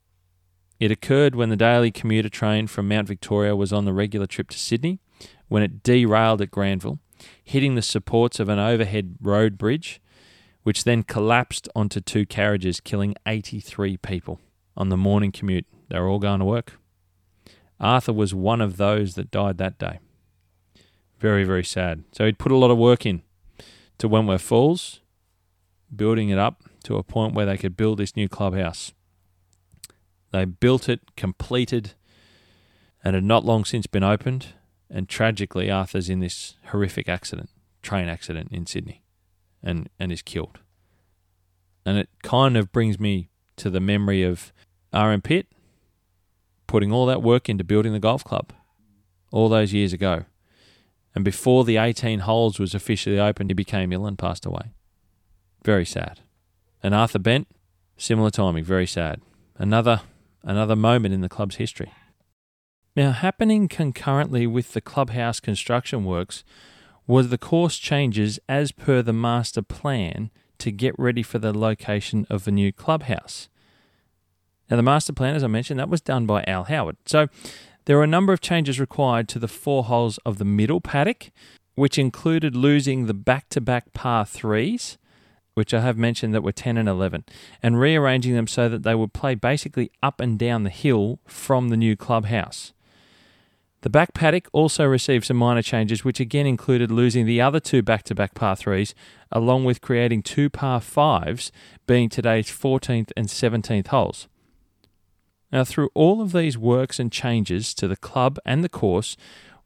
It 0.80 0.90
occurred 0.90 1.34
when 1.34 1.50
the 1.50 1.56
daily 1.56 1.90
commuter 1.90 2.28
train 2.28 2.66
from 2.66 2.88
Mount 2.88 3.06
Victoria 3.06 3.54
was 3.54 3.72
on 3.72 3.84
the 3.84 3.92
regular 3.92 4.26
trip 4.26 4.48
to 4.50 4.58
Sydney 4.58 4.98
when 5.48 5.62
it 5.62 5.82
derailed 5.82 6.40
at 6.40 6.50
Granville, 6.50 6.98
hitting 7.44 7.74
the 7.74 7.82
supports 7.82 8.40
of 8.40 8.48
an 8.48 8.58
overhead 8.58 9.16
road 9.20 9.58
bridge, 9.58 10.00
which 10.62 10.84
then 10.84 11.02
collapsed 11.02 11.68
onto 11.76 12.00
two 12.00 12.26
carriages, 12.26 12.80
killing 12.80 13.14
83 13.26 13.96
people 13.98 14.40
on 14.76 14.88
the 14.88 14.96
morning 14.96 15.30
commute. 15.30 15.66
They 15.88 16.00
were 16.00 16.08
all 16.08 16.18
going 16.18 16.40
to 16.40 16.46
work. 16.46 16.78
Arthur 17.80 18.12
was 18.12 18.34
one 18.34 18.60
of 18.60 18.76
those 18.76 19.14
that 19.14 19.30
died 19.30 19.58
that 19.58 19.78
day. 19.78 19.98
Very, 21.18 21.44
very 21.44 21.64
sad. 21.64 22.04
So 22.12 22.24
he'd 22.24 22.38
put 22.38 22.52
a 22.52 22.56
lot 22.56 22.70
of 22.70 22.78
work 22.78 23.06
in 23.06 23.22
to 23.98 24.08
Wentworth 24.08 24.42
Falls, 24.42 25.00
building 25.94 26.30
it 26.30 26.38
up 26.38 26.62
to 26.84 26.96
a 26.96 27.02
point 27.02 27.34
where 27.34 27.46
they 27.46 27.56
could 27.56 27.76
build 27.76 27.98
this 27.98 28.16
new 28.16 28.28
clubhouse. 28.28 28.92
They 30.32 30.44
built 30.44 30.88
it, 30.88 31.14
completed, 31.16 31.92
and 33.04 33.14
had 33.14 33.24
not 33.24 33.44
long 33.44 33.64
since 33.64 33.86
been 33.86 34.02
opened. 34.02 34.48
And 34.90 35.08
tragically, 35.08 35.70
Arthur's 35.70 36.10
in 36.10 36.20
this 36.20 36.56
horrific 36.66 37.08
accident, 37.08 37.50
train 37.82 38.08
accident 38.08 38.50
in 38.52 38.66
Sydney, 38.66 39.02
and, 39.62 39.88
and 39.98 40.12
is 40.12 40.22
killed. 40.22 40.58
And 41.86 41.98
it 41.98 42.08
kind 42.22 42.56
of 42.56 42.72
brings 42.72 43.00
me 43.00 43.30
to 43.56 43.70
the 43.70 43.80
memory 43.80 44.22
of 44.22 44.52
RM 44.92 45.22
Pitt 45.22 45.46
putting 46.72 46.90
all 46.90 47.04
that 47.04 47.22
work 47.22 47.50
into 47.50 47.62
building 47.62 47.92
the 47.92 48.00
golf 48.00 48.24
club 48.24 48.50
all 49.30 49.50
those 49.50 49.74
years 49.74 49.92
ago. 49.92 50.24
And 51.14 51.22
before 51.22 51.64
the 51.64 51.76
18 51.76 52.20
holes 52.20 52.58
was 52.58 52.74
officially 52.74 53.20
opened, 53.20 53.50
he 53.50 53.54
became 53.54 53.92
ill 53.92 54.06
and 54.06 54.16
passed 54.18 54.46
away. 54.46 54.72
Very 55.62 55.84
sad. 55.84 56.20
And 56.82 56.94
Arthur 56.94 57.18
Bent, 57.18 57.46
similar 57.98 58.30
timing, 58.30 58.64
very 58.64 58.86
sad. 58.86 59.20
Another 59.56 60.00
another 60.42 60.74
moment 60.74 61.12
in 61.12 61.20
the 61.20 61.28
club's 61.28 61.56
history. 61.56 61.92
Now, 62.96 63.12
happening 63.12 63.68
concurrently 63.68 64.46
with 64.46 64.72
the 64.72 64.80
clubhouse 64.80 65.40
construction 65.40 66.06
works 66.06 66.42
was 67.06 67.28
the 67.28 67.36
course 67.36 67.76
changes 67.76 68.40
as 68.48 68.72
per 68.72 69.02
the 69.02 69.12
master 69.12 69.60
plan 69.60 70.30
to 70.56 70.70
get 70.70 70.98
ready 70.98 71.22
for 71.22 71.38
the 71.38 71.52
location 71.52 72.26
of 72.30 72.44
the 72.44 72.50
new 72.50 72.72
clubhouse. 72.72 73.50
Now, 74.70 74.76
the 74.76 74.82
master 74.82 75.12
plan, 75.12 75.34
as 75.34 75.44
I 75.44 75.48
mentioned, 75.48 75.78
that 75.78 75.88
was 75.88 76.00
done 76.00 76.26
by 76.26 76.44
Al 76.46 76.64
Howard. 76.64 76.96
So, 77.06 77.28
there 77.84 77.96
were 77.96 78.04
a 78.04 78.08
number 78.08 78.32
of 78.32 78.40
changes 78.40 78.78
required 78.78 79.28
to 79.30 79.38
the 79.38 79.48
four 79.48 79.84
holes 79.84 80.18
of 80.24 80.38
the 80.38 80.44
middle 80.44 80.80
paddock, 80.80 81.30
which 81.74 81.98
included 81.98 82.54
losing 82.54 83.06
the 83.06 83.14
back 83.14 83.48
to 83.50 83.60
back 83.60 83.92
par 83.92 84.24
threes 84.24 84.98
which 85.54 85.74
I 85.74 85.80
have 85.80 85.98
mentioned 85.98 86.34
that 86.34 86.42
were 86.42 86.52
10 86.52 86.76
and 86.76 86.88
11, 86.88 87.24
and 87.62 87.78
rearranging 87.78 88.34
them 88.34 88.46
so 88.46 88.68
that 88.68 88.82
they 88.82 88.94
would 88.94 89.12
play 89.12 89.34
basically 89.34 89.90
up 90.02 90.20
and 90.20 90.38
down 90.38 90.62
the 90.62 90.70
hill 90.70 91.18
from 91.26 91.68
the 91.68 91.76
new 91.76 91.96
clubhouse. 91.96 92.72
The 93.82 93.90
back 93.90 94.14
paddock 94.14 94.48
also 94.52 94.84
received 94.84 95.26
some 95.26 95.36
minor 95.36 95.62
changes, 95.62 96.04
which 96.04 96.20
again 96.20 96.46
included 96.46 96.90
losing 96.90 97.26
the 97.26 97.40
other 97.40 97.58
two 97.58 97.82
back 97.82 98.04
to 98.04 98.14
back 98.14 98.34
par 98.34 98.54
threes, 98.54 98.94
along 99.30 99.64
with 99.64 99.80
creating 99.80 100.22
two 100.22 100.48
par 100.48 100.80
fives, 100.80 101.50
being 101.86 102.08
today's 102.08 102.46
14th 102.46 103.10
and 103.16 103.26
17th 103.26 103.88
holes. 103.88 104.28
Now, 105.52 105.64
through 105.64 105.90
all 105.94 106.20
of 106.20 106.32
these 106.32 106.56
works 106.56 106.98
and 106.98 107.12
changes 107.12 107.74
to 107.74 107.86
the 107.86 107.96
club 107.96 108.38
and 108.44 108.64
the 108.64 108.68
course, 108.68 109.16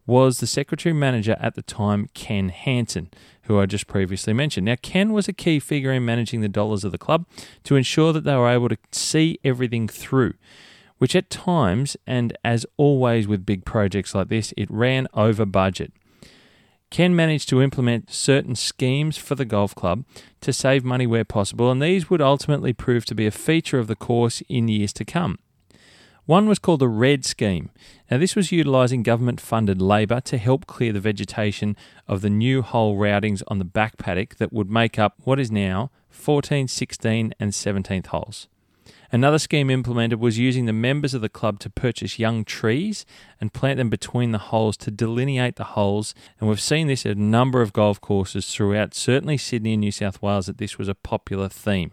was 0.06 0.38
the 0.38 0.46
secretary 0.46 0.92
manager 0.92 1.36
at 1.40 1.54
the 1.54 1.62
time, 1.62 2.08
Ken 2.14 2.48
Hansen, 2.48 3.10
who 3.42 3.58
I 3.58 3.66
just 3.66 3.86
previously 3.86 4.32
mentioned. 4.32 4.66
Now, 4.66 4.76
Ken 4.80 5.12
was 5.12 5.26
a 5.26 5.32
key 5.32 5.58
figure 5.58 5.92
in 5.92 6.04
managing 6.04 6.42
the 6.42 6.48
dollars 6.48 6.84
of 6.84 6.92
the 6.92 6.98
club 6.98 7.26
to 7.64 7.76
ensure 7.76 8.12
that 8.12 8.24
they 8.24 8.36
were 8.36 8.48
able 8.48 8.68
to 8.68 8.78
see 8.92 9.38
everything 9.44 9.88
through 9.88 10.34
which 10.98 11.14
at 11.14 11.30
times, 11.30 11.96
and 12.06 12.36
as 12.44 12.66
always 12.76 13.28
with 13.28 13.46
big 13.46 13.64
projects 13.64 14.14
like 14.14 14.28
this, 14.28 14.52
it 14.56 14.70
ran 14.70 15.06
over 15.14 15.44
budget. 15.44 15.92
Ken 16.90 17.16
managed 17.16 17.48
to 17.48 17.60
implement 17.60 18.12
certain 18.12 18.54
schemes 18.54 19.16
for 19.16 19.34
the 19.34 19.44
golf 19.44 19.74
club 19.74 20.04
to 20.40 20.52
save 20.52 20.84
money 20.84 21.06
where 21.06 21.24
possible, 21.24 21.70
and 21.70 21.82
these 21.82 22.08
would 22.08 22.22
ultimately 22.22 22.72
prove 22.72 23.04
to 23.06 23.14
be 23.14 23.26
a 23.26 23.30
feature 23.30 23.78
of 23.78 23.88
the 23.88 23.96
course 23.96 24.42
in 24.48 24.68
years 24.68 24.92
to 24.92 25.04
come. 25.04 25.38
One 26.27 26.48
was 26.48 26.59
called 26.59 26.81
the 26.81 26.89
RED 26.89 27.24
scheme. 27.24 27.70
Now, 28.11 28.19
this 28.19 28.35
was 28.35 28.51
utilising 28.51 29.05
government 29.05 29.40
funded 29.40 29.81
labour 29.81 30.20
to 30.23 30.39
help 30.39 30.66
clear 30.66 30.93
the 30.93 30.98
vegetation 30.98 31.77
of 32.09 32.20
the 32.20 32.31
new 32.31 32.62
hole 32.62 32.97
routings 32.97 33.44
on 33.47 33.61
the 33.61 33.65
back 33.65 33.97
paddock 33.97 34.35
that 34.36 34.53
would 34.53 34.69
make 34.69 34.98
up 34.98 35.15
what 35.23 35.39
is 35.39 35.53
now 35.53 35.93
14, 36.11 36.66
16, 36.66 37.32
and 37.39 37.53
17th 37.53 38.07
holes. 38.09 38.48
Another 39.12 39.39
scheme 39.39 39.70
implemented 39.70 40.19
was 40.19 40.36
using 40.36 40.66
the 40.66 40.73
members 40.73 41.15
of 41.15 41.20
the 41.20 41.28
club 41.28 41.61
to 41.61 41.70
purchase 41.70 42.19
young 42.19 42.44
trees 42.44 43.07
and 43.40 43.53
plant 43.53 43.77
them 43.77 43.89
between 43.89 44.32
the 44.32 44.39
holes 44.39 44.77
to 44.78 44.90
delineate 44.90 45.55
the 45.55 45.62
holes. 45.62 46.12
And 46.40 46.48
we've 46.48 46.61
seen 46.61 46.89
this 46.89 47.07
at 47.07 47.16
a 47.16 47.20
number 47.20 47.62
of 47.62 47.73
golf 47.73 48.01
courses 48.01 48.53
throughout, 48.53 48.94
certainly 48.94 49.36
Sydney 49.36 49.74
and 49.74 49.81
New 49.81 49.93
South 49.93 50.20
Wales, 50.20 50.47
that 50.47 50.59
this 50.59 50.77
was 50.77 50.89
a 50.89 50.94
popular 50.97 51.48
theme. 51.48 51.93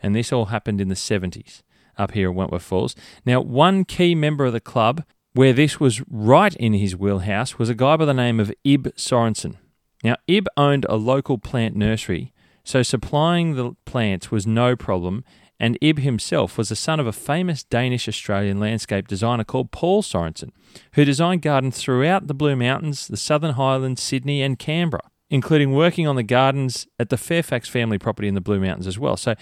And 0.00 0.14
this 0.14 0.32
all 0.32 0.46
happened 0.46 0.80
in 0.80 0.88
the 0.88 0.94
70s 0.94 1.62
up 1.98 2.12
here 2.12 2.30
at 2.30 2.34
Wentworth 2.34 2.62
Falls. 2.62 2.94
Now, 3.24 3.40
one 3.40 3.84
key 3.84 4.14
member 4.14 4.44
of 4.44 4.52
the 4.52 4.60
club 4.60 5.04
where 5.34 5.52
this 5.52 5.80
was 5.80 6.00
right 6.08 6.54
in 6.56 6.74
his 6.74 6.96
wheelhouse 6.96 7.58
was 7.58 7.68
a 7.68 7.74
guy 7.74 7.96
by 7.96 8.04
the 8.04 8.14
name 8.14 8.38
of 8.38 8.52
Ib 8.64 8.94
Sorensen. 8.96 9.56
Now, 10.02 10.16
Ib 10.28 10.46
owned 10.56 10.86
a 10.88 10.96
local 10.96 11.38
plant 11.38 11.74
nursery, 11.74 12.32
so 12.62 12.82
supplying 12.82 13.56
the 13.56 13.72
plants 13.84 14.30
was 14.30 14.46
no 14.46 14.76
problem, 14.76 15.24
and 15.58 15.78
Ib 15.80 15.98
himself 15.98 16.56
was 16.56 16.68
the 16.68 16.76
son 16.76 17.00
of 17.00 17.06
a 17.06 17.12
famous 17.12 17.64
Danish 17.64 18.08
Australian 18.08 18.60
landscape 18.60 19.08
designer 19.08 19.44
called 19.44 19.70
Paul 19.70 20.02
Sorensen, 20.02 20.50
who 20.94 21.04
designed 21.04 21.42
gardens 21.42 21.78
throughout 21.78 22.26
the 22.26 22.34
Blue 22.34 22.56
Mountains, 22.56 23.08
the 23.08 23.16
Southern 23.16 23.54
Highlands, 23.54 24.02
Sydney, 24.02 24.42
and 24.42 24.58
Canberra, 24.58 25.10
including 25.30 25.72
working 25.72 26.06
on 26.06 26.16
the 26.16 26.22
gardens 26.22 26.86
at 26.98 27.08
the 27.08 27.16
Fairfax 27.16 27.68
family 27.68 27.98
property 27.98 28.28
in 28.28 28.34
the 28.34 28.40
Blue 28.40 28.60
Mountains 28.60 28.86
as 28.86 28.98
well. 28.98 29.16
So 29.16 29.34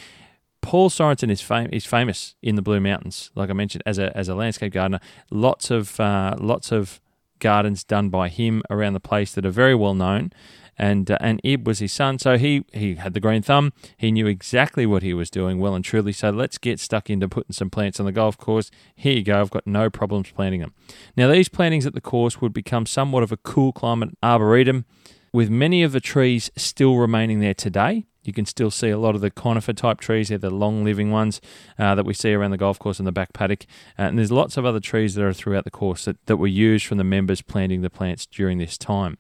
Paul 0.63 0.89
Sorensen 0.89 1.31
is, 1.31 1.43
fam- 1.43 1.69
is 1.73 1.85
famous 1.85 2.35
in 2.43 2.55
the 2.55 2.63
Blue 2.63 2.81
Mountains, 2.81 3.31
like 3.35 3.51
I 3.51 3.53
mentioned, 3.53 3.83
as 3.85 3.99
a, 3.99 4.17
as 4.17 4.29
a 4.29 4.35
landscape 4.35 4.73
gardener. 4.73 5.01
Lots 5.31 5.71
of 5.71 6.01
uh, 6.01 6.37
lots 6.39 6.73
of 6.73 7.01
gardens 7.39 7.85
done 7.85 8.09
by 8.09 8.29
him 8.29 8.63
around 8.71 8.95
the 8.95 9.01
place 9.01 9.33
that 9.35 9.45
are 9.45 9.51
very 9.51 9.75
well 9.75 9.95
known 9.95 10.33
and 10.79 11.11
uh, 11.11 11.19
and 11.21 11.41
Ib 11.45 11.67
was 11.67 11.79
his 11.79 11.93
son, 11.93 12.19
so 12.19 12.39
he 12.39 12.65
he 12.73 12.97
had 12.97 13.15
the 13.15 13.21
green 13.21 13.43
thumb. 13.43 13.73
He 13.97 14.11
knew 14.11 14.27
exactly 14.27 14.87
what 14.87 15.03
he 15.03 15.15
was 15.15 15.31
doing 15.31 15.59
well 15.59 15.75
and 15.75 15.85
truly. 15.85 16.13
So 16.13 16.31
let's 16.31 16.59
get 16.59 16.81
stuck 16.81 17.11
into 17.11 17.29
putting 17.29 17.53
some 17.53 17.71
plants 17.71 18.01
on 18.01 18.07
the 18.07 18.13
golf 18.13 18.39
course. 18.39 18.71
Here 18.95 19.15
you 19.15 19.23
go. 19.23 19.41
I've 19.41 19.51
got 19.51 19.67
no 19.67 19.91
problems 19.91 20.31
planting 20.31 20.61
them. 20.61 20.75
Now 21.17 21.29
these 21.29 21.49
plantings 21.49 21.87
at 21.87 21.95
the 21.95 22.01
course 22.01 22.41
would 22.41 22.53
become 22.53 22.87
somewhat 22.87 23.23
of 23.23 23.33
a 23.33 23.37
cool 23.37 23.73
climate 23.73 24.17
arboretum, 24.23 24.85
with 25.33 25.51
many 25.51 25.83
of 25.83 25.93
the 25.93 26.01
trees 26.01 26.51
still 26.57 26.97
remaining 26.97 27.41
there 27.41 27.55
today. 27.55 28.07
You 28.25 28.33
can 28.33 28.47
still 28.47 28.71
see 28.71 28.91
a 28.91 28.99
lot 28.99 29.15
of 29.15 29.21
the 29.21 29.31
conifer 29.31 29.73
type 29.73 30.01
trees. 30.01 30.29
They're 30.29 30.39
the 30.39 30.51
long 30.51 30.85
living 30.85 31.11
ones 31.11 31.41
uh, 31.79 31.95
that 31.95 32.07
we 32.07 32.15
see 32.15 32.33
around 32.33 32.53
the 32.53 32.57
golf 32.57 32.79
course 32.79 32.99
and 32.99 33.07
the 33.07 33.13
back 33.13 33.33
paddock. 33.33 33.65
Uh, 33.99 34.03
and 34.03 34.19
there's 34.19 34.33
lots 34.33 34.57
of 34.57 34.65
other 34.65 34.81
trees 34.81 35.15
that 35.15 35.25
are 35.25 35.33
throughout 35.33 35.65
the 35.65 35.71
course 35.71 36.05
that, 36.05 36.25
that 36.27 36.37
were 36.37 36.47
used 36.47 36.87
from 36.87 36.99
the 36.99 37.05
members 37.05 37.43
planting 37.43 37.83
the 37.83 37.91
plants 37.91 38.27
during 38.27 38.59
this 38.59 38.79
time. 38.79 39.19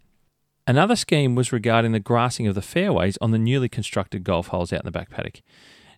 Another 0.66 0.94
scheme 0.94 1.34
was 1.34 1.52
regarding 1.52 1.90
the 1.90 1.98
grassing 1.98 2.46
of 2.46 2.54
the 2.54 2.62
fairways 2.62 3.18
on 3.20 3.32
the 3.32 3.38
newly 3.38 3.68
constructed 3.68 4.22
golf 4.22 4.48
holes 4.48 4.72
out 4.72 4.80
in 4.80 4.86
the 4.86 4.92
back 4.92 5.10
paddock. 5.10 5.42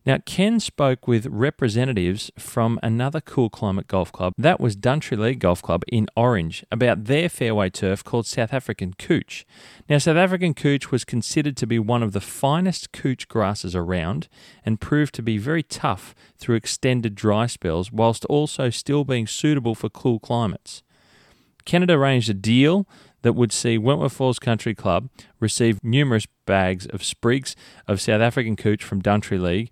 Now, 0.07 0.19
Ken 0.27 0.61
spoke 0.61 1.09
with 1.09 1.25
representatives 1.27 2.31
from 2.39 2.79
another 2.83 3.23
cool 3.23 3.49
climate 3.49 3.89
golf 3.89 4.13
club, 4.13 4.35
that 4.37 4.61
was 4.61 4.77
Duntry 4.77 5.17
League 5.17 5.39
Golf 5.39 5.63
Club 5.63 5.83
in 5.91 6.09
Orange, 6.15 6.63
about 6.71 7.05
their 7.05 7.31
fairway 7.31 7.71
turf 7.71 8.05
called 8.05 8.27
South 8.27 8.53
African 8.53 8.93
Couch. 8.99 9.47
Now, 9.89 9.97
South 9.97 10.19
African 10.19 10.53
Couch 10.53 10.91
was 10.91 11.07
considered 11.07 11.57
to 11.57 11.67
be 11.67 11.79
one 11.79 12.03
of 12.03 12.13
the 12.13 12.21
finest 12.21 12.93
couch 12.93 13.29
grasses 13.29 13.75
around 13.75 14.29
and 14.63 14.79
proved 14.79 15.15
to 15.15 15.23
be 15.23 15.39
very 15.39 15.63
tough 15.63 16.15
through 16.37 16.57
extended 16.57 17.15
dry 17.15 17.47
spells, 17.47 17.91
whilst 17.91 18.27
also 18.27 18.69
still 18.69 19.05
being 19.05 19.27
suitable 19.27 19.75
for 19.75 19.89
cool 19.89 20.19
climates. 20.19 20.83
Canada 21.65 21.95
arranged 21.95 22.29
a 22.29 22.35
deal 22.35 22.87
that 23.25 23.33
would 23.33 23.53
see 23.53 23.79
Wentworth 23.79 24.13
Falls 24.13 24.39
Country 24.39 24.75
Club 24.75 25.09
receive 25.41 25.83
numerous 25.83 26.27
bags 26.45 26.85
of 26.87 27.03
sprigs 27.03 27.57
of 27.89 27.99
South 27.99 28.21
African 28.21 28.55
couch 28.55 28.85
from 28.85 29.01
Duntry 29.01 29.41
League, 29.41 29.71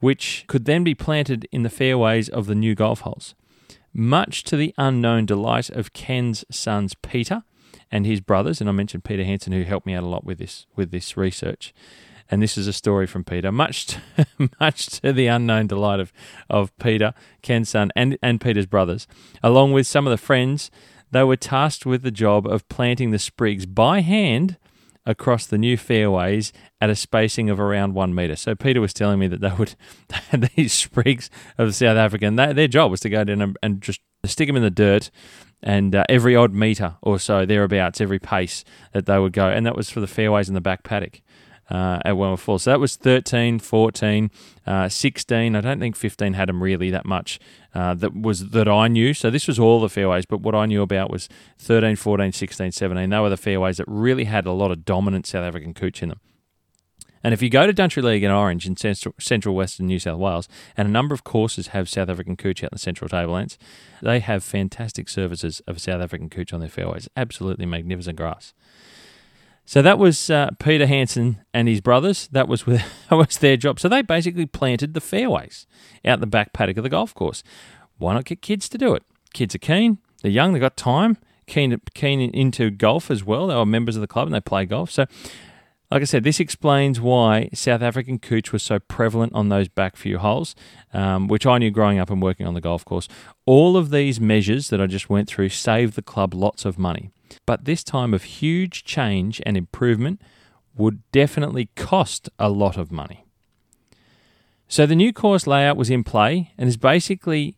which 0.00 0.44
could 0.48 0.66
then 0.66 0.84
be 0.84 0.94
planted 0.94 1.48
in 1.50 1.62
the 1.62 1.70
fairways 1.70 2.28
of 2.28 2.46
the 2.46 2.54
new 2.54 2.74
golf 2.74 3.00
holes. 3.00 3.34
Much 3.94 4.44
to 4.44 4.56
the 4.56 4.74
unknown 4.76 5.24
delight 5.24 5.70
of 5.70 5.94
Ken's 5.94 6.44
sons 6.50 6.94
Peter 6.94 7.42
and 7.90 8.04
his 8.04 8.20
brothers, 8.20 8.60
and 8.60 8.68
I 8.68 8.72
mentioned 8.72 9.02
Peter 9.02 9.24
Hansen 9.24 9.54
who 9.54 9.62
helped 9.62 9.86
me 9.86 9.94
out 9.94 10.04
a 10.04 10.06
lot 10.06 10.24
with 10.24 10.36
this 10.36 10.66
with 10.76 10.90
this 10.90 11.16
research. 11.16 11.72
And 12.30 12.40
this 12.40 12.56
is 12.56 12.68
a 12.68 12.72
story 12.72 13.08
from 13.08 13.24
Peter, 13.24 13.50
much 13.50 13.86
to, 13.86 14.00
much 14.60 14.86
to 15.00 15.12
the 15.12 15.26
unknown 15.26 15.66
delight 15.66 15.98
of, 15.98 16.12
of 16.48 16.76
Peter, 16.78 17.12
Ken's 17.42 17.70
son, 17.70 17.90
and, 17.96 18.16
and 18.22 18.40
Peter's 18.40 18.66
brothers, 18.66 19.08
along 19.42 19.72
with 19.72 19.86
some 19.86 20.06
of 20.06 20.12
the 20.12 20.16
friends 20.16 20.70
they 21.10 21.24
were 21.24 21.36
tasked 21.36 21.86
with 21.86 22.02
the 22.02 22.10
job 22.10 22.46
of 22.46 22.68
planting 22.68 23.10
the 23.10 23.18
sprigs 23.18 23.66
by 23.66 24.00
hand 24.00 24.56
across 25.06 25.46
the 25.46 25.58
new 25.58 25.76
fairways 25.76 26.52
at 26.80 26.90
a 26.90 26.94
spacing 26.94 27.50
of 27.50 27.58
around 27.58 27.94
one 27.94 28.14
metre. 28.14 28.36
So 28.36 28.54
Peter 28.54 28.80
was 28.80 28.92
telling 28.92 29.18
me 29.18 29.26
that 29.28 29.40
they 29.40 29.52
would 29.52 29.74
these 30.56 30.72
sprigs 30.72 31.30
of 31.58 31.74
South 31.74 31.96
African. 31.96 32.36
They, 32.36 32.52
their 32.52 32.68
job 32.68 32.90
was 32.90 33.00
to 33.00 33.08
go 33.08 33.24
down 33.24 33.40
and, 33.40 33.56
and, 33.62 33.80
just 33.80 34.00
stick 34.24 34.48
them 34.48 34.56
in 34.56 34.62
the 34.62 34.70
dirt, 34.70 35.10
and 35.62 35.94
uh, 35.94 36.04
every 36.08 36.36
odd 36.36 36.52
metre 36.52 36.96
or 37.00 37.18
so 37.18 37.46
thereabouts, 37.46 38.00
every 38.00 38.18
pace 38.18 38.64
that 38.92 39.06
they 39.06 39.18
would 39.18 39.32
go, 39.32 39.48
and 39.48 39.64
that 39.64 39.74
was 39.74 39.88
for 39.88 40.00
the 40.00 40.06
fairways 40.06 40.48
in 40.48 40.54
the 40.54 40.60
back 40.60 40.82
paddock 40.82 41.22
uh, 41.70 42.00
at 42.04 42.16
Wentworth 42.16 42.40
Falls. 42.40 42.62
So 42.64 42.70
that 42.70 42.80
was 42.80 42.96
13, 42.96 43.58
14, 43.58 44.30
uh, 44.66 44.88
16. 44.88 45.56
I 45.56 45.60
don't 45.60 45.80
think 45.80 45.96
15 45.96 46.34
had 46.34 46.48
them 46.48 46.62
really 46.62 46.90
that 46.90 47.06
much 47.06 47.38
uh, 47.74 47.94
that 47.94 48.14
was 48.14 48.50
that 48.50 48.68
I 48.68 48.88
knew. 48.88 49.14
So 49.14 49.30
this 49.30 49.46
was 49.46 49.58
all 49.58 49.80
the 49.80 49.88
fairways, 49.88 50.26
but 50.26 50.40
what 50.40 50.54
I 50.54 50.66
knew 50.66 50.82
about 50.82 51.10
was 51.10 51.28
13, 51.58 51.96
14, 51.96 52.32
16, 52.32 52.72
17. 52.72 53.10
They 53.10 53.18
were 53.18 53.30
the 53.30 53.36
fairways 53.36 53.76
that 53.76 53.86
really 53.86 54.24
had 54.24 54.46
a 54.46 54.52
lot 54.52 54.70
of 54.70 54.84
dominant 54.84 55.26
South 55.26 55.44
African 55.44 55.74
couch 55.74 56.02
in 56.02 56.10
them. 56.10 56.20
And 57.22 57.34
if 57.34 57.42
you 57.42 57.50
go 57.50 57.66
to 57.66 57.72
Duntry 57.72 58.02
League 58.02 58.24
in 58.24 58.30
Orange 58.30 58.66
in 58.66 58.76
central, 58.76 59.14
central 59.18 59.54
western 59.54 59.86
New 59.86 59.98
South 59.98 60.18
Wales, 60.18 60.48
and 60.74 60.88
a 60.88 60.90
number 60.90 61.14
of 61.14 61.22
courses 61.22 61.68
have 61.68 61.88
South 61.88 62.08
African 62.08 62.34
couch 62.34 62.64
out 62.64 62.72
in 62.72 62.76
the 62.76 62.78
central 62.78 63.10
tablelands, 63.10 63.58
they 64.00 64.20
have 64.20 64.42
fantastic 64.42 65.08
services 65.08 65.60
of 65.66 65.80
South 65.80 66.00
African 66.00 66.30
couch 66.30 66.54
on 66.54 66.60
their 66.60 66.70
fairways. 66.70 67.08
Absolutely 67.16 67.66
magnificent 67.66 68.16
grass. 68.16 68.54
So 69.70 69.82
that 69.82 70.00
was 70.00 70.30
uh, 70.30 70.50
Peter 70.58 70.84
Hansen 70.84 71.42
and 71.54 71.68
his 71.68 71.80
brothers. 71.80 72.28
That 72.32 72.48
was 72.48 72.66
with, 72.66 72.82
that 73.08 73.14
was 73.14 73.38
their 73.38 73.56
job. 73.56 73.78
So 73.78 73.88
they 73.88 74.02
basically 74.02 74.44
planted 74.44 74.94
the 74.94 75.00
fairways 75.00 75.68
out 76.04 76.18
the 76.18 76.26
back 76.26 76.52
paddock 76.52 76.78
of 76.78 76.82
the 76.82 76.88
golf 76.88 77.14
course. 77.14 77.44
Why 77.96 78.14
not 78.14 78.24
get 78.24 78.42
kids 78.42 78.68
to 78.70 78.78
do 78.78 78.94
it? 78.94 79.04
Kids 79.32 79.54
are 79.54 79.58
keen. 79.58 79.98
They're 80.22 80.32
young. 80.32 80.52
They've 80.54 80.60
got 80.60 80.76
time. 80.76 81.18
Keen 81.46 81.80
keen 81.94 82.20
into 82.20 82.70
golf 82.70 83.12
as 83.12 83.22
well. 83.22 83.46
They 83.46 83.54
were 83.54 83.64
members 83.64 83.94
of 83.94 84.00
the 84.00 84.08
club 84.08 84.26
and 84.26 84.34
they 84.34 84.40
play 84.40 84.66
golf. 84.66 84.90
So, 84.90 85.06
like 85.90 86.02
I 86.02 86.04
said, 86.04 86.22
this 86.22 86.38
explains 86.38 87.00
why 87.00 87.48
South 87.52 87.82
African 87.82 88.18
couch 88.18 88.52
was 88.52 88.62
so 88.62 88.78
prevalent 88.78 89.32
on 89.34 89.48
those 89.48 89.68
back 89.68 89.96
few 89.96 90.18
holes, 90.18 90.54
um, 90.92 91.26
which 91.26 91.46
I 91.46 91.58
knew 91.58 91.70
growing 91.70 91.98
up 91.98 92.10
and 92.10 92.22
working 92.22 92.46
on 92.46 92.54
the 92.54 92.60
golf 92.60 92.84
course. 92.84 93.08
All 93.44 93.76
of 93.76 93.90
these 93.90 94.20
measures 94.20 94.70
that 94.70 94.80
I 94.80 94.86
just 94.86 95.10
went 95.10 95.28
through 95.28 95.48
saved 95.48 95.94
the 95.94 96.02
club 96.02 96.32
lots 96.32 96.64
of 96.64 96.78
money. 96.78 97.10
But 97.44 97.64
this 97.64 97.82
time 97.82 98.14
of 98.14 98.22
huge 98.22 98.84
change 98.84 99.42
and 99.44 99.56
improvement 99.56 100.22
would 100.76 101.02
definitely 101.10 101.70
cost 101.74 102.28
a 102.38 102.48
lot 102.48 102.76
of 102.76 102.92
money. 102.92 103.24
So 104.68 104.86
the 104.86 104.94
new 104.94 105.12
course 105.12 105.48
layout 105.48 105.76
was 105.76 105.90
in 105.90 106.04
play 106.04 106.52
and 106.56 106.68
is 106.68 106.76
basically 106.76 107.56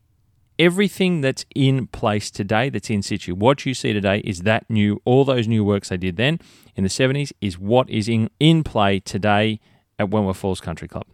everything 0.63 1.23
that's 1.23 1.45
in 1.57 1.89
place 1.89 2.31
today 2.31 2.71
that's 2.71 2.89
in 2.89 3.03
situ. 3.03 3.35
What 3.35 3.67
you 3.67 3.75
see 3.75 3.93
today 3.93 4.19
is 4.19 4.43
that 4.43 4.71
new, 4.71 5.03
all 5.05 5.25
those 5.25 5.49
new 5.49 5.65
works 5.65 5.89
they 5.89 5.97
did 5.97 6.17
then 6.17 6.39
in 6.77 6.85
the 6.85 6.91
70s 6.91 7.33
is 7.41 7.59
what 7.59 7.91
is 7.91 8.09
in, 8.09 8.31
in 8.39 8.63
play 8.63 9.01
today 9.01 9.59
at 9.99 10.11
Wentworth 10.11 10.37
Falls 10.37 10.61
Country 10.61 10.87
Club. 10.87 11.07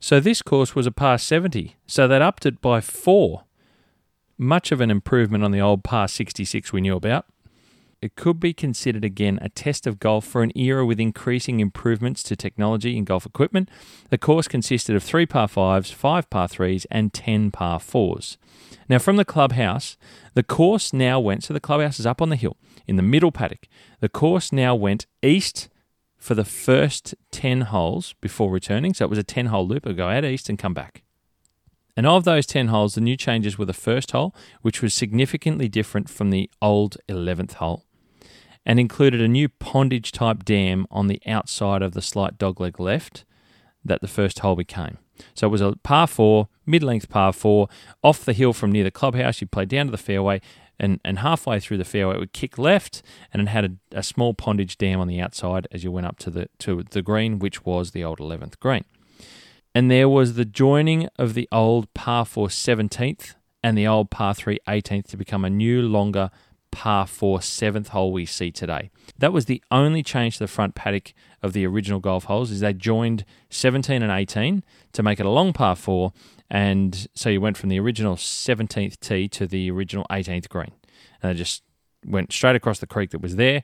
So 0.00 0.20
this 0.20 0.42
course 0.42 0.74
was 0.74 0.86
a 0.86 0.90
par 0.90 1.16
70, 1.16 1.76
so 1.86 2.06
that 2.08 2.20
upped 2.20 2.44
it 2.44 2.60
by 2.60 2.82
four. 2.82 3.44
Much 4.36 4.70
of 4.70 4.82
an 4.82 4.90
improvement 4.90 5.44
on 5.44 5.50
the 5.50 5.60
old 5.62 5.82
par 5.82 6.06
66 6.06 6.70
we 6.70 6.82
knew 6.82 6.96
about. 6.96 7.24
It 8.02 8.16
could 8.16 8.40
be 8.40 8.54
considered 8.54 9.04
again 9.04 9.38
a 9.42 9.50
test 9.50 9.86
of 9.86 9.98
golf 9.98 10.24
for 10.24 10.42
an 10.42 10.56
era 10.56 10.86
with 10.86 10.98
increasing 10.98 11.60
improvements 11.60 12.22
to 12.24 12.36
technology 12.36 12.96
in 12.96 13.04
golf 13.04 13.26
equipment. 13.26 13.68
The 14.08 14.16
course 14.16 14.48
consisted 14.48 14.96
of 14.96 15.02
three 15.02 15.26
par 15.26 15.48
fives, 15.48 15.90
five 15.90 16.30
par 16.30 16.48
threes, 16.48 16.86
and 16.90 17.12
ten 17.12 17.50
par 17.50 17.78
fours. 17.78 18.38
Now, 18.88 18.98
from 18.98 19.16
the 19.16 19.24
clubhouse, 19.24 19.98
the 20.32 20.42
course 20.42 20.92
now 20.94 21.20
went, 21.20 21.44
so 21.44 21.52
the 21.52 21.60
clubhouse 21.60 22.00
is 22.00 22.06
up 22.06 22.22
on 22.22 22.30
the 22.30 22.36
hill 22.36 22.56
in 22.86 22.96
the 22.96 23.02
middle 23.02 23.32
paddock. 23.32 23.68
The 24.00 24.08
course 24.08 24.50
now 24.50 24.74
went 24.74 25.06
east 25.22 25.68
for 26.16 26.34
the 26.34 26.44
first 26.44 27.14
10 27.32 27.62
holes 27.62 28.14
before 28.20 28.50
returning. 28.50 28.94
So 28.94 29.04
it 29.04 29.10
was 29.10 29.18
a 29.18 29.24
10 29.24 29.46
hole 29.46 29.66
loop. 29.66 29.84
It 29.84 29.90
would 29.90 29.96
go 29.96 30.08
out 30.08 30.24
east 30.24 30.48
and 30.48 30.58
come 30.58 30.74
back. 30.74 31.02
And 31.96 32.06
of 32.06 32.24
those 32.24 32.46
10 32.46 32.68
holes, 32.68 32.94
the 32.94 33.00
new 33.00 33.16
changes 33.16 33.58
were 33.58 33.64
the 33.64 33.72
first 33.72 34.12
hole, 34.12 34.34
which 34.62 34.80
was 34.80 34.94
significantly 34.94 35.68
different 35.68 36.08
from 36.08 36.30
the 36.30 36.50
old 36.62 36.96
11th 37.08 37.54
hole, 37.54 37.84
and 38.70 38.78
included 38.78 39.20
a 39.20 39.26
new 39.26 39.48
pondage 39.48 40.12
type 40.12 40.44
dam 40.44 40.86
on 40.92 41.08
the 41.08 41.20
outside 41.26 41.82
of 41.82 41.90
the 41.90 42.00
slight 42.00 42.38
dogleg 42.38 42.78
left 42.78 43.24
that 43.84 44.00
the 44.00 44.06
first 44.06 44.38
hole 44.38 44.54
became. 44.54 44.96
So 45.34 45.48
it 45.48 45.50
was 45.50 45.60
a 45.60 45.74
par 45.82 46.06
four, 46.06 46.46
mid 46.66 46.84
length 46.84 47.08
par 47.08 47.32
four, 47.32 47.66
off 48.04 48.24
the 48.24 48.32
hill 48.32 48.52
from 48.52 48.70
near 48.70 48.84
the 48.84 48.92
clubhouse. 48.92 49.40
You 49.40 49.48
play 49.48 49.64
down 49.64 49.86
to 49.86 49.90
the 49.90 49.98
fairway, 49.98 50.40
and, 50.78 51.00
and 51.04 51.18
halfway 51.18 51.58
through 51.58 51.78
the 51.78 51.84
fairway 51.84 52.14
it 52.14 52.20
would 52.20 52.32
kick 52.32 52.58
left 52.58 53.02
and 53.32 53.42
it 53.42 53.48
had 53.48 53.64
a, 53.64 53.98
a, 53.98 54.02
small 54.04 54.34
pondage 54.34 54.78
dam 54.78 55.00
on 55.00 55.08
the 55.08 55.20
outside 55.20 55.66
as 55.72 55.82
you 55.82 55.90
went 55.90 56.06
up 56.06 56.20
to 56.20 56.30
the 56.30 56.48
to 56.60 56.84
the 56.92 57.02
green, 57.02 57.40
which 57.40 57.64
was 57.64 57.90
the 57.90 58.04
old 58.04 58.20
11th 58.20 58.60
green. 58.60 58.84
And 59.74 59.90
there 59.90 60.08
was 60.08 60.34
the 60.34 60.44
joining 60.44 61.08
of 61.18 61.34
the 61.34 61.48
old 61.50 61.92
par 61.92 62.24
4 62.24 62.46
17th 62.46 63.34
and 63.64 63.76
the 63.76 63.88
old 63.88 64.12
par 64.12 64.32
3 64.32 64.60
18th 64.68 65.08
to 65.08 65.16
become 65.16 65.44
a 65.44 65.50
new 65.50 65.82
longer 65.82 66.30
par 66.70 67.06
4 67.06 67.38
7th 67.38 67.88
hole 67.88 68.12
we 68.12 68.26
see 68.26 68.50
today. 68.50 68.90
That 69.18 69.32
was 69.32 69.46
the 69.46 69.62
only 69.70 70.02
change 70.02 70.34
to 70.34 70.44
the 70.44 70.48
front 70.48 70.74
paddock 70.74 71.12
of 71.42 71.52
the 71.52 71.66
original 71.66 72.00
golf 72.00 72.24
holes 72.24 72.50
is 72.50 72.60
they 72.60 72.72
joined 72.72 73.24
17 73.48 74.02
and 74.02 74.12
18 74.12 74.62
to 74.92 75.02
make 75.02 75.20
it 75.20 75.26
a 75.26 75.30
long 75.30 75.52
par 75.52 75.76
4 75.76 76.12
and 76.50 77.06
so 77.14 77.30
you 77.30 77.40
went 77.40 77.56
from 77.56 77.68
the 77.68 77.78
original 77.78 78.16
17th 78.16 78.98
tee 78.98 79.28
to 79.28 79.46
the 79.46 79.70
original 79.70 80.04
18th 80.10 80.48
green. 80.48 80.72
And 81.22 81.32
it 81.32 81.36
just 81.36 81.62
went 82.04 82.32
straight 82.32 82.56
across 82.56 82.80
the 82.80 82.86
creek 82.86 83.10
that 83.10 83.22
was 83.22 83.36
there. 83.36 83.62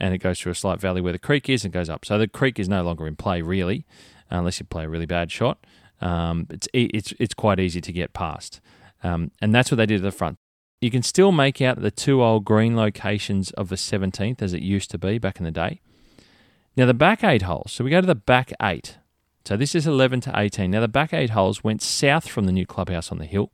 And 0.00 0.14
it 0.14 0.18
goes 0.18 0.40
through 0.40 0.52
a 0.52 0.56
slight 0.56 0.80
valley 0.80 1.00
where 1.00 1.12
the 1.12 1.18
creek 1.18 1.48
is 1.48 1.64
and 1.64 1.72
goes 1.72 1.90
up. 1.90 2.04
So 2.04 2.18
the 2.18 2.26
creek 2.26 2.58
is 2.58 2.68
no 2.68 2.82
longer 2.82 3.06
in 3.06 3.14
play, 3.14 3.42
really, 3.42 3.84
unless 4.30 4.58
you 4.58 4.66
play 4.66 4.84
a 4.84 4.88
really 4.88 5.06
bad 5.06 5.30
shot. 5.30 5.64
Um, 6.00 6.46
it's, 6.50 6.66
it's, 6.72 7.12
it's 7.20 7.34
quite 7.34 7.60
easy 7.60 7.80
to 7.80 7.92
get 7.92 8.12
past. 8.12 8.60
Um, 9.02 9.30
and 9.40 9.54
that's 9.54 9.70
what 9.70 9.76
they 9.76 9.86
did 9.86 9.96
at 9.96 10.02
the 10.02 10.10
front. 10.10 10.38
You 10.84 10.90
can 10.90 11.02
still 11.02 11.32
make 11.32 11.62
out 11.62 11.80
the 11.80 11.90
two 11.90 12.22
old 12.22 12.44
green 12.44 12.76
locations 12.76 13.50
of 13.52 13.70
the 13.70 13.74
17th 13.74 14.42
as 14.42 14.52
it 14.52 14.60
used 14.60 14.90
to 14.90 14.98
be 14.98 15.16
back 15.16 15.38
in 15.38 15.44
the 15.44 15.50
day. 15.50 15.80
Now, 16.76 16.84
the 16.84 16.92
back 16.92 17.24
eight 17.24 17.40
holes, 17.40 17.72
so 17.72 17.84
we 17.84 17.90
go 17.90 18.02
to 18.02 18.06
the 18.06 18.14
back 18.14 18.52
eight. 18.60 18.98
So 19.46 19.56
this 19.56 19.74
is 19.74 19.86
11 19.86 20.20
to 20.20 20.32
18. 20.38 20.70
Now, 20.70 20.82
the 20.82 20.88
back 20.88 21.14
eight 21.14 21.30
holes 21.30 21.64
went 21.64 21.80
south 21.80 22.28
from 22.28 22.44
the 22.44 22.52
new 22.52 22.66
clubhouse 22.66 23.10
on 23.10 23.16
the 23.16 23.24
hill 23.24 23.50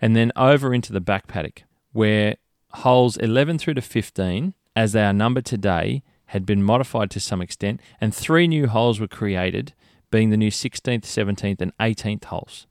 and 0.00 0.16
then 0.16 0.32
over 0.34 0.74
into 0.74 0.92
the 0.92 1.00
back 1.00 1.28
paddock, 1.28 1.62
where 1.92 2.38
holes 2.72 3.16
11 3.18 3.58
through 3.58 3.74
to 3.74 3.80
15, 3.80 4.54
as 4.74 4.94
they 4.94 5.04
are 5.04 5.12
numbered 5.12 5.44
today, 5.44 6.02
had 6.26 6.44
been 6.44 6.60
modified 6.60 7.08
to 7.12 7.20
some 7.20 7.40
extent, 7.40 7.80
and 8.00 8.12
three 8.12 8.48
new 8.48 8.66
holes 8.66 8.98
were 8.98 9.06
created, 9.06 9.74
being 10.10 10.30
the 10.30 10.36
new 10.36 10.50
16th, 10.50 11.02
17th, 11.02 11.60
and 11.60 11.72
18th 11.78 12.24
holes. 12.24 12.66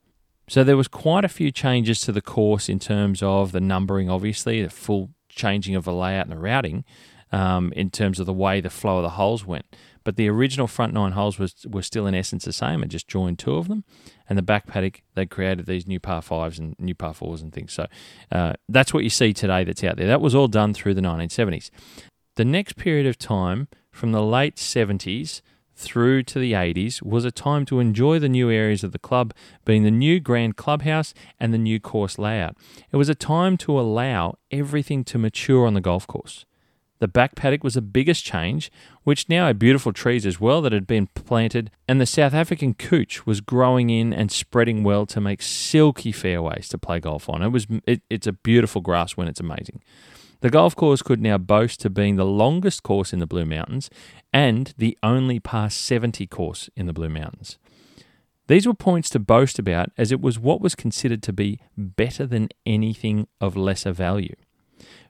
So 0.47 0.63
there 0.63 0.77
was 0.77 0.87
quite 0.87 1.23
a 1.23 1.29
few 1.29 1.51
changes 1.51 2.01
to 2.01 2.11
the 2.11 2.21
course 2.21 2.67
in 2.69 2.79
terms 2.79 3.23
of 3.23 3.51
the 3.51 3.61
numbering, 3.61 4.09
obviously, 4.09 4.61
the 4.61 4.69
full 4.69 5.11
changing 5.29 5.75
of 5.75 5.85
the 5.85 5.93
layout 5.93 6.27
and 6.27 6.31
the 6.31 6.39
routing, 6.39 6.83
um, 7.31 7.71
in 7.73 7.89
terms 7.89 8.19
of 8.19 8.25
the 8.25 8.33
way 8.33 8.61
the 8.61 8.69
flow 8.69 8.97
of 8.97 9.03
the 9.03 9.11
holes 9.11 9.45
went. 9.45 9.65
But 10.03 10.17
the 10.17 10.29
original 10.29 10.67
front 10.67 10.93
nine 10.93 11.13
holes 11.13 11.39
was 11.39 11.65
were 11.67 11.81
still 11.81 12.05
in 12.05 12.13
essence 12.13 12.43
the 12.43 12.51
same. 12.51 12.83
I 12.83 12.87
just 12.87 13.07
joined 13.07 13.39
two 13.39 13.55
of 13.55 13.69
them, 13.69 13.85
and 14.27 14.37
the 14.37 14.43
back 14.43 14.67
paddock 14.67 15.01
they 15.15 15.25
created 15.25 15.65
these 15.65 15.87
new 15.87 15.99
par 15.99 16.21
fives 16.21 16.59
and 16.59 16.75
new 16.77 16.93
par 16.93 17.13
fours 17.13 17.41
and 17.41 17.53
things. 17.53 17.71
So 17.71 17.87
uh, 18.31 18.53
that's 18.67 18.93
what 18.93 19.03
you 19.03 19.09
see 19.09 19.33
today. 19.33 19.63
That's 19.63 19.83
out 19.83 19.97
there. 19.97 20.07
That 20.07 20.21
was 20.21 20.35
all 20.35 20.49
done 20.49 20.73
through 20.73 20.95
the 20.95 21.01
1970s. 21.01 21.69
The 22.35 22.45
next 22.45 22.75
period 22.75 23.05
of 23.05 23.17
time 23.17 23.67
from 23.91 24.11
the 24.11 24.23
late 24.23 24.55
70s 24.55 25.41
through 25.75 26.23
to 26.23 26.39
the 26.39 26.53
80s 26.53 27.01
was 27.01 27.25
a 27.25 27.31
time 27.31 27.65
to 27.65 27.79
enjoy 27.79 28.19
the 28.19 28.29
new 28.29 28.49
areas 28.49 28.83
of 28.83 28.91
the 28.91 28.99
club, 28.99 29.33
being 29.65 29.83
the 29.83 29.91
new 29.91 30.19
grand 30.19 30.55
clubhouse 30.55 31.13
and 31.39 31.53
the 31.53 31.57
new 31.57 31.79
course 31.79 32.17
layout. 32.17 32.55
It 32.91 32.97
was 32.97 33.09
a 33.09 33.15
time 33.15 33.57
to 33.57 33.79
allow 33.79 34.37
everything 34.51 35.03
to 35.05 35.17
mature 35.17 35.65
on 35.65 35.73
the 35.73 35.81
golf 35.81 36.07
course. 36.07 36.45
The 37.03 37.07
back 37.09 37.35
paddock 37.35 37.65
was 37.65 37.73
the 37.73 37.81
biggest 37.81 38.23
change, 38.23 38.71
which 39.03 39.27
now 39.27 39.47
had 39.47 39.59
beautiful 39.59 39.91
trees 39.91 40.25
as 40.25 40.39
well 40.39 40.61
that 40.61 40.71
had 40.71 40.87
been 40.87 41.07
planted, 41.07 41.69
and 41.85 41.99
the 41.99 42.05
South 42.05 42.33
African 42.33 42.73
couch 42.73 43.25
was 43.25 43.41
growing 43.41 43.89
in 43.89 44.13
and 44.13 44.31
spreading 44.31 44.85
well 44.85 45.05
to 45.07 45.19
make 45.19 45.41
silky 45.41 46.13
fairways 46.13 46.69
to 46.69 46.77
play 46.77 47.01
golf 47.01 47.27
on. 47.27 47.41
It 47.41 47.49
was 47.49 47.67
it, 47.85 48.03
it's 48.09 48.25
a 48.25 48.31
beautiful 48.31 48.79
grass 48.79 49.17
when 49.17 49.27
it's 49.27 49.41
amazing. 49.41 49.81
The 50.43 50.49
golf 50.49 50.75
course 50.75 51.01
could 51.01 51.21
now 51.21 51.37
boast 51.37 51.79
to 51.79 51.89
being 51.89 52.17
the 52.17 52.25
longest 52.25 52.83
course 52.83 53.13
in 53.13 53.19
the 53.19 53.25
Blue 53.25 53.45
Mountains 53.45 53.89
and 54.33 54.73
the 54.77 54.97
only 55.01 55.39
par 55.39 55.69
70 55.69 56.27
course 56.27 56.69
in 56.75 56.85
the 56.85 56.91
Blue 56.91 57.07
Mountains. 57.07 57.57
These 58.47 58.67
were 58.67 58.73
points 58.73 59.09
to 59.11 59.19
boast 59.19 59.57
about 59.57 59.91
as 59.97 60.11
it 60.11 60.19
was 60.19 60.37
what 60.37 60.59
was 60.59 60.75
considered 60.75 61.23
to 61.23 61.31
be 61.31 61.61
better 61.77 62.25
than 62.25 62.49
anything 62.65 63.29
of 63.39 63.55
lesser 63.55 63.93
value. 63.93 64.35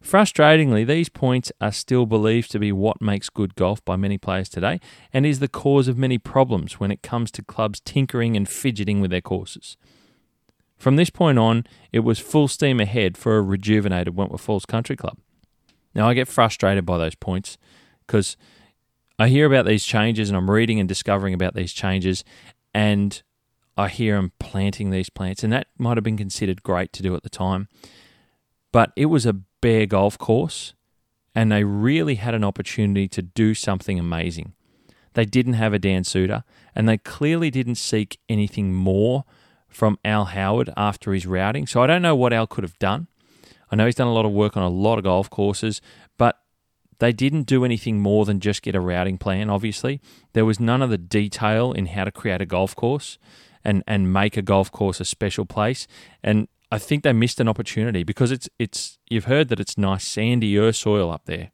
Frustratingly, 0.04 0.86
these 0.86 1.10
points 1.10 1.52
are 1.60 1.72
still 1.72 2.06
believed 2.06 2.52
to 2.52 2.60
be 2.60 2.72
what 2.72 3.02
makes 3.02 3.32
good 3.32 3.56
golf 3.56 3.84
by 3.84 3.96
many 3.96 4.20
players 4.20 4.50
today 4.50 4.80
and 5.12 5.26
is 5.26 5.40
the 5.40 5.48
cause 5.48 5.88
of 5.88 5.98
many 5.98 6.20
problems 6.20 6.80
when 6.80 6.92
it 6.92 7.02
comes 7.02 7.32
to 7.32 7.42
clubs 7.42 7.80
tinkering 7.80 8.38
and 8.38 8.48
fidgeting 8.48 9.02
with 9.02 9.10
their 9.10 9.20
courses. 9.20 9.78
From 10.84 10.98
this 10.98 11.10
point 11.10 11.40
on, 11.40 11.66
it 11.94 12.02
was 12.02 12.20
full 12.20 12.50
steam 12.50 12.82
ahead 12.82 13.16
for 13.16 13.38
a 13.38 13.42
rejuvenated 13.42 14.18
Wentworth 14.18 14.42
Falls 14.42 14.66
Country 14.66 14.98
Club. 14.98 15.18
Now, 15.96 16.10
I 16.10 16.14
get 16.14 16.28
frustrated 16.28 16.86
by 16.86 16.98
those 16.98 17.16
points 17.16 17.58
because 18.06 18.36
I 19.18 19.30
hear 19.30 19.46
about 19.46 19.66
these 19.66 19.86
changes 19.86 20.30
and 20.30 20.36
I'm 20.36 20.52
reading 20.52 20.82
and 20.82 20.90
discovering 20.90 21.34
about 21.34 21.56
these 21.56 21.72
changes, 21.72 22.26
and 22.74 23.24
I 23.78 23.88
hear 23.88 24.18
them 24.18 24.34
planting 24.40 24.90
these 24.90 25.10
plants, 25.10 25.42
and 25.42 25.54
that 25.54 25.68
might 25.78 25.96
have 25.96 26.04
been 26.04 26.18
considered 26.18 26.64
great 26.64 26.92
to 26.92 27.02
do 27.02 27.16
at 27.16 27.24
the 27.24 27.30
time. 27.30 27.70
But 28.74 28.92
it 28.98 29.06
was 29.06 29.26
a 29.26 29.40
bare 29.62 29.86
golf 29.86 30.18
course, 30.18 30.74
and 31.34 31.50
they 31.50 31.64
really 31.64 32.16
had 32.16 32.36
an 32.36 32.44
opportunity 32.44 33.08
to 33.08 33.22
do 33.22 33.54
something 33.54 33.98
amazing. 33.98 34.52
They 35.14 35.24
didn't 35.24 35.54
have 35.54 35.72
a 35.72 35.80
Dan 35.80 36.04
Soutar, 36.04 36.44
and 36.76 36.90
they 36.90 36.98
clearly 36.98 37.50
didn't 37.50 37.76
seek 37.76 38.20
anything 38.28 38.74
more 38.74 39.24
from 39.74 39.98
Al 40.06 40.26
Howard 40.26 40.70
after 40.78 41.14
his 41.14 41.26
routing. 41.26 41.68
So 41.68 41.82
I 41.82 41.88
don't 41.88 42.02
know 42.02 42.16
what 42.16 42.34
Al 42.34 42.48
could 42.48 42.64
have 42.64 42.78
done. 42.80 43.08
I 43.72 43.76
know 43.76 43.86
he's 43.86 43.96
done 43.96 44.08
a 44.08 44.14
lot 44.14 44.26
of 44.26 44.32
work 44.32 44.56
on 44.56 44.64
a 44.64 44.70
lot 44.70 44.98
of 44.98 45.04
golf 45.04 45.30
courses, 45.30 45.82
but 46.18 46.38
they 47.00 47.12
didn't 47.12 47.44
do 47.44 47.66
anything 47.66 48.00
more 48.00 48.24
than 48.24 48.40
just 48.40 48.62
get 48.62 48.76
a 48.76 48.80
routing 48.80 49.18
plan, 49.18 49.50
obviously. 49.50 50.00
There 50.34 50.46
was 50.46 50.60
none 50.60 50.82
of 50.82 50.90
the 50.90 50.98
detail 50.98 51.72
in 51.72 51.88
how 51.88 52.04
to 52.04 52.12
create 52.12 52.42
a 52.42 52.46
golf 52.46 52.76
course 52.76 53.18
and, 53.64 53.84
and 53.88 54.14
make 54.14 54.38
a 54.38 54.42
golf 54.42 54.72
course 54.72 55.00
a 55.00 55.06
special 55.06 55.46
place. 55.46 55.88
And 56.24 56.48
I 56.72 56.78
think 56.78 57.04
they 57.04 57.14
missed 57.14 57.40
an 57.40 57.48
opportunity 57.48 58.04
because 58.04 58.32
it's 58.32 58.50
it's 58.58 58.98
you've 59.10 59.26
heard 59.26 59.50
that 59.50 59.60
it's 59.60 59.78
nice 59.78 60.08
sandy 60.08 60.72
soil 60.72 61.12
up 61.12 61.26
there, 61.26 61.52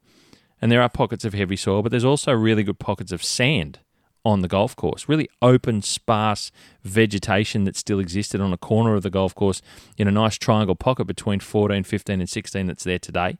and 0.62 0.72
there 0.72 0.80
are 0.80 0.88
pockets 0.88 1.26
of 1.26 1.34
heavy 1.34 1.56
soil, 1.56 1.82
but 1.82 1.90
there's 1.90 2.06
also 2.06 2.32
really 2.32 2.62
good 2.62 2.78
pockets 2.78 3.12
of 3.12 3.22
sand 3.22 3.80
on 4.24 4.40
the 4.40 4.48
golf 4.48 4.76
course. 4.76 5.08
Really 5.08 5.28
open, 5.40 5.82
sparse 5.82 6.50
vegetation 6.82 7.64
that 7.64 7.76
still 7.76 7.98
existed 7.98 8.40
on 8.40 8.52
a 8.52 8.58
corner 8.58 8.94
of 8.94 9.02
the 9.02 9.10
golf 9.10 9.34
course 9.34 9.62
in 9.96 10.08
a 10.08 10.12
nice 10.12 10.36
triangle 10.36 10.74
pocket 10.74 11.06
between 11.06 11.40
14, 11.40 11.84
15, 11.84 12.20
and 12.20 12.28
16 12.28 12.66
that's 12.66 12.84
there 12.84 12.98
today. 12.98 13.38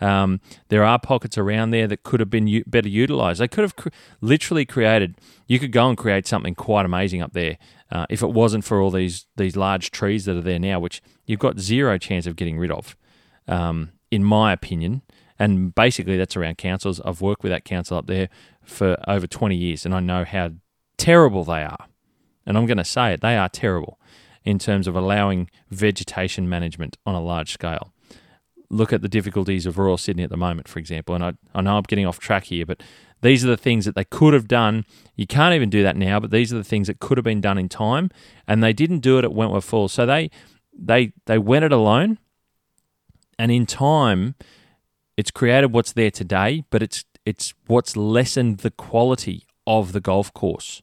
Um, 0.00 0.40
there 0.68 0.84
are 0.84 0.98
pockets 0.98 1.36
around 1.36 1.70
there 1.70 1.88
that 1.88 2.02
could 2.02 2.20
have 2.20 2.30
been 2.30 2.46
u- 2.46 2.64
better 2.66 2.88
utilized. 2.88 3.40
They 3.40 3.48
could 3.48 3.62
have 3.62 3.76
cr- 3.76 3.88
literally 4.20 4.64
created. 4.64 5.16
You 5.46 5.58
could 5.58 5.72
go 5.72 5.88
and 5.88 5.98
create 5.98 6.26
something 6.26 6.54
quite 6.54 6.84
amazing 6.86 7.20
up 7.20 7.32
there 7.32 7.58
uh, 7.90 8.06
if 8.08 8.22
it 8.22 8.30
wasn't 8.30 8.64
for 8.64 8.80
all 8.80 8.90
these 8.90 9.26
these 9.36 9.56
large 9.56 9.90
trees 9.90 10.24
that 10.26 10.36
are 10.36 10.42
there 10.42 10.58
now, 10.58 10.78
which 10.78 11.02
you've 11.26 11.40
got 11.40 11.58
zero 11.58 11.98
chance 11.98 12.26
of 12.26 12.36
getting 12.36 12.58
rid 12.58 12.70
of, 12.70 12.96
um, 13.46 13.90
in 14.10 14.22
my 14.22 14.52
opinion. 14.52 15.02
And 15.38 15.74
basically, 15.74 16.16
that's 16.16 16.36
around 16.36 16.58
councils. 16.58 17.00
I've 17.04 17.20
worked 17.20 17.42
with 17.42 17.52
that 17.52 17.64
council 17.64 17.96
up 17.96 18.06
there 18.06 18.28
for 18.62 18.96
over 19.06 19.26
20 19.26 19.56
years, 19.56 19.84
and 19.84 19.94
I 19.94 20.00
know 20.00 20.24
how 20.24 20.50
terrible 20.96 21.44
they 21.44 21.62
are. 21.62 21.86
And 22.44 22.56
I'm 22.56 22.66
going 22.66 22.78
to 22.78 22.84
say 22.84 23.12
it, 23.12 23.20
they 23.20 23.36
are 23.36 23.48
terrible 23.48 24.00
in 24.44 24.58
terms 24.58 24.86
of 24.86 24.96
allowing 24.96 25.50
vegetation 25.70 26.48
management 26.48 26.96
on 27.06 27.14
a 27.14 27.20
large 27.20 27.52
scale 27.52 27.92
look 28.70 28.92
at 28.92 29.02
the 29.02 29.08
difficulties 29.08 29.66
of 29.66 29.78
Royal 29.78 29.96
Sydney 29.96 30.22
at 30.22 30.30
the 30.30 30.36
moment, 30.36 30.68
for 30.68 30.78
example. 30.78 31.14
And 31.14 31.24
I, 31.24 31.32
I 31.54 31.60
know 31.60 31.76
I'm 31.76 31.82
getting 31.84 32.06
off 32.06 32.18
track 32.18 32.44
here, 32.44 32.66
but 32.66 32.82
these 33.22 33.44
are 33.44 33.48
the 33.48 33.56
things 33.56 33.84
that 33.84 33.94
they 33.94 34.04
could 34.04 34.34
have 34.34 34.46
done. 34.46 34.84
You 35.16 35.26
can't 35.26 35.54
even 35.54 35.70
do 35.70 35.82
that 35.82 35.96
now, 35.96 36.20
but 36.20 36.30
these 36.30 36.52
are 36.52 36.56
the 36.56 36.64
things 36.64 36.86
that 36.86 37.00
could 37.00 37.18
have 37.18 37.24
been 37.24 37.40
done 37.40 37.58
in 37.58 37.68
time, 37.68 38.10
and 38.46 38.62
they 38.62 38.72
didn't 38.72 39.00
do 39.00 39.18
it 39.18 39.24
at 39.24 39.32
Wentworth 39.32 39.64
Falls. 39.64 39.92
So 39.92 40.06
they 40.06 40.30
they 40.72 41.12
they 41.26 41.38
went 41.38 41.64
it 41.64 41.72
alone, 41.72 42.18
and 43.38 43.50
in 43.50 43.66
time, 43.66 44.34
it's 45.18 45.30
created 45.30 45.72
what's 45.72 45.92
there 45.92 46.10
today. 46.10 46.64
But 46.70 46.82
it's 46.82 47.04
it's 47.26 47.52
what's 47.66 47.96
lessened 47.96 48.58
the 48.58 48.70
quality 48.70 49.46
of 49.66 49.92
the 49.92 50.00
golf 50.00 50.32
course 50.32 50.80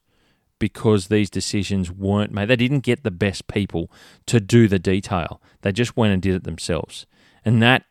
because 0.60 1.08
these 1.08 1.30
decisions 1.30 1.92
weren't 1.92 2.32
made. 2.32 2.48
They 2.48 2.56
didn't 2.56 2.82
get 2.82 3.04
the 3.04 3.12
best 3.12 3.48
people 3.48 3.92
to 4.28 4.40
do 4.40 4.68
the 4.68 4.80
detail. 4.80 5.42
They 5.62 5.72
just 5.72 5.98
went 5.98 6.14
and 6.14 6.22
did 6.22 6.36
it 6.36 6.44
themselves, 6.44 7.06
and 7.44 7.62
that 7.64 7.86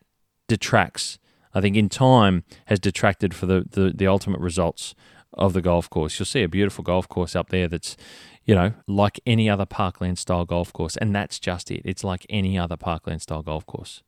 detracts 0.47 1.19
I 1.55 1.61
think 1.61 1.77
in 1.77 1.87
time 1.87 2.43
has 2.65 2.79
detracted 2.79 3.33
for 3.33 3.45
the, 3.45 3.65
the, 3.71 3.93
the 3.95 4.07
ultimate 4.07 4.41
results 4.41 4.93
of 5.33 5.53
the 5.53 5.61
golf 5.61 5.89
course. 5.89 6.19
You'll 6.19 6.25
see 6.25 6.43
a 6.43 6.49
beautiful 6.49 6.83
golf 6.83 7.07
course 7.07 7.35
up 7.35 7.49
there 7.49 7.69
that's, 7.69 7.95
you 8.43 8.53
know, 8.53 8.73
like 8.87 9.19
any 9.25 9.49
other 9.49 9.65
parkland 9.65 10.19
style 10.19 10.45
golf 10.45 10.73
course, 10.73 10.97
and 10.97 11.15
that's 11.15 11.39
just 11.39 11.71
it. 11.71 11.81
It's 11.85 12.03
like 12.03 12.25
any 12.29 12.59
other 12.59 12.75
parkland 12.75 13.21
style 13.21 13.41
golf 13.41 13.65
course, 13.65 14.03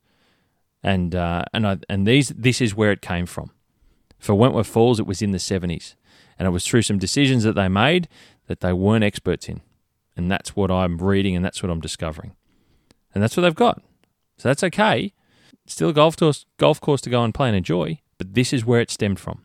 and 0.82 1.14
uh, 1.14 1.44
and 1.52 1.66
I, 1.66 1.78
and 1.88 2.06
these 2.06 2.28
this 2.30 2.60
is 2.60 2.74
where 2.74 2.92
it 2.92 3.02
came 3.02 3.26
from. 3.26 3.50
For 4.18 4.34
Wentworth 4.34 4.66
Falls, 4.66 4.98
it 4.98 5.06
was 5.06 5.22
in 5.22 5.32
the 5.32 5.38
seventies, 5.38 5.96
and 6.38 6.46
it 6.46 6.50
was 6.50 6.66
through 6.66 6.82
some 6.82 6.98
decisions 6.98 7.44
that 7.44 7.54
they 7.54 7.68
made 7.68 8.08
that 8.46 8.60
they 8.60 8.72
weren't 8.72 9.04
experts 9.04 9.48
in, 9.48 9.60
and 10.16 10.30
that's 10.30 10.56
what 10.56 10.70
I'm 10.70 10.98
reading 10.98 11.36
and 11.36 11.44
that's 11.44 11.62
what 11.62 11.70
I'm 11.70 11.80
discovering, 11.80 12.32
and 13.14 13.22
that's 13.22 13.36
what 13.36 13.42
they've 13.42 13.54
got. 13.54 13.82
So 14.36 14.48
that's 14.48 14.64
okay 14.64 15.12
Still 15.68 15.90
a 15.90 15.92
golf 15.92 16.16
course, 16.16 16.46
golf 16.56 16.80
course 16.80 17.02
to 17.02 17.10
go 17.10 17.22
and 17.22 17.34
play 17.34 17.48
and 17.48 17.56
enjoy, 17.56 18.00
but 18.16 18.34
this 18.34 18.54
is 18.54 18.64
where 18.64 18.80
it 18.80 18.90
stemmed 18.90 19.20
from. 19.20 19.44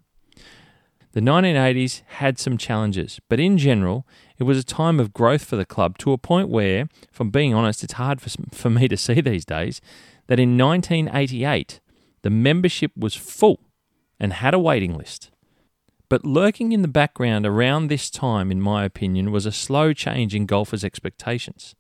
The 1.11 1.19
1980s 1.19 2.01
had 2.07 2.39
some 2.39 2.57
challenges, 2.57 3.19
but 3.29 3.41
in 3.41 3.57
general, 3.57 4.07
it 4.39 4.43
was 4.43 4.57
a 4.57 4.63
time 4.63 4.99
of 4.99 5.13
growth 5.13 5.43
for 5.43 5.57
the 5.57 5.65
club 5.65 5.97
to 5.99 6.13
a 6.13 6.17
point 6.17 6.47
where, 6.47 6.87
if 7.11 7.19
I'm 7.19 7.29
being 7.29 7.53
honest, 7.53 7.83
it's 7.83 7.93
hard 7.93 8.21
for, 8.21 8.29
for 8.51 8.69
me 8.69 8.87
to 8.87 8.97
see 8.97 9.19
these 9.21 9.45
days, 9.45 9.81
that 10.27 10.39
in 10.39 10.57
1988, 10.57 11.79
the 12.21 12.29
membership 12.29 12.91
was 12.95 13.15
full 13.15 13.59
and 14.19 14.33
had 14.33 14.53
a 14.53 14.59
waiting 14.59 14.97
list. 14.97 15.31
But 16.09 16.25
lurking 16.25 16.71
in 16.71 16.81
the 16.81 16.87
background 16.87 17.45
around 17.45 17.87
this 17.87 18.09
time, 18.09 18.51
in 18.51 18.61
my 18.61 18.85
opinion, 18.85 19.31
was 19.31 19.45
a 19.45 19.51
slow 19.51 19.93
change 19.93 20.35
in 20.35 20.45
golfers' 20.45 20.83
expectations. 20.83 21.75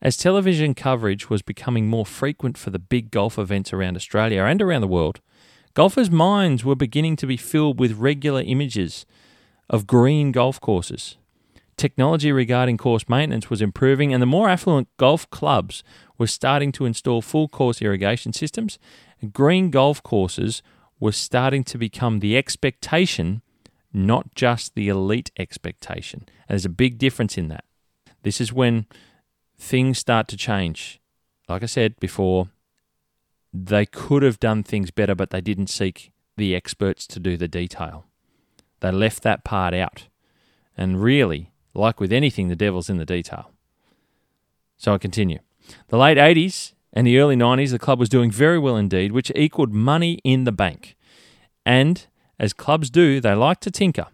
As 0.00 0.16
television 0.16 0.74
coverage 0.74 1.30
was 1.30 1.42
becoming 1.42 1.88
more 1.88 2.06
frequent 2.06 2.58
for 2.58 2.70
the 2.70 2.78
big 2.78 3.10
golf 3.10 3.38
events 3.38 3.72
around 3.72 3.96
Australia 3.96 4.42
and 4.42 4.60
around 4.60 4.80
the 4.80 4.88
world, 4.88 5.20
golfers' 5.74 6.10
minds 6.10 6.64
were 6.64 6.74
beginning 6.74 7.16
to 7.16 7.26
be 7.26 7.36
filled 7.36 7.78
with 7.78 7.98
regular 7.98 8.42
images 8.42 9.06
of 9.70 9.86
green 9.86 10.32
golf 10.32 10.60
courses. 10.60 11.16
Technology 11.76 12.30
regarding 12.32 12.76
course 12.76 13.08
maintenance 13.08 13.48
was 13.48 13.62
improving, 13.62 14.12
and 14.12 14.20
the 14.20 14.26
more 14.26 14.48
affluent 14.48 14.88
golf 14.96 15.28
clubs 15.30 15.82
were 16.18 16.26
starting 16.26 16.72
to 16.72 16.84
install 16.84 17.22
full 17.22 17.48
course 17.48 17.82
irrigation 17.82 18.32
systems. 18.32 18.78
And 19.20 19.32
green 19.32 19.70
golf 19.70 20.02
courses 20.02 20.62
were 21.00 21.12
starting 21.12 21.64
to 21.64 21.78
become 21.78 22.20
the 22.20 22.36
expectation, 22.36 23.42
not 23.92 24.34
just 24.34 24.74
the 24.74 24.88
elite 24.88 25.30
expectation. 25.38 26.20
And 26.48 26.50
there's 26.50 26.64
a 26.64 26.70
big 26.70 26.98
difference 26.98 27.36
in 27.36 27.48
that. 27.48 27.64
This 28.22 28.40
is 28.40 28.52
when 28.52 28.86
things 29.58 29.98
start 29.98 30.28
to 30.28 30.36
change. 30.36 31.00
Like 31.48 31.62
I 31.62 31.66
said 31.66 31.98
before, 31.98 32.48
they 33.52 33.84
could 33.84 34.22
have 34.22 34.40
done 34.40 34.62
things 34.62 34.90
better, 34.90 35.14
but 35.14 35.30
they 35.30 35.40
didn't 35.40 35.66
seek 35.68 36.12
the 36.36 36.54
experts 36.54 37.06
to 37.08 37.20
do 37.20 37.36
the 37.36 37.48
detail. 37.48 38.06
They 38.80 38.90
left 38.90 39.22
that 39.22 39.44
part 39.44 39.74
out. 39.74 40.08
And 40.76 41.02
really, 41.02 41.52
like 41.74 42.00
with 42.00 42.12
anything, 42.12 42.48
the 42.48 42.56
devil's 42.56 42.88
in 42.88 42.96
the 42.96 43.04
detail. 43.04 43.50
So 44.76 44.94
I 44.94 44.98
continue. 44.98 45.38
The 45.88 45.98
late 45.98 46.18
80s 46.18 46.72
and 46.92 47.06
the 47.06 47.18
early 47.18 47.36
90s, 47.36 47.70
the 47.70 47.78
club 47.78 47.98
was 47.98 48.08
doing 48.08 48.30
very 48.30 48.58
well 48.58 48.76
indeed, 48.76 49.12
which 49.12 49.32
equaled 49.34 49.72
money 49.72 50.18
in 50.24 50.44
the 50.44 50.52
bank. 50.52 50.96
And 51.64 52.06
as 52.38 52.52
clubs 52.52 52.90
do, 52.90 53.20
they 53.20 53.34
like 53.34 53.60
to 53.60 53.70
tinker. 53.70 54.06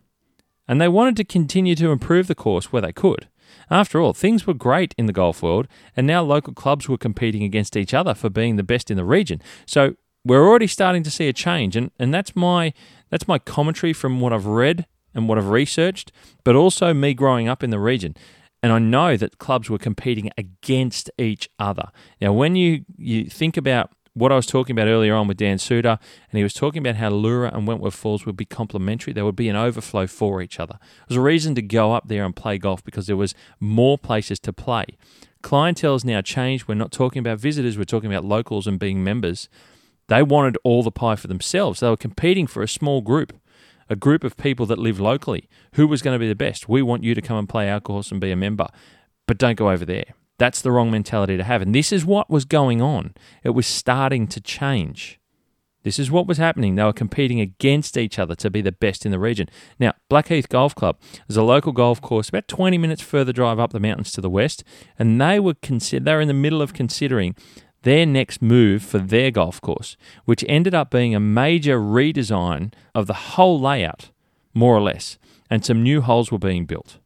And 0.66 0.80
they 0.80 0.88
wanted 0.88 1.16
to 1.16 1.24
continue 1.24 1.74
to 1.76 1.90
improve 1.90 2.26
the 2.26 2.34
course 2.34 2.72
where 2.72 2.82
they 2.82 2.92
could. 2.92 3.28
After 3.70 4.00
all, 4.00 4.12
things 4.12 4.46
were 4.46 4.54
great 4.54 4.94
in 4.98 5.06
the 5.06 5.12
golf 5.12 5.42
world, 5.42 5.66
and 5.96 6.06
now 6.06 6.22
local 6.22 6.52
clubs 6.52 6.88
were 6.88 6.98
competing 6.98 7.42
against 7.42 7.76
each 7.76 7.94
other 7.94 8.14
for 8.14 8.30
being 8.30 8.56
the 8.56 8.62
best 8.62 8.90
in 8.90 8.96
the 8.96 9.04
region. 9.04 9.42
So 9.66 9.96
we're 10.24 10.46
already 10.46 10.66
starting 10.66 11.02
to 11.02 11.10
see 11.10 11.28
a 11.28 11.32
change, 11.32 11.76
and, 11.76 11.90
and 11.98 12.12
that's 12.12 12.36
my 12.36 12.72
that's 13.10 13.26
my 13.26 13.38
commentary 13.38 13.94
from 13.94 14.20
what 14.20 14.34
I've 14.34 14.46
read 14.46 14.86
and 15.14 15.28
what 15.28 15.38
I've 15.38 15.48
researched, 15.48 16.12
but 16.44 16.54
also 16.54 16.92
me 16.92 17.14
growing 17.14 17.48
up 17.48 17.62
in 17.62 17.70
the 17.70 17.78
region. 17.78 18.14
And 18.62 18.72
I 18.72 18.78
know 18.78 19.16
that 19.16 19.38
clubs 19.38 19.70
were 19.70 19.78
competing 19.78 20.30
against 20.36 21.10
each 21.16 21.48
other. 21.58 21.90
Now, 22.20 22.32
when 22.32 22.56
you, 22.56 22.84
you 22.96 23.26
think 23.26 23.56
about 23.56 23.92
what 24.14 24.32
I 24.32 24.36
was 24.36 24.46
talking 24.46 24.74
about 24.74 24.88
earlier 24.88 25.14
on 25.14 25.28
with 25.28 25.36
Dan 25.36 25.58
Soutar, 25.58 25.98
and 26.30 26.38
he 26.38 26.42
was 26.42 26.54
talking 26.54 26.80
about 26.80 26.96
how 26.96 27.10
Leura 27.10 27.52
and 27.54 27.66
Wentworth 27.68 27.94
Falls 27.94 28.26
would 28.26 28.36
be 28.36 28.44
complementary. 28.44 29.12
There 29.12 29.24
would 29.24 29.36
be 29.36 29.48
an 29.48 29.56
overflow 29.56 30.06
for 30.06 30.42
each 30.42 30.58
other. 30.58 30.78
There 30.80 31.06
was 31.08 31.16
a 31.16 31.20
reason 31.20 31.54
to 31.54 31.62
go 31.62 31.92
up 31.92 32.08
there 32.08 32.24
and 32.24 32.34
play 32.34 32.58
golf 32.58 32.82
because 32.84 33.06
there 33.06 33.16
was 33.16 33.34
more 33.60 33.96
places 33.96 34.40
to 34.40 34.52
play. 34.52 34.86
Clientele 35.42 35.92
has 35.92 36.04
now 36.04 36.20
changed. 36.20 36.66
We're 36.66 36.74
not 36.74 36.90
talking 36.90 37.20
about 37.20 37.38
visitors, 37.38 37.78
we're 37.78 37.84
talking 37.84 38.12
about 38.12 38.24
locals 38.24 38.66
and 38.66 38.78
being 38.78 39.04
members. 39.04 39.48
They 40.08 40.22
wanted 40.22 40.56
all 40.64 40.82
the 40.82 40.90
pie 40.90 41.16
for 41.16 41.28
themselves. 41.28 41.80
They 41.80 41.88
were 41.88 41.96
competing 41.96 42.46
for 42.46 42.62
a 42.62 42.68
small 42.68 43.02
group, 43.02 43.38
a 43.88 43.96
group 43.96 44.24
of 44.24 44.36
people 44.36 44.66
that 44.66 44.78
live 44.78 45.00
locally. 45.00 45.48
Who 45.74 45.86
was 45.86 46.02
going 46.02 46.14
to 46.14 46.18
be 46.18 46.28
the 46.28 46.34
best? 46.34 46.68
We 46.68 46.82
want 46.82 47.04
you 47.04 47.14
to 47.14 47.22
come 47.22 47.38
and 47.38 47.48
play 47.48 47.70
our 47.70 47.80
course 47.80 48.10
and 48.10 48.20
be 48.20 48.30
a 48.30 48.36
member, 48.36 48.68
but 49.26 49.38
don't 49.38 49.56
go 49.56 49.70
over 49.70 49.84
there. 49.84 50.14
That's 50.38 50.62
the 50.62 50.70
wrong 50.70 50.90
mentality 50.90 51.36
to 51.36 51.44
have. 51.44 51.62
And 51.62 51.74
this 51.74 51.92
is 51.92 52.04
what 52.04 52.30
was 52.30 52.44
going 52.44 52.80
on. 52.80 53.14
It 53.42 53.50
was 53.50 53.66
starting 53.66 54.28
to 54.28 54.40
change. 54.40 55.18
This 55.84 55.98
is 55.98 56.10
what 56.10 56.26
was 56.26 56.38
happening. 56.38 56.74
They 56.74 56.84
were 56.84 56.92
competing 56.92 57.40
against 57.40 57.96
each 57.96 58.18
other 58.18 58.34
to 58.36 58.50
be 58.50 58.60
the 58.60 58.72
best 58.72 59.06
in 59.06 59.12
the 59.12 59.18
region. 59.18 59.48
Now, 59.78 59.94
Blackheath 60.08 60.48
Golf 60.48 60.74
Club 60.74 60.98
is 61.28 61.36
a 61.36 61.42
local 61.42 61.72
golf 61.72 62.00
course 62.00 62.28
about 62.28 62.48
20 62.48 62.76
minutes 62.78 63.00
further 63.00 63.32
drive 63.32 63.58
up 63.58 63.72
the 63.72 63.80
mountains 63.80 64.12
to 64.12 64.20
the 64.20 64.30
west, 64.30 64.64
and 64.98 65.20
they 65.20 65.40
were 65.40 65.54
consider 65.54 66.04
they're 66.04 66.20
in 66.20 66.28
the 66.28 66.34
middle 66.34 66.60
of 66.60 66.74
considering 66.74 67.34
their 67.82 68.06
next 68.06 68.42
move 68.42 68.82
for 68.82 68.98
their 68.98 69.30
golf 69.30 69.60
course, 69.60 69.96
which 70.24 70.44
ended 70.48 70.74
up 70.74 70.90
being 70.90 71.14
a 71.14 71.20
major 71.20 71.78
redesign 71.78 72.72
of 72.94 73.06
the 73.06 73.14
whole 73.14 73.60
layout, 73.60 74.10
more 74.54 74.76
or 74.76 74.80
less, 74.80 75.18
and 75.50 75.64
some 75.64 75.82
new 75.82 76.00
holes 76.00 76.30
were 76.30 76.38
being 76.38 76.66
built. 76.66 76.98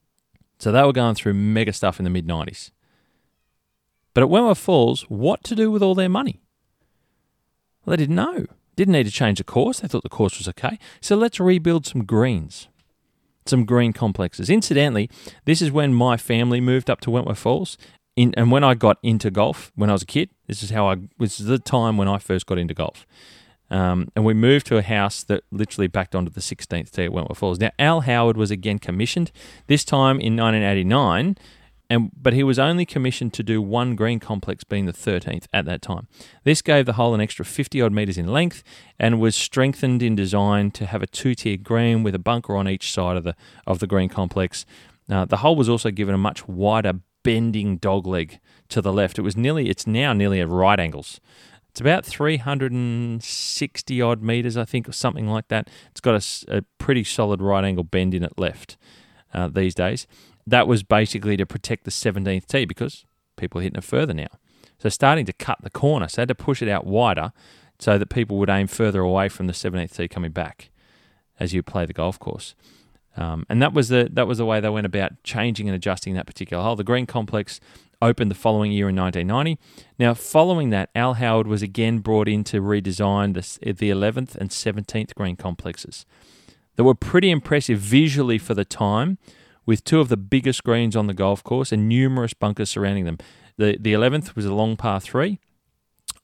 So 0.58 0.70
they 0.72 0.82
were 0.82 0.92
going 0.92 1.14
through 1.14 1.34
mega 1.34 1.72
stuff 1.72 1.98
in 1.98 2.04
the 2.04 2.10
mid 2.10 2.26
90s. 2.26 2.70
But 4.14 4.22
at 4.22 4.30
Wentworth 4.30 4.58
Falls, 4.58 5.02
what 5.08 5.42
to 5.44 5.54
do 5.54 5.70
with 5.70 5.82
all 5.82 5.94
their 5.94 6.08
money? 6.08 6.40
Well, 7.84 7.96
they 7.96 8.02
didn't 8.02 8.16
know. 8.16 8.46
Didn't 8.76 8.92
need 8.92 9.06
to 9.06 9.12
change 9.12 9.38
the 9.38 9.44
course. 9.44 9.80
They 9.80 9.88
thought 9.88 10.02
the 10.02 10.08
course 10.08 10.38
was 10.38 10.48
okay. 10.48 10.78
So 11.00 11.16
let's 11.16 11.40
rebuild 11.40 11.86
some 11.86 12.04
greens, 12.04 12.68
some 13.44 13.64
green 13.64 13.92
complexes. 13.92 14.48
Incidentally, 14.48 15.10
this 15.44 15.60
is 15.60 15.70
when 15.70 15.94
my 15.94 16.16
family 16.16 16.60
moved 16.60 16.88
up 16.88 17.00
to 17.02 17.10
Wentworth 17.10 17.38
Falls. 17.38 17.76
In, 18.14 18.34
and 18.36 18.50
when 18.50 18.62
I 18.62 18.74
got 18.74 18.98
into 19.02 19.30
golf 19.30 19.72
when 19.74 19.88
I 19.88 19.94
was 19.94 20.02
a 20.02 20.06
kid, 20.06 20.30
this 20.46 20.62
is 20.62 20.70
how 20.70 20.88
I. 20.88 20.96
This 21.18 21.40
is 21.40 21.46
the 21.46 21.58
time 21.58 21.96
when 21.96 22.08
I 22.08 22.18
first 22.18 22.46
got 22.46 22.58
into 22.58 22.74
golf. 22.74 23.06
Um, 23.70 24.08
and 24.14 24.26
we 24.26 24.34
moved 24.34 24.66
to 24.66 24.76
a 24.76 24.82
house 24.82 25.24
that 25.24 25.44
literally 25.50 25.86
backed 25.86 26.14
onto 26.14 26.30
the 26.30 26.42
16th 26.42 26.90
tee 26.90 27.04
at 27.04 27.12
Wentworth 27.12 27.38
Falls. 27.38 27.58
Now, 27.58 27.70
Al 27.78 28.02
Howard 28.02 28.36
was 28.36 28.50
again 28.50 28.78
commissioned, 28.78 29.32
this 29.66 29.82
time 29.82 30.20
in 30.20 30.36
1989 30.36 31.36
and 31.92 32.10
but 32.16 32.32
he 32.32 32.42
was 32.42 32.58
only 32.58 32.86
commissioned 32.86 33.34
to 33.34 33.42
do 33.42 33.60
one 33.60 33.94
green 33.94 34.18
complex, 34.18 34.64
being 34.64 34.86
the 34.86 34.94
13th 34.94 35.44
at 35.52 35.66
that 35.66 35.82
time. 35.82 36.08
This 36.42 36.62
gave 36.62 36.86
the 36.86 36.94
hole 36.94 37.14
an 37.14 37.20
extra 37.20 37.44
50 37.44 37.82
odd 37.82 37.92
metres 37.92 38.16
in 38.16 38.28
length 38.28 38.62
and 38.98 39.20
was 39.20 39.36
strengthened 39.36 40.02
in 40.02 40.16
design 40.16 40.70
to 40.70 40.86
have 40.86 41.02
a 41.02 41.06
two 41.06 41.34
tier 41.34 41.58
green 41.58 42.02
with 42.02 42.14
a 42.14 42.18
bunker 42.18 42.56
on 42.56 42.66
each 42.66 42.90
side 42.90 43.18
of 43.18 43.24
the 43.24 43.36
of 43.66 43.80
the 43.80 43.86
green 43.86 44.08
complex. 44.08 44.64
Uh, 45.10 45.26
the 45.26 45.38
hole 45.38 45.54
was 45.54 45.68
also 45.68 45.90
given 45.90 46.14
a 46.14 46.18
much 46.18 46.48
wider 46.48 46.94
bending 47.22 47.78
dogleg 47.78 48.38
to 48.68 48.80
the 48.80 48.92
left. 48.92 49.18
It 49.18 49.22
was 49.22 49.36
nearly 49.36 49.68
it's 49.68 49.86
now 49.86 50.12
nearly 50.12 50.40
at 50.40 50.48
right 50.48 50.78
angles. 50.78 51.20
It's 51.70 51.80
about 51.80 52.04
360 52.04 54.02
odd 54.02 54.22
meters, 54.22 54.58
I 54.58 54.66
think, 54.66 54.88
or 54.88 54.92
something 54.92 55.26
like 55.26 55.48
that. 55.48 55.70
It's 55.90 56.00
got 56.00 56.22
a, 56.22 56.58
a 56.58 56.62
pretty 56.76 57.02
solid 57.02 57.40
right 57.40 57.64
angle 57.64 57.84
bend 57.84 58.12
in 58.12 58.22
it 58.22 58.38
left 58.38 58.76
uh, 59.32 59.48
these 59.48 59.74
days 59.74 60.06
that 60.46 60.66
was 60.66 60.82
basically 60.82 61.36
to 61.36 61.46
protect 61.46 61.84
the 61.84 61.90
17th 61.90 62.46
tee 62.46 62.64
because 62.64 63.04
people 63.36 63.60
are 63.60 63.62
hitting 63.62 63.78
it 63.78 63.84
further 63.84 64.14
now. 64.14 64.28
So 64.78 64.88
starting 64.88 65.26
to 65.26 65.32
cut 65.32 65.58
the 65.62 65.70
corner, 65.70 66.08
so 66.08 66.16
they 66.16 66.22
had 66.22 66.28
to 66.28 66.34
push 66.34 66.60
it 66.62 66.68
out 66.68 66.86
wider 66.86 67.32
so 67.78 67.98
that 67.98 68.06
people 68.10 68.36
would 68.38 68.50
aim 68.50 68.66
further 68.66 69.00
away 69.00 69.28
from 69.28 69.46
the 69.46 69.52
17th 69.52 69.96
tee 69.96 70.08
coming 70.08 70.32
back 70.32 70.70
as 71.38 71.52
you 71.52 71.62
play 71.62 71.86
the 71.86 71.92
golf 71.92 72.18
course. 72.18 72.54
Um, 73.16 73.44
and 73.48 73.60
that 73.60 73.72
was 73.72 73.88
the 73.88 74.08
that 74.12 74.26
was 74.26 74.38
the 74.38 74.46
way 74.46 74.60
they 74.60 74.70
went 74.70 74.86
about 74.86 75.22
changing 75.22 75.68
and 75.68 75.76
adjusting 75.76 76.14
that 76.14 76.26
particular 76.26 76.62
hole. 76.62 76.76
The 76.76 76.84
green 76.84 77.06
complex 77.06 77.60
opened 78.02 78.30
the 78.30 78.34
following 78.34 78.72
year 78.72 78.88
in 78.88 78.96
1990. 78.96 79.58
Now, 79.98 80.12
following 80.12 80.70
that, 80.70 80.90
Al 80.94 81.14
Howard 81.14 81.46
was 81.46 81.62
again 81.62 82.00
brought 82.00 82.26
in 82.26 82.42
to 82.44 82.60
redesign 82.60 83.34
the, 83.34 83.72
the 83.72 83.90
11th 83.90 84.34
and 84.34 84.50
17th 84.50 85.14
green 85.14 85.36
complexes. 85.36 86.04
They 86.76 86.82
were 86.82 86.94
pretty 86.94 87.30
impressive 87.30 87.78
visually 87.78 88.38
for 88.38 88.54
the 88.54 88.64
time, 88.64 89.18
with 89.64 89.84
two 89.84 90.00
of 90.00 90.08
the 90.08 90.16
biggest 90.16 90.64
greens 90.64 90.96
on 90.96 91.06
the 91.06 91.14
golf 91.14 91.44
course 91.44 91.70
and 91.70 91.88
numerous 91.88 92.34
bunkers 92.34 92.70
surrounding 92.70 93.04
them. 93.04 93.18
The, 93.56 93.76
the 93.78 93.92
11th 93.92 94.34
was 94.34 94.44
a 94.44 94.54
long 94.54 94.76
par 94.76 94.98
three, 94.98 95.38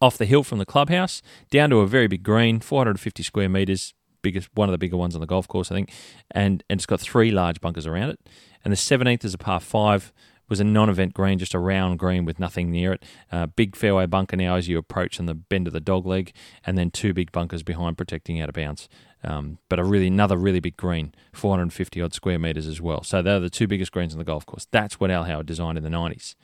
off 0.00 0.18
the 0.18 0.26
hill 0.26 0.42
from 0.42 0.58
the 0.58 0.66
clubhouse, 0.66 1.22
down 1.50 1.70
to 1.70 1.76
a 1.76 1.86
very 1.86 2.08
big 2.08 2.24
green, 2.24 2.58
450 2.58 3.22
square 3.22 3.48
metres, 3.48 3.94
biggest 4.22 4.48
one 4.54 4.68
of 4.68 4.72
the 4.72 4.78
bigger 4.78 4.96
ones 4.96 5.14
on 5.14 5.20
the 5.20 5.26
golf 5.26 5.48
course, 5.48 5.70
I 5.70 5.74
think, 5.74 5.92
and, 6.30 6.62
and 6.68 6.78
it's 6.78 6.86
got 6.86 7.00
three 7.00 7.30
large 7.30 7.60
bunkers 7.60 7.86
around 7.86 8.10
it. 8.10 8.20
And 8.64 8.72
the 8.72 8.76
17th 8.76 9.24
is 9.24 9.34
a 9.34 9.38
par 9.38 9.60
five, 9.60 10.12
was 10.48 10.60
a 10.60 10.64
non-event 10.64 11.14
green, 11.14 11.38
just 11.38 11.54
a 11.54 11.58
round 11.58 11.98
green 11.98 12.24
with 12.24 12.38
nothing 12.38 12.70
near 12.70 12.94
it. 12.94 13.04
Uh, 13.30 13.46
big 13.46 13.76
fairway 13.76 14.06
bunker 14.06 14.36
now 14.36 14.56
as 14.56 14.68
you 14.68 14.78
approach 14.78 15.20
on 15.20 15.26
the 15.26 15.34
bend 15.34 15.66
of 15.66 15.72
the 15.72 15.80
dog 15.80 16.06
leg, 16.06 16.32
and 16.64 16.78
then 16.78 16.90
two 16.90 17.12
big 17.12 17.30
bunkers 17.32 17.62
behind 17.62 17.98
protecting 17.98 18.40
out 18.40 18.48
of 18.48 18.54
bounds. 18.54 18.88
Um, 19.22 19.58
but 19.68 19.78
a 19.78 19.84
really 19.84 20.06
another 20.06 20.36
really 20.36 20.60
big 20.60 20.76
green, 20.76 21.12
450 21.32 22.00
odd 22.00 22.14
square 22.14 22.38
meters 22.38 22.66
as 22.66 22.80
well. 22.80 23.02
So 23.02 23.20
they're 23.20 23.40
the 23.40 23.50
two 23.50 23.66
biggest 23.66 23.92
greens 23.92 24.12
on 24.14 24.18
the 24.18 24.24
golf 24.24 24.46
course. 24.46 24.66
That's 24.70 25.00
what 25.00 25.10
Al 25.10 25.24
Howard 25.24 25.46
designed 25.46 25.76
in 25.76 25.84
the 25.84 25.90
90s. 25.90 26.34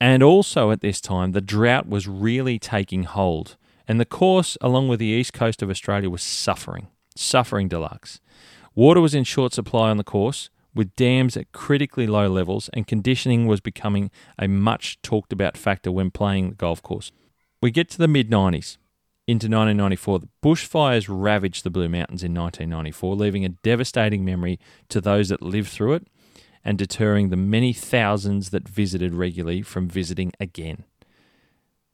And 0.00 0.22
also 0.22 0.72
at 0.72 0.80
this 0.80 1.00
time, 1.00 1.30
the 1.30 1.40
drought 1.40 1.88
was 1.88 2.08
really 2.08 2.58
taking 2.58 3.04
hold, 3.04 3.56
and 3.92 4.00
the 4.00 4.06
course, 4.06 4.56
along 4.62 4.88
with 4.88 5.00
the 5.00 5.04
east 5.04 5.34
coast 5.34 5.60
of 5.60 5.68
Australia, 5.68 6.08
was 6.08 6.22
suffering, 6.22 6.88
suffering 7.14 7.68
deluxe. 7.68 8.20
Water 8.74 9.02
was 9.02 9.14
in 9.14 9.22
short 9.22 9.52
supply 9.52 9.90
on 9.90 9.98
the 9.98 10.02
course, 10.02 10.48
with 10.74 10.96
dams 10.96 11.36
at 11.36 11.52
critically 11.52 12.06
low 12.06 12.26
levels, 12.26 12.70
and 12.72 12.86
conditioning 12.86 13.46
was 13.46 13.60
becoming 13.60 14.10
a 14.38 14.48
much 14.48 14.98
talked 15.02 15.30
about 15.30 15.58
factor 15.58 15.92
when 15.92 16.10
playing 16.10 16.48
the 16.48 16.54
golf 16.54 16.82
course. 16.82 17.12
We 17.60 17.70
get 17.70 17.90
to 17.90 17.98
the 17.98 18.08
mid 18.08 18.30
90s. 18.30 18.78
Into 19.26 19.44
1994, 19.44 20.20
the 20.20 20.28
bushfires 20.42 21.06
ravaged 21.06 21.62
the 21.62 21.70
Blue 21.70 21.90
Mountains 21.90 22.24
in 22.24 22.32
1994, 22.32 23.14
leaving 23.14 23.44
a 23.44 23.50
devastating 23.50 24.24
memory 24.24 24.58
to 24.88 25.02
those 25.02 25.28
that 25.28 25.42
lived 25.42 25.68
through 25.68 25.92
it 25.92 26.06
and 26.64 26.78
deterring 26.78 27.28
the 27.28 27.36
many 27.36 27.74
thousands 27.74 28.48
that 28.52 28.66
visited 28.66 29.12
regularly 29.12 29.60
from 29.60 29.86
visiting 29.86 30.32
again. 30.40 30.84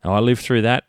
Now, 0.05 0.15
I 0.15 0.21
lived 0.21 0.43
through 0.43 0.63
that. 0.63 0.85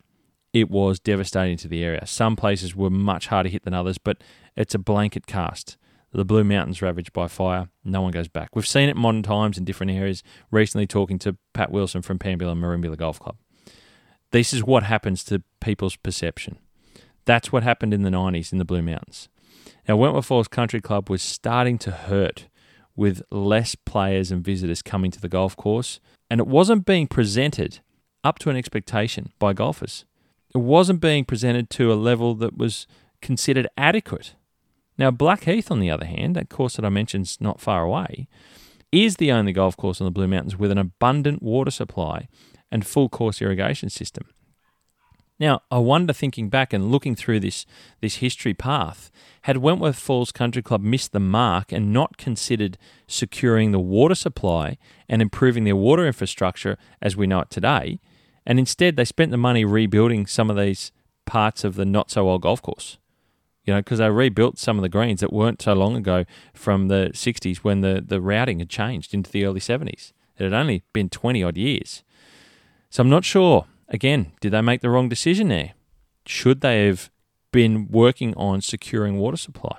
It 0.53 0.69
was 0.69 0.99
devastating 0.99 1.57
to 1.57 1.67
the 1.67 1.84
area. 1.84 2.05
Some 2.05 2.35
places 2.35 2.76
were 2.76 2.89
much 2.89 3.27
harder 3.27 3.49
hit 3.49 3.63
than 3.63 3.73
others, 3.73 3.97
but 3.97 4.23
it's 4.55 4.76
a 4.76 4.80
blanket 4.80 5.27
cast 5.27 5.77
the 6.11 6.26
Blue 6.26 6.43
Mountains 6.43 6.81
ravaged 6.81 7.13
by 7.13 7.27
fire. 7.27 7.69
No 7.84 8.01
one 8.01 8.11
goes 8.11 8.27
back. 8.27 8.55
We've 8.55 8.67
seen 8.67 8.89
it 8.89 8.95
modern 8.95 9.23
times 9.23 9.57
in 9.57 9.65
different 9.65 9.91
areas. 9.91 10.23
Recently, 10.51 10.88
talking 10.88 11.19
to 11.19 11.38
Pat 11.53 11.71
Wilson 11.71 12.01
from 12.01 12.17
Pambula 12.17 12.53
and 12.53 12.63
Merimbula 12.63 12.97
Golf 12.97 13.19
Club. 13.19 13.38
This 14.31 14.53
is 14.53 14.63
what 14.63 14.84
happens 14.84 15.23
to 15.26 15.43
people's 15.59 15.95
perception. 15.95 16.57
That's 17.26 17.51
what 17.51 17.63
happened 17.63 17.93
in 17.93 18.01
the 18.01 18.09
90s 18.09 18.51
in 18.51 18.57
the 18.57 18.65
Blue 18.65 18.81
Mountains. 18.81 19.30
Now, 19.88 19.97
Wentworth 19.97 20.26
Falls 20.26 20.47
Country 20.47 20.81
Club 20.81 21.09
was 21.09 21.21
starting 21.21 21.77
to 21.80 21.91
hurt 21.91 22.47
with 22.95 23.21
less 23.31 23.76
players 23.76 24.31
and 24.31 24.43
visitors 24.43 24.81
coming 24.81 25.11
to 25.11 25.21
the 25.21 25.30
golf 25.30 25.55
course, 25.55 25.99
and 26.30 26.39
it 26.39 26.47
wasn't 26.47 26.85
being 26.85 27.07
presented 27.07 27.80
up 28.23 28.39
to 28.39 28.49
an 28.49 28.57
expectation 28.57 29.31
by 29.39 29.53
golfers. 29.53 30.05
It 30.53 30.59
wasn't 30.59 31.01
being 31.01 31.26
presented 31.26 31.69
to 31.71 31.93
a 31.93 31.95
level 31.95 32.35
that 32.35 32.57
was 32.57 32.88
considered 33.21 33.67
adequate. 33.77 34.35
Now, 34.97 35.11
Blackheath, 35.11 35.71
on 35.71 35.80
the 35.80 35.91
other 35.91 36.05
hand, 36.05 36.35
that 36.35 36.49
course 36.49 36.76
that 36.76 36.85
I 36.85 36.89
mentioned 36.89 37.26
is 37.26 37.39
not 37.39 37.61
far 37.61 37.84
away, 37.84 38.27
is 38.91 39.17
the 39.17 39.31
only 39.31 39.53
golf 39.53 39.77
course 39.77 39.99
in 39.99 40.05
the 40.05 40.11
Blue 40.11 40.27
Mountains 40.27 40.57
with 40.57 40.71
an 40.71 40.77
abundant 40.77 41.41
water 41.41 41.71
supply 41.71 42.27
and 42.71 42.85
full 42.85 43.09
course 43.09 43.41
irrigation 43.41 43.89
system. 43.89 44.26
Now, 45.39 45.61
I 45.71 45.77
wonder, 45.77 46.11
thinking 46.11 46.49
back 46.49 46.73
and 46.73 46.91
looking 46.91 47.15
through 47.15 47.39
this, 47.39 47.65
this 48.01 48.15
history 48.15 48.53
path, 48.53 49.09
had 49.43 49.57
Wentworth 49.57 49.97
Falls 49.97 50.34
Country 50.34 50.61
Club 50.61 50.81
missed 50.81 51.13
the 51.13 51.19
mark 51.21 51.71
and 51.71 51.93
not 51.93 52.17
considered 52.17 52.77
securing 53.07 53.71
the 53.71 53.80
water 53.80 54.15
supply 54.15 54.77
and 55.07 55.21
improving 55.21 55.63
their 55.63 55.77
water 55.77 56.05
infrastructure 56.05 56.77
as 57.01 57.15
we 57.15 57.26
know 57.26 57.39
it 57.39 57.49
today, 57.49 57.99
and 58.45 58.59
instead 58.59 58.95
they 58.95 59.05
spent 59.05 59.31
the 59.31 59.37
money 59.37 59.65
rebuilding 59.65 60.25
some 60.25 60.49
of 60.49 60.57
these 60.57 60.91
parts 61.25 61.63
of 61.63 61.75
the 61.75 61.85
not 61.85 62.09
so 62.11 62.29
old 62.29 62.41
golf 62.41 62.61
course? 62.61 62.97
you 63.69 63.75
know, 63.75 63.81
because 63.81 63.99
they 63.99 64.09
rebuilt 64.09 64.57
some 64.57 64.79
of 64.79 64.81
the 64.81 64.89
greens 64.89 65.19
that 65.19 65.31
weren't 65.31 65.61
so 65.61 65.73
long 65.73 65.95
ago 65.95 66.25
from 66.55 66.87
the 66.87 67.11
60s 67.13 67.57
when 67.57 67.81
the, 67.81 68.03
the 68.03 68.19
routing 68.19 68.57
had 68.57 68.67
changed 68.67 69.13
into 69.13 69.29
the 69.29 69.45
early 69.45 69.59
70s. 69.59 70.11
It 70.39 70.43
had 70.43 70.53
only 70.53 70.81
been 70.91 71.07
20 71.07 71.43
odd 71.43 71.55
years. 71.55 72.01
So 72.89 73.01
I'm 73.01 73.11
not 73.11 73.25
sure. 73.25 73.67
Again, 73.87 74.31
did 74.41 74.53
they 74.53 74.61
make 74.61 74.81
the 74.81 74.89
wrong 74.89 75.07
decision 75.07 75.49
there? 75.49 75.73
Should 76.25 76.61
they 76.61 76.87
have 76.87 77.11
been 77.51 77.87
working 77.91 78.33
on 78.35 78.61
securing 78.61 79.19
water 79.19 79.37
supply? 79.37 79.77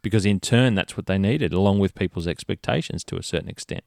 Because 0.00 0.24
in 0.24 0.40
turn, 0.40 0.74
that's 0.74 0.96
what 0.96 1.04
they 1.04 1.18
needed, 1.18 1.52
along 1.52 1.80
with 1.80 1.94
people's 1.94 2.26
expectations 2.26 3.04
to 3.04 3.16
a 3.16 3.22
certain 3.22 3.50
extent. 3.50 3.84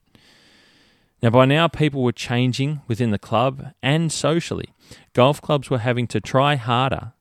Now, 1.22 1.30
by 1.30 1.46
now, 1.46 1.68
people 1.68 2.02
were 2.02 2.12
changing 2.12 2.82
within 2.88 3.12
the 3.12 3.20
club 3.20 3.74
and 3.84 4.12
socially. 4.12 4.70
Golf 5.14 5.42
clubs 5.42 5.70
were 5.70 5.80
having 5.80 6.08
to 6.08 6.20
try 6.20 6.56
harder 6.56 7.14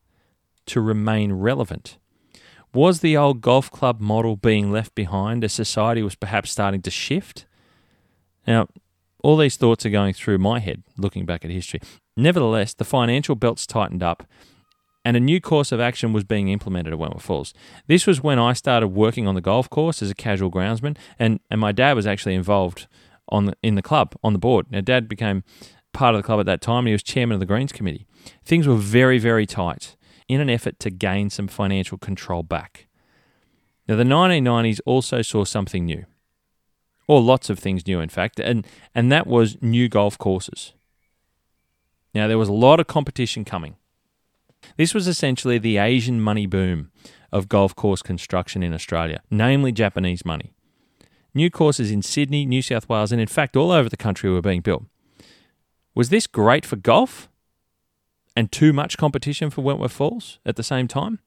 to 0.67 0.81
remain 0.81 1.33
relevant 1.33 1.99
was 2.73 3.01
the 3.01 3.17
old 3.17 3.41
golf 3.41 3.71
club 3.71 4.01
model 4.01 4.37
being 4.37 4.71
left 4.71 4.95
behind 4.95 5.45
as 5.45 5.53
society 5.53 6.03
was 6.03 6.15
perhaps 6.15 6.51
starting 6.51 6.83
to 6.83 6.91
shift? 6.91 7.47
Now, 8.47 8.69
all 9.23 9.37
these 9.37 9.57
thoughts 9.57 9.85
are 9.85 9.91
going 9.91 10.15
through 10.15 10.39
my 10.39 10.61
head 10.61 10.83
looking 10.97 11.27
back 11.27 11.45
at 11.45 11.51
history. 11.51 11.81
Nevertheless, 12.17 12.75
the 12.75 12.85
financial 12.85 13.35
belts 13.35 13.67
tightened 13.67 14.03
up 14.03 14.25
and 15.05 15.17
a 15.17 15.21
new 15.21 15.41
course 15.41 15.73
of 15.73 15.81
action 15.81 16.13
was 16.13 16.25
being 16.25 16.49
implemented 16.49 16.93
at 16.93 16.99
Wentworth 16.99 17.23
Falls. 17.23 17.55
This 17.87 18.07
was 18.07 18.23
when 18.23 18.39
I 18.39 18.53
started 18.53 18.89
working 18.89 19.27
on 19.27 19.35
the 19.35 19.41
golf 19.41 19.69
course 19.71 20.03
as 20.03 20.11
a 20.11 20.15
casual 20.15 20.51
groundsman, 20.51 20.97
and, 21.19 21.41
and 21.51 21.59
my 21.59 21.73
dad 21.73 21.95
was 21.95 22.07
actually 22.07 22.35
involved 22.35 22.87
on 23.31 23.47
the, 23.47 23.57
in 23.63 23.75
the 23.75 23.83
club, 23.83 24.15
on 24.23 24.33
the 24.33 24.39
board. 24.39 24.67
Now, 24.71 24.81
dad 24.81 25.09
became 25.09 25.45
part 25.93 26.15
of 26.15 26.23
the 26.23 26.27
club 26.27 26.41
at 26.41 26.47
that 26.47 26.61
time, 26.61 26.87
he 26.87 26.93
was 26.93 27.03
chairman 27.03 27.35
of 27.35 27.41
the 27.41 27.47
Greens 27.47 27.73
Committee. 27.73 28.07
Things 28.45 28.67
were 28.67 28.77
very, 28.77 29.19
very 29.19 29.47
tight 29.47 29.97
in 30.29 30.41
an 30.41 30.51
effort 30.51 30.79
to 30.81 30.91
gain 30.91 31.31
some 31.31 31.49
financial 31.49 31.99
control 31.99 32.43
back. 32.43 32.87
Now, 33.89 33.97
the 33.97 34.05
1990s 34.05 34.81
also 34.87 35.23
saw 35.23 35.45
something 35.45 35.85
new, 35.85 36.05
or 37.09 37.21
lots 37.21 37.51
of 37.51 37.59
things 37.59 37.87
new, 37.87 38.01
in 38.01 38.09
fact, 38.09 38.39
and, 38.39 38.67
and 38.95 39.11
that 39.11 39.27
was 39.27 39.61
new 39.61 39.89
golf 39.89 40.17
courses. 40.17 40.75
Now, 42.15 42.29
there 42.29 42.39
was 42.39 42.49
a 42.49 42.53
lot 42.53 42.79
of 42.79 42.87
competition 42.87 43.45
coming. 43.45 43.77
This 44.77 44.95
was 44.95 45.09
essentially 45.09 45.59
the 45.59 45.79
Asian 45.79 46.21
money 46.21 46.47
boom 46.47 46.91
of 47.33 47.49
golf 47.49 47.75
course 47.75 48.03
construction 48.03 48.63
in 48.63 48.75
Australia, 48.75 49.23
namely 49.31 49.73
Japanese 49.73 50.25
money. 50.25 50.53
New 51.35 51.51
courses 51.51 51.91
in 51.91 52.03
Sydney, 52.03 52.45
New 52.45 52.63
South 52.63 52.89
Wales, 52.89 53.13
and 53.13 53.21
in 53.21 53.29
fact 53.29 53.57
all 53.57 53.71
over 53.71 53.89
the 53.89 53.97
country 53.97 54.31
were 54.31 54.43
being 54.43 54.61
built. 54.61 54.85
Was 55.95 56.09
this 56.09 56.27
great 56.27 56.65
for 56.65 56.77
golf? 56.77 57.29
and 58.37 58.51
too 58.51 58.73
much 58.73 58.97
competition 58.97 59.51
for 59.51 59.63
Wentworth 59.63 59.93
Falls 59.93 60.39
at 60.47 60.57
the 60.57 60.63
same 60.63 60.89
time. 60.89 61.19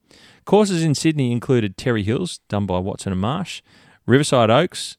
Courses 0.44 0.82
in 0.82 0.94
Sydney 0.94 1.32
included 1.32 1.76
Terrey 1.76 2.04
Hills, 2.04 2.40
done 2.48 2.66
by 2.66 2.78
Watson 2.78 3.12
and 3.12 3.20
Marsh, 3.20 3.62
Riverside 4.06 4.50
Oaks, 4.50 4.96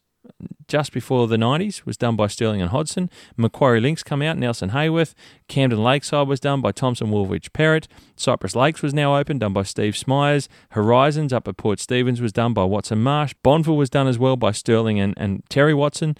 just 0.68 0.92
before 0.92 1.26
the 1.26 1.36
90s, 1.36 1.84
was 1.84 1.96
done 1.96 2.16
by 2.16 2.26
Sterling 2.26 2.60
and 2.60 2.70
Hodson. 2.70 3.10
Macquarie 3.36 3.80
Links 3.80 4.02
come 4.02 4.22
out, 4.22 4.36
Nelson 4.36 4.70
Haworth. 4.70 5.14
Camden 5.48 5.82
Lakeside 5.82 6.28
was 6.28 6.40
done 6.40 6.60
by 6.60 6.72
Thomson 6.72 7.08
Wolveridge 7.08 7.50
Perrett. 7.52 7.86
Cypress 8.16 8.56
Lakes 8.56 8.82
was 8.82 8.94
now 8.94 9.16
open, 9.16 9.38
done 9.38 9.52
by 9.52 9.62
Steve 9.62 9.96
Smyers. 9.96 10.48
Horizons 10.70 11.32
up 11.32 11.46
at 11.46 11.56
Port 11.56 11.80
Stephens 11.80 12.20
was 12.20 12.32
done 12.32 12.52
by 12.52 12.64
Watson 12.64 13.02
Marsh. 13.02 13.34
Bonville 13.42 13.76
was 13.76 13.90
done 13.90 14.06
as 14.06 14.18
well 14.18 14.36
by 14.36 14.52
Sterling 14.52 14.98
and, 14.98 15.14
and 15.16 15.42
Terry 15.48 15.74
Watson. 15.74 16.16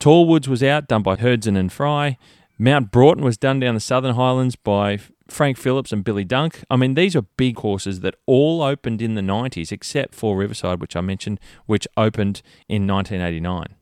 Tallwoods 0.00 0.48
was 0.48 0.62
out, 0.62 0.88
done 0.88 1.02
by 1.02 1.16
Herdston 1.16 1.56
and 1.56 1.72
Fry. 1.72 2.18
Mount 2.58 2.90
Broughton 2.90 3.24
was 3.24 3.36
done 3.36 3.60
down 3.60 3.74
the 3.74 3.80
Southern 3.80 4.14
Highlands 4.14 4.56
by 4.56 5.00
Frank 5.28 5.56
Phillips 5.56 5.92
and 5.92 6.04
Billy 6.04 6.24
Dunk. 6.24 6.64
I 6.70 6.76
mean, 6.76 6.94
these 6.94 7.16
are 7.16 7.22
big 7.22 7.58
horses 7.58 8.00
that 8.00 8.14
all 8.26 8.62
opened 8.62 9.00
in 9.00 9.14
the 9.14 9.22
90s, 9.22 9.72
except 9.72 10.14
for 10.14 10.36
Riverside, 10.36 10.80
which 10.80 10.96
I 10.96 11.00
mentioned, 11.00 11.40
which 11.66 11.88
opened 11.96 12.42
in 12.68 12.86
1989. 12.86 13.76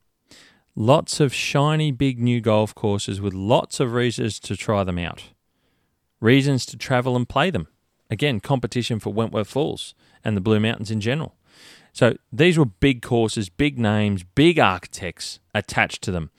Lots 0.75 1.21
of 1.21 1.35
shiny, 1.35 1.91
big 1.91 2.19
new 2.19 2.41
golf 2.41 2.75
courses 2.75 3.21
with 3.21 3.35
lots 3.35 3.81
of 3.81 3.93
reasons 3.93 4.41
to 4.41 4.57
try 4.57 4.85
them 4.85 4.99
out, 4.99 5.25
reasons 6.21 6.65
to 6.67 6.79
travel 6.79 7.17
and 7.17 7.29
play 7.29 7.51
them. 7.51 7.69
Again, 8.11 8.41
competition 8.41 8.99
for 8.99 9.13
Wentworth 9.13 9.49
Falls 9.49 9.95
and 10.25 10.37
the 10.37 10.41
Blue 10.41 10.61
Mountains 10.61 10.91
in 10.91 11.01
general. 11.01 11.35
So 11.93 12.17
these 12.33 12.57
were 12.57 12.65
big 12.65 13.03
courses, 13.03 13.51
big 13.51 13.79
names, 13.79 14.23
big 14.23 14.59
architects 14.59 15.41
attached 15.55 16.03
to 16.03 16.11
them. 16.11 16.31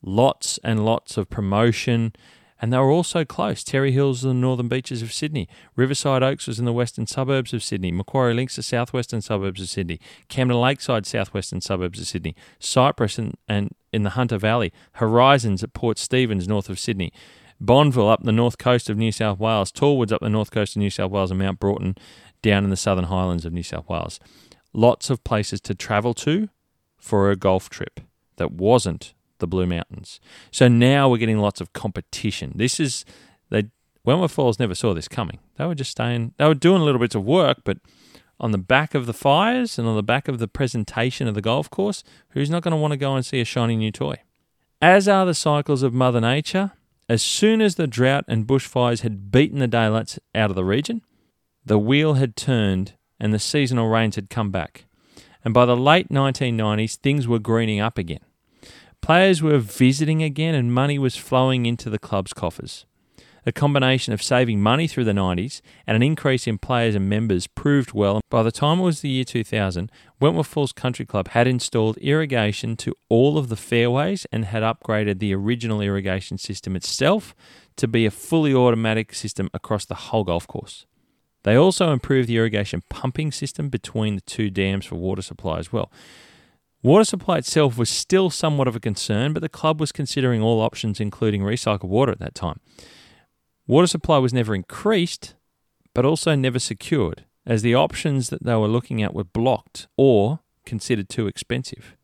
Lots 0.00 0.58
and 0.64 0.84
lots 0.84 1.16
of 1.16 1.28
promotion 1.28 2.14
and 2.60 2.72
they 2.72 2.78
were 2.78 2.90
all 2.90 3.04
so 3.04 3.24
close. 3.24 3.62
Terrey 3.62 3.92
Hills 3.92 4.24
in 4.24 4.28
the 4.30 4.34
northern 4.34 4.68
beaches 4.68 5.02
of 5.02 5.12
Sydney. 5.12 5.48
Riverside 5.76 6.22
Oaks 6.22 6.46
was 6.46 6.58
in 6.58 6.64
the 6.64 6.72
western 6.72 7.06
suburbs 7.06 7.52
of 7.52 7.62
Sydney. 7.62 7.92
Macquarie 7.92 8.34
Links, 8.34 8.56
the 8.56 8.62
southwestern 8.62 9.20
suburbs 9.20 9.60
of 9.60 9.68
Sydney. 9.68 10.00
Camden 10.28 10.60
Lakeside, 10.60 11.06
southwestern 11.06 11.60
suburbs 11.60 12.00
of 12.00 12.06
Sydney. 12.06 12.34
Cypress 12.58 13.18
and, 13.18 13.36
and 13.48 13.74
in 13.92 14.02
the 14.02 14.10
Hunter 14.10 14.38
Valley, 14.38 14.72
Horizons 14.94 15.62
at 15.62 15.72
Port 15.72 15.98
Stephens, 15.98 16.48
north 16.48 16.68
of 16.68 16.78
Sydney, 16.78 17.12
Bonville 17.60 18.08
up 18.08 18.22
the 18.22 18.32
north 18.32 18.58
coast 18.58 18.88
of 18.88 18.96
New 18.96 19.12
South 19.12 19.38
Wales, 19.38 19.72
Tallwoods 19.72 20.12
up 20.12 20.20
the 20.20 20.28
north 20.28 20.50
coast 20.50 20.76
of 20.76 20.80
New 20.80 20.90
South 20.90 21.10
Wales, 21.10 21.30
and 21.30 21.40
Mount 21.40 21.58
Broughton 21.58 21.96
down 22.42 22.64
in 22.64 22.70
the 22.70 22.76
southern 22.76 23.04
highlands 23.04 23.44
of 23.44 23.52
New 23.52 23.62
South 23.62 23.88
Wales. 23.88 24.20
Lots 24.72 25.10
of 25.10 25.24
places 25.24 25.60
to 25.62 25.74
travel 25.74 26.14
to 26.14 26.48
for 26.98 27.30
a 27.30 27.36
golf 27.36 27.68
trip 27.68 28.00
that 28.36 28.52
wasn't 28.52 29.14
the 29.38 29.46
Blue 29.46 29.66
Mountains. 29.66 30.20
So 30.50 30.68
now 30.68 31.08
we're 31.08 31.18
getting 31.18 31.38
lots 31.38 31.60
of 31.60 31.72
competition. 31.72 32.52
This 32.54 32.78
is 32.80 33.04
they 33.50 33.70
Wentworth 34.04 34.32
Falls 34.32 34.58
never 34.58 34.74
saw 34.74 34.94
this 34.94 35.08
coming. 35.08 35.38
They 35.56 35.66
were 35.66 35.74
just 35.74 35.90
staying. 35.90 36.34
They 36.38 36.46
were 36.46 36.54
doing 36.54 36.82
little 36.82 37.00
bits 37.00 37.14
of 37.14 37.24
work, 37.24 37.58
but 37.64 37.78
on 38.40 38.52
the 38.52 38.58
back 38.58 38.94
of 38.94 39.06
the 39.06 39.12
fires 39.12 39.78
and 39.78 39.88
on 39.88 39.96
the 39.96 40.02
back 40.02 40.28
of 40.28 40.38
the 40.38 40.48
presentation 40.48 41.26
of 41.26 41.34
the 41.34 41.42
golf 41.42 41.68
course, 41.70 42.04
who's 42.30 42.50
not 42.50 42.62
going 42.62 42.72
to 42.72 42.76
want 42.76 42.92
to 42.92 42.96
go 42.96 43.14
and 43.14 43.26
see 43.26 43.40
a 43.40 43.44
shiny 43.44 43.76
new 43.76 43.90
toy? 43.90 44.16
As 44.80 45.08
are 45.08 45.26
the 45.26 45.34
cycles 45.34 45.82
of 45.82 45.92
Mother 45.92 46.20
Nature. 46.20 46.72
As 47.08 47.22
soon 47.22 47.62
as 47.62 47.76
the 47.76 47.86
drought 47.86 48.26
and 48.28 48.46
bushfires 48.46 49.00
had 49.00 49.32
beaten 49.32 49.60
the 49.60 49.66
daylights 49.66 50.18
out 50.34 50.50
of 50.50 50.56
the 50.56 50.64
region, 50.64 51.00
the 51.64 51.78
wheel 51.78 52.14
had 52.14 52.36
turned 52.36 52.92
and 53.18 53.32
the 53.32 53.38
seasonal 53.38 53.88
rains 53.88 54.16
had 54.16 54.28
come 54.28 54.50
back. 54.50 54.84
And 55.42 55.54
by 55.54 55.64
the 55.64 55.76
late 55.76 56.10
1990s, 56.10 56.96
things 56.96 57.26
were 57.26 57.38
greening 57.38 57.80
up 57.80 57.96
again. 57.96 58.20
Players 59.02 59.42
were 59.42 59.58
visiting 59.58 60.22
again 60.22 60.54
and 60.54 60.72
money 60.72 60.98
was 60.98 61.16
flowing 61.16 61.66
into 61.66 61.88
the 61.88 61.98
club's 61.98 62.32
coffers. 62.32 62.84
A 63.46 63.52
combination 63.52 64.12
of 64.12 64.22
saving 64.22 64.60
money 64.60 64.86
through 64.86 65.04
the 65.04 65.12
90s 65.12 65.62
and 65.86 65.96
an 65.96 66.02
increase 66.02 66.46
in 66.46 66.58
players 66.58 66.94
and 66.94 67.08
members 67.08 67.46
proved 67.46 67.92
well. 67.92 68.20
By 68.28 68.42
the 68.42 68.52
time 68.52 68.80
it 68.80 68.82
was 68.82 69.00
the 69.00 69.08
year 69.08 69.24
2000, 69.24 69.90
Wentworth 70.20 70.48
Falls 70.48 70.72
Country 70.72 71.06
Club 71.06 71.28
had 71.28 71.46
installed 71.46 71.96
irrigation 71.98 72.76
to 72.76 72.94
all 73.08 73.38
of 73.38 73.48
the 73.48 73.56
fairways 73.56 74.26
and 74.30 74.44
had 74.44 74.62
upgraded 74.62 75.18
the 75.18 75.34
original 75.34 75.80
irrigation 75.80 76.36
system 76.36 76.76
itself 76.76 77.34
to 77.76 77.88
be 77.88 78.04
a 78.04 78.10
fully 78.10 78.52
automatic 78.52 79.14
system 79.14 79.48
across 79.54 79.86
the 79.86 79.94
whole 79.94 80.24
golf 80.24 80.46
course. 80.46 80.84
They 81.44 81.54
also 81.54 81.92
improved 81.92 82.28
the 82.28 82.36
irrigation 82.36 82.82
pumping 82.90 83.32
system 83.32 83.70
between 83.70 84.16
the 84.16 84.20
two 84.22 84.50
dams 84.50 84.84
for 84.84 84.96
water 84.96 85.22
supply 85.22 85.58
as 85.58 85.72
well. 85.72 85.90
Water 86.82 87.04
supply 87.04 87.38
itself 87.38 87.76
was 87.76 87.88
still 87.88 88.30
somewhat 88.30 88.68
of 88.68 88.76
a 88.76 88.80
concern, 88.80 89.32
but 89.32 89.40
the 89.40 89.48
club 89.48 89.80
was 89.80 89.90
considering 89.90 90.40
all 90.40 90.60
options, 90.60 91.00
including 91.00 91.42
recycled 91.42 91.88
water 91.88 92.12
at 92.12 92.20
that 92.20 92.36
time. 92.36 92.60
Water 93.66 93.88
supply 93.88 94.18
was 94.18 94.32
never 94.32 94.54
increased, 94.54 95.34
but 95.92 96.04
also 96.04 96.36
never 96.36 96.60
secured, 96.60 97.24
as 97.44 97.62
the 97.62 97.74
options 97.74 98.30
that 98.30 98.44
they 98.44 98.54
were 98.54 98.68
looking 98.68 99.02
at 99.02 99.12
were 99.12 99.24
blocked 99.24 99.88
or 99.96 100.40
considered 100.64 101.08
too 101.08 101.26
expensive. 101.26 101.96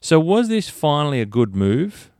So, 0.00 0.18
was 0.18 0.48
this 0.48 0.70
finally 0.70 1.20
a 1.20 1.26
good 1.26 1.54
move? 1.54 2.10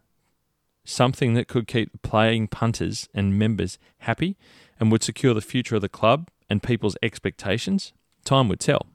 Something 0.84 1.34
that 1.34 1.48
could 1.48 1.66
keep 1.66 1.90
the 1.90 1.98
playing 1.98 2.48
punters 2.48 3.08
and 3.14 3.38
members 3.38 3.78
happy 3.98 4.36
and 4.78 4.92
would 4.92 5.02
secure 5.02 5.34
the 5.34 5.40
future 5.40 5.76
of 5.76 5.82
the 5.82 5.88
club 5.88 6.28
and 6.50 6.62
people's 6.62 6.96
expectations? 7.02 7.92
Time 8.24 8.48
would 8.48 8.60
tell 8.60 8.86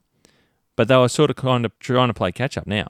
but 0.76 0.88
they 0.88 0.96
were 0.96 1.08
sort 1.08 1.30
of 1.30 1.36
kind 1.36 1.64
of 1.64 1.78
trying 1.78 2.08
to 2.08 2.14
play 2.14 2.32
catch 2.32 2.56
up 2.56 2.66
now. 2.66 2.88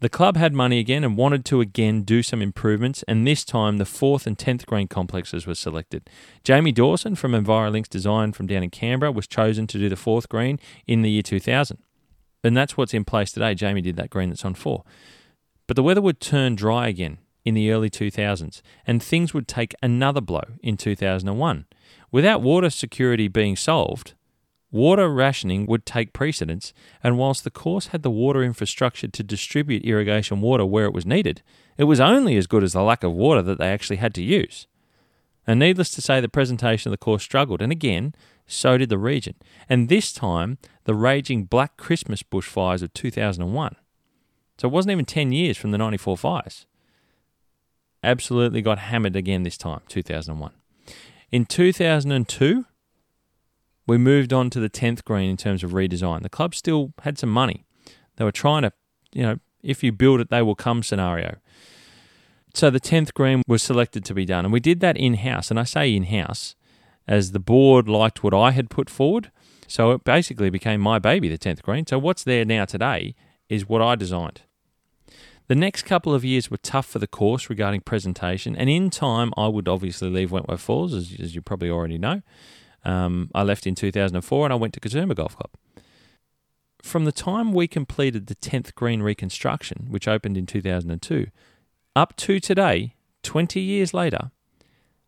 The 0.00 0.08
club 0.10 0.36
had 0.36 0.52
money 0.52 0.78
again 0.80 1.02
and 1.02 1.16
wanted 1.16 1.46
to 1.46 1.62
again 1.62 2.02
do 2.02 2.22
some 2.22 2.42
improvements, 2.42 3.02
and 3.04 3.26
this 3.26 3.44
time 3.44 3.78
the 3.78 3.86
fourth 3.86 4.26
and 4.26 4.38
tenth 4.38 4.66
green 4.66 4.86
complexes 4.86 5.46
were 5.46 5.54
selected. 5.54 6.10
Jamie 6.42 6.72
Dawson 6.72 7.14
from 7.14 7.32
EnviroLinks 7.32 7.88
Design 7.88 8.32
from 8.32 8.46
down 8.46 8.62
in 8.62 8.70
Canberra 8.70 9.12
was 9.12 9.26
chosen 9.26 9.66
to 9.68 9.78
do 9.78 9.88
the 9.88 9.96
fourth 9.96 10.28
green 10.28 10.60
in 10.86 11.02
the 11.02 11.10
year 11.10 11.22
2000. 11.22 11.78
And 12.42 12.54
that's 12.54 12.76
what's 12.76 12.92
in 12.92 13.04
place 13.04 13.32
today. 13.32 13.54
Jamie 13.54 13.80
did 13.80 13.96
that 13.96 14.10
green 14.10 14.28
that's 14.28 14.44
on 14.44 14.52
four. 14.52 14.84
But 15.66 15.76
the 15.76 15.82
weather 15.82 16.02
would 16.02 16.20
turn 16.20 16.54
dry 16.54 16.88
again 16.88 17.16
in 17.44 17.54
the 17.54 17.70
early 17.70 17.88
2000s, 17.88 18.60
and 18.86 19.02
things 19.02 19.32
would 19.32 19.48
take 19.48 19.74
another 19.82 20.20
blow 20.20 20.44
in 20.62 20.76
2001. 20.76 21.64
Without 22.10 22.42
water 22.42 22.68
security 22.68 23.28
being 23.28 23.56
solved, 23.56 24.12
Water 24.74 25.08
rationing 25.08 25.66
would 25.66 25.86
take 25.86 26.12
precedence, 26.12 26.74
and 27.00 27.16
whilst 27.16 27.44
the 27.44 27.50
course 27.52 27.86
had 27.86 28.02
the 28.02 28.10
water 28.10 28.42
infrastructure 28.42 29.06
to 29.06 29.22
distribute 29.22 29.84
irrigation 29.84 30.40
water 30.40 30.66
where 30.66 30.84
it 30.86 30.92
was 30.92 31.06
needed, 31.06 31.42
it 31.78 31.84
was 31.84 32.00
only 32.00 32.36
as 32.36 32.48
good 32.48 32.64
as 32.64 32.72
the 32.72 32.82
lack 32.82 33.04
of 33.04 33.12
water 33.12 33.40
that 33.40 33.58
they 33.58 33.68
actually 33.68 33.98
had 33.98 34.12
to 34.14 34.20
use. 34.20 34.66
And 35.46 35.60
needless 35.60 35.90
to 35.90 36.02
say, 36.02 36.20
the 36.20 36.28
presentation 36.28 36.88
of 36.88 36.90
the 36.90 37.04
course 37.04 37.22
struggled, 37.22 37.62
and 37.62 37.70
again, 37.70 38.16
so 38.48 38.76
did 38.76 38.88
the 38.88 38.98
region. 38.98 39.36
And 39.68 39.88
this 39.88 40.12
time, 40.12 40.58
the 40.86 40.94
raging 40.96 41.44
Black 41.44 41.76
Christmas 41.76 42.24
bushfires 42.24 42.82
of 42.82 42.92
2001. 42.94 43.76
So 44.58 44.66
it 44.66 44.72
wasn't 44.72 44.90
even 44.90 45.04
10 45.04 45.30
years 45.30 45.56
from 45.56 45.70
the 45.70 45.78
94 45.78 46.16
fires. 46.16 46.66
Absolutely 48.02 48.60
got 48.60 48.80
hammered 48.80 49.14
again 49.14 49.44
this 49.44 49.56
time, 49.56 49.82
2001. 49.86 50.50
In 51.30 51.46
2002, 51.46 52.64
we 53.86 53.98
moved 53.98 54.32
on 54.32 54.50
to 54.50 54.60
the 54.60 54.70
10th 54.70 55.04
green 55.04 55.30
in 55.30 55.36
terms 55.36 55.62
of 55.62 55.72
redesign. 55.72 56.22
The 56.22 56.28
club 56.28 56.54
still 56.54 56.92
had 57.02 57.18
some 57.18 57.30
money. 57.30 57.64
They 58.16 58.24
were 58.24 58.32
trying 58.32 58.62
to, 58.62 58.72
you 59.12 59.22
know, 59.22 59.38
if 59.62 59.82
you 59.82 59.92
build 59.92 60.20
it, 60.20 60.30
they 60.30 60.42
will 60.42 60.54
come 60.54 60.82
scenario. 60.82 61.36
So 62.54 62.70
the 62.70 62.80
10th 62.80 63.14
green 63.14 63.42
was 63.48 63.62
selected 63.62 64.04
to 64.04 64.14
be 64.14 64.24
done. 64.24 64.44
And 64.44 64.52
we 64.52 64.60
did 64.60 64.80
that 64.80 64.96
in 64.96 65.14
house. 65.14 65.50
And 65.50 65.58
I 65.58 65.64
say 65.64 65.94
in 65.94 66.04
house 66.04 66.54
as 67.06 67.32
the 67.32 67.40
board 67.40 67.88
liked 67.88 68.22
what 68.22 68.32
I 68.34 68.52
had 68.52 68.70
put 68.70 68.88
forward. 68.88 69.30
So 69.66 69.90
it 69.92 70.04
basically 70.04 70.50
became 70.50 70.80
my 70.80 70.98
baby, 70.98 71.28
the 71.28 71.38
10th 71.38 71.62
green. 71.62 71.86
So 71.86 71.98
what's 71.98 72.24
there 72.24 72.44
now 72.44 72.64
today 72.64 73.14
is 73.48 73.68
what 73.68 73.82
I 73.82 73.94
designed. 73.94 74.42
The 75.46 75.54
next 75.54 75.82
couple 75.82 76.14
of 76.14 76.24
years 76.24 76.50
were 76.50 76.56
tough 76.56 76.86
for 76.86 76.98
the 76.98 77.06
course 77.06 77.50
regarding 77.50 77.82
presentation. 77.82 78.56
And 78.56 78.70
in 78.70 78.88
time, 78.88 79.32
I 79.36 79.48
would 79.48 79.68
obviously 79.68 80.08
leave 80.08 80.32
Wentworth 80.32 80.60
Falls, 80.60 80.94
as, 80.94 81.14
as 81.20 81.34
you 81.34 81.42
probably 81.42 81.68
already 81.68 81.98
know. 81.98 82.22
Um, 82.84 83.30
I 83.34 83.42
left 83.42 83.66
in 83.66 83.74
2004 83.74 84.46
and 84.46 84.52
I 84.52 84.56
went 84.56 84.74
to 84.74 84.80
Katoomba 84.80 85.14
Golf 85.14 85.36
Club. 85.36 85.50
From 86.82 87.06
the 87.06 87.12
time 87.12 87.52
we 87.52 87.66
completed 87.66 88.26
the 88.26 88.34
10th 88.34 88.74
green 88.74 89.02
reconstruction, 89.02 89.86
which 89.88 90.06
opened 90.06 90.36
in 90.36 90.44
2002, 90.44 91.28
up 91.96 92.14
to 92.16 92.40
today, 92.40 92.94
20 93.22 93.60
years 93.60 93.94
later, 93.94 94.30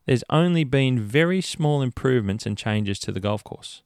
there's 0.07 0.24
only 0.31 0.65
been 0.65 1.01
very 1.01 1.40
small 1.40 1.82
improvements 1.82 2.47
and 2.47 2.57
changes 2.57 2.98
to 3.01 3.12
the 3.12 3.20
golf 3.20 3.44
course. 3.44 3.82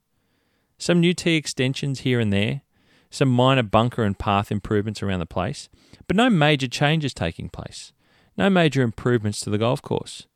Some 0.77 0.99
new 0.99 1.13
tee 1.13 1.35
extensions 1.35 2.01
here 2.01 2.19
and 2.19 2.31
there, 2.31 2.61
some 3.09 3.27
minor 3.27 3.63
bunker 3.63 4.03
and 4.03 4.17
path 4.17 4.51
improvements 4.51 5.03
around 5.03 5.19
the 5.19 5.25
place, 5.25 5.67
but 6.07 6.15
no 6.15 6.29
major 6.29 6.67
changes 6.67 7.13
taking 7.13 7.49
place, 7.49 7.91
no 8.37 8.49
major 8.49 8.81
improvements 8.81 9.41
to 9.41 9.49
the 9.49 9.57
golf 9.57 9.81
course. 9.81 10.27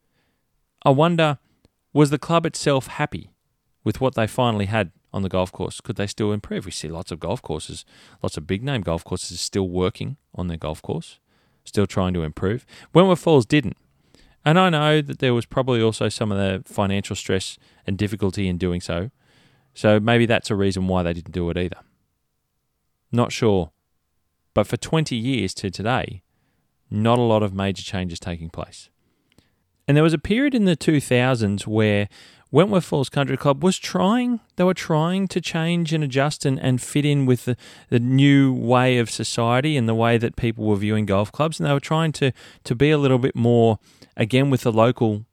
I 0.84 0.90
wonder, 0.90 1.40
was 1.94 2.10
the 2.10 2.20
club 2.20 2.46
itself 2.46 2.88
happy? 2.88 3.32
With 3.86 4.02
what 4.02 4.16
they 4.16 4.28
finally 4.28 4.66
had 4.66 4.92
on 5.14 5.22
the 5.22 5.30
golf 5.30 5.54
course? 5.54 5.80
Could 5.80 5.96
they 5.96 6.08
still 6.08 6.34
improve? 6.34 6.66
We 6.66 6.72
see 6.72 6.90
lots 6.90 7.12
of 7.12 7.22
golf 7.22 7.42
courses, 7.42 7.86
lots 8.22 8.36
of 8.36 8.46
big 8.46 8.62
name 8.62 8.82
golf 8.82 9.06
courses 9.06 9.40
still 9.40 9.70
working 9.70 10.18
on 10.34 10.50
their 10.50 10.58
golf 10.58 10.82
course, 10.82 11.20
still 11.64 11.88
trying 11.88 12.14
to 12.16 12.24
improve. 12.24 12.66
Wentworth 12.94 13.20
Falls 13.20 13.46
didn't. 13.46 13.78
And 14.44 14.60
I 14.60 14.70
know 14.70 15.02
that 15.02 15.20
there 15.20 15.34
was 15.34 15.46
probably 15.46 15.82
also 15.82 16.10
some 16.10 16.32
of 16.32 16.38
the 16.38 16.62
financial 16.72 17.16
stress 17.16 17.58
and 17.88 17.98
difficulty 17.98 18.48
in 18.48 18.58
doing 18.58 18.82
so. 18.82 19.10
So 19.74 20.00
maybe 20.00 20.26
that's 20.26 20.52
a 20.52 20.56
reason 20.56 20.88
why 20.88 21.04
they 21.04 21.14
didn't 21.14 21.32
do 21.32 21.50
it 21.50 21.58
either. 21.58 21.78
Not 23.12 23.32
sure. 23.32 23.72
But 24.54 24.68
for 24.68 24.78
20 24.78 25.16
years 25.16 25.54
to 25.56 25.70
today, 25.70 26.22
not 26.92 27.18
a 27.18 27.24
lot 27.24 27.44
of 27.44 27.54
major 27.54 27.84
changes 27.84 28.20
taking 28.20 28.50
place. 28.50 28.90
And 29.88 29.96
there 29.96 30.04
was 30.04 30.14
a 30.14 30.20
period 30.20 30.56
in 30.56 30.66
the 30.66 30.78
2000s 30.78 31.68
where 31.68 32.08
Wentworth 32.56 32.86
Falls 32.86 33.10
Country 33.10 33.36
Club 33.36 33.62
was 33.62 33.78
trying, 33.78 34.40
they 34.56 34.64
were 34.64 34.74
trying 34.74 35.28
to 35.28 35.42
change 35.42 35.92
and 35.92 36.02
adjust 36.02 36.46
and, 36.46 36.58
and 36.58 36.82
fit 36.82 37.04
in 37.04 37.26
with 37.26 37.44
the, 37.44 37.58
the 37.90 38.00
new 38.00 38.54
way 38.54 38.98
of 38.98 39.10
society 39.10 39.76
and 39.76 39.90
the 39.90 39.94
way 39.94 40.18
that 40.18 40.38
people 40.38 40.64
were 40.64 40.78
viewing 40.78 41.06
golf 41.06 41.34
clubs. 41.34 41.60
And 41.60 41.68
they 41.68 41.74
were 41.74 41.82
trying 41.82 42.14
to, 42.14 42.32
to 42.64 42.74
be 42.74 42.92
a 42.92 42.98
little 42.98 43.18
bit 43.18 43.36
more, 43.36 43.80
again, 44.16 44.50
with 44.50 44.62
the 44.62 44.72
local 44.72 45.26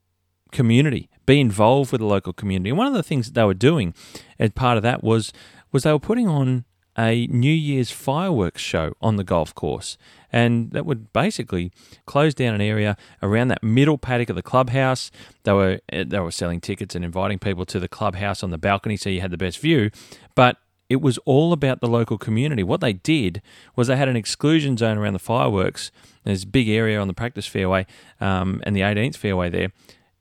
community, 0.51 1.09
be 1.25 1.39
involved 1.39 1.93
with 1.93 2.01
the 2.01 2.07
local 2.07 2.33
community. 2.33 2.71
And 2.71 2.77
one 2.77 2.87
of 2.87 2.93
the 2.93 3.01
things 3.01 3.27
that 3.27 3.35
they 3.35 3.45
were 3.45 3.53
doing 3.53 3.93
as 4.37 4.49
part 4.49 4.75
of 4.75 4.83
that 4.83 5.01
was, 5.01 5.31
was 5.71 5.83
they 5.83 5.93
were 5.93 5.99
putting 5.99 6.27
on 6.27 6.65
a 6.97 7.27
New 7.27 7.51
Year's 7.51 7.91
fireworks 7.91 8.61
show 8.61 8.93
on 9.01 9.15
the 9.15 9.23
golf 9.23 9.53
course. 9.55 9.97
And 10.31 10.71
that 10.71 10.85
would 10.85 11.13
basically 11.13 11.71
close 12.05 12.33
down 12.33 12.55
an 12.55 12.61
area 12.61 12.97
around 13.21 13.49
that 13.49 13.63
middle 13.63 13.97
paddock 13.97 14.29
of 14.29 14.35
the 14.35 14.41
clubhouse. 14.41 15.11
They 15.43 15.53
were 15.53 15.79
they 15.91 16.19
were 16.19 16.31
selling 16.31 16.59
tickets 16.59 16.95
and 16.95 17.05
inviting 17.05 17.39
people 17.39 17.65
to 17.67 17.79
the 17.79 17.87
clubhouse 17.87 18.43
on 18.43 18.49
the 18.49 18.57
balcony 18.57 18.97
so 18.97 19.09
you 19.09 19.21
had 19.21 19.31
the 19.31 19.37
best 19.37 19.59
view. 19.59 19.91
But 20.35 20.57
it 20.89 21.01
was 21.01 21.17
all 21.19 21.53
about 21.53 21.81
the 21.81 21.87
local 21.87 22.17
community. 22.17 22.63
What 22.63 22.81
they 22.81 22.93
did 22.93 23.41
was 23.75 23.87
they 23.87 23.95
had 23.95 24.09
an 24.09 24.15
exclusion 24.15 24.75
zone 24.77 24.97
around 24.97 25.13
the 25.13 25.19
fireworks. 25.19 25.91
There's 26.23 26.43
a 26.43 26.47
big 26.47 26.67
area 26.67 26.99
on 26.99 27.07
the 27.07 27.13
practice 27.13 27.47
fairway 27.47 27.85
um, 28.19 28.61
and 28.65 28.75
the 28.75 28.81
18th 28.81 29.15
fairway 29.15 29.49
there 29.49 29.71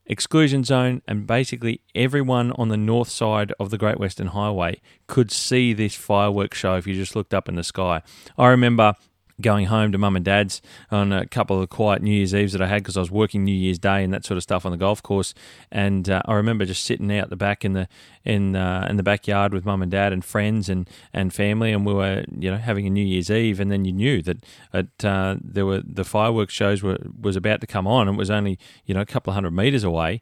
exclusion 0.06 0.64
zone, 0.64 1.02
and 1.06 1.26
basically 1.26 1.80
everyone 1.94 2.52
on 2.52 2.68
the 2.68 2.76
north 2.76 3.08
side 3.08 3.52
of 3.58 3.70
the 3.70 3.78
Great 3.78 3.98
Western 3.98 4.28
Highway 4.28 4.80
could 5.06 5.30
see 5.30 5.72
this 5.72 5.94
fireworks 5.94 6.58
show 6.58 6.76
if 6.76 6.86
you 6.86 6.94
just 6.94 7.16
looked 7.16 7.34
up 7.34 7.48
in 7.48 7.54
the 7.54 7.64
sky. 7.64 8.02
I 8.36 8.48
remember 8.48 8.94
going 9.42 9.66
home 9.66 9.92
to 9.92 9.98
mum 9.98 10.16
and 10.16 10.24
dad's 10.24 10.62
on 10.90 11.12
a 11.12 11.26
couple 11.26 11.60
of 11.60 11.68
quiet 11.68 12.02
New 12.02 12.12
Year's 12.12 12.34
Eves 12.34 12.52
that 12.52 12.62
I 12.62 12.66
had 12.66 12.82
because 12.82 12.96
I 12.96 13.00
was 13.00 13.10
working 13.10 13.44
New 13.44 13.54
Year's 13.54 13.78
Day 13.78 14.02
and 14.02 14.12
that 14.14 14.24
sort 14.24 14.36
of 14.36 14.42
stuff 14.42 14.64
on 14.64 14.72
the 14.72 14.78
golf 14.78 15.02
course. 15.02 15.34
And 15.70 16.08
uh, 16.08 16.22
I 16.24 16.34
remember 16.34 16.64
just 16.64 16.84
sitting 16.84 17.12
out 17.16 17.30
the 17.30 17.36
back 17.36 17.64
in 17.64 17.72
the 17.74 17.88
in 18.24 18.56
uh, 18.56 18.86
in 18.88 18.96
the 18.96 19.02
backyard 19.02 19.52
with 19.52 19.64
mum 19.64 19.82
and 19.82 19.90
dad 19.90 20.12
and 20.12 20.24
friends 20.24 20.68
and, 20.68 20.88
and 21.12 21.34
family, 21.34 21.72
and 21.72 21.84
we 21.84 21.92
were 21.92 22.24
you 22.38 22.50
know 22.50 22.56
having 22.56 22.86
a 22.86 22.90
New 22.90 23.04
Year's 23.04 23.30
Eve, 23.30 23.60
and 23.60 23.70
then 23.70 23.84
you 23.84 23.92
knew 23.92 24.22
that 24.22 24.44
at, 24.72 25.04
uh, 25.04 25.36
there 25.42 25.66
were 25.66 25.82
the 25.84 26.04
fireworks 26.04 26.54
shows 26.54 26.82
were 26.82 26.98
was 27.20 27.36
about 27.36 27.60
to 27.60 27.66
come 27.66 27.86
on. 27.86 28.08
And 28.08 28.16
it 28.16 28.18
was 28.18 28.30
only 28.30 28.58
you 28.86 28.94
know 28.94 29.00
a 29.00 29.06
couple 29.06 29.30
of 29.30 29.34
hundred 29.34 29.52
meters 29.52 29.84
away, 29.84 30.20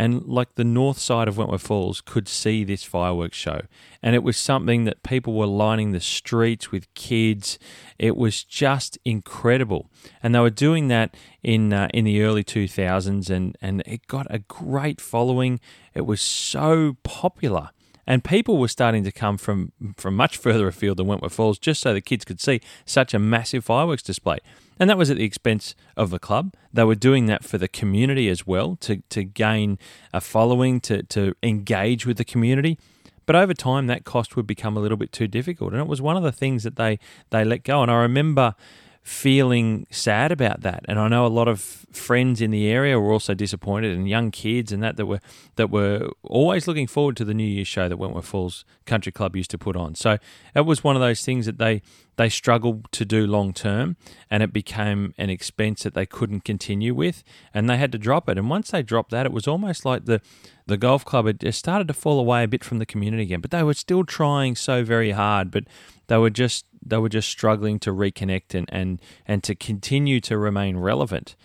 and 0.00 0.24
like 0.24 0.54
the 0.54 0.64
north 0.64 0.98
side 0.98 1.28
of 1.28 1.36
Wentworth 1.36 1.60
Falls 1.60 2.00
could 2.00 2.26
see 2.26 2.64
this 2.64 2.84
fireworks 2.84 3.36
show. 3.36 3.60
And 4.02 4.14
it 4.14 4.22
was 4.22 4.38
something 4.38 4.84
that 4.84 5.02
people 5.02 5.34
were 5.34 5.44
lining 5.44 5.92
the 5.92 6.00
streets 6.00 6.72
with 6.72 6.92
kids. 6.94 7.58
It 7.98 8.16
was 8.16 8.42
just 8.42 8.96
incredible. 9.04 9.90
And 10.22 10.34
they 10.34 10.38
were 10.38 10.48
doing 10.48 10.88
that 10.88 11.14
in 11.42 11.74
uh, 11.74 11.88
in 11.92 12.06
the 12.06 12.22
early 12.22 12.42
2000s 12.42 13.28
and 13.28 13.58
and 13.60 13.82
it 13.84 14.06
got 14.06 14.26
a 14.30 14.38
great 14.38 15.02
following. 15.02 15.60
It 15.92 16.06
was 16.06 16.22
so 16.22 16.96
popular. 17.02 17.68
And 18.06 18.24
people 18.24 18.58
were 18.58 18.68
starting 18.68 19.04
to 19.04 19.12
come 19.12 19.38
from, 19.38 19.72
from 19.96 20.16
much 20.16 20.36
further 20.36 20.66
afield 20.68 20.98
than 20.98 21.06
Wentworth 21.06 21.32
Falls 21.32 21.58
just 21.58 21.80
so 21.80 21.92
the 21.92 22.00
kids 22.00 22.24
could 22.24 22.40
see 22.40 22.60
such 22.84 23.14
a 23.14 23.18
massive 23.18 23.64
fireworks 23.64 24.02
display. 24.02 24.38
And 24.78 24.88
that 24.88 24.96
was 24.96 25.10
at 25.10 25.18
the 25.18 25.24
expense 25.24 25.74
of 25.96 26.10
the 26.10 26.18
club. 26.18 26.54
They 26.72 26.84
were 26.84 26.94
doing 26.94 27.26
that 27.26 27.44
for 27.44 27.58
the 27.58 27.68
community 27.68 28.28
as 28.28 28.46
well, 28.46 28.76
to, 28.76 29.02
to 29.10 29.24
gain 29.24 29.78
a 30.12 30.20
following, 30.20 30.80
to, 30.80 31.02
to 31.04 31.34
engage 31.42 32.06
with 32.06 32.16
the 32.16 32.24
community. 32.24 32.78
But 33.26 33.36
over 33.36 33.54
time, 33.54 33.86
that 33.86 34.04
cost 34.04 34.34
would 34.34 34.46
become 34.46 34.76
a 34.76 34.80
little 34.80 34.96
bit 34.96 35.12
too 35.12 35.28
difficult. 35.28 35.72
And 35.72 35.80
it 35.80 35.86
was 35.86 36.02
one 36.02 36.16
of 36.16 36.22
the 36.22 36.32
things 36.32 36.64
that 36.64 36.76
they, 36.76 36.98
they 37.28 37.44
let 37.44 37.62
go. 37.62 37.82
And 37.82 37.90
I 37.90 37.96
remember 37.96 38.54
feeling 39.02 39.86
sad 39.90 40.30
about 40.30 40.60
that. 40.60 40.84
And 40.86 40.98
I 40.98 41.08
know 41.08 41.26
a 41.26 41.28
lot 41.28 41.48
of 41.48 41.60
friends 41.90 42.40
in 42.40 42.50
the 42.50 42.68
area 42.68 43.00
were 43.00 43.12
also 43.12 43.34
disappointed, 43.34 43.96
and 43.96 44.08
young 44.08 44.30
kids 44.30 44.72
and 44.72 44.82
that 44.82 44.96
that 44.96 45.06
were 45.06 45.20
that 45.56 45.70
were 45.70 46.10
always 46.22 46.68
looking 46.68 46.86
forward 46.86 47.16
to 47.16 47.24
the 47.24 47.34
New 47.34 47.46
Year's 47.46 47.68
show 47.68 47.88
that 47.88 47.96
Wentworth 47.96 48.26
Falls 48.26 48.64
Country 48.86 49.10
Club 49.10 49.36
used 49.36 49.50
to 49.50 49.58
put 49.58 49.76
on. 49.76 49.94
So 49.94 50.18
it 50.54 50.62
was 50.62 50.84
one 50.84 50.96
of 50.96 51.02
those 51.02 51.24
things 51.24 51.46
that 51.46 51.58
they 51.58 51.82
they 52.16 52.28
struggled 52.28 52.92
to 52.92 53.04
do 53.04 53.26
long 53.26 53.54
term, 53.54 53.96
and 54.30 54.42
it 54.42 54.52
became 54.52 55.14
an 55.16 55.30
expense 55.30 55.82
that 55.84 55.94
they 55.94 56.04
couldn't 56.04 56.44
continue 56.44 56.94
with, 56.94 57.24
and 57.54 57.68
they 57.68 57.78
had 57.78 57.92
to 57.92 57.98
drop 57.98 58.28
it. 58.28 58.36
And 58.36 58.50
once 58.50 58.70
they 58.70 58.82
dropped 58.82 59.10
that, 59.12 59.24
it 59.24 59.32
was 59.32 59.48
almost 59.48 59.84
like 59.84 60.04
the 60.04 60.20
the 60.66 60.76
golf 60.76 61.04
club 61.04 61.26
had 61.26 61.54
started 61.54 61.88
to 61.88 61.94
fall 61.94 62.20
away 62.20 62.44
a 62.44 62.48
bit 62.48 62.62
from 62.62 62.78
the 62.78 62.86
community 62.86 63.22
again. 63.22 63.40
But 63.40 63.50
they 63.50 63.62
were 63.62 63.74
still 63.74 64.04
trying 64.04 64.54
so 64.54 64.84
very 64.84 65.12
hard, 65.12 65.50
but 65.50 65.64
they 66.10 66.18
were 66.18 66.28
just 66.28 66.66
they 66.84 66.98
were 66.98 67.08
just 67.08 67.28
struggling 67.28 67.78
to 67.78 67.92
reconnect 67.92 68.52
and, 68.52 68.68
and, 68.72 69.00
and 69.26 69.44
to 69.44 69.54
continue 69.54 70.20
to 70.22 70.36
remain 70.36 70.76
relevant. 70.76 71.36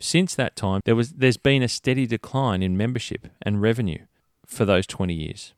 Since 0.00 0.34
that 0.36 0.56
time, 0.56 0.80
there 0.86 0.96
was 0.96 1.12
there's 1.12 1.36
been 1.36 1.62
a 1.62 1.68
steady 1.68 2.06
decline 2.06 2.62
in 2.62 2.74
membership 2.74 3.28
and 3.42 3.60
revenue 3.60 4.06
for 4.46 4.64
those 4.64 4.86
20 4.86 5.12
years. 5.12 5.52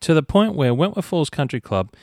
To 0.00 0.14
the 0.14 0.22
point 0.22 0.56
where 0.56 0.74
Wentworth 0.74 1.04
Falls 1.04 1.30
Country 1.30 1.60
Club 1.60 1.94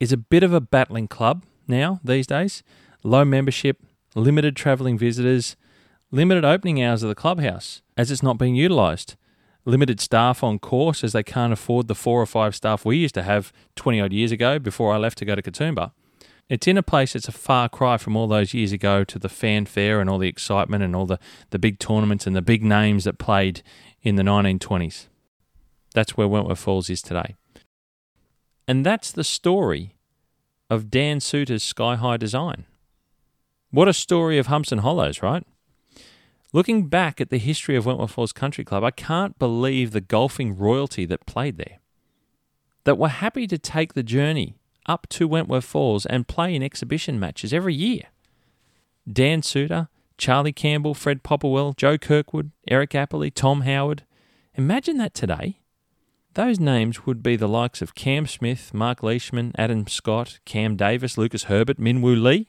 is 0.00 0.10
a 0.10 0.16
bit 0.16 0.42
of 0.42 0.52
a 0.52 0.60
battling 0.60 1.06
club 1.06 1.44
now 1.68 2.00
these 2.02 2.26
days. 2.26 2.64
Low 3.04 3.24
membership, 3.24 3.80
limited 4.16 4.56
travelling 4.56 4.98
visitors, 4.98 5.54
limited 6.10 6.44
opening 6.44 6.82
hours 6.82 7.04
of 7.04 7.10
the 7.10 7.14
clubhouse 7.14 7.80
as 7.96 8.10
it's 8.10 8.24
not 8.24 8.38
being 8.38 8.56
utilised 8.56 9.14
limited 9.64 10.00
staff 10.00 10.42
on 10.42 10.58
course 10.58 11.02
as 11.02 11.12
they 11.12 11.22
can't 11.22 11.52
afford 11.52 11.88
the 11.88 11.94
four 11.94 12.20
or 12.20 12.26
five 12.26 12.54
staff 12.54 12.84
we 12.84 12.96
used 12.96 13.14
to 13.14 13.22
have 13.22 13.52
20 13.76 14.00
odd 14.00 14.12
years 14.12 14.32
ago 14.32 14.58
before 14.58 14.92
I 14.92 14.98
left 14.98 15.18
to 15.18 15.24
go 15.24 15.34
to 15.34 15.42
Katoomba. 15.42 15.92
It's 16.48 16.66
in 16.66 16.76
a 16.76 16.82
place 16.82 17.14
that's 17.14 17.28
a 17.28 17.32
far 17.32 17.70
cry 17.70 17.96
from 17.96 18.16
all 18.16 18.26
those 18.26 18.52
years 18.52 18.72
ago 18.72 19.02
to 19.04 19.18
the 19.18 19.30
fanfare 19.30 20.00
and 20.00 20.10
all 20.10 20.18
the 20.18 20.28
excitement 20.28 20.82
and 20.82 20.94
all 20.94 21.06
the, 21.06 21.18
the 21.50 21.58
big 21.58 21.78
tournaments 21.78 22.26
and 22.26 22.36
the 22.36 22.42
big 22.42 22.62
names 22.62 23.04
that 23.04 23.18
played 23.18 23.62
in 24.02 24.16
the 24.16 24.22
1920s. 24.22 25.06
That's 25.94 26.16
where 26.16 26.28
Wentworth 26.28 26.58
Falls 26.58 26.90
is 26.90 27.00
today. 27.00 27.34
And 28.68 28.84
that's 28.84 29.10
the 29.10 29.24
story 29.24 29.94
of 30.68 30.90
Dan 30.90 31.20
Soutar's 31.20 31.62
Sky 31.62 31.96
High 31.96 32.16
design. 32.18 32.66
What 33.70 33.88
a 33.88 33.92
story 33.92 34.38
of 34.38 34.48
humps 34.48 34.70
and 34.70 34.82
hollows, 34.82 35.22
right? 35.22 35.46
Looking 36.54 36.86
back 36.86 37.20
at 37.20 37.30
the 37.30 37.38
history 37.38 37.74
of 37.74 37.84
Wentworth 37.84 38.12
Falls 38.12 38.32
Country 38.32 38.62
Club, 38.62 38.84
I 38.84 38.92
can't 38.92 39.36
believe 39.40 39.90
the 39.90 40.00
golfing 40.00 40.56
royalty 40.56 41.04
that 41.04 41.26
played 41.26 41.56
there. 41.56 41.80
That 42.84 42.96
were 42.96 43.08
happy 43.08 43.48
to 43.48 43.58
take 43.58 43.94
the 43.94 44.04
journey 44.04 44.54
up 44.86 45.08
to 45.08 45.26
Wentworth 45.26 45.64
Falls 45.64 46.06
and 46.06 46.28
play 46.28 46.54
in 46.54 46.62
exhibition 46.62 47.18
matches 47.18 47.52
every 47.52 47.74
year. 47.74 48.02
Dan 49.12 49.42
Soutar, 49.42 49.88
Charlie 50.16 50.52
Campbell, 50.52 50.94
Fred 50.94 51.24
Popplewell, 51.24 51.76
Joe 51.76 51.98
Kirkwood, 51.98 52.52
Eric 52.68 52.94
Apperly, 52.94 53.32
Tom 53.32 53.62
Howard. 53.62 54.04
Imagine 54.54 54.96
that 54.98 55.12
today. 55.12 55.58
Those 56.34 56.60
names 56.60 57.04
would 57.04 57.20
be 57.20 57.34
the 57.34 57.48
likes 57.48 57.82
of 57.82 57.96
Cam 57.96 58.28
Smith, 58.28 58.72
Mark 58.72 59.02
Leishman, 59.02 59.50
Adam 59.58 59.88
Scott, 59.88 60.38
Cam 60.44 60.76
Davis, 60.76 61.18
Lucas 61.18 61.44
Herbert, 61.44 61.80
Minwoo 61.80 62.22
Lee. 62.22 62.46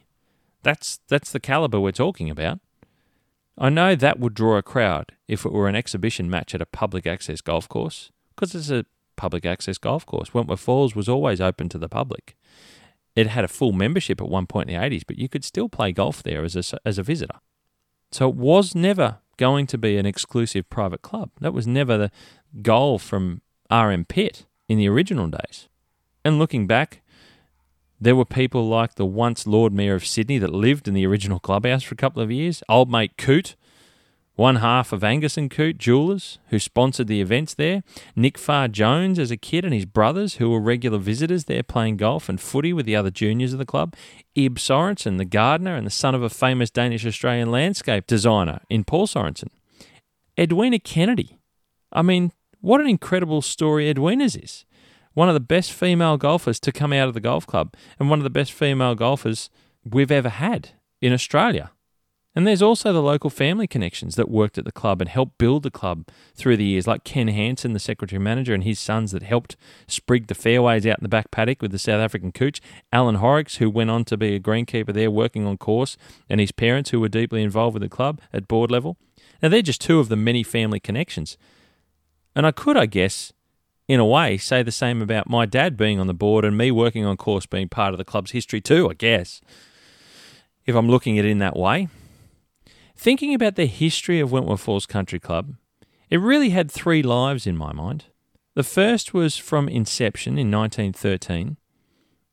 That's, 0.62 1.00
that's 1.08 1.32
the 1.32 1.40
calibre 1.40 1.82
we're 1.82 1.92
talking 1.92 2.30
about. 2.30 2.60
I 3.58 3.70
know 3.70 3.96
that 3.96 4.20
would 4.20 4.34
draw 4.34 4.58
a 4.58 4.64
crowd 4.64 5.14
if 5.28 5.46
it 5.46 5.52
were 5.52 5.70
an 5.70 5.76
exhibition 5.76 6.30
match 6.30 6.54
at 6.54 6.62
a 6.62 6.66
public 6.66 7.08
access 7.08 7.42
golf 7.42 7.70
course, 7.70 8.12
because 8.36 8.54
it's 8.54 8.70
a 8.70 8.86
public 9.16 9.46
access 9.46 9.78
golf 9.78 10.06
course. 10.06 10.34
Wentworth 10.34 10.60
Falls 10.60 10.96
was 10.96 11.08
always 11.08 11.40
open 11.40 11.70
to 11.70 11.78
the 11.78 11.90
public. 11.90 12.36
It 13.16 13.28
had 13.28 13.46
a 13.46 13.50
full 13.50 13.72
membership 13.72 14.20
at 14.20 14.28
one 14.28 14.46
point 14.46 14.70
in 14.70 14.76
the 14.76 14.90
80s, 14.90 15.04
but 15.08 15.18
you 15.18 15.30
could 15.30 15.46
still 15.46 15.70
play 15.70 15.94
golf 15.94 16.22
there 16.22 16.44
as 16.44 16.56
a, 16.56 16.80
as 16.86 16.98
a 16.98 17.04
visitor. 17.04 17.40
So 18.12 18.30
it 18.30 18.36
was 18.36 18.76
never 18.76 19.20
going 19.38 19.68
to 19.68 19.78
be 19.78 19.98
an 19.98 20.06
exclusive 20.06 20.70
private 20.70 21.02
club. 21.02 21.32
That 21.40 21.54
was 21.54 21.66
never 21.66 21.98
the 21.98 22.12
goal 22.62 23.00
from 23.00 23.42
RM 23.72 24.06
Pitt 24.06 24.46
in 24.68 24.78
the 24.78 24.90
original 24.90 25.28
days. 25.28 25.70
And 26.24 26.40
looking 26.40 26.68
back, 26.68 27.02
there 28.00 28.16
were 28.16 28.26
people 28.26 28.68
like 28.68 28.96
the 28.96 29.06
once 29.06 29.48
Lord 29.48 29.74
Mayor 29.74 29.96
of 29.96 30.06
Sydney 30.06 30.38
that 30.40 30.54
lived 30.54 30.88
in 30.88 30.94
the 30.94 31.06
original 31.06 31.40
clubhouse 31.40 31.84
for 31.84 31.94
a 31.94 31.98
couple 31.98 32.22
of 32.22 32.32
years, 32.32 32.62
old 32.68 32.92
mate 32.92 33.18
Coote, 33.18 33.56
one 34.36 34.58
half 34.58 34.92
of 34.92 35.04
Angus 35.04 35.38
and 35.38 35.50
Coote 35.50 35.78
Jewelers, 35.78 36.40
who 36.50 36.60
sponsored 36.60 37.08
the 37.08 37.22
events 37.22 37.54
there, 37.54 37.84
Nick 38.16 38.38
Farr 38.38 38.68
Jones 38.68 39.18
as 39.18 39.32
a 39.32 39.38
kid 39.38 39.64
and 39.64 39.74
his 39.74 39.86
brothers, 39.86 40.36
who 40.36 40.50
were 40.50 40.60
regular 40.60 40.98
visitors 40.98 41.46
there 41.46 41.64
playing 41.64 41.96
golf 41.96 42.28
and 42.28 42.40
footy 42.40 42.74
with 42.74 42.86
the 42.86 42.98
other 42.98 43.12
juniors 43.12 43.54
of 43.54 43.60
the 43.60 43.66
club, 43.66 43.96
Ib 44.36 44.56
Sorensen, 44.56 45.18
the 45.18 45.26
gardener 45.26 45.76
and 45.76 45.88
the 45.88 45.92
son 45.92 46.14
of 46.14 46.22
a 46.22 46.30
famous 46.30 46.70
Danish 46.70 47.06
Australian 47.06 47.50
landscape 47.50 48.08
designer 48.08 48.60
in 48.70 48.84
Paul 48.84 49.08
Sorensen, 49.08 49.50
Edwina 50.38 50.80
Kennedy. 50.80 51.40
I 51.94 52.02
mean, 52.02 52.34
what 52.60 52.82
an 52.82 52.88
incredible 52.88 53.42
story 53.42 53.90
Edwina's 53.90 54.36
is. 54.36 54.66
One 55.16 55.30
of 55.30 55.34
the 55.34 55.40
best 55.40 55.72
female 55.72 56.18
golfers 56.18 56.60
to 56.60 56.72
come 56.72 56.94
out 56.94 57.08
of 57.08 57.14
the 57.14 57.22
golf 57.22 57.48
club, 57.48 57.74
and 57.98 58.10
one 58.10 58.20
of 58.20 58.24
the 58.24 58.30
best 58.30 58.52
female 58.52 58.96
golfers 58.96 59.50
we've 59.90 60.12
ever 60.12 60.30
had 60.30 60.72
in 61.02 61.14
Australia. 61.14 61.72
And 62.36 62.46
there's 62.46 62.62
also 62.62 62.92
the 62.92 63.02
local 63.02 63.30
family 63.30 63.66
connections 63.66 64.16
that 64.18 64.30
worked 64.30 64.58
at 64.58 64.66
the 64.66 64.74
club 64.74 65.00
and 65.00 65.10
helped 65.10 65.38
build 65.38 65.64
the 65.64 65.72
club 65.72 66.06
through 66.34 66.58
the 66.58 66.66
years, 66.66 66.86
like 66.86 67.06
Ken 67.06 67.30
Hansen, 67.30 67.72
the 67.72 67.80
secretary 67.80 68.20
manager, 68.20 68.54
and 68.54 68.66
his 68.66 68.78
sons 68.78 69.14
that 69.14 69.24
helped 69.24 69.56
sprig 69.88 70.28
the 70.28 70.36
fairways 70.36 70.86
out 70.86 71.00
in 71.00 71.04
the 71.04 71.08
back 71.08 71.32
paddock 71.32 71.62
with 71.62 71.72
the 71.72 71.80
South 71.80 72.02
African 72.02 72.34
couch. 72.34 72.60
Alan 72.92 73.16
Horrocks, 73.16 73.56
who 73.56 73.70
went 73.70 73.90
on 73.90 74.04
to 74.06 74.18
be 74.18 74.36
a 74.36 74.40
greenkeeper 74.42 74.94
there 74.94 75.10
working 75.10 75.48
on 75.48 75.58
course, 75.58 75.96
and 76.30 76.42
his 76.42 76.52
parents, 76.52 76.90
who 76.90 77.00
were 77.00 77.08
deeply 77.08 77.42
involved 77.42 77.76
with 77.76 77.84
the 77.84 77.90
club 77.90 78.20
at 78.34 78.50
board 78.50 78.70
level. 78.70 78.98
Now, 79.42 79.48
they're 79.48 79.62
just 79.62 79.80
two 79.80 80.00
of 80.00 80.10
the 80.10 80.18
many 80.18 80.44
family 80.44 80.82
connections. 80.82 81.38
And 82.36 82.46
I 82.46 82.52
could, 82.52 82.76
I 82.76 82.86
guess, 82.86 83.32
in 83.88 84.00
a 84.00 84.06
way, 84.06 84.38
say 84.38 84.64
the 84.64 84.72
same 84.72 85.02
about 85.02 85.30
my 85.30 85.46
dad 85.46 85.78
being 85.78 86.00
on 86.00 86.08
the 86.08 86.14
board 86.14 86.44
and 86.44 86.58
me 86.58 86.72
working 86.72 87.06
on 87.06 87.18
course 87.18 87.46
being 87.46 87.70
part 87.70 87.94
of 87.94 87.98
the 87.98 88.06
club's 88.06 88.32
history 88.32 88.62
too, 88.62 88.90
I 88.90 88.94
guess, 88.94 89.42
if 90.66 90.76
I'm 90.76 90.90
looking 90.90 91.20
at 91.20 91.26
it 91.26 91.32
in 91.32 91.40
that 91.40 91.56
way. 91.56 91.88
Thinking 92.98 93.34
about 93.34 93.56
the 93.56 93.68
history 93.68 94.20
of 94.20 94.32
Wentworth 94.32 94.62
Falls 94.62 94.86
Country 94.86 95.20
Club, 95.20 95.56
it 96.10 96.18
really 96.18 96.50
had 96.50 96.72
three 96.72 97.04
lives 97.04 97.46
in 97.46 97.58
my 97.58 97.74
mind. 97.74 98.06
The 98.56 98.64
first 98.64 99.14
was 99.14 99.38
from 99.38 99.68
inception 99.68 100.38
in 100.38 100.50
1913 100.50 101.58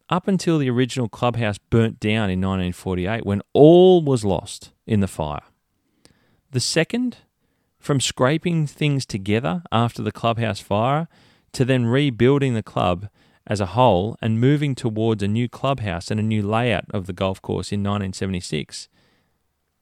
up 0.09 0.29
until 0.29 0.59
the 0.59 0.71
original 0.71 1.09
clubhouse 1.09 1.59
burnt 1.59 1.99
down 1.99 2.31
in 2.31 2.41
1948 2.41 3.27
when 3.27 3.43
all 3.53 4.03
was 4.03 4.25
lost 4.25 4.71
in 4.87 5.01
the 5.01 5.09
fire. 5.09 5.43
The 6.51 6.61
second, 6.61 7.19
from 7.79 7.99
scraping 7.99 8.67
things 8.67 9.05
together 9.05 9.63
after 9.73 10.03
the 10.03 10.13
clubhouse 10.13 10.61
fire 10.61 11.09
to 11.53 11.65
then 11.65 11.87
rebuilding 11.87 12.55
the 12.55 12.63
club 12.63 13.09
as 13.47 13.61
a 13.61 13.67
whole 13.67 14.17
and 14.23 14.41
moving 14.41 14.75
towards 14.75 15.23
a 15.23 15.29
new 15.29 15.49
clubhouse 15.49 16.11
and 16.11 16.21
a 16.21 16.23
new 16.23 16.43
layout 16.43 16.85
of 16.91 17.07
the 17.07 17.13
golf 17.13 17.43
course 17.43 17.73
in 17.73 17.81
1976. 17.81 18.89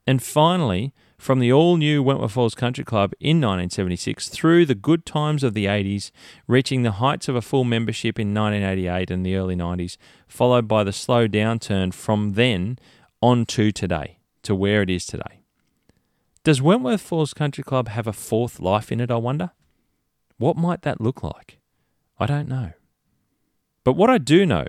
And 0.06 0.22
finally, 0.22 0.92
from 1.18 1.38
the 1.38 1.52
all 1.52 1.76
new 1.76 2.02
Wentworth 2.02 2.32
Falls 2.32 2.54
Country 2.54 2.82
Club 2.82 3.12
in 3.20 3.36
1976 3.36 4.28
through 4.28 4.64
the 4.64 4.74
good 4.74 5.04
times 5.04 5.44
of 5.44 5.52
the 5.52 5.66
80s, 5.66 6.10
reaching 6.48 6.82
the 6.82 6.92
heights 6.92 7.28
of 7.28 7.36
a 7.36 7.42
full 7.42 7.64
membership 7.64 8.18
in 8.18 8.34
1988 8.34 9.10
and 9.10 9.24
the 9.24 9.36
early 9.36 9.54
90s, 9.54 9.98
followed 10.26 10.66
by 10.66 10.82
the 10.82 10.92
slow 10.92 11.28
downturn 11.28 11.92
from 11.92 12.32
then 12.32 12.78
on 13.20 13.44
to 13.44 13.70
today, 13.70 14.18
to 14.42 14.54
where 14.54 14.80
it 14.80 14.88
is 14.88 15.04
today. 15.04 15.42
Does 16.42 16.62
Wentworth 16.62 17.02
Falls 17.02 17.34
Country 17.34 17.62
Club 17.62 17.88
have 17.88 18.06
a 18.06 18.14
fourth 18.14 18.58
life 18.58 18.90
in 18.90 18.98
it, 18.98 19.10
I 19.10 19.16
wonder? 19.16 19.50
What 20.38 20.56
might 20.56 20.82
that 20.82 21.02
look 21.02 21.22
like? 21.22 21.59
I 22.20 22.26
don't 22.26 22.48
know. 22.48 22.72
But 23.82 23.94
what 23.94 24.10
I 24.10 24.18
do 24.18 24.44
know 24.44 24.66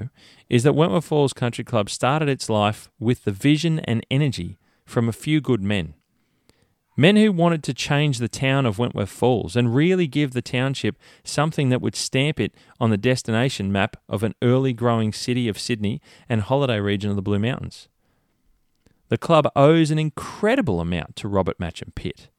is 0.50 0.64
that 0.64 0.74
Wentworth 0.74 1.06
Falls 1.06 1.34
Country 1.34 1.64
Club 1.64 1.90
started 1.90 2.30
its 2.30 2.50
life 2.50 2.90
with 3.00 3.26
the 3.26 3.32
vision 3.32 3.80
and 3.80 4.06
energy 4.10 4.58
from 4.86 5.10
a 5.10 5.14
few 5.14 5.42
good 5.42 5.62
men. 5.62 5.94
Men 6.98 7.16
who 7.16 7.32
wanted 7.32 7.64
to 7.64 7.74
change 7.74 8.18
the 8.18 8.28
town 8.28 8.66
of 8.66 8.78
Wentworth 8.78 9.10
Falls 9.10 9.56
and 9.56 9.76
really 9.76 10.08
give 10.08 10.32
the 10.32 10.42
township 10.42 10.98
something 11.24 11.70
that 11.70 11.82
would 11.82 11.96
stamp 11.96 12.40
it 12.40 12.54
on 12.80 12.90
the 12.90 12.98
destination 12.98 13.72
map 13.72 13.98
of 14.08 14.24
an 14.24 14.36
early 14.42 14.74
growing 14.74 15.12
city 15.14 15.48
of 15.48 15.60
Sydney 15.60 16.02
and 16.30 16.42
holiday 16.42 16.80
region 16.80 17.10
of 17.10 17.16
the 17.16 17.22
Blue 17.22 17.40
Mountains. 17.40 17.88
The 19.10 19.18
club 19.18 19.50
owes 19.56 19.92
an 19.92 20.00
incredible 20.00 20.80
amount 20.80 21.16
to 21.18 21.28
Robert 21.28 21.60
Matcham 21.60 21.94
Pitt. 21.96 22.30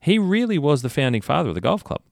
He 0.00 0.18
really 0.18 0.58
was 0.58 0.82
the 0.82 0.88
founding 0.88 1.22
father 1.22 1.48
of 1.48 1.54
the 1.54 1.60
golf 1.60 1.82
club. 1.82 2.02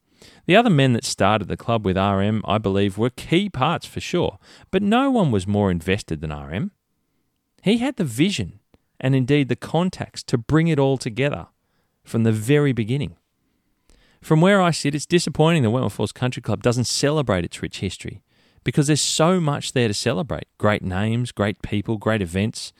The 0.47 0.57
other 0.57 0.71
men 0.71 0.93
that 0.95 1.05
started 1.05 1.49
the 1.49 1.57
club 1.57 1.85
with 1.85 1.97
RM, 1.97 2.43
I 2.45 2.59
believe, 2.59 2.99
were 2.99 3.11
key 3.11 3.49
parts 3.49 3.87
for 3.87 4.01
sure, 4.01 4.39
but 4.71 4.83
no 4.83 5.11
one 5.11 5.31
was 5.31 5.47
more 5.47 5.71
invested 5.71 6.21
than 6.21 6.33
RM. 6.33 6.73
He 7.63 7.79
had 7.79 7.97
the 7.97 8.05
vision 8.05 8.61
and 9.01 9.15
indeed 9.15 9.49
the 9.49 9.57
contacts 9.57 10.23
to 10.25 10.39
bring 10.39 10.69
it 10.69 10.79
all 10.79 10.99
together 10.99 11.49
from 12.03 12.25
the 12.25 12.33
very 12.33 12.73
beginning. 12.73 13.17
From 14.21 14.41
where 14.41 14.61
I 14.61 14.73
sit, 14.73 14.95
it's 14.95 15.07
disappointing 15.07 15.63
the 15.63 15.71
Wentworth 15.71 15.93
Falls 15.93 16.13
Country 16.13 16.43
Club 16.43 16.63
doesn't 16.63 16.85
celebrate 16.85 17.45
its 17.45 17.63
rich 17.63 17.79
history 17.79 18.23
because 18.65 18.89
there's 18.89 19.01
so 19.01 19.39
much 19.41 19.73
there 19.73 19.87
to 19.87 19.95
celebrate 19.95 20.49
great 20.59 20.83
names, 20.83 21.31
great 21.31 21.63
people, 21.63 21.97
great 21.97 22.21
events. 22.21 22.73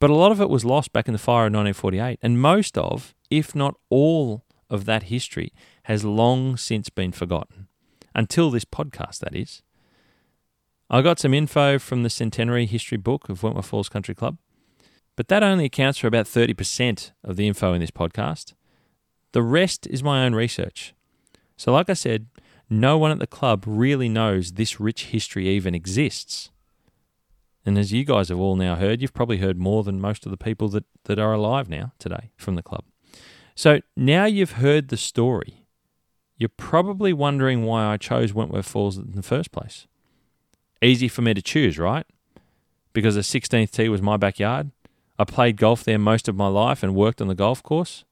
But 0.00 0.10
a 0.10 0.14
lot 0.14 0.32
of 0.32 0.40
it 0.40 0.48
was 0.48 0.64
lost 0.64 0.92
back 0.92 1.08
in 1.08 1.12
the 1.12 1.18
fire 1.18 1.46
of 1.46 1.52
1948, 1.52 2.18
and 2.22 2.40
most 2.40 2.78
of, 2.78 3.14
if 3.30 3.54
not 3.54 3.74
all, 3.90 4.44
of 4.70 4.84
that 4.84 5.04
history 5.04 5.52
has 5.88 6.04
long 6.04 6.58
since 6.58 6.90
been 6.90 7.12
forgotten. 7.12 7.66
Until 8.14 8.50
this 8.50 8.66
podcast, 8.66 9.20
that 9.20 9.34
is. 9.34 9.62
I 10.90 11.00
got 11.00 11.18
some 11.18 11.32
info 11.32 11.78
from 11.78 12.02
the 12.02 12.10
centenary 12.10 12.66
history 12.66 12.98
book 12.98 13.30
of 13.30 13.42
Wentworth 13.42 13.66
Falls 13.66 13.88
Country 13.88 14.14
Club, 14.14 14.36
but 15.16 15.28
that 15.28 15.42
only 15.42 15.64
accounts 15.64 15.98
for 15.98 16.06
about 16.06 16.26
30% 16.26 17.12
of 17.24 17.36
the 17.36 17.48
info 17.48 17.72
in 17.72 17.80
this 17.80 17.90
podcast. 17.90 18.52
The 19.32 19.42
rest 19.42 19.86
is 19.86 20.02
my 20.02 20.26
own 20.26 20.34
research. 20.34 20.92
So, 21.56 21.72
like 21.72 21.88
I 21.88 21.94
said, 21.94 22.26
no 22.68 22.98
one 22.98 23.10
at 23.10 23.18
the 23.18 23.26
club 23.26 23.64
really 23.66 24.10
knows 24.10 24.52
this 24.52 24.78
rich 24.78 25.06
history 25.06 25.48
even 25.48 25.74
exists. 25.74 26.50
And 27.64 27.78
as 27.78 27.92
you 27.92 28.04
guys 28.04 28.28
have 28.28 28.38
all 28.38 28.56
now 28.56 28.76
heard, 28.76 29.00
you've 29.00 29.14
probably 29.14 29.38
heard 29.38 29.58
more 29.58 29.84
than 29.84 30.02
most 30.02 30.26
of 30.26 30.30
the 30.30 30.36
people 30.36 30.68
that, 30.68 30.84
that 31.04 31.18
are 31.18 31.32
alive 31.32 31.70
now 31.70 31.92
today 31.98 32.30
from 32.36 32.56
the 32.56 32.62
club. 32.62 32.84
So 33.54 33.80
now 33.96 34.26
you've 34.26 34.52
heard 34.52 34.88
the 34.88 34.96
story, 34.98 35.64
you're 36.38 36.48
probably 36.48 37.12
wondering 37.12 37.64
why 37.64 37.84
I 37.84 37.96
chose 37.96 38.32
Wentworth 38.32 38.68
Falls 38.68 38.96
in 38.96 39.12
the 39.14 39.22
first 39.22 39.50
place. 39.50 39.86
Easy 40.80 41.08
for 41.08 41.22
me 41.22 41.34
to 41.34 41.42
choose, 41.42 41.78
right? 41.78 42.06
Because 42.92 43.16
the 43.16 43.22
16th 43.22 43.72
tee 43.72 43.88
was 43.88 44.00
my 44.00 44.16
backyard. 44.16 44.70
I 45.18 45.24
played 45.24 45.56
golf 45.56 45.82
there 45.82 45.98
most 45.98 46.28
of 46.28 46.36
my 46.36 46.46
life 46.46 46.84
and 46.84 46.94
worked 46.94 47.20
on 47.20 47.26
the 47.26 47.34
golf 47.34 47.62
course. 47.62 48.04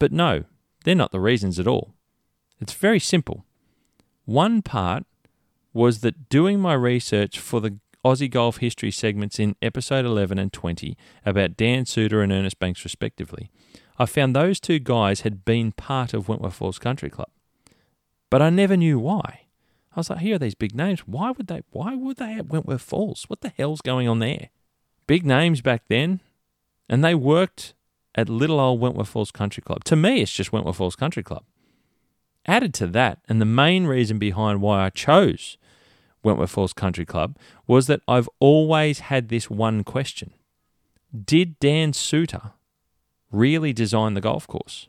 But 0.00 0.10
no, 0.10 0.44
they're 0.84 0.96
not 0.96 1.12
the 1.12 1.20
reasons 1.20 1.60
at 1.60 1.68
all. 1.68 1.94
It's 2.60 2.72
very 2.72 2.98
simple. 2.98 3.44
One 4.24 4.60
part 4.60 5.04
was 5.72 6.00
that 6.00 6.28
doing 6.28 6.58
my 6.58 6.74
research 6.74 7.38
for 7.38 7.60
the 7.60 7.78
Aussie 8.04 8.30
Golf 8.30 8.58
History 8.58 8.90
segments 8.90 9.38
in 9.38 9.54
episode 9.62 10.04
11 10.04 10.38
and 10.38 10.52
20 10.52 10.96
about 11.24 11.56
Dan 11.56 11.84
Soutar 11.84 12.22
and 12.22 12.32
Ernest 12.32 12.58
Banks, 12.58 12.84
respectively, 12.84 13.50
I 13.98 14.06
found 14.06 14.34
those 14.34 14.60
two 14.60 14.78
guys 14.78 15.22
had 15.22 15.44
been 15.44 15.72
part 15.72 16.14
of 16.14 16.28
Wentworth 16.28 16.54
Falls 16.54 16.78
Country 16.78 17.10
Club. 17.10 17.30
But 18.30 18.42
I 18.42 18.50
never 18.50 18.76
knew 18.76 18.98
why. 18.98 19.46
I 19.94 20.00
was 20.00 20.10
like, 20.10 20.20
here 20.20 20.36
are 20.36 20.38
these 20.38 20.54
big 20.54 20.74
names. 20.74 21.00
Why 21.00 21.32
would 21.32 21.48
they 21.48 21.62
why 21.70 21.96
would 21.96 22.18
they 22.18 22.34
at 22.34 22.48
Wentworth 22.48 22.82
Falls? 22.82 23.24
What 23.28 23.40
the 23.40 23.52
hell's 23.56 23.80
going 23.80 24.06
on 24.06 24.20
there? 24.20 24.50
Big 25.06 25.26
names 25.26 25.60
back 25.60 25.82
then. 25.88 26.20
And 26.88 27.02
they 27.02 27.14
worked 27.14 27.74
at 28.14 28.28
little 28.28 28.60
old 28.60 28.80
Wentworth 28.80 29.08
Falls 29.08 29.32
Country 29.32 29.62
Club. 29.62 29.84
To 29.84 29.96
me, 29.96 30.22
it's 30.22 30.32
just 30.32 30.52
Wentworth 30.52 30.76
Falls 30.76 30.96
Country 30.96 31.22
Club. 31.22 31.44
Added 32.46 32.72
to 32.74 32.86
that, 32.88 33.18
and 33.28 33.40
the 33.40 33.44
main 33.44 33.86
reason 33.86 34.18
behind 34.18 34.62
why 34.62 34.84
I 34.86 34.90
chose 34.90 35.58
Wentworth 36.22 36.50
Falls 36.50 36.72
Country 36.72 37.04
Club 37.04 37.36
was 37.66 37.88
that 37.88 38.00
I've 38.08 38.28
always 38.40 39.00
had 39.00 39.28
this 39.28 39.50
one 39.50 39.84
question 39.84 40.32
Did 41.24 41.58
Dan 41.58 41.92
Soutar 41.92 42.52
really 43.30 43.72
design 43.72 44.14
the 44.14 44.20
golf 44.20 44.46
course? 44.46 44.88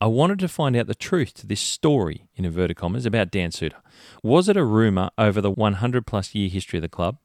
I 0.00 0.06
wanted 0.06 0.38
to 0.38 0.48
find 0.48 0.76
out 0.76 0.86
the 0.86 0.94
truth 0.94 1.34
to 1.34 1.46
this 1.46 1.60
story, 1.60 2.26
in 2.34 2.46
inverted 2.46 2.76
commas, 2.76 3.04
about 3.04 3.30
Dan 3.30 3.50
Soutar. 3.50 3.82
Was 4.22 4.48
it 4.48 4.56
a 4.56 4.64
rumour 4.64 5.10
over 5.18 5.40
the 5.42 5.50
100 5.50 6.06
plus 6.06 6.34
year 6.34 6.48
history 6.48 6.78
of 6.78 6.82
the 6.82 6.88
club? 6.88 7.18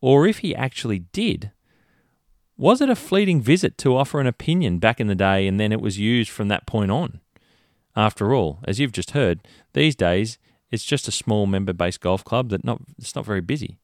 Or 0.00 0.26
if 0.26 0.38
he 0.38 0.54
actually 0.54 1.00
did, 1.12 1.52
was 2.56 2.80
it 2.80 2.90
a 2.90 2.96
fleeting 2.96 3.40
visit 3.40 3.78
to 3.78 3.96
offer 3.96 4.20
an 4.20 4.26
opinion 4.26 4.78
back 4.78 5.00
in 5.00 5.06
the 5.06 5.14
day 5.14 5.46
and 5.46 5.60
then 5.60 5.72
it 5.72 5.80
was 5.80 5.98
used 5.98 6.30
from 6.30 6.48
that 6.48 6.66
point 6.66 6.90
on? 6.90 7.20
After 7.94 8.34
all, 8.34 8.58
as 8.64 8.80
you've 8.80 8.92
just 8.92 9.12
heard, 9.12 9.40
these 9.72 9.94
days 9.94 10.38
it's 10.70 10.84
just 10.84 11.08
a 11.08 11.12
small 11.12 11.46
member 11.46 11.72
based 11.72 12.00
golf 12.00 12.24
club 12.24 12.50
that 12.50 12.64
not 12.64 12.80
it's 12.98 13.14
not 13.14 13.24
very 13.24 13.40
busy. 13.40 13.78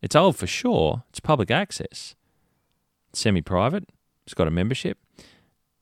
It's 0.00 0.16
old 0.16 0.36
for 0.36 0.46
sure, 0.46 1.04
it's 1.10 1.20
public 1.20 1.50
access. 1.50 2.14
Semi 3.12 3.42
private, 3.42 3.88
it's 4.32 4.38
got 4.38 4.48
a 4.48 4.50
membership. 4.50 4.96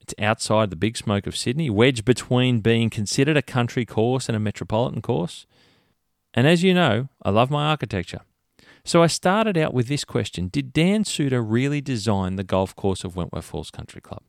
It's 0.00 0.12
outside 0.18 0.70
the 0.70 0.76
big 0.76 0.96
smoke 0.96 1.28
of 1.28 1.36
Sydney, 1.36 1.70
wedged 1.70 2.04
between 2.04 2.58
being 2.58 2.90
considered 2.90 3.36
a 3.36 3.42
country 3.42 3.86
course 3.86 4.28
and 4.28 4.34
a 4.34 4.40
metropolitan 4.40 5.02
course. 5.02 5.46
And 6.34 6.48
as 6.48 6.64
you 6.64 6.74
know, 6.74 7.08
I 7.22 7.30
love 7.30 7.48
my 7.48 7.66
architecture. 7.66 8.22
So 8.84 9.04
I 9.04 9.06
started 9.06 9.56
out 9.56 9.72
with 9.72 9.86
this 9.86 10.04
question 10.04 10.48
Did 10.48 10.72
Dan 10.72 11.04
Soutar 11.04 11.44
really 11.46 11.80
design 11.80 12.34
the 12.34 12.42
golf 12.42 12.74
course 12.74 13.04
of 13.04 13.14
Wentworth 13.14 13.44
Falls 13.44 13.70
Country 13.70 14.00
Club? 14.00 14.22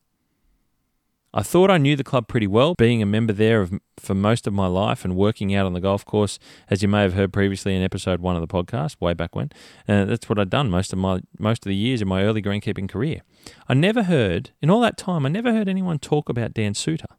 I 1.34 1.44
thought 1.44 1.72
I 1.72 1.78
knew 1.78 1.96
the 1.96 2.04
club 2.04 2.28
pretty 2.28 2.48
well, 2.48 2.76
being 2.76 3.02
a 3.02 3.06
member 3.06 3.32
there 3.32 3.62
of, 3.62 3.80
for 3.98 4.14
most 4.14 4.48
of 4.48 4.54
my 4.54 4.68
life 4.68 5.06
and 5.06 5.16
working 5.16 5.56
out 5.56 5.66
on 5.66 5.72
the 5.72 5.80
golf 5.80 6.04
course, 6.04 6.38
as 6.70 6.82
you 6.82 6.90
may 6.90 7.04
have 7.04 7.14
heard 7.14 7.32
previously 7.32 7.74
in 7.74 7.82
episode 7.82 8.20
one 8.20 8.36
of 8.36 8.42
the 8.42 8.48
podcast, 8.48 9.00
way 9.00 9.14
back 9.14 9.34
when. 9.34 9.50
Uh, 9.88 10.04
that's 10.04 10.28
what 10.28 10.38
I'd 10.38 10.50
done 10.50 10.70
most 10.70 10.92
of 10.92 11.00
my 11.00 11.22
most 11.40 11.66
of 11.66 11.70
the 11.70 11.76
years 11.76 12.02
in 12.02 12.08
my 12.10 12.24
early 12.24 12.42
greenkeeping 12.42 12.90
career. 12.90 13.22
I 13.70 13.74
never 13.74 14.04
heard 14.04 14.52
in 14.62 14.70
all 14.70 14.82
that 14.82 14.98
time. 14.98 15.26
I 15.26 15.30
never 15.30 15.54
heard 15.54 15.70
anyone 15.70 16.00
talk 16.00 16.28
about 16.28 16.54
Dan 16.54 16.74
Soutar. 16.74 17.16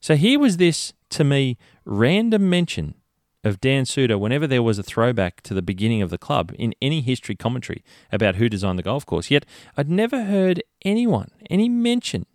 So 0.00 0.16
here 0.16 0.38
was 0.38 0.58
this 0.58 0.92
to 1.10 1.24
me 1.24 1.56
random 1.86 2.50
mention 2.50 2.94
of 3.42 3.60
Dan 3.60 3.84
Soutar 3.84 4.20
whenever 4.20 4.46
there 4.46 4.62
was 4.62 4.78
a 4.78 4.82
throwback 4.82 5.40
to 5.42 5.54
the 5.54 5.62
beginning 5.62 6.02
of 6.02 6.10
the 6.10 6.18
club 6.18 6.52
in 6.58 6.74
any 6.82 7.00
history 7.00 7.34
commentary 7.34 7.82
about 8.12 8.36
who 8.36 8.50
designed 8.50 8.78
the 8.78 8.82
golf 8.82 9.06
course. 9.06 9.30
Yet 9.30 9.46
I'd 9.76 9.88
never 9.88 10.24
heard 10.24 10.62
anyone, 10.84 11.30
any 11.48 11.68
mention 11.70 12.26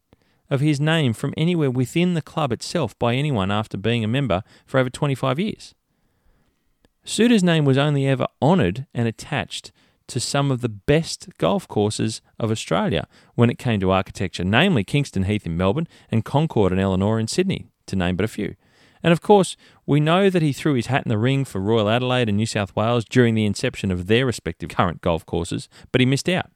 of 0.50 0.62
his 0.62 0.80
name 0.80 1.14
from 1.14 1.34
anywhere 1.38 1.72
within 1.72 2.14
the 2.14 2.22
club 2.22 2.52
itself 2.52 2.98
by 3.00 3.16
anyone 3.16 3.52
after 3.52 3.78
being 3.78 4.04
a 4.04 4.08
member 4.08 4.44
for 4.66 4.80
over 4.80 4.90
25 4.90 5.40
years. 5.40 5.74
Soutar's 7.04 7.44
name 7.44 7.66
was 7.66 7.78
only 7.78 8.08
ever 8.08 8.28
honoured 8.42 8.88
and 8.94 9.08
attached 9.08 9.72
to 10.08 10.20
some 10.20 10.52
of 10.52 10.62
the 10.62 10.70
best 10.70 11.30
golf 11.38 11.68
courses 11.68 12.22
of 12.40 12.52
Australia 12.52 13.08
when 13.36 13.50
it 13.50 13.58
came 13.58 13.80
to 13.80 13.92
architecture, 13.92 14.44
namely 14.44 14.84
Kingston 14.84 15.24
Heath 15.24 15.46
in 15.46 15.58
Melbourne 15.58 15.88
and 16.12 16.26
Concord 16.26 16.72
and 16.72 16.82
Elanora 16.82 17.20
in 17.20 17.28
Sydney, 17.28 17.68
to 17.88 17.96
name 17.96 18.16
but 18.16 18.26
a 18.26 18.28
few. 18.28 18.56
And 19.04 19.12
of 19.12 19.22
course, 19.22 19.56
we 19.86 20.00
know 20.00 20.32
that 20.32 20.42
he 20.42 20.52
threw 20.52 20.74
his 20.74 20.88
hat 20.88 21.06
in 21.06 21.10
the 21.10 21.18
ring 21.18 21.46
for 21.46 21.60
Royal 21.60 21.90
Adelaide 21.90 22.28
and 22.28 22.38
New 22.38 22.48
South 22.48 22.76
Wales 22.76 23.06
during 23.06 23.36
the 23.36 23.46
inception 23.46 23.92
of 23.92 24.08
their 24.08 24.26
respective 24.26 24.70
current 24.70 25.02
golf 25.02 25.26
courses, 25.26 25.70
but 25.92 26.02
he 26.02 26.06
missed 26.06 26.28
out. 26.28 26.50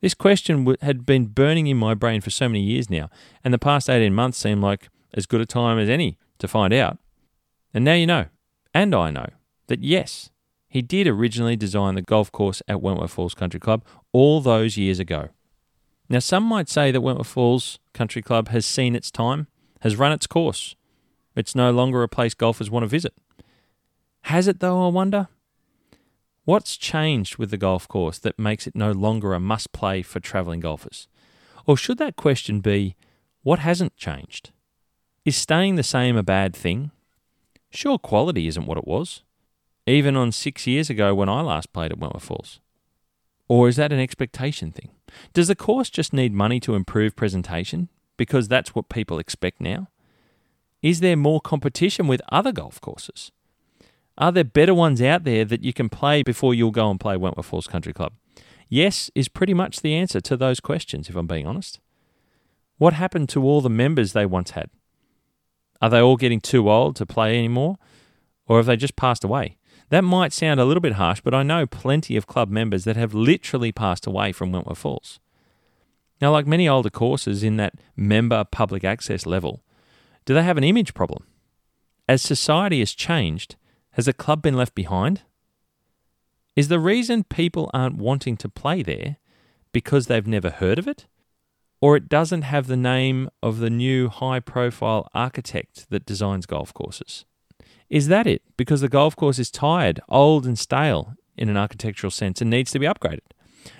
This 0.00 0.14
question 0.14 0.76
had 0.82 1.06
been 1.06 1.26
burning 1.26 1.66
in 1.66 1.76
my 1.76 1.94
brain 1.94 2.20
for 2.20 2.30
so 2.30 2.48
many 2.48 2.60
years 2.60 2.90
now, 2.90 3.08
and 3.42 3.52
the 3.52 3.58
past 3.58 3.88
18 3.88 4.14
months 4.14 4.38
seemed 4.38 4.62
like 4.62 4.88
as 5.14 5.26
good 5.26 5.40
a 5.40 5.46
time 5.46 5.78
as 5.78 5.88
any 5.88 6.18
to 6.38 6.46
find 6.46 6.72
out. 6.74 6.98
And 7.72 7.84
now 7.84 7.94
you 7.94 8.06
know, 8.06 8.26
and 8.74 8.94
I 8.94 9.10
know, 9.10 9.26
that 9.68 9.82
yes, 9.82 10.30
he 10.68 10.82
did 10.82 11.06
originally 11.06 11.56
design 11.56 11.94
the 11.94 12.02
golf 12.02 12.30
course 12.30 12.62
at 12.68 12.82
Wentworth 12.82 13.12
Falls 13.12 13.34
Country 13.34 13.58
Club 13.58 13.84
all 14.12 14.40
those 14.40 14.76
years 14.76 14.98
ago. 14.98 15.30
Now, 16.08 16.18
some 16.20 16.44
might 16.44 16.68
say 16.68 16.90
that 16.92 17.00
Wentworth 17.00 17.26
Falls 17.26 17.78
Country 17.92 18.22
Club 18.22 18.48
has 18.48 18.64
seen 18.64 18.94
its 18.94 19.10
time, 19.10 19.48
has 19.80 19.96
run 19.96 20.12
its 20.12 20.26
course. 20.26 20.76
It's 21.34 21.54
no 21.54 21.70
longer 21.70 22.02
a 22.02 22.08
place 22.08 22.34
golfers 22.34 22.70
want 22.70 22.84
to 22.84 22.88
visit. 22.88 23.14
Has 24.22 24.46
it, 24.46 24.60
though, 24.60 24.86
I 24.86 24.88
wonder? 24.88 25.28
What's 26.46 26.76
changed 26.76 27.38
with 27.38 27.50
the 27.50 27.56
golf 27.56 27.88
course 27.88 28.20
that 28.20 28.38
makes 28.38 28.68
it 28.68 28.76
no 28.76 28.92
longer 28.92 29.34
a 29.34 29.40
must 29.40 29.72
play 29.72 30.00
for 30.02 30.20
travelling 30.20 30.60
golfers? 30.60 31.08
Or 31.66 31.76
should 31.76 31.98
that 31.98 32.14
question 32.14 32.60
be, 32.60 32.94
what 33.42 33.58
hasn't 33.58 33.96
changed? 33.96 34.52
Is 35.24 35.36
staying 35.36 35.74
the 35.74 35.82
same 35.82 36.16
a 36.16 36.22
bad 36.22 36.54
thing? 36.54 36.92
Sure, 37.70 37.98
quality 37.98 38.46
isn't 38.46 38.64
what 38.64 38.78
it 38.78 38.86
was, 38.86 39.24
even 39.88 40.14
on 40.14 40.30
six 40.30 40.68
years 40.68 40.88
ago 40.88 41.16
when 41.16 41.28
I 41.28 41.40
last 41.40 41.72
played 41.72 41.90
at 41.90 41.98
Wentworth 41.98 42.22
Falls. 42.22 42.60
Or 43.48 43.68
is 43.68 43.74
that 43.74 43.92
an 43.92 43.98
expectation 43.98 44.70
thing? 44.70 44.90
Does 45.32 45.48
the 45.48 45.56
course 45.56 45.90
just 45.90 46.12
need 46.12 46.32
money 46.32 46.60
to 46.60 46.76
improve 46.76 47.16
presentation 47.16 47.88
because 48.16 48.46
that's 48.46 48.72
what 48.72 48.88
people 48.88 49.18
expect 49.18 49.60
now? 49.60 49.88
Is 50.80 51.00
there 51.00 51.16
more 51.16 51.40
competition 51.40 52.06
with 52.06 52.22
other 52.30 52.52
golf 52.52 52.80
courses? 52.80 53.32
Are 54.18 54.32
there 54.32 54.44
better 54.44 54.74
ones 54.74 55.02
out 55.02 55.24
there 55.24 55.44
that 55.44 55.62
you 55.62 55.72
can 55.72 55.88
play 55.88 56.22
before 56.22 56.54
you'll 56.54 56.70
go 56.70 56.90
and 56.90 56.98
play 56.98 57.16
Wentworth 57.16 57.46
Falls 57.46 57.66
Country 57.66 57.92
Club? 57.92 58.14
Yes, 58.68 59.10
is 59.14 59.28
pretty 59.28 59.54
much 59.54 59.80
the 59.80 59.94
answer 59.94 60.20
to 60.22 60.36
those 60.36 60.60
questions, 60.60 61.08
if 61.08 61.16
I'm 61.16 61.26
being 61.26 61.46
honest. 61.46 61.80
What 62.78 62.94
happened 62.94 63.28
to 63.30 63.42
all 63.42 63.60
the 63.60 63.70
members 63.70 64.12
they 64.12 64.26
once 64.26 64.52
had? 64.52 64.70
Are 65.80 65.90
they 65.90 66.00
all 66.00 66.16
getting 66.16 66.40
too 66.40 66.70
old 66.70 66.96
to 66.96 67.06
play 67.06 67.38
anymore? 67.38 67.76
Or 68.46 68.56
have 68.56 68.66
they 68.66 68.76
just 68.76 68.96
passed 68.96 69.24
away? 69.24 69.58
That 69.90 70.02
might 70.02 70.32
sound 70.32 70.58
a 70.58 70.64
little 70.64 70.80
bit 70.80 70.94
harsh, 70.94 71.20
but 71.20 71.34
I 71.34 71.42
know 71.42 71.66
plenty 71.66 72.16
of 72.16 72.26
club 72.26 72.48
members 72.48 72.84
that 72.84 72.96
have 72.96 73.14
literally 73.14 73.70
passed 73.70 74.06
away 74.06 74.32
from 74.32 74.50
Wentworth 74.50 74.78
Falls. 74.78 75.20
Now, 76.20 76.32
like 76.32 76.46
many 76.46 76.68
older 76.68 76.90
courses 76.90 77.42
in 77.42 77.56
that 77.58 77.74
member 77.94 78.42
public 78.44 78.82
access 78.84 79.26
level, 79.26 79.62
do 80.24 80.34
they 80.34 80.42
have 80.42 80.56
an 80.56 80.64
image 80.64 80.94
problem? 80.94 81.24
As 82.08 82.22
society 82.22 82.80
has 82.80 82.92
changed, 82.92 83.56
has 83.96 84.06
a 84.06 84.12
club 84.12 84.42
been 84.42 84.54
left 84.54 84.74
behind? 84.74 85.22
Is 86.54 86.68
the 86.68 86.78
reason 86.78 87.24
people 87.24 87.70
aren't 87.72 87.96
wanting 87.96 88.36
to 88.36 88.48
play 88.48 88.82
there 88.82 89.16
because 89.72 90.06
they've 90.06 90.26
never 90.26 90.50
heard 90.50 90.78
of 90.78 90.86
it? 90.86 91.06
Or 91.80 91.96
it 91.96 92.08
doesn't 92.08 92.42
have 92.42 92.66
the 92.66 92.76
name 92.76 93.30
of 93.42 93.58
the 93.58 93.70
new 93.70 94.10
high 94.10 94.40
profile 94.40 95.08
architect 95.14 95.88
that 95.88 96.04
designs 96.04 96.44
golf 96.44 96.74
courses? 96.74 97.24
Is 97.88 98.08
that 98.08 98.26
it? 98.26 98.42
Because 98.58 98.82
the 98.82 98.90
golf 98.90 99.16
course 99.16 99.38
is 99.38 99.50
tired, 99.50 100.00
old, 100.10 100.44
and 100.44 100.58
stale 100.58 101.14
in 101.36 101.48
an 101.48 101.56
architectural 101.56 102.10
sense 102.10 102.42
and 102.42 102.50
needs 102.50 102.70
to 102.72 102.78
be 102.78 102.86
upgraded? 102.86 103.20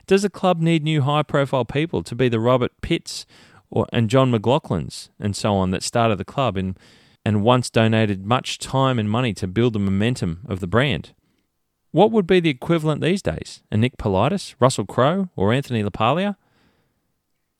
Does 0.07 0.23
the 0.23 0.31
club 0.31 0.63
need 0.63 0.83
new 0.83 1.03
high 1.03 1.25
profile 1.25 1.67
people 1.67 2.03
to 2.03 2.15
be 2.15 2.31
the 2.31 2.41
Robert 2.41 2.73
Pitts 2.81 3.27
or, 3.71 3.87
and 3.93 4.09
John 4.09 4.33
McLaughlin's 4.33 5.11
and 5.21 5.37
so 5.37 5.55
on 5.57 5.73
that 5.73 5.83
started 5.83 6.17
the 6.17 6.25
club 6.25 6.57
and, 6.57 6.79
and 7.27 7.43
once 7.43 7.69
donated 7.69 8.25
much 8.25 8.57
time 8.57 9.01
and 9.01 9.11
money 9.11 9.35
to 9.35 9.49
build 9.49 9.73
the 9.73 9.81
momentum 9.81 10.43
of 10.49 10.61
the 10.61 10.67
brand? 10.69 11.13
What 11.91 12.13
would 12.13 12.25
be 12.25 12.39
the 12.39 12.51
equivalent 12.51 13.01
these 13.01 13.21
days? 13.21 13.65
A 13.73 13.77
Nick 13.77 13.97
Politis, 13.97 14.55
Russell 14.61 14.87
Crowe, 14.87 15.29
or 15.35 15.53
Anthony 15.53 15.83
LaPaglia? 15.83 16.37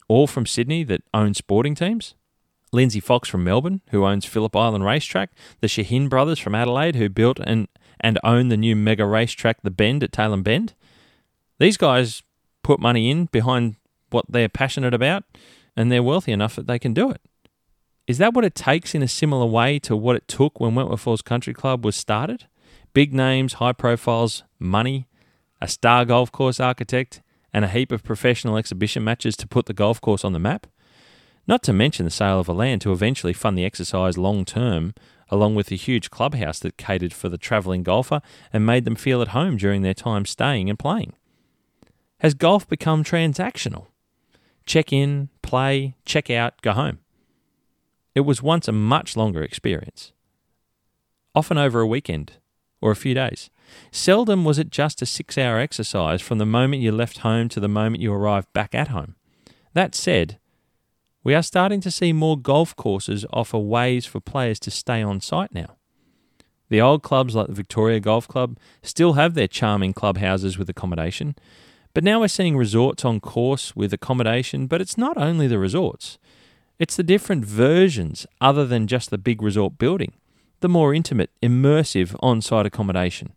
All 0.07 0.29
from 0.29 0.47
Sydney 0.47 0.85
that 0.85 1.03
own 1.13 1.35
sporting 1.35 1.75
teams? 1.75 2.15
Lindsay 2.71 3.01
Fox 3.01 3.29
from 3.29 3.43
Melbourne, 3.43 3.81
who 3.91 4.07
owns 4.07 4.25
Phillip 4.25 4.55
Island 4.55 4.85
Racetrack, 4.85 5.31
the 5.61 5.67
Shahin 5.67 6.09
brothers 6.09 6.39
from 6.39 6.55
Adelaide, 6.55 6.95
who 6.95 7.09
built 7.09 7.41
and, 7.41 7.67
and 7.99 8.21
own 8.23 8.51
the 8.51 8.57
new 8.57 8.77
mega 8.77 9.05
racetrack, 9.05 9.63
The 9.63 9.73
Bend 9.73 10.05
at 10.05 10.13
Tailem 10.13 10.45
Bend. 10.45 10.75
These 11.59 11.77
guys 11.77 12.23
put 12.63 12.79
money 12.79 13.11
in 13.11 13.25
behind 13.27 13.75
what 14.11 14.27
they're 14.29 14.49
passionate 14.49 14.95
about, 14.95 15.25
and 15.77 15.91
they're 15.91 16.05
wealthy 16.05 16.31
enough 16.31 16.55
that 16.55 16.69
they 16.69 16.79
can 16.79 16.95
do 16.95 17.11
it. 17.11 17.21
Is 18.07 18.19
that 18.19 18.35
what 18.35 18.45
it 18.45 18.55
takes 18.55 18.95
in 18.95 19.03
a 19.03 19.09
similar 19.09 19.47
way 19.47 19.81
to 19.81 19.97
what 19.97 20.15
it 20.15 20.29
took 20.29 20.61
when 20.61 20.77
Wentworth 20.77 21.01
Falls 21.01 21.23
Country 21.23 21.53
Club 21.53 21.85
was 21.85 21.97
started? 21.97 22.47
Big 22.93 23.13
names, 23.13 23.55
high 23.55 23.73
profiles, 23.73 24.45
money, 24.61 25.09
a 25.61 25.67
star 25.67 26.05
golf 26.05 26.31
course 26.31 26.61
architect, 26.61 27.21
and 27.53 27.65
a 27.65 27.69
heap 27.69 27.91
of 27.91 28.05
professional 28.05 28.57
exhibition 28.57 29.03
matches 29.03 29.37
to 29.37 29.49
put 29.49 29.67
the 29.67 29.73
golf 29.73 30.01
course 30.01 30.25
on 30.25 30.33
the 30.33 30.39
map. 30.39 30.69
Not 31.49 31.65
to 31.65 31.73
mention 31.73 32.05
the 32.05 32.11
sale 32.11 32.39
of 32.39 32.49
a 32.49 32.53
land 32.53 32.81
to 32.83 32.93
eventually 32.93 33.33
fund 33.33 33.59
the 33.59 33.65
exercise 33.65 34.17
long 34.17 34.45
term, 34.45 34.95
along 35.29 35.57
with 35.57 35.67
the 35.67 35.77
huge 35.77 36.11
clubhouse 36.11 36.61
that 36.61 36.77
catered 36.77 37.13
for 37.13 37.29
the 37.29 37.39
travelling 37.39 37.83
golfer 37.83 38.21
and 38.53 38.65
made 38.65 38.85
them 38.85 38.95
feel 38.95 39.21
at 39.21 39.29
home 39.29 39.57
during 39.57 39.83
their 39.83 39.95
time 39.95 40.27
staying 40.27 40.71
and 40.71 40.79
playing. 40.79 41.15
Has 42.21 42.35
golf 42.35 42.69
become 42.69 43.03
transactional? 43.03 43.87
Check 44.65 44.93
in, 44.93 45.29
play, 45.43 45.97
check 46.05 46.31
out, 46.31 46.63
go 46.63 46.73
home. 46.73 47.01
It 48.17 48.25
was 48.25 48.43
once 48.43 48.67
a 48.67 48.73
much 48.73 49.15
longer 49.15 49.43
experience, 49.43 50.15
often 51.35 51.59
over 51.59 51.81
a 51.81 51.87
weekend 51.87 52.33
or 52.81 52.91
a 52.91 52.97
few 52.97 53.13
days. 53.13 53.51
Seldom 53.91 54.43
was 54.43 54.59
it 54.59 54.71
just 54.71 55.03
a 55.03 55.07
six 55.07 55.37
hour 55.37 55.59
exercise 55.59 56.23
from 56.23 56.39
the 56.39 56.47
moment 56.47 56.81
you 56.81 56.93
left 56.93 57.19
home 57.19 57.51
to 57.51 57.61
the 57.61 57.69
moment 57.69 58.01
you 58.01 58.15
arrived 58.15 58.51
back 58.55 58.75
at 58.75 58.89
home. 58.89 59.17
That 59.75 59.95
said, 59.95 60.39
we 61.25 61.35
are 61.35 61.43
starting 61.43 61.83
to 61.83 61.91
see 61.91 62.15
more 62.15 62.39
golf 62.39 62.75
courses 62.75 63.27
offer 63.35 63.59
ways 63.59 64.07
for 64.07 64.19
players 64.19 64.59
to 64.61 64.71
stay 64.71 65.03
on 65.03 65.21
site 65.21 65.53
now. 65.53 65.77
The 66.71 66.81
old 66.81 67.03
clubs 67.03 67.35
like 67.35 67.49
the 67.49 67.53
Victoria 67.53 68.01
Golf 68.01 68.27
Club 68.27 68.59
still 68.83 69.13
have 69.13 69.35
their 69.35 69.47
charming 69.47 69.93
clubhouses 69.93 70.57
with 70.57 70.71
accommodation, 70.71 71.37
but 71.93 72.03
now 72.03 72.21
we're 72.21 72.29
seeing 72.29 72.57
resorts 72.57 73.05
on 73.05 73.21
course 73.21 73.77
with 73.77 73.93
accommodation, 73.93 74.69
but 74.69 74.81
it's 74.81 74.97
not 74.97 75.19
only 75.19 75.47
the 75.47 75.59
resorts. 75.59 76.17
It's 76.79 76.97
the 76.97 77.03
different 77.03 77.45
versions 77.45 78.27
other 78.41 78.67
than 78.67 78.87
just 78.87 79.11
the 79.11 79.19
big 79.19 79.43
resort 79.43 79.79
building 79.79 80.13
the 80.61 80.69
more 80.69 80.95
intimate, 80.95 81.31
immersive 81.43 82.17
on 82.21 82.41
site 82.41 82.67
accommodation. 82.67 83.33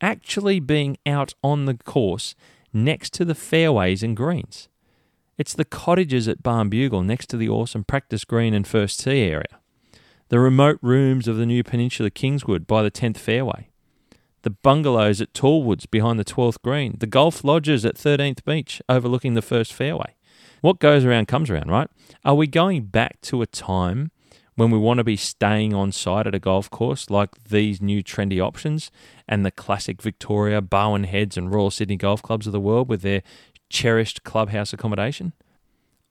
Actually 0.00 0.60
being 0.60 0.96
out 1.06 1.34
on 1.42 1.66
the 1.66 1.74
course 1.74 2.34
next 2.72 3.12
to 3.14 3.24
the 3.24 3.34
fairways 3.34 4.02
and 4.02 4.16
greens. 4.16 4.68
It's 5.38 5.54
the 5.54 5.64
cottages 5.64 6.28
at 6.28 6.42
Barnbougle 6.42 7.04
next 7.04 7.28
to 7.30 7.36
the 7.36 7.48
awesome 7.48 7.84
practice 7.84 8.24
green 8.24 8.54
and 8.54 8.66
first 8.66 9.00
tee 9.00 9.22
area. 9.22 9.60
The 10.28 10.40
remote 10.40 10.78
rooms 10.82 11.28
of 11.28 11.36
the 11.36 11.46
new 11.46 11.62
Peninsula 11.62 12.10
Kingswood 12.10 12.66
by 12.66 12.82
the 12.82 12.90
10th 12.90 13.18
fairway. 13.18 13.68
The 14.42 14.50
bungalows 14.50 15.20
at 15.20 15.34
Tallwoods 15.34 15.86
behind 15.88 16.18
the 16.18 16.24
12th 16.24 16.60
green. 16.62 16.96
The 16.98 17.06
golf 17.06 17.44
lodges 17.44 17.84
at 17.84 17.94
13th 17.94 18.44
Beach 18.44 18.82
overlooking 18.88 19.34
the 19.34 19.42
first 19.42 19.72
fairway. 19.72 20.16
What 20.62 20.78
goes 20.78 21.04
around 21.04 21.26
comes 21.26 21.50
around, 21.50 21.70
right? 21.70 21.88
Are 22.24 22.36
we 22.36 22.46
going 22.46 22.84
back 22.84 23.20
to 23.22 23.42
a 23.42 23.46
time 23.46 24.12
when 24.54 24.70
we 24.70 24.78
want 24.78 24.98
to 24.98 25.04
be 25.04 25.16
staying 25.16 25.74
on 25.74 25.90
site 25.90 26.24
at 26.24 26.36
a 26.36 26.38
golf 26.38 26.70
course 26.70 27.10
like 27.10 27.30
these 27.48 27.82
new 27.82 28.00
trendy 28.00 28.40
options 28.40 28.92
and 29.26 29.44
the 29.44 29.50
classic 29.50 30.00
Victoria, 30.00 30.62
Barwon 30.62 31.04
Heads, 31.04 31.36
and 31.36 31.52
Royal 31.52 31.72
Sydney 31.72 31.96
golf 31.96 32.22
clubs 32.22 32.46
of 32.46 32.52
the 32.52 32.60
world 32.60 32.88
with 32.88 33.02
their 33.02 33.24
cherished 33.70 34.22
clubhouse 34.22 34.72
accommodation? 34.72 35.32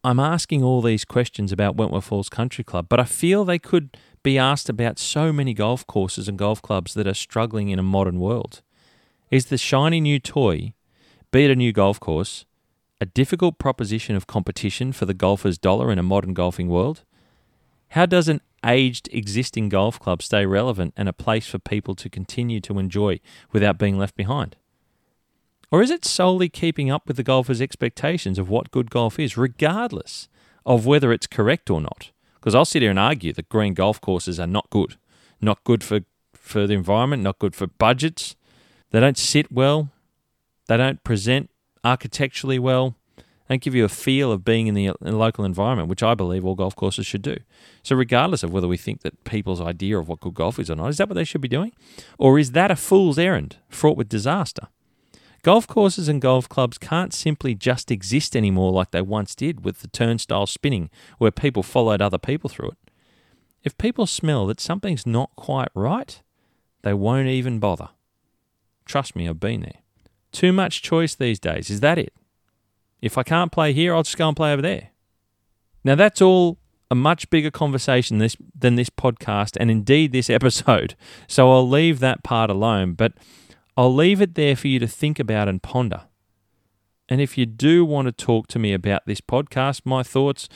I'm 0.03 0.19
asking 0.19 0.61
all 0.63 0.81
these 0.81 1.05
questions 1.05 1.53
about 1.53 1.77
Wentworth 1.77 2.03
Falls 2.03 2.27
Country 2.27 2.65
Club, 2.65 2.87
but 2.89 2.99
I 2.99 3.05
feel 3.05 3.45
they 3.45 3.59
could 3.59 3.95
be 4.21 4.37
asked 4.37 4.67
about 4.67 4.99
so 4.99 5.31
many 5.31 5.53
golf 5.53 5.87
courses 5.87 6.27
and 6.27 6.37
golf 6.37 6.61
clubs 6.61 6.93
that 6.95 7.07
are 7.07 7.13
struggling 7.13 7.69
in 7.69 7.79
a 7.79 7.83
modern 7.83 8.19
world. 8.19 8.61
Is 9.29 9.45
the 9.45 9.57
shiny 9.57 10.01
new 10.01 10.19
toy, 10.19 10.73
be 11.31 11.45
it 11.45 11.51
a 11.51 11.55
new 11.55 11.71
golf 11.71 12.01
course, 12.01 12.45
a 13.01 13.05
difficult 13.05 13.57
proposition 13.57 14.15
of 14.15 14.27
competition 14.27 14.93
for 14.93 15.05
the 15.05 15.13
golfer's 15.15 15.57
dollar 15.57 15.91
in 15.91 15.97
a 15.97 16.03
modern 16.03 16.35
golfing 16.35 16.69
world? 16.69 17.03
How 17.89 18.05
does 18.05 18.29
an 18.29 18.41
aged 18.63 19.09
existing 19.11 19.69
golf 19.69 19.99
club 19.99 20.21
stay 20.21 20.45
relevant 20.45 20.93
and 20.95 21.09
a 21.09 21.13
place 21.13 21.47
for 21.47 21.57
people 21.57 21.95
to 21.95 22.09
continue 22.09 22.61
to 22.61 22.77
enjoy 22.77 23.19
without 23.51 23.79
being 23.79 23.97
left 23.97 24.15
behind? 24.15 24.55
Or 25.71 25.81
is 25.81 25.89
it 25.89 26.05
solely 26.05 26.47
keeping 26.47 26.91
up 26.91 27.07
with 27.07 27.17
the 27.17 27.23
golfer's 27.23 27.61
expectations 27.61 28.37
of 28.37 28.49
what 28.49 28.71
good 28.71 28.91
golf 28.91 29.17
is, 29.19 29.35
regardless 29.35 30.29
of 30.63 30.85
whether 30.85 31.11
it's 31.11 31.27
correct 31.27 31.69
or 31.69 31.81
not? 31.81 32.11
Because 32.35 32.53
I'll 32.53 32.65
sit 32.65 32.81
here 32.81 32.91
and 32.91 32.99
argue 32.99 33.33
that 33.33 33.49
green 33.49 33.73
golf 33.73 33.99
courses 33.99 34.39
are 34.39 34.47
not 34.47 34.69
good. 34.69 34.97
Not 35.41 35.63
good 35.63 35.83
for, 35.83 36.01
for 36.33 36.67
the 36.67 36.75
environment, 36.75 37.23
not 37.23 37.39
good 37.39 37.55
for 37.55 37.65
budgets. 37.67 38.35
They 38.91 38.99
don't 38.99 39.17
sit 39.17 39.51
well. 39.51 39.89
They 40.67 40.77
don't 40.77 41.03
present 41.03 41.50
architecturally 41.83 42.59
well 42.59 42.95
and 43.51 43.59
give 43.59 43.75
you 43.75 43.83
a 43.83 43.89
feel 43.89 44.31
of 44.31 44.45
being 44.45 44.67
uh, 44.67 44.93
in 45.01 45.03
the, 45.03 45.11
local 45.11 45.43
environment, 45.43 45.89
which 45.89 46.01
I 46.01 46.15
believe 46.15 46.45
all 46.45 46.55
golf 46.55 46.75
courses 46.75 47.05
should 47.05 47.21
do. 47.21 47.37
So, 47.83 47.97
regardless 47.97 48.43
of 48.43 48.53
whether 48.53 48.67
we 48.67 48.77
think 48.77 49.01
that 49.01 49.23
people's 49.25 49.59
idea 49.59 49.99
of 49.99 50.07
what 50.07 50.21
good 50.21 50.35
golf 50.35 50.57
is 50.57 50.69
or 50.69 50.75
not, 50.75 50.87
is 50.87 50.97
that 50.97 51.09
what 51.09 51.15
they 51.15 51.25
should 51.25 51.41
be 51.41 51.49
doing? 51.49 51.73
Or 52.17 52.39
is 52.39 52.53
that 52.53 52.71
a 52.71 52.77
fool's 52.77 53.19
errand 53.19 53.57
fraught 53.67 53.97
with 53.97 54.07
disaster? 54.07 54.67
Golf 55.43 55.67
courses 55.67 56.07
and 56.07 56.21
golf 56.21 56.47
clubs 56.47 56.77
can't 56.77 57.13
simply 57.13 57.55
just 57.55 57.91
exist 57.91 58.35
anymore 58.35 58.71
like 58.71 58.91
they 58.91 59.01
once 59.01 59.35
did 59.35 59.65
with 59.65 59.81
the 59.81 59.87
turnstile 59.87 60.45
spinning 60.45 60.89
where 61.17 61.31
people 61.31 61.63
followed 61.63 62.01
other 62.01 62.19
people 62.19 62.49
through 62.49 62.69
it. 62.69 62.77
If 63.63 63.77
people 63.77 64.05
smell 64.05 64.47
that 64.47 64.61
something's 64.61 65.05
not 65.05 65.31
quite 65.35 65.69
right, 65.73 66.21
they 66.83 66.93
won't 66.93 67.27
even 67.27 67.59
bother. 67.59 67.89
Trust 68.85 69.15
me, 69.15 69.27
I've 69.27 69.39
been 69.39 69.61
there. 69.61 69.81
Too 70.31 70.53
much 70.53 70.81
choice 70.81 71.15
these 71.15 71.39
days, 71.39 71.69
is 71.69 71.79
that 71.81 71.97
it? 71.97 72.13
If 73.01 73.17
I 73.17 73.23
can't 73.23 73.51
play 73.51 73.73
here, 73.73 73.95
I'll 73.95 74.03
just 74.03 74.17
go 74.17 74.27
and 74.27 74.37
play 74.37 74.53
over 74.53 74.61
there. 74.61 74.89
Now, 75.83 75.95
that's 75.95 76.21
all 76.21 76.59
a 76.91 76.95
much 76.95 77.29
bigger 77.29 77.49
conversation 77.49 78.17
this, 78.17 78.35
than 78.57 78.75
this 78.75 78.89
podcast 78.89 79.57
and 79.59 79.71
indeed 79.71 80.11
this 80.11 80.29
episode. 80.29 80.95
So 81.27 81.49
I'll 81.49 81.67
leave 81.67 81.99
that 81.99 82.23
part 82.23 82.49
alone, 82.49 82.93
but 82.93 83.13
I'll 83.77 83.93
leave 83.93 84.21
it 84.21 84.35
there 84.35 84.55
for 84.57 84.67
you 84.67 84.79
to 84.79 84.87
think 84.87 85.17
about 85.17 85.47
and 85.47 85.63
ponder. 85.63 86.03
And 87.07 87.21
if 87.21 87.37
you 87.37 87.45
do 87.45 87.85
want 87.85 88.07
to 88.07 88.11
talk 88.11 88.47
to 88.47 88.59
me 88.59 88.73
about 88.73 89.05
this 89.05 89.21
podcast, 89.21 89.81
my 89.85 90.03
thoughts, 90.03 90.49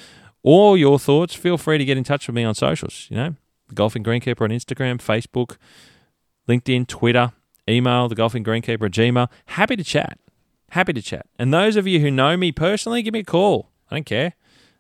or 0.43 0.77
your 0.77 0.99
thoughts, 0.99 1.33
feel 1.33 1.57
free 1.57 1.77
to 1.77 1.85
get 1.85 1.97
in 1.97 2.03
touch 2.03 2.27
with 2.27 2.35
me 2.35 2.43
on 2.43 2.55
socials. 2.55 3.07
You 3.09 3.15
know, 3.15 3.35
the 3.69 3.75
Golfing 3.75 4.03
Greenkeeper 4.03 4.41
on 4.41 4.49
Instagram, 4.49 4.97
Facebook, 4.97 5.55
LinkedIn, 6.47 6.87
Twitter, 6.87 7.31
email, 7.69 8.07
the 8.07 8.15
Golfing 8.15 8.43
Greenkeeper 8.43 8.85
at 8.85 8.91
Gmail. 8.91 9.29
Happy 9.47 9.75
to 9.75 9.83
chat 9.83 10.19
Happy 10.75 10.93
to 10.93 11.01
chat. 11.01 11.27
And 11.37 11.53
those 11.53 11.75
of 11.75 11.87
you 11.87 11.99
who 11.99 12.11
know 12.11 12.35
me 12.35 12.51
personally, 12.51 13.01
give 13.01 13.13
me 13.13 13.19
a 13.19 13.23
call. 13.23 13.71
I 13.89 13.95
don't 13.95 14.05
care. 14.05 14.33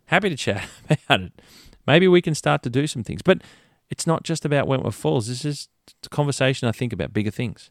Happy 0.07 0.29
to 0.29 0.35
chat 0.35 0.67
about 0.89 1.21
it. 1.21 1.41
Maybe 1.87 2.07
we 2.07 2.21
can 2.21 2.35
start 2.35 2.63
to 2.63 2.69
do 2.69 2.87
some 2.87 3.03
things. 3.03 3.21
But 3.21 3.41
it's 3.89 4.07
not 4.07 4.23
just 4.23 4.45
about 4.45 4.67
Wentworth 4.67 4.95
Falls. 4.95 5.27
This 5.27 5.45
is 5.45 5.69
a 6.05 6.09
conversation 6.09 6.67
I 6.67 6.71
think 6.71 6.91
about 6.91 7.13
bigger 7.13 7.31
things. 7.31 7.69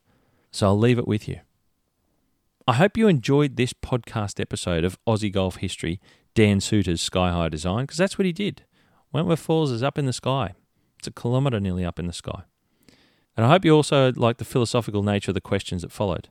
So 0.53 0.69
I'll 0.69 0.79
leave 0.79 0.99
it 0.99 1.09
with 1.09 1.29
you. 1.29 1.41
I 2.67 2.75
hope 2.75 2.97
you 2.97 3.09
enjoyed 3.09 3.57
this 3.57 3.75
podcast 3.75 4.41
episode 4.41 4.85
of 4.85 4.97
Aussie 5.07 5.31
Golf 5.31 5.57
History, 5.57 6.01
Dan 6.35 6.61
Soutar's 6.61 7.03
Sky 7.03 7.31
High 7.31 7.51
Design, 7.51 7.83
because 7.85 7.99
that's 7.99 8.17
what 8.17 8.25
he 8.25 8.33
did. 8.33 8.65
Wentworth 9.13 9.41
Falls 9.41 9.71
is 9.71 9.83
up 9.83 9.99
in 9.99 10.07
the 10.07 10.15
sky. 10.15 10.55
It's 10.99 11.09
a 11.09 11.11
kilometre 11.11 11.61
nearly 11.61 11.85
up 11.85 11.99
in 11.99 12.07
the 12.07 12.13
sky. 12.15 12.45
And 13.37 13.45
I 13.47 13.49
hope 13.49 13.65
you 13.65 13.75
also 13.75 14.13
like 14.13 14.39
the 14.39 14.45
philosophical 14.45 15.03
nature 15.03 15.31
of 15.31 15.35
the 15.35 15.41
questions 15.41 15.83
that 15.83 15.93
followed. 15.93 16.29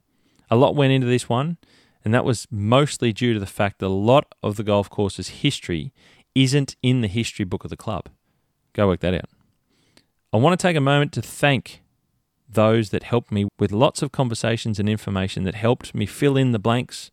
A 0.50 0.56
lot 0.56 0.76
went 0.76 0.94
into 0.94 1.08
this 1.08 1.28
one, 1.28 1.58
and 2.06 2.14
that 2.14 2.26
was 2.26 2.48
mostly 2.52 3.14
due 3.14 3.34
to 3.34 3.40
the 3.40 3.46
fact 3.46 3.80
that 3.80 3.88
a 3.88 3.88
lot 3.88 4.34
of 4.42 4.56
the 4.56 4.64
golf 4.64 4.90
course's 4.90 5.30
history 5.30 5.94
isn't 6.36 6.76
in 6.82 7.02
the 7.02 7.08
history 7.08 7.46
book 7.46 7.64
of 7.64 7.70
the 7.70 7.78
club. 7.78 8.10
Go 8.74 8.88
work 8.88 9.02
that 9.02 9.14
out. 9.14 9.30
I 10.32 10.38
want 10.38 10.60
to 10.60 10.68
take 10.68 10.76
a 10.76 10.82
moment 10.82 11.12
to 11.14 11.22
thank 11.22 11.82
those 12.50 12.90
that 12.90 13.04
helped 13.04 13.32
me 13.32 13.48
with 13.60 13.72
lots 13.72 14.02
of 14.02 14.12
conversations 14.12 14.80
and 14.80 14.90
information 14.90 15.44
that 15.44 15.56
helped 15.56 15.94
me 15.94 16.06
fill 16.06 16.38
in 16.38 16.52
the 16.52 16.60
blanks 16.60 17.12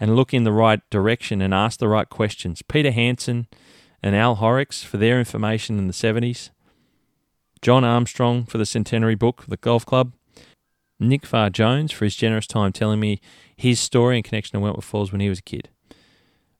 and 0.00 0.16
look 0.16 0.32
in 0.32 0.44
the 0.44 0.52
right 0.52 0.80
direction 0.90 1.40
and 1.42 1.52
ask 1.52 1.78
the 1.78 1.88
right 1.88 2.08
questions. 2.08 2.62
Peter 2.62 2.90
Hanson 2.90 3.46
and 4.02 4.14
Al 4.14 4.36
Horrocks 4.36 4.82
for 4.82 4.96
their 4.96 5.18
information 5.18 5.78
in 5.78 5.86
the 5.86 5.92
70s. 5.92 6.50
John 7.60 7.84
Armstrong 7.84 8.44
for 8.44 8.58
the 8.58 8.66
Centenary 8.66 9.14
book, 9.14 9.44
The 9.48 9.56
Golf 9.56 9.84
Club. 9.84 10.12
Nick 11.00 11.24
Farr 11.26 11.50
Jones 11.50 11.92
for 11.92 12.04
his 12.04 12.16
generous 12.16 12.46
time 12.46 12.72
telling 12.72 13.00
me 13.00 13.20
his 13.56 13.78
story 13.78 14.16
in 14.16 14.22
connection 14.22 14.58
to 14.58 14.60
Wentworth 14.60 14.84
Falls 14.84 15.12
when 15.12 15.20
he 15.20 15.28
was 15.28 15.38
a 15.38 15.42
kid. 15.42 15.68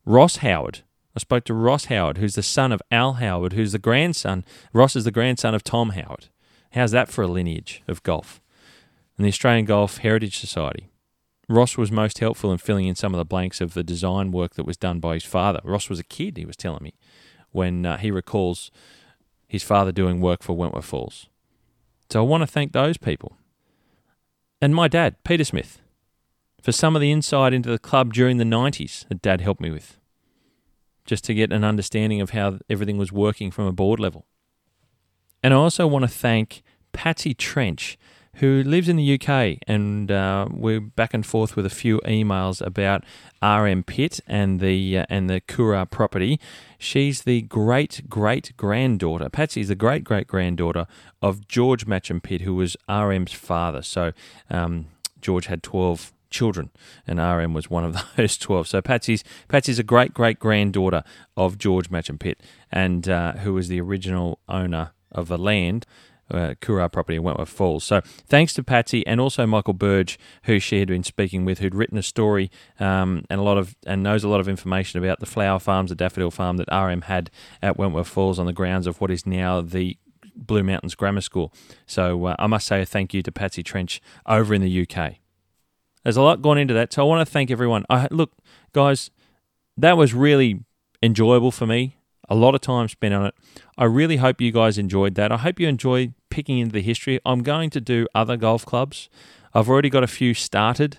Ross 0.05 0.37
Howard. 0.37 0.81
I 1.17 1.21
spoke 1.21 1.45
to 1.45 1.55
Ross 1.55 1.87
Howard, 1.87 2.19
who's 2.19 2.35
the 2.35 2.43
son 2.43 2.73
of 2.73 2.83
Al 2.91 3.15
Howard, 3.15 3.53
who's 3.53 3.73
the 3.73 3.79
grandson. 3.79 4.45
Ross 4.73 4.95
is 4.95 5.05
the 5.05 5.11
grandson 5.11 5.55
of 5.55 5.65
Tom 5.65 5.91
Howard. 5.91 6.27
How's 6.73 6.93
that 6.93 7.09
for 7.09 7.23
a 7.23 7.29
lineage 7.29 7.83
of 7.89 8.03
golf? 8.03 8.41
And 9.17 9.25
the 9.25 9.31
Australian 9.31 9.65
Golf 9.65 9.99
Heritage 9.99 10.39
Society. 10.39 10.89
Ross 11.49 11.77
was 11.77 11.91
most 11.91 12.19
helpful 12.19 12.53
in 12.53 12.59
filling 12.59 12.87
in 12.87 12.95
some 12.95 13.15
of 13.15 13.19
the 13.19 13.25
blanks 13.25 13.61
of 13.61 13.75
the 13.75 13.83
design 13.83 14.33
work 14.33 14.55
that 14.55 14.67
was 14.67 14.77
done 14.77 15.01
by 15.01 15.15
his 15.15 15.25
father. 15.25 15.61
Ross 15.65 15.89
was 15.89 15.99
a 15.99 16.05
kid, 16.05 16.37
he 16.37 16.45
was 16.45 16.57
telling 16.57 16.83
me, 16.83 16.95
when 17.51 17.87
uh, 17.87 17.97
he 17.97 18.11
recalls 18.11 18.71
his 19.49 19.63
father 19.63 19.91
doing 19.91 20.21
work 20.21 20.43
for 20.43 20.57
Wentworth 20.57 20.85
Falls. 20.85 21.29
So 22.11 22.21
I 22.21 22.27
want 22.27 22.43
to 22.43 22.47
thank 22.47 22.73
those 22.73 22.99
people. 22.99 23.37
And 24.61 24.75
my 24.75 24.89
dad, 24.89 25.17
Peter 25.25 25.45
Smith, 25.45 25.81
for 26.63 26.73
some 26.73 26.95
of 26.95 27.01
the 27.01 27.13
insight 27.13 27.53
into 27.53 27.71
the 27.71 27.79
club 27.79 28.13
during 28.13 28.37
the 28.37 28.45
90s 28.45 29.09
that 29.09 29.23
dad 29.23 29.41
helped 29.41 29.61
me 29.61 29.71
with, 29.71 29.99
just 31.05 31.25
to 31.25 31.35
get 31.35 31.53
an 31.53 31.65
understanding 31.65 32.21
of 32.21 32.31
how 32.31 32.59
everything 32.69 32.99
was 32.99 33.13
working 33.13 33.51
from 33.51 33.67
a 33.67 33.73
board 33.73 33.99
level. 33.99 34.27
And 35.43 35.55
I 35.55 35.57
also 35.57 35.87
want 35.87 36.03
to 36.03 36.09
thank 36.09 36.63
Patsy 36.93 37.33
Trench, 37.33 37.97
who 38.39 38.63
lives 38.63 38.89
in 38.89 38.97
the 38.97 39.21
UK, 39.21 39.59
and 39.67 40.11
uh, 40.13 40.47
we're 40.51 40.81
back 40.81 41.13
and 41.13 41.27
forth 41.27 41.57
with 41.57 41.67
a 41.67 41.71
few 41.71 42.01
emails 42.01 42.65
about 42.65 43.05
RM 43.43 43.83
Pitt 43.83 44.21
and 44.29 44.61
the 44.61 44.99
uh, 44.99 45.07
and 45.09 45.29
the 45.29 45.41
Coorah 45.41 45.91
property. 45.91 46.39
She's 46.79 47.23
the 47.23 47.43
great 47.43 48.09
great 48.09 48.57
granddaughter. 48.57 49.29
Patsy's 49.29 49.69
the 49.69 49.75
great 49.75 50.05
great 50.05 50.29
granddaughter 50.29 50.87
of 51.21 51.49
George 51.49 51.87
Matcham 51.87 52.23
Pitt, 52.23 52.43
who 52.43 52.55
was 52.55 52.77
RM's 52.89 53.33
father. 53.33 53.83
So 53.83 54.13
um, 54.51 54.87
George 55.21 55.47
had 55.47 55.65
twelve 55.65 56.13
children, 56.31 56.71
and 57.09 57.19
RM 57.19 57.55
was 57.55 57.69
one 57.69 57.85
of 57.85 57.97
those 58.17 58.39
twelve. 58.39 58.69
So 58.69 58.81
Patsy's 58.81 59.25
Patsy's 59.49 59.81
a 59.81 59.85
great 59.85 60.15
great 60.15 60.39
granddaughter 60.39 61.03
of 61.37 61.59
George 61.59 61.91
Matcham 61.91 62.21
Pitt, 62.21 62.39
and 62.71 63.09
uh, 63.09 63.33
who 63.33 63.55
was 63.55 63.67
the 63.67 63.81
original 63.81 64.39
owner 64.49 64.93
of 65.11 65.27
the 65.27 65.39
land 65.39 65.87
uh, 66.31 66.55
property 66.61 67.17
in 67.17 67.23
Wentworth 67.23 67.49
Falls. 67.49 67.85
So 67.85 68.01
thanks 68.27 68.53
to 68.55 68.63
Patsy 68.63 69.07
and 69.07 69.21
also 69.21 69.47
Michael 69.47 69.73
Burge, 69.73 70.19
who 70.45 70.59
she 70.59 70.79
had 70.79 70.89
been 70.89 71.03
speaking 71.03 71.45
with, 71.45 71.59
who'd 71.59 71.75
written 71.75 71.99
a 71.99 72.03
story 72.03 72.51
um, 72.79 73.25
and 73.31 73.41
a 73.41 73.43
lot 73.43 73.59
of 73.59 73.77
and 73.87 74.03
knows 74.03 74.25
a 74.25 74.29
lot 74.29 74.41
of 74.41 74.49
information 74.49 75.03
about 75.03 75.21
the 75.21 75.27
flower 75.27 75.59
farms, 75.59 75.91
the 75.91 75.97
daffodil 75.97 76.31
farm 76.31 76.57
that 76.59 76.69
RM 76.73 77.03
had 77.03 77.31
at 77.63 77.77
Wentworth 77.77 78.09
Falls 78.09 78.39
on 78.39 78.47
the 78.47 78.53
grounds 78.53 78.87
of 78.87 79.01
what 79.01 79.11
is 79.11 79.27
now 79.27 79.61
the 79.61 79.97
Blue 80.35 80.63
Mountains 80.63 80.95
Grammar 80.95 81.21
School. 81.21 81.53
So 81.87 82.27
uh, 82.27 82.37
I 82.39 82.47
must 82.47 82.67
say 82.67 82.81
a 82.81 82.87
thank 82.87 83.13
you 83.13 83.23
to 83.23 83.33
Patsy 83.33 83.63
Trench 83.63 84.01
over 84.27 84.55
in 84.55 84.63
the 84.63 84.83
UK. 84.83 85.17
There's 86.05 86.17
a 86.17 86.23
lot 86.23 86.43
gone 86.43 86.59
into 86.59 86.75
that, 86.75 86.93
so 86.93 87.03
I 87.03 87.09
want 87.09 87.27
to 87.27 87.31
thank 87.31 87.51
everyone. 87.51 87.85
I 87.91 88.09
look, 88.11 88.33
guys, 88.73 89.11
that 89.77 89.97
was 89.97 90.15
really 90.15 90.61
enjoyable 91.03 91.51
for 91.51 91.67
me 91.67 91.98
a 92.29 92.35
lot 92.35 92.55
of 92.55 92.61
time 92.61 92.89
spent 92.89 93.15
on 93.15 93.27
it. 93.27 93.35
I 93.77 93.85
really 93.85 94.17
hope 94.17 94.41
you 94.41 94.53
guys 94.53 94.79
enjoyed 94.79 95.15
that. 95.15 95.33
I 95.33 95.39
hope 95.39 95.59
you 95.59 95.69
enjoyed 95.69 96.15
picking 96.31 96.59
into 96.59 96.73
the 96.73 96.83
history. 96.83 97.21
I'm 97.25 97.43
going 97.43 97.71
to 97.71 97.81
do 97.81 98.07
other 98.15 98.37
golf 98.37 98.67
clubs. 98.67 99.09
I've 99.55 99.69
already 99.69 99.91
got 99.91 100.05
a 100.05 100.09
few 100.09 100.35
started. 100.35 100.99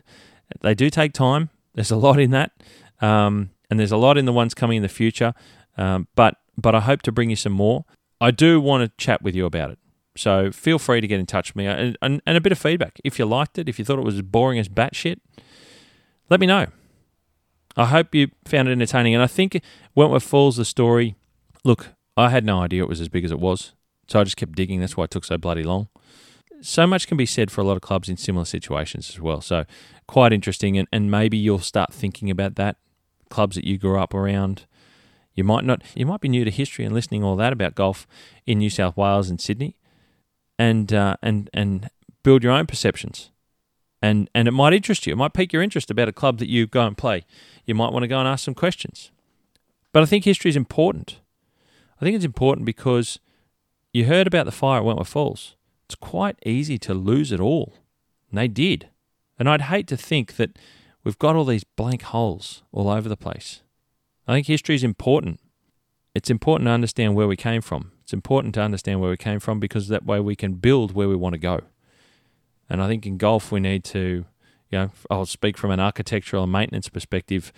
They 0.62 0.74
do 0.74 0.90
take 0.90 1.14
time. 1.14 1.50
There's 1.76 1.92
a 1.92 1.96
lot 1.98 2.20
in 2.20 2.32
that, 2.32 2.52
um, 3.00 3.52
and 3.70 3.80
there's 3.80 3.92
a 3.92 3.98
lot 3.98 4.18
in 4.18 4.26
the 4.26 4.34
ones 4.34 4.54
coming 4.54 4.78
in 4.78 4.84
the 4.84 4.90
future. 4.90 5.34
Um, 5.78 6.08
but 6.16 6.38
but 6.58 6.76
I 6.76 6.82
hope 6.82 7.02
to 7.04 7.12
bring 7.12 7.30
you 7.30 7.36
some 7.36 7.54
more. 7.54 7.86
I 8.20 8.32
do 8.32 8.60
want 8.60 8.84
to 8.84 8.92
chat 9.04 9.22
with 9.22 9.36
you 9.36 9.46
about 9.46 9.72
it. 9.72 9.80
So 10.18 10.52
feel 10.52 10.80
free 10.80 11.00
to 11.00 11.08
get 11.08 11.20
in 11.20 11.26
touch 11.26 11.52
with 11.52 11.56
me 11.56 11.68
and, 11.68 11.98
and, 12.02 12.22
and 12.26 12.36
a 12.36 12.42
bit 12.42 12.52
of 12.52 12.60
feedback. 12.60 13.00
If 13.06 13.18
you 13.18 13.26
liked 13.26 13.58
it, 13.58 13.70
if 13.70 13.80
you 13.80 13.86
thought 13.86 14.00
it 14.00 14.04
was 14.04 14.16
as 14.16 14.22
boring 14.24 14.60
as 14.60 14.68
batshit, 14.68 15.20
let 16.30 16.42
me 16.42 16.48
know. 16.48 16.68
I 17.78 17.86
hope 17.86 18.14
you 18.14 18.30
found 18.44 18.68
it 18.68 18.74
entertaining. 18.74 19.14
And 19.14 19.24
I 19.24 19.28
think 19.28 19.62
Wentworth 19.96 20.24
Falls, 20.24 20.58
the 20.58 20.66
story, 20.66 21.16
look, 21.64 21.90
I 22.18 22.30
had 22.30 22.46
no 22.46 22.62
idea 22.62 22.84
it 22.84 22.90
was 22.90 23.02
as 23.02 23.10
big 23.10 23.26
as 23.26 23.32
it 23.32 23.40
was. 23.40 23.74
So 24.08 24.20
I 24.20 24.24
just 24.24 24.38
kept 24.38 24.54
digging. 24.54 24.80
That's 24.80 24.98
why 24.98 25.06
it 25.06 25.12
took 25.12 25.24
so 25.24 25.38
bloody 25.38 25.64
long. 25.64 25.88
So 26.62 26.86
much 26.86 27.08
can 27.08 27.16
be 27.16 27.26
said 27.26 27.52
for 27.52 27.62
a 27.62 27.64
lot 27.64 27.78
of 27.78 27.82
clubs 27.82 28.10
in 28.10 28.18
similar 28.18 28.46
situations 28.46 29.10
as 29.10 29.20
well. 29.20 29.40
So 29.40 29.66
quite 30.08 30.34
interesting. 30.34 30.78
And, 30.78 30.88
and 30.92 31.10
maybe 31.10 31.38
you'll 31.38 31.60
start 31.60 31.94
thinking 31.94 32.30
about 32.30 32.56
that. 32.56 32.78
Clubs 33.30 33.56
that 33.56 33.66
you 33.66 33.78
grew 33.78 34.00
up 34.00 34.14
around. 34.14 34.66
You 35.36 35.44
might 35.44 35.64
not 35.64 35.84
you 35.96 36.06
might 36.06 36.20
be 36.20 36.28
new 36.28 36.44
to 36.44 36.52
history 36.52 36.84
and 36.84 36.94
listening 36.94 37.24
all 37.24 37.36
that 37.38 37.54
about 37.54 37.76
golf 37.76 38.08
in 38.46 38.58
New 38.58 38.70
South 38.70 38.98
Wales 38.98 39.30
and 39.30 39.40
Sydney. 39.40 39.78
And 40.58 40.92
uh, 40.92 41.16
and 41.22 41.50
and 41.54 41.90
build 42.24 42.44
your 42.44 42.52
own 42.52 42.66
perceptions. 42.66 43.32
And 44.02 44.30
and 44.34 44.48
it 44.48 44.52
might 44.52 44.74
interest 44.74 45.06
you. 45.06 45.14
It 45.14 45.18
might 45.18 45.34
pique 45.34 45.54
your 45.54 45.62
interest 45.62 45.92
about 45.92 46.10
a 46.10 46.14
club 46.14 46.40
that 46.40 46.50
you 46.50 46.68
go 46.68 46.86
and 46.86 46.98
play. 46.98 47.26
You 47.66 47.76
might 47.76 47.94
want 47.94 48.04
to 48.04 48.08
go 48.08 48.20
and 48.20 48.28
ask 48.28 48.44
some 48.44 48.56
questions. 48.56 49.12
But 49.94 50.04
I 50.04 50.08
think 50.08 50.26
history 50.26 50.50
is 50.50 50.56
important. 50.56 51.20
I 52.00 52.06
think 52.06 52.16
it's 52.16 52.26
important 52.26 52.66
because 52.66 53.20
you 53.92 54.06
heard 54.06 54.28
about 54.28 54.46
the 54.46 54.52
fire 54.52 54.80
at 54.80 54.86
Wentworth 54.86 55.10
Falls. 55.10 55.56
It's 55.86 55.96
quite 55.96 56.38
easy 56.46 56.78
to 56.80 56.94
lose 56.94 57.32
it 57.32 57.40
all. 57.40 57.74
And 58.30 58.38
they 58.38 58.48
did. 58.48 58.90
And 59.38 59.50
I'd 59.50 59.64
hate 59.64 59.88
to 59.88 59.98
think 59.98 60.36
that 60.38 60.58
we've 61.04 61.18
got 61.18 61.36
all 61.36 61.46
these 61.46 61.64
blank 61.64 62.04
holes 62.04 62.64
all 62.72 62.90
over 62.90 63.10
the 63.10 63.18
place. 63.18 63.62
I 64.28 64.34
think 64.34 64.48
history 64.48 64.76
is 64.76 64.84
important. 64.84 65.40
It's 66.14 66.30
important 66.30 66.68
to 66.68 66.72
understand 66.72 67.16
where 67.16 67.28
we 67.28 67.36
came 67.36 67.62
from. 67.62 67.92
It's 68.04 68.14
important 68.14 68.54
to 68.56 68.62
understand 68.62 69.02
where 69.02 69.10
we 69.10 69.18
came 69.18 69.40
from 69.40 69.60
because 69.60 69.88
that 69.88 70.06
way 70.06 70.20
we 70.20 70.36
can 70.36 70.54
build 70.54 70.94
where 70.94 71.10
we 71.10 71.16
want 71.16 71.34
to 71.34 71.40
go. 71.40 71.62
And 72.70 72.82
I 72.82 72.88
think 72.88 73.06
in 73.06 73.18
golf 73.18 73.52
we 73.52 73.60
need 73.60 73.84
to, 73.86 74.26
you 74.70 74.78
know, 74.78 74.92
I'll 75.10 75.26
speak 75.26 75.58
from 75.58 75.72
an 75.72 75.80
architectural 75.80 76.44
and 76.44 76.52
maintenance 76.52 76.90
perspective. 76.90 77.52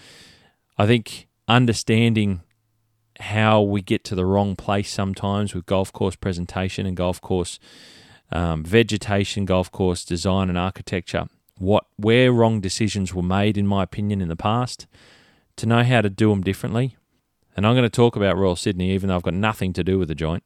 I 0.78 0.88
think 0.88 1.28
understanding 1.48 2.42
how 3.20 3.62
we 3.62 3.82
get 3.82 4.04
to 4.06 4.16
the 4.16 4.26
wrong 4.26 4.56
place 4.56 4.92
sometimes 4.92 5.54
with 5.54 5.66
golf 5.66 5.92
course 5.94 6.16
presentation 6.16 6.86
and 6.86 6.98
golf 6.98 7.22
course 7.22 7.60
um, 8.32 8.64
vegetation, 8.64 9.46
golf 9.46 9.72
course 9.72 10.06
design 10.06 10.50
and 10.50 10.58
architecture. 10.58 11.28
What 11.58 11.86
where 11.98 12.32
wrong 12.32 12.60
decisions 12.62 13.14
were 13.14 13.22
made, 13.22 13.58
in 13.58 13.68
my 13.68 13.84
opinion, 13.84 14.22
in 14.22 14.30
the 14.30 14.36
past, 14.36 14.88
to 15.58 15.66
know 15.66 15.84
how 15.84 16.02
to 16.02 16.10
do 16.10 16.30
them 16.30 16.42
differently. 16.42 16.98
And 17.56 17.68
I'm 17.68 17.76
going 17.76 17.84
to 17.84 17.90
talk 17.90 18.16
about 18.16 18.38
Royal 18.38 18.56
Sydney, 18.56 18.92
even 18.92 19.10
though 19.10 19.16
I've 19.16 19.24
got 19.24 19.34
nothing 19.34 19.74
to 19.74 19.84
do 19.84 20.00
with 20.00 20.08
the 20.08 20.16
joint. 20.16 20.44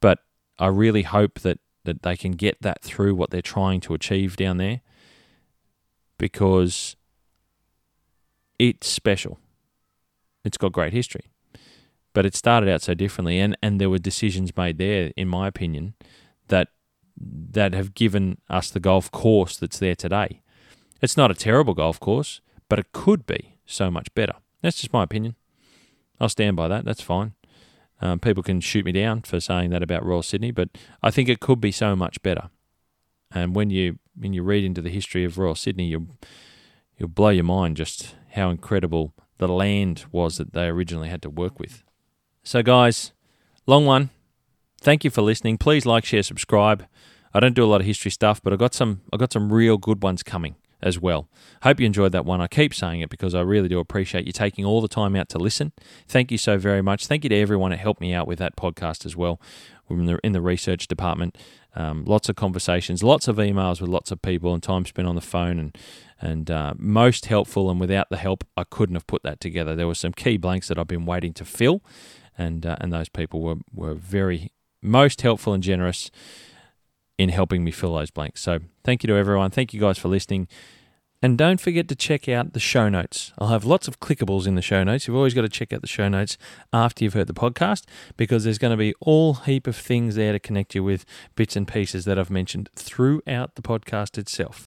But 0.00 0.20
I 0.58 0.66
really 0.68 1.02
hope 1.02 1.40
that 1.40 1.60
that 1.84 2.02
they 2.02 2.16
can 2.16 2.32
get 2.32 2.60
that 2.62 2.82
through 2.82 3.14
what 3.14 3.30
they're 3.30 3.40
trying 3.40 3.80
to 3.82 3.94
achieve 3.94 4.36
down 4.36 4.56
there, 4.56 4.80
because 6.18 6.96
it's 8.58 8.88
special. 8.88 9.38
It's 10.44 10.56
got 10.56 10.72
great 10.72 10.92
history. 10.92 11.26
But 12.18 12.26
it 12.26 12.34
started 12.34 12.68
out 12.68 12.82
so 12.82 12.94
differently, 12.94 13.38
and, 13.38 13.56
and 13.62 13.80
there 13.80 13.88
were 13.88 13.98
decisions 14.00 14.56
made 14.56 14.78
there, 14.78 15.12
in 15.16 15.28
my 15.28 15.46
opinion, 15.46 15.94
that 16.48 16.66
that 17.16 17.74
have 17.74 17.94
given 17.94 18.38
us 18.50 18.70
the 18.70 18.80
golf 18.80 19.08
course 19.12 19.56
that's 19.56 19.78
there 19.78 19.94
today. 19.94 20.42
It's 21.00 21.16
not 21.16 21.30
a 21.30 21.34
terrible 21.34 21.74
golf 21.74 22.00
course, 22.00 22.40
but 22.68 22.80
it 22.80 22.90
could 22.90 23.24
be 23.24 23.54
so 23.66 23.88
much 23.88 24.12
better. 24.16 24.32
That's 24.62 24.78
just 24.78 24.92
my 24.92 25.04
opinion. 25.04 25.36
I'll 26.18 26.28
stand 26.28 26.56
by 26.56 26.66
that. 26.66 26.84
That's 26.84 27.00
fine. 27.00 27.34
Um, 28.00 28.18
people 28.18 28.42
can 28.42 28.60
shoot 28.60 28.84
me 28.84 28.90
down 28.90 29.22
for 29.22 29.38
saying 29.38 29.70
that 29.70 29.84
about 29.84 30.04
Royal 30.04 30.24
Sydney, 30.24 30.50
but 30.50 30.70
I 31.00 31.12
think 31.12 31.28
it 31.28 31.38
could 31.38 31.60
be 31.60 31.70
so 31.70 31.94
much 31.94 32.20
better. 32.24 32.50
And 33.30 33.54
when 33.54 33.70
you 33.70 34.00
when 34.16 34.32
you 34.32 34.42
read 34.42 34.64
into 34.64 34.82
the 34.82 34.90
history 34.90 35.22
of 35.22 35.38
Royal 35.38 35.54
Sydney, 35.54 35.86
you 35.86 36.08
you'll 36.96 37.10
blow 37.10 37.28
your 37.28 37.44
mind 37.44 37.76
just 37.76 38.16
how 38.32 38.50
incredible 38.50 39.14
the 39.36 39.46
land 39.46 40.06
was 40.10 40.38
that 40.38 40.52
they 40.52 40.66
originally 40.66 41.10
had 41.10 41.22
to 41.22 41.30
work 41.30 41.60
with. 41.60 41.84
So, 42.48 42.62
guys, 42.62 43.12
long 43.66 43.84
one. 43.84 44.08
Thank 44.80 45.04
you 45.04 45.10
for 45.10 45.20
listening. 45.20 45.58
Please 45.58 45.84
like, 45.84 46.06
share, 46.06 46.22
subscribe. 46.22 46.86
I 47.34 47.40
don't 47.40 47.52
do 47.52 47.62
a 47.62 47.68
lot 47.68 47.82
of 47.82 47.86
history 47.86 48.10
stuff, 48.10 48.42
but 48.42 48.54
I 48.54 48.56
got 48.56 48.72
some. 48.72 49.02
I 49.12 49.18
got 49.18 49.34
some 49.34 49.52
real 49.52 49.76
good 49.76 50.02
ones 50.02 50.22
coming 50.22 50.56
as 50.80 50.98
well. 50.98 51.28
Hope 51.62 51.78
you 51.78 51.84
enjoyed 51.84 52.12
that 52.12 52.24
one. 52.24 52.40
I 52.40 52.46
keep 52.46 52.72
saying 52.72 53.02
it 53.02 53.10
because 53.10 53.34
I 53.34 53.42
really 53.42 53.68
do 53.68 53.78
appreciate 53.80 54.24
you 54.24 54.32
taking 54.32 54.64
all 54.64 54.80
the 54.80 54.88
time 54.88 55.14
out 55.14 55.28
to 55.28 55.38
listen. 55.38 55.72
Thank 56.06 56.32
you 56.32 56.38
so 56.38 56.56
very 56.56 56.80
much. 56.80 57.06
Thank 57.06 57.22
you 57.22 57.28
to 57.28 57.36
everyone 57.36 57.70
that 57.72 57.80
helped 57.80 58.00
me 58.00 58.14
out 58.14 58.26
with 58.26 58.38
that 58.38 58.56
podcast 58.56 59.04
as 59.04 59.14
well. 59.14 59.38
In 59.90 60.06
the, 60.06 60.18
in 60.24 60.32
the 60.32 60.40
research 60.40 60.86
department. 60.88 61.36
Um, 61.76 62.04
lots 62.06 62.30
of 62.30 62.36
conversations, 62.36 63.02
lots 63.02 63.28
of 63.28 63.36
emails 63.36 63.80
with 63.80 63.90
lots 63.90 64.10
of 64.10 64.20
people, 64.22 64.52
and 64.54 64.62
time 64.62 64.86
spent 64.86 65.06
on 65.06 65.14
the 65.14 65.20
phone, 65.20 65.58
and 65.58 65.78
and 66.20 66.50
uh, 66.50 66.74
most 66.78 67.26
helpful. 67.26 67.70
And 67.70 67.78
without 67.78 68.08
the 68.08 68.16
help, 68.16 68.42
I 68.56 68.64
couldn't 68.64 68.96
have 68.96 69.06
put 69.06 69.22
that 69.22 69.38
together. 69.38 69.76
There 69.76 69.86
were 69.86 69.94
some 69.94 70.12
key 70.12 70.38
blanks 70.38 70.68
that 70.68 70.78
I've 70.78 70.88
been 70.88 71.06
waiting 71.06 71.34
to 71.34 71.44
fill, 71.44 71.82
and 72.38 72.64
uh, 72.64 72.76
and 72.80 72.92
those 72.92 73.08
people 73.08 73.40
were 73.40 73.56
were 73.72 73.94
very 73.94 74.52
most 74.80 75.22
helpful 75.22 75.52
and 75.52 75.62
generous 75.62 76.10
in 77.18 77.30
helping 77.30 77.64
me 77.64 77.70
fill 77.72 77.94
those 77.94 78.10
blanks. 78.10 78.40
So 78.40 78.60
thank 78.84 79.02
you 79.02 79.08
to 79.08 79.16
everyone. 79.16 79.50
Thank 79.50 79.74
you 79.74 79.80
guys 79.80 79.98
for 79.98 80.08
listening. 80.08 80.46
And 81.20 81.36
don't 81.36 81.60
forget 81.60 81.88
to 81.88 81.96
check 81.96 82.28
out 82.28 82.52
the 82.52 82.60
show 82.60 82.88
notes. 82.88 83.32
I'll 83.38 83.48
have 83.48 83.64
lots 83.64 83.88
of 83.88 83.98
clickables 83.98 84.46
in 84.46 84.54
the 84.54 84.62
show 84.62 84.84
notes. 84.84 85.08
You've 85.08 85.16
always 85.16 85.34
got 85.34 85.42
to 85.42 85.48
check 85.48 85.72
out 85.72 85.80
the 85.80 85.88
show 85.88 86.08
notes 86.08 86.38
after 86.72 87.02
you've 87.02 87.14
heard 87.14 87.26
the 87.26 87.34
podcast 87.34 87.86
because 88.16 88.44
there's 88.44 88.58
going 88.58 88.70
to 88.70 88.76
be 88.76 88.94
all 89.00 89.34
heap 89.34 89.66
of 89.66 89.74
things 89.74 90.14
there 90.14 90.30
to 90.30 90.38
connect 90.38 90.76
you 90.76 90.84
with 90.84 91.04
bits 91.34 91.56
and 91.56 91.66
pieces 91.66 92.04
that 92.04 92.20
I've 92.20 92.30
mentioned 92.30 92.70
throughout 92.76 93.56
the 93.56 93.62
podcast 93.62 94.16
itself. 94.16 94.64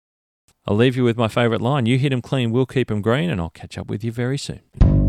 I'll 0.68 0.76
leave 0.76 0.98
you 0.98 1.06
with 1.06 1.18
my 1.18 1.30
favourite 1.30 1.62
line 1.62 1.86
You 1.86 1.98
hit 1.98 2.12
'em 2.12 2.22
clean, 2.22 2.52
we'll 2.52 2.66
keep 2.66 2.92
'em 2.92 3.02
green, 3.02 3.30
and 3.30 3.40
I'll 3.40 3.50
catch 3.50 3.78
up 3.78 3.88
with 3.88 4.04
you 4.04 4.12
very 4.12 4.38
soon. 4.38 5.01